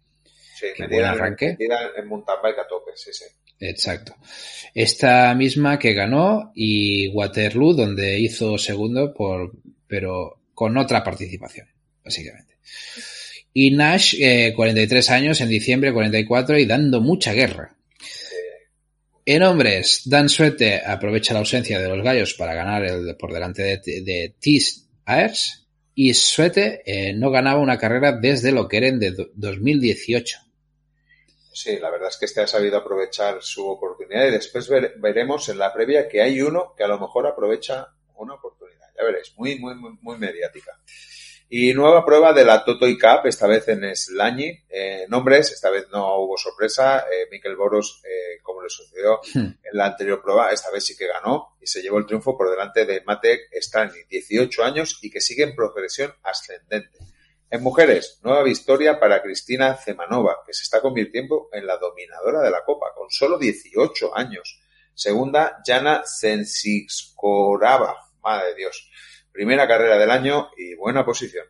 Sí, 0.53 0.67
metida, 0.77 0.87
buen 0.87 1.05
arranque. 1.05 1.57
en 1.97 2.07
mountain 2.07 2.37
bike 2.43 2.59
a 2.59 2.67
tope, 2.67 2.91
sí, 2.93 3.11
sí. 3.11 3.25
Exacto. 3.59 4.15
Esta 4.73 5.33
misma 5.33 5.79
que 5.79 5.93
ganó 5.93 6.51
y 6.55 7.07
Waterloo, 7.09 7.73
donde 7.73 8.19
hizo 8.19 8.57
segundo, 8.57 9.13
por, 9.13 9.51
pero 9.87 10.41
con 10.53 10.77
otra 10.77 11.03
participación, 11.03 11.67
básicamente. 12.03 12.57
Y 13.53 13.71
Nash, 13.71 14.15
eh, 14.19 14.53
43 14.55 15.09
años, 15.09 15.41
en 15.41 15.49
diciembre 15.49 15.93
44 15.93 16.59
y 16.59 16.65
dando 16.65 17.01
mucha 17.01 17.33
guerra. 17.33 17.75
En 19.25 19.43
hombres, 19.43 20.03
Dan 20.05 20.29
Suete 20.29 20.81
aprovecha 20.85 21.33
la 21.33 21.39
ausencia 21.39 21.79
de 21.79 21.89
los 21.89 22.03
gallos 22.03 22.33
para 22.35 22.53
ganar 22.53 22.85
el, 22.85 23.17
por 23.17 23.33
delante 23.33 23.63
de, 23.63 24.01
de 24.01 24.35
Tis 24.39 24.87
Aers 25.05 25.67
y 25.99 26.13
Suete 26.13 26.83
eh, 26.85 27.13
no 27.13 27.31
ganaba 27.31 27.59
una 27.59 27.79
carrera 27.79 28.11
desde 28.11 28.51
lo 28.51 28.67
que 28.67 28.77
eran 28.77 28.99
de 28.99 29.15
2018. 29.33 30.37
Sí, 31.57 31.79
la 31.79 31.89
verdad 31.89 32.09
es 32.09 32.17
que 32.17 32.25
este 32.25 32.41
ha 32.41 32.45
sabido 32.45 32.77
aprovechar 32.77 33.41
su 33.41 33.67
oportunidad 33.67 34.27
y 34.27 34.29
después 34.29 34.69
ver, 34.69 34.93
veremos 34.97 35.49
en 35.49 35.57
la 35.57 35.73
previa 35.73 36.07
que 36.07 36.21
hay 36.21 36.39
uno 36.39 36.75
que 36.77 36.83
a 36.83 36.87
lo 36.87 36.99
mejor 36.99 37.25
aprovecha 37.25 37.95
una 38.13 38.35
oportunidad. 38.35 38.85
Ya 38.95 39.03
veréis, 39.03 39.33
muy, 39.37 39.57
muy, 39.57 39.73
muy, 39.73 39.97
muy 39.99 40.19
mediática. 40.19 40.79
Y 41.49 41.73
nueva 41.73 42.05
prueba 42.05 42.31
de 42.31 42.45
la 42.45 42.63
Totoy 42.63 42.95
Cup, 42.99 43.25
esta 43.25 43.47
vez 43.47 43.67
en 43.69 43.95
Slañi. 43.95 44.65
Eh, 44.69 45.07
nombres, 45.09 45.51
esta 45.51 45.71
vez 45.71 45.87
no 45.91 46.19
hubo 46.19 46.37
sorpresa. 46.37 47.07
Eh, 47.11 47.25
Mikel 47.31 47.55
Boros, 47.55 48.03
eh, 48.05 48.39
como 48.43 48.61
le 48.61 48.69
sucedió 48.69 49.19
Hmm. 49.33 49.57
en 49.63 49.73
la 49.73 49.87
anterior 49.87 50.21
prueba, 50.21 50.51
esta 50.51 50.69
vez 50.69 50.85
sí 50.85 50.95
que 50.95 51.07
ganó 51.07 51.55
y 51.59 51.65
se 51.65 51.81
llevó 51.81 51.97
el 51.97 52.05
triunfo 52.05 52.37
por 52.37 52.51
delante 52.51 52.85
de 52.85 53.01
Matek 53.01 53.49
Slañi, 53.61 54.03
18 54.07 54.63
años 54.63 54.99
y 55.01 55.09
que 55.09 55.21
sigue 55.21 55.41
en 55.41 55.55
progresión 55.55 56.13
ascendente. 56.21 56.99
En 57.49 57.63
mujeres, 57.63 58.19
nueva 58.23 58.43
victoria 58.43 58.99
para 58.99 59.21
Cristina 59.21 59.73
Zemanova, 59.75 60.37
que 60.45 60.53
se 60.53 60.63
está 60.63 60.81
convirtiendo 60.81 61.47
en 61.53 61.65
la 61.65 61.77
dominadora 61.77 62.41
de 62.41 62.51
la 62.51 62.65
Copa, 62.65 62.87
con 62.93 63.09
solo 63.09 63.37
18 63.37 64.17
años. 64.17 64.59
Segunda, 64.93 65.59
Jana 65.65 66.01
Sensiskorava. 66.03 67.95
Madre 68.21 68.49
de 68.49 68.55
Dios. 68.55 68.89
Primera 69.31 69.67
carrera 69.67 69.97
del 69.97 70.11
año 70.11 70.49
y 70.57 70.75
buena 70.75 71.05
posición. 71.05 71.45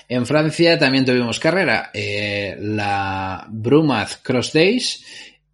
En 0.08 0.24
Francia 0.24 0.78
también 0.78 1.04
tuvimos 1.04 1.38
carrera. 1.38 1.90
Eh, 1.92 2.56
la 2.58 3.46
Brumath 3.50 4.22
Cross 4.22 4.52
Days. 4.54 5.04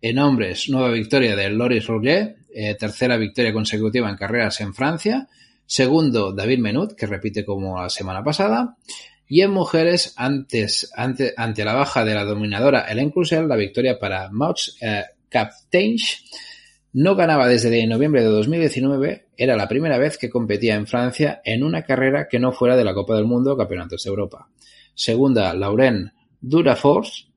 En 0.01 0.19
hombres, 0.19 0.69
nueva 0.69 0.91
victoria 0.91 1.35
de 1.35 1.51
Loris 1.51 1.87
Rouget. 1.87 2.37
Eh, 2.55 2.77
tercera 2.79 3.17
victoria 3.17 3.53
consecutiva 3.53 4.09
en 4.09 4.17
carreras 4.17 4.61
en 4.61 4.75
Francia. 4.75 5.27
Segundo, 5.67 6.33
David 6.33 6.59
Menut, 6.59 6.93
que 6.93 7.07
repite 7.07 7.45
como 7.45 7.81
la 7.81 7.89
semana 7.89 8.23
pasada. 8.23 8.77
Y 9.27 9.41
en 9.41 9.51
mujeres, 9.51 10.13
antes, 10.17 10.91
ante, 10.95 11.65
la 11.65 11.75
baja 11.75 12.05
de 12.05 12.15
la 12.15 12.25
dominadora 12.25 12.87
Helen 12.89 13.11
Crusel, 13.11 13.49
la 13.49 13.57
victoria 13.57 13.99
para 13.99 14.31
Maux 14.31 14.77
eh, 14.81 15.05
Captainch. 15.29 16.23
No 16.93 17.17
ganaba 17.17 17.49
desde 17.49 17.87
noviembre 17.89 18.23
de 18.23 18.29
2019, 18.29 19.27
era 19.37 19.57
la 19.57 19.67
primera 19.67 19.99
vez 19.99 20.17
que 20.17 20.31
competía 20.31 20.77
en 20.77 20.87
Francia 20.87 21.41
en 21.45 21.65
una 21.65 21.83
carrera 21.83 22.29
que 22.29 22.39
no 22.39 22.53
fuera 22.53 22.77
de 22.77 22.85
la 22.85 22.95
Copa 22.95 23.17
del 23.17 23.25
Mundo 23.25 23.55
o 23.55 23.57
Campeonatos 23.57 24.05
de 24.05 24.11
Europa. 24.11 24.49
Segunda, 24.95 25.53
Lauren 25.55 26.13
Durafors, 26.41 27.29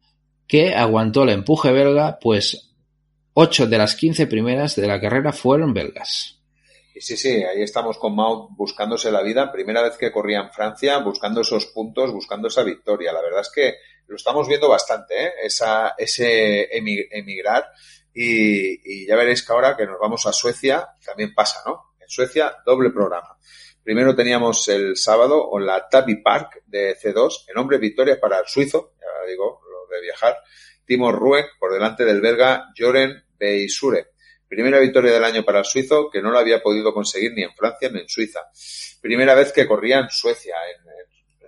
que 0.45 0.75
aguantó 0.75 1.23
el 1.23 1.29
empuje 1.29 1.71
belga, 1.71 2.19
pues 2.21 2.71
8 3.33 3.65
de 3.65 3.77
las 3.77 3.95
15 3.95 4.27
primeras 4.27 4.75
de 4.75 4.87
la 4.87 5.01
carrera 5.01 5.33
fueron 5.33 5.73
belgas. 5.73 6.36
Y 6.97 7.01
sí, 7.01 7.15
sí, 7.15 7.43
ahí 7.43 7.61
estamos 7.61 7.99
con 7.99 8.15
Maud 8.15 8.49
buscándose 8.57 9.11
la 9.11 9.21
vida. 9.21 9.51
Primera 9.51 9.83
vez 9.83 9.97
que 9.97 10.11
corría 10.11 10.39
en 10.39 10.51
Francia, 10.51 10.97
buscando 10.97 11.41
esos 11.41 11.67
puntos, 11.67 12.11
buscando 12.11 12.47
esa 12.47 12.63
victoria. 12.63 13.13
La 13.13 13.21
verdad 13.21 13.41
es 13.41 13.51
que 13.53 13.75
lo 14.07 14.15
estamos 14.15 14.47
viendo 14.47 14.67
bastante, 14.67 15.25
¿eh? 15.25 15.33
Esa, 15.43 15.93
ese 15.95 16.75
emigrar. 16.75 17.67
Y, 18.15 19.03
y, 19.03 19.05
ya 19.05 19.15
veréis 19.15 19.45
que 19.45 19.53
ahora 19.53 19.77
que 19.77 19.85
nos 19.85 19.99
vamos 19.99 20.25
a 20.25 20.33
Suecia, 20.33 20.87
también 21.05 21.35
pasa, 21.35 21.61
¿no? 21.67 21.93
En 21.99 22.09
Suecia, 22.09 22.55
doble 22.65 22.89
programa. 22.89 23.37
Primero 23.83 24.15
teníamos 24.15 24.67
el 24.67 24.97
sábado 24.97 25.51
en 25.55 25.67
la 25.67 25.87
Tabi 25.87 26.15
Park 26.23 26.63
de 26.65 26.97
C2, 26.97 27.45
en 27.47 27.59
hombre 27.59 27.77
victoria 27.77 28.19
para 28.19 28.39
el 28.39 28.47
suizo, 28.47 28.93
ya 28.99 29.29
digo, 29.29 29.61
lo 29.69 29.95
de 29.95 30.01
viajar, 30.01 30.35
Timo 30.83 31.11
Ruek 31.11 31.59
por 31.59 31.73
delante 31.73 32.05
del 32.05 32.21
belga 32.21 32.73
Joren 32.75 33.23
Beisure. 33.37 34.13
Primera 34.47 34.79
victoria 34.79 35.11
del 35.11 35.23
año 35.23 35.43
para 35.43 35.59
el 35.59 35.65
suizo, 35.65 36.09
que 36.09 36.21
no 36.21 36.31
lo 36.31 36.39
había 36.39 36.61
podido 36.61 36.93
conseguir 36.93 37.33
ni 37.33 37.43
en 37.43 37.53
Francia 37.55 37.89
ni 37.89 37.99
en 37.99 38.09
Suiza. 38.09 38.41
Primera 39.01 39.35
vez 39.35 39.51
que 39.51 39.67
corría 39.67 39.99
en 39.99 40.09
Suecia 40.09 40.55
en, 40.73 40.87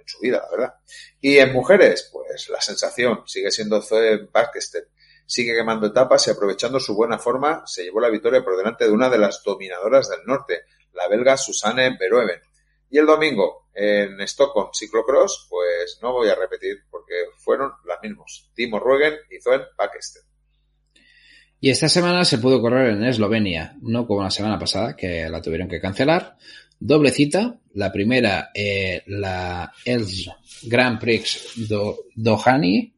su 0.05 0.19
vida, 0.21 0.41
la 0.43 0.49
verdad. 0.49 0.73
Y 1.21 1.37
en 1.37 1.53
mujeres, 1.53 2.09
pues 2.11 2.49
la 2.49 2.59
sensación 2.59 3.21
sigue 3.27 3.51
siendo 3.51 3.79
Zoe 3.81 4.27
Bakestedt 4.31 4.87
sigue 5.29 5.53
quemando 5.53 5.85
etapas 5.85 6.27
y 6.27 6.31
aprovechando 6.31 6.79
su 6.79 6.95
buena 6.95 7.19
forma 7.19 7.61
se 7.67 7.83
llevó 7.83 7.99
la 7.99 8.09
victoria 8.09 8.43
por 8.43 8.57
delante 8.57 8.85
de 8.85 8.91
una 8.91 9.11
de 9.11 9.19
las 9.19 9.43
dominadoras 9.43 10.09
del 10.09 10.25
norte, 10.25 10.63
la 10.93 11.07
belga 11.07 11.37
Susanne 11.37 11.95
Verhoeven. 11.99 12.41
Y 12.89 12.97
el 12.97 13.05
domingo 13.05 13.67
en 13.75 14.19
Stockholm 14.21 14.71
Ciclocross, 14.73 15.45
pues 15.47 15.99
no 16.01 16.13
voy 16.13 16.29
a 16.29 16.35
repetir 16.35 16.83
porque 16.89 17.25
fueron 17.37 17.73
las 17.85 18.01
mismos, 18.01 18.49
Timo 18.55 18.79
Ruegen 18.79 19.19
y 19.29 19.39
Zoen 19.39 19.61
Pakestedt. 19.77 20.28
Y 21.61 21.69
esta 21.69 21.89
semana 21.89 22.23
se 22.23 22.37
pudo 22.37 22.61
correr 22.61 22.91
en 22.91 23.03
Eslovenia, 23.03 23.75
no 23.81 24.07
como 24.07 24.23
la 24.23 24.31
semana 24.31 24.57
pasada, 24.57 24.95
que 24.95 25.27
la 25.29 25.41
tuvieron 25.41 25.67
que 25.67 25.81
cancelar. 25.81 26.37
Doble 26.79 27.11
cita, 27.11 27.59
la 27.73 27.91
primera, 27.91 28.51
eh, 28.53 29.03
la 29.07 29.71
Els 29.83 30.29
Grand 30.63 30.99
Prix 30.99 31.67
do, 31.67 32.05
Dohani, 32.15 32.93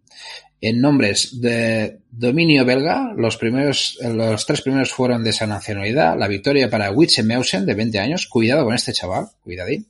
en 0.62 0.80
nombres 0.80 1.42
de 1.42 2.02
dominio 2.12 2.64
belga, 2.64 3.14
los 3.18 3.36
primeros, 3.38 3.98
los 4.00 4.46
tres 4.46 4.62
primeros 4.62 4.92
fueron 4.92 5.24
de 5.24 5.32
esa 5.32 5.48
nacionalidad. 5.48 6.16
La 6.16 6.28
victoria 6.28 6.70
para 6.70 6.92
Witsemeusen, 6.92 7.66
de 7.66 7.74
20 7.74 7.98
años. 7.98 8.28
Cuidado 8.28 8.66
con 8.66 8.76
este 8.76 8.94
chaval, 8.94 9.30
cuidadín. 9.44 9.88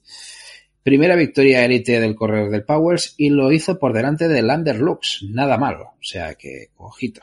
Primera 0.81 1.17
victoria 1.17 1.65
élite 1.65 1.99
del 1.99 2.15
corredor 2.15 2.49
del 2.49 2.63
Powers 2.63 3.15
y 3.17 3.29
lo 3.29 3.51
hizo 3.51 3.77
por 3.77 3.91
delante 3.91 4.29
de 4.29 4.41
Landerlux. 4.41 5.23
Nada 5.29 5.57
malo. 5.57 5.95
O 5.99 6.03
sea 6.03 6.35
que, 6.35 6.69
ojito. 6.77 7.21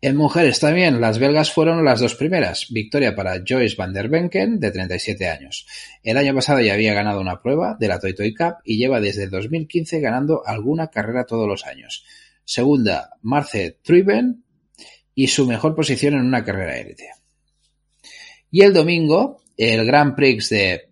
En 0.00 0.16
mujeres 0.16 0.60
también, 0.60 1.00
las 1.00 1.18
belgas 1.18 1.52
fueron 1.52 1.84
las 1.84 2.00
dos 2.00 2.14
primeras. 2.14 2.68
Victoria 2.70 3.16
para 3.16 3.42
Joyce 3.46 3.74
van 3.76 3.92
der 3.92 4.08
Benken, 4.08 4.60
de 4.60 4.70
37 4.70 5.28
años. 5.28 5.66
El 6.04 6.16
año 6.16 6.34
pasado 6.34 6.60
ya 6.60 6.74
había 6.74 6.94
ganado 6.94 7.20
una 7.20 7.42
prueba 7.42 7.76
de 7.80 7.88
la 7.88 7.98
Toy 7.98 8.14
Toy 8.14 8.32
Cup 8.32 8.58
y 8.64 8.78
lleva 8.78 9.00
desde 9.00 9.26
2015 9.28 10.00
ganando 10.00 10.42
alguna 10.46 10.88
carrera 10.88 11.24
todos 11.24 11.48
los 11.48 11.66
años 11.66 12.04
segunda 12.48 13.10
Marce 13.20 13.78
Truiven 13.82 14.42
y 15.14 15.26
su 15.26 15.46
mejor 15.46 15.74
posición 15.74 16.14
en 16.14 16.24
una 16.24 16.42
carrera 16.42 16.78
élite. 16.78 17.10
Y 18.50 18.62
el 18.62 18.72
domingo, 18.72 19.42
el 19.58 19.84
Grand 19.84 20.14
Prix 20.16 20.48
de 20.48 20.88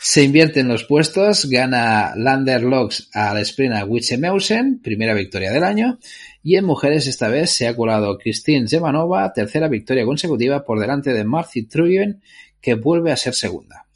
Se 0.00 0.22
invierte 0.22 0.60
en 0.60 0.68
los 0.68 0.84
puestos, 0.84 1.46
gana 1.48 2.12
Lander 2.16 2.62
Locks 2.62 3.10
al 3.12 3.38
sprint 3.38 3.74
a 3.74 3.84
Witsemeusen, 3.84 4.80
primera 4.82 5.14
victoria 5.14 5.50
del 5.52 5.64
año, 5.64 5.98
y 6.42 6.56
en 6.56 6.64
mujeres 6.64 7.06
esta 7.06 7.28
vez 7.28 7.50
se 7.50 7.68
ha 7.68 7.76
colado 7.76 8.18
Christine 8.18 8.68
Zemanova, 8.68 9.32
tercera 9.32 9.68
victoria 9.68 10.04
consecutiva 10.04 10.64
por 10.64 10.78
delante 10.78 11.12
de 11.12 11.24
Marcy 11.24 11.66
Truiven, 11.66 12.22
que 12.60 12.74
vuelve 12.74 13.12
a 13.12 13.16
ser 13.16 13.34
segunda. 13.34 13.86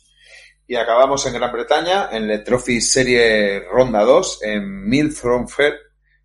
Y 0.67 0.77
acabamos 0.77 1.27
en 1.27 1.35
Gran 1.35 1.53
Bretaña, 1.53 2.09
en 2.11 2.27
la 2.27 2.43
Trophy 2.43 2.81
Serie 2.81 3.61
Ronda 3.71 4.03
2, 4.03 4.41
en 4.43 4.89
Milthronfer. 4.89 5.75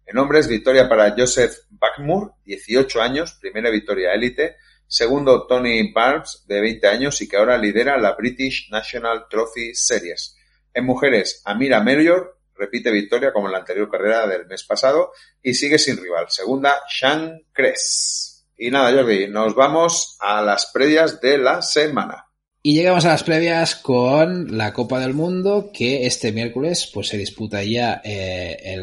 En 0.06 0.18
hombres, 0.18 0.48
victoria 0.48 0.88
para 0.88 1.14
Joseph 1.16 1.52
Backmoor, 1.70 2.34
18 2.46 3.02
años, 3.02 3.38
primera 3.40 3.70
victoria 3.70 4.14
élite. 4.14 4.56
Segundo, 4.90 5.46
Tony 5.46 5.92
Barnes, 5.94 6.46
de 6.48 6.62
20 6.62 6.88
años 6.88 7.22
y 7.22 7.30
que 7.30 7.38
ahora 7.38 7.60
lidera 7.60 7.96
la 8.00 8.14
British 8.14 8.70
National 8.72 9.28
Trophy 9.30 9.76
Series. 9.76 10.36
En 10.74 10.84
mujeres, 10.84 11.44
Amira 11.46 11.80
Melior, 11.80 12.40
repite 12.56 12.90
victoria 12.90 13.32
como 13.32 13.46
en 13.46 13.52
la 13.52 13.60
anterior 13.60 13.88
carrera 13.88 14.26
del 14.26 14.48
mes 14.48 14.64
pasado 14.64 15.12
y 15.44 15.54
sigue 15.54 15.78
sin 15.78 15.96
rival. 15.96 16.26
Segunda, 16.30 16.82
Sean 16.90 17.40
Kress. 17.54 18.48
Y 18.58 18.72
nada, 18.72 18.92
Jordi, 18.92 19.28
nos 19.28 19.54
vamos 19.54 20.18
a 20.20 20.42
las 20.42 20.72
previas 20.74 21.22
de 21.22 21.38
la 21.38 21.62
semana. 21.62 22.29
Y 22.62 22.74
llegamos 22.74 23.06
a 23.06 23.10
las 23.10 23.24
previas 23.24 23.78
con 23.78 24.58
la 24.58 24.74
Copa 24.74 25.00
del 25.00 25.14
Mundo, 25.14 25.72
que 25.74 26.06
este 26.06 26.34
miércoles 26.34 26.92
pues 26.94 27.08
se 27.08 27.18
disputa 27.18 27.64
ya 27.64 28.02
eh, 28.04 28.78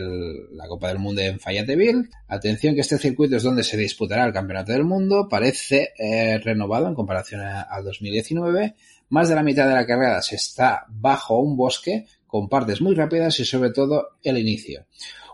la 0.52 0.66
Copa 0.66 0.88
del 0.88 0.98
Mundo 0.98 1.20
en 1.20 1.38
Fayetteville. 1.38 2.08
Atención 2.26 2.74
que 2.74 2.80
este 2.80 2.96
circuito 2.96 3.36
es 3.36 3.42
donde 3.42 3.62
se 3.62 3.76
disputará 3.76 4.24
el 4.24 4.32
Campeonato 4.32 4.72
del 4.72 4.84
Mundo. 4.84 5.28
Parece 5.28 5.90
eh, 5.98 6.38
renovado 6.38 6.88
en 6.88 6.94
comparación 6.94 7.42
al 7.42 7.84
2019. 7.84 8.76
Más 9.10 9.28
de 9.28 9.34
la 9.34 9.42
mitad 9.42 9.68
de 9.68 9.74
la 9.74 9.86
carrera 9.86 10.22
se 10.22 10.36
está 10.36 10.86
bajo 10.88 11.38
un 11.38 11.58
bosque 11.58 12.06
con 12.26 12.48
partes 12.48 12.80
muy 12.80 12.94
rápidas 12.94 13.38
y 13.40 13.44
sobre 13.44 13.72
todo 13.72 14.16
el 14.22 14.38
inicio. 14.38 14.86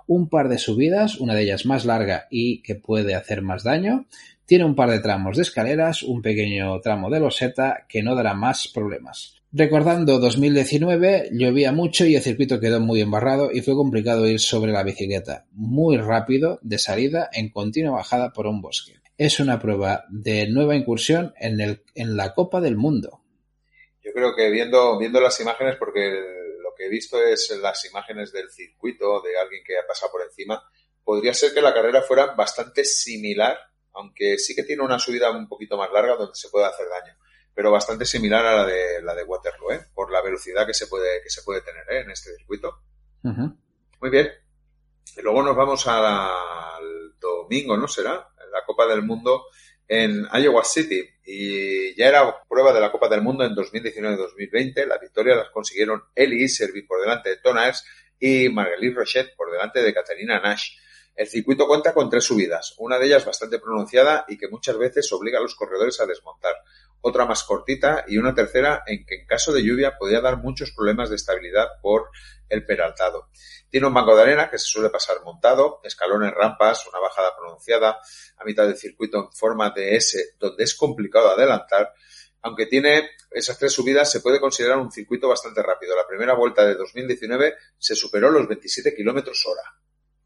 Un 0.08 0.28
par 0.28 0.48
de 0.48 0.58
subidas, 0.58 1.20
una 1.20 1.34
de 1.34 1.42
ellas 1.42 1.64
más 1.64 1.84
larga 1.84 2.26
y 2.28 2.60
que 2.62 2.74
puede 2.74 3.14
hacer 3.14 3.40
más 3.40 3.62
daño. 3.62 4.06
Tiene 4.52 4.66
un 4.66 4.76
par 4.76 4.90
de 4.90 5.00
tramos 5.00 5.38
de 5.38 5.44
escaleras, 5.44 6.02
un 6.02 6.20
pequeño 6.20 6.78
tramo 6.82 7.08
de 7.08 7.18
loseta 7.18 7.86
que 7.88 8.02
no 8.02 8.14
dará 8.14 8.34
más 8.34 8.68
problemas. 8.68 9.40
Recordando 9.50 10.18
2019, 10.18 11.30
llovía 11.32 11.72
mucho 11.72 12.04
y 12.04 12.16
el 12.16 12.22
circuito 12.22 12.60
quedó 12.60 12.78
muy 12.78 13.00
embarrado 13.00 13.50
y 13.50 13.62
fue 13.62 13.74
complicado 13.74 14.26
ir 14.26 14.40
sobre 14.40 14.70
la 14.70 14.82
bicicleta, 14.82 15.46
muy 15.52 15.96
rápido 15.96 16.58
de 16.60 16.78
salida 16.78 17.30
en 17.32 17.48
continua 17.48 17.92
bajada 17.96 18.34
por 18.34 18.46
un 18.46 18.60
bosque. 18.60 19.00
Es 19.16 19.40
una 19.40 19.58
prueba 19.58 20.04
de 20.10 20.46
nueva 20.50 20.76
incursión 20.76 21.32
en, 21.38 21.58
el, 21.58 21.82
en 21.94 22.14
la 22.18 22.34
Copa 22.34 22.60
del 22.60 22.76
Mundo. 22.76 23.22
Yo 24.04 24.12
creo 24.12 24.36
que 24.36 24.50
viendo, 24.50 24.98
viendo 24.98 25.18
las 25.18 25.40
imágenes, 25.40 25.76
porque 25.76 26.10
lo 26.62 26.74
que 26.76 26.84
he 26.84 26.90
visto 26.90 27.16
es 27.24 27.58
las 27.62 27.82
imágenes 27.86 28.30
del 28.32 28.50
circuito, 28.50 29.22
de 29.22 29.30
alguien 29.42 29.62
que 29.66 29.78
ha 29.78 29.86
pasado 29.88 30.12
por 30.12 30.20
encima, 30.20 30.62
podría 31.02 31.32
ser 31.32 31.54
que 31.54 31.62
la 31.62 31.72
carrera 31.72 32.02
fuera 32.02 32.34
bastante 32.34 32.84
similar, 32.84 33.56
aunque 33.94 34.38
sí 34.38 34.54
que 34.54 34.62
tiene 34.62 34.82
una 34.82 34.98
subida 34.98 35.30
un 35.30 35.48
poquito 35.48 35.76
más 35.76 35.90
larga 35.92 36.16
donde 36.16 36.34
se 36.34 36.48
puede 36.48 36.66
hacer 36.66 36.86
daño 36.88 37.16
pero 37.54 37.70
bastante 37.70 38.04
similar 38.04 38.44
a 38.44 38.56
la 38.56 38.66
de 38.66 39.02
la 39.02 39.14
de 39.14 39.24
Waterloo, 39.24 39.72
¿eh? 39.72 39.86
por 39.94 40.10
la 40.10 40.22
velocidad 40.22 40.66
que 40.66 40.74
se 40.74 40.86
puede, 40.86 41.22
que 41.22 41.30
se 41.30 41.42
puede 41.42 41.60
tener 41.60 41.84
¿eh? 41.90 42.00
en 42.00 42.10
este 42.10 42.34
circuito. 42.36 42.80
Muy 43.22 44.10
bien. 44.10 44.30
Y 45.16 45.20
luego 45.20 45.42
nos 45.42 45.54
vamos 45.54 45.86
al 45.86 47.18
domingo, 47.20 47.76
¿no 47.76 47.86
será? 47.86 48.28
La 48.50 48.64
Copa 48.66 48.86
del 48.86 49.02
Mundo 49.02 49.44
en 49.86 50.26
Iowa 50.32 50.64
City. 50.64 51.06
Y 51.24 51.94
ya 51.94 52.08
era 52.08 52.42
prueba 52.48 52.72
de 52.72 52.80
la 52.80 52.90
Copa 52.90 53.08
del 53.08 53.22
Mundo 53.22 53.44
en 53.44 53.54
2019-2020. 53.54 54.86
La 54.86 54.98
victoria 54.98 55.36
las 55.36 55.50
consiguieron 55.50 56.02
Eli 56.14 56.48
Servi 56.48 56.82
por 56.82 57.00
delante 57.00 57.30
de 57.30 57.36
Tonas 57.36 57.84
y 58.18 58.48
Marguerite 58.48 58.96
Rochette 58.96 59.36
por 59.36 59.50
delante 59.52 59.82
de 59.82 59.92
Caterina 59.92 60.40
Nash. 60.40 60.76
El 61.14 61.26
circuito 61.26 61.66
cuenta 61.66 61.92
con 61.92 62.08
tres 62.08 62.24
subidas, 62.24 62.74
una 62.78 62.98
de 62.98 63.06
ellas 63.06 63.26
bastante 63.26 63.58
pronunciada 63.58 64.24
y 64.28 64.38
que 64.38 64.48
muchas 64.48 64.78
veces 64.78 65.12
obliga 65.12 65.38
a 65.38 65.42
los 65.42 65.54
corredores 65.54 66.00
a 66.00 66.06
desmontar 66.06 66.54
otra 67.02 67.26
más 67.26 67.44
cortita 67.44 68.04
y 68.08 68.16
una 68.16 68.34
tercera 68.34 68.82
en 68.86 69.04
que 69.04 69.16
en 69.16 69.26
caso 69.26 69.52
de 69.52 69.62
lluvia 69.62 69.98
podría 69.98 70.22
dar 70.22 70.38
muchos 70.38 70.72
problemas 70.72 71.10
de 71.10 71.16
estabilidad 71.16 71.66
por 71.82 72.08
el 72.48 72.64
peraltado. 72.64 73.28
Tiene 73.68 73.88
un 73.88 73.94
banco 73.94 74.16
de 74.16 74.22
arena 74.22 74.48
que 74.50 74.58
se 74.58 74.66
suele 74.66 74.88
pasar 74.88 75.22
montado, 75.22 75.80
escalones, 75.84 76.32
rampas, 76.32 76.86
una 76.86 77.00
bajada 77.00 77.36
pronunciada 77.36 77.98
a 78.38 78.44
mitad 78.44 78.66
del 78.66 78.76
circuito 78.76 79.18
en 79.18 79.32
forma 79.32 79.70
de 79.70 79.96
S 79.96 80.36
donde 80.38 80.64
es 80.64 80.74
complicado 80.74 81.30
adelantar. 81.30 81.92
Aunque 82.40 82.66
tiene 82.66 83.10
esas 83.30 83.58
tres 83.58 83.72
subidas, 83.72 84.10
se 84.10 84.20
puede 84.20 84.40
considerar 84.40 84.78
un 84.78 84.90
circuito 84.90 85.28
bastante 85.28 85.62
rápido. 85.62 85.94
La 85.94 86.06
primera 86.06 86.34
vuelta 86.34 86.64
de 86.64 86.74
2019 86.74 87.54
se 87.78 87.94
superó 87.94 88.30
los 88.30 88.48
27 88.48 88.94
kilómetros 88.94 89.44
hora. 89.46 89.62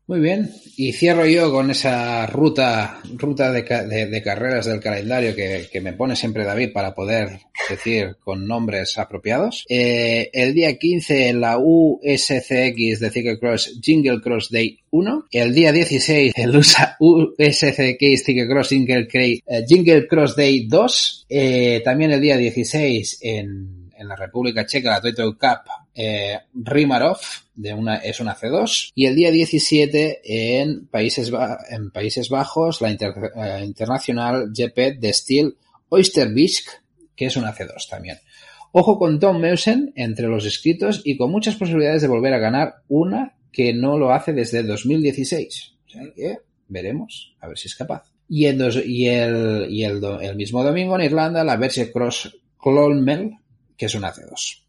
Muy 0.08 0.20
bien, 0.20 0.52
y 0.76 0.92
cierro 0.92 1.26
yo 1.26 1.50
con 1.50 1.68
esa 1.72 2.28
ruta, 2.28 3.00
ruta 3.14 3.50
de, 3.50 3.64
carreras 3.64 4.66
del 4.66 4.78
calendario 4.78 5.34
que, 5.34 5.80
me 5.80 5.94
pone 5.94 6.14
siempre 6.14 6.44
David 6.44 6.72
para 6.72 6.94
poder 6.94 7.40
decir 7.68 8.16
con 8.20 8.46
nombres 8.46 8.98
apropiados. 8.98 9.64
Eh, 9.68 10.30
el 10.32 10.54
día 10.54 10.78
15 10.78 11.28
en 11.28 11.40
la 11.40 11.58
USCX 11.58 13.00
de 13.00 13.10
Cyclecross 13.10 13.80
Jingle 13.82 14.20
Cross 14.20 14.50
Day 14.52 14.78
1. 14.90 15.24
El 15.32 15.52
día 15.52 15.72
16 15.72 16.34
el 16.36 16.56
USA, 16.56 16.96
USCX 17.00 18.24
Cyclecross 18.24 18.68
Jingle, 18.68 19.08
eh, 19.12 19.64
Jingle 19.66 20.06
Cross 20.06 20.36
Day 20.36 20.68
2. 20.68 21.26
Eh, 21.28 21.82
también 21.84 22.12
el 22.12 22.20
día 22.20 22.36
16 22.36 23.18
en, 23.22 23.90
en 23.98 24.08
la 24.08 24.14
República 24.14 24.64
Checa 24.66 24.90
la 24.90 25.00
Toyota 25.00 25.24
Cup 25.64 25.72
eh, 25.94 26.38
Rimarov, 26.54 27.18
de 27.56 27.74
una, 27.74 27.96
es 27.96 28.20
una 28.20 28.36
C2, 28.36 28.92
y 28.94 29.06
el 29.06 29.16
día 29.16 29.30
17 29.30 30.60
en 30.60 30.86
Países, 30.86 31.32
en 31.70 31.90
Países 31.90 32.28
Bajos, 32.28 32.80
la 32.80 32.90
eh, 32.90 33.64
Internacional 33.64 34.52
GP 34.52 34.98
de 34.98 35.12
Steel 35.12 35.56
Oysterbisk, 35.88 36.68
que 37.16 37.26
es 37.26 37.36
una 37.36 37.54
C2 37.54 37.88
también. 37.88 38.18
Ojo 38.72 38.98
con 38.98 39.18
Tom 39.18 39.40
Meusen 39.40 39.92
entre 39.96 40.28
los 40.28 40.44
inscritos 40.44 41.00
y 41.02 41.16
con 41.16 41.30
muchas 41.30 41.56
posibilidades 41.56 42.02
de 42.02 42.08
volver 42.08 42.34
a 42.34 42.38
ganar 42.38 42.82
una 42.88 43.36
que 43.50 43.72
no 43.72 43.96
lo 43.96 44.12
hace 44.12 44.34
desde 44.34 44.62
2016. 44.62 45.72
O 45.96 46.14
que 46.14 46.38
veremos, 46.68 47.34
a 47.40 47.48
ver 47.48 47.56
si 47.56 47.68
es 47.68 47.74
capaz. 47.74 48.12
Y, 48.28 48.44
el, 48.44 48.60
y, 48.84 49.06
el, 49.06 49.66
y 49.70 49.84
el, 49.84 50.04
el 50.20 50.36
mismo 50.36 50.62
domingo 50.62 50.96
en 50.96 51.06
Irlanda, 51.06 51.42
la 51.42 51.56
Verse 51.56 51.90
Cross 51.90 52.36
Clonmel, 52.60 53.36
que 53.78 53.86
es 53.86 53.94
una 53.94 54.12
C2. 54.12 54.65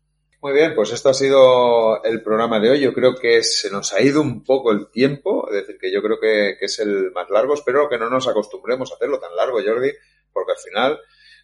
Muy 0.47 0.55
bien, 0.55 0.73
pues 0.73 0.93
esto 0.93 1.09
ha 1.09 1.13
sido 1.13 2.01
el 2.05 2.23
programa 2.23 2.57
de 2.61 2.69
hoy. 2.69 2.79
Yo 2.79 2.93
creo 2.93 3.15
que 3.15 3.43
se 3.43 3.69
nos 3.69 3.91
ha 3.91 4.01
ido 4.01 4.21
un 4.21 4.45
poco 4.45 4.71
el 4.71 4.89
tiempo, 4.89 5.45
es 5.49 5.55
decir, 5.55 5.77
que 5.77 5.91
yo 5.91 6.01
creo 6.01 6.21
que, 6.21 6.55
es 6.61 6.79
el 6.79 7.11
más 7.11 7.29
largo. 7.29 7.53
Espero 7.53 7.89
que 7.89 7.97
no 7.97 8.09
nos 8.09 8.29
acostumbremos 8.29 8.89
a 8.89 8.95
hacerlo 8.95 9.19
tan 9.19 9.35
largo, 9.35 9.59
Jordi, 9.61 9.91
porque 10.31 10.53
al 10.53 10.57
final 10.57 10.99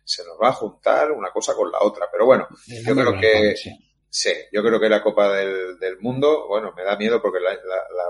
se 0.06 0.24
nos 0.24 0.38
va 0.42 0.48
a 0.48 0.54
juntar 0.54 1.12
una 1.12 1.32
cosa 1.32 1.54
con 1.54 1.70
la 1.70 1.80
otra. 1.82 2.08
Pero 2.10 2.26
bueno, 2.26 2.48
yo 2.66 2.96
creo 2.96 3.20
que 3.20 3.56
Sí, 4.16 4.30
yo 4.52 4.62
creo 4.62 4.80
que 4.80 4.90
la 4.90 5.02
Copa 5.02 5.34
del, 5.34 5.80
del 5.80 5.98
Mundo, 5.98 6.46
bueno, 6.48 6.72
me 6.78 6.84
da 6.84 6.96
miedo 6.96 7.20
porque 7.20 7.40
la, 7.40 7.58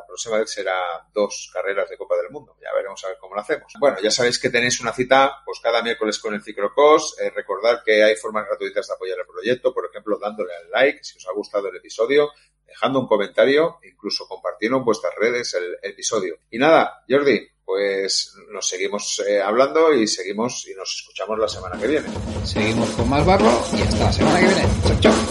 próxima 0.05 0.37
vez 0.39 0.51
será 0.51 0.77
dos 1.13 1.49
carreras 1.53 1.89
de 1.89 1.97
Copa 1.97 2.17
del 2.17 2.29
Mundo. 2.29 2.57
Ya 2.61 2.73
veremos 2.75 3.01
a 3.05 3.07
ver 3.07 3.17
cómo 3.17 3.35
lo 3.35 3.39
hacemos. 3.39 3.71
Bueno, 3.79 3.95
ya 4.03 4.11
sabéis 4.11 4.37
que 4.37 4.49
tenéis 4.49 4.81
una 4.81 4.91
cita 4.91 5.41
pues 5.45 5.61
cada 5.63 5.81
miércoles 5.81 6.19
con 6.19 6.33
el 6.33 6.43
Ciclocos. 6.43 7.17
Eh, 7.21 7.29
recordad 7.29 7.81
que 7.85 8.03
hay 8.03 8.17
formas 8.17 8.45
gratuitas 8.45 8.85
de 8.85 8.93
apoyar 8.93 9.17
el 9.17 9.25
proyecto, 9.25 9.73
por 9.73 9.85
ejemplo, 9.85 10.19
dándole 10.19 10.53
al 10.53 10.71
like 10.71 11.01
si 11.05 11.17
os 11.17 11.25
ha 11.25 11.31
gustado 11.31 11.69
el 11.69 11.77
episodio, 11.77 12.31
dejando 12.67 12.99
un 12.99 13.07
comentario, 13.07 13.79
incluso 13.83 14.27
compartiendo 14.27 14.79
en 14.79 14.83
vuestras 14.83 15.15
redes 15.15 15.53
el, 15.53 15.77
episodio. 15.83 16.35
Y 16.51 16.57
nada, 16.57 17.05
Jordi, 17.07 17.47
pues 17.63 18.35
nos 18.51 18.67
seguimos 18.67 19.23
eh, 19.25 19.41
hablando 19.41 19.93
y 19.93 20.05
seguimos 20.05 20.67
y 20.67 20.75
nos 20.75 20.93
escuchamos 20.99 21.39
la 21.39 21.47
semana 21.47 21.79
que 21.79 21.87
viene. 21.87 22.09
Seguimos 22.43 22.89
con 22.89 23.09
más 23.09 23.25
barro 23.25 23.49
y 23.77 23.81
hasta 23.83 24.03
la 24.03 24.11
semana 24.11 24.39
que 24.41 24.47
viene. 24.47 24.67
Chao, 24.85 24.99
chao. 24.99 25.22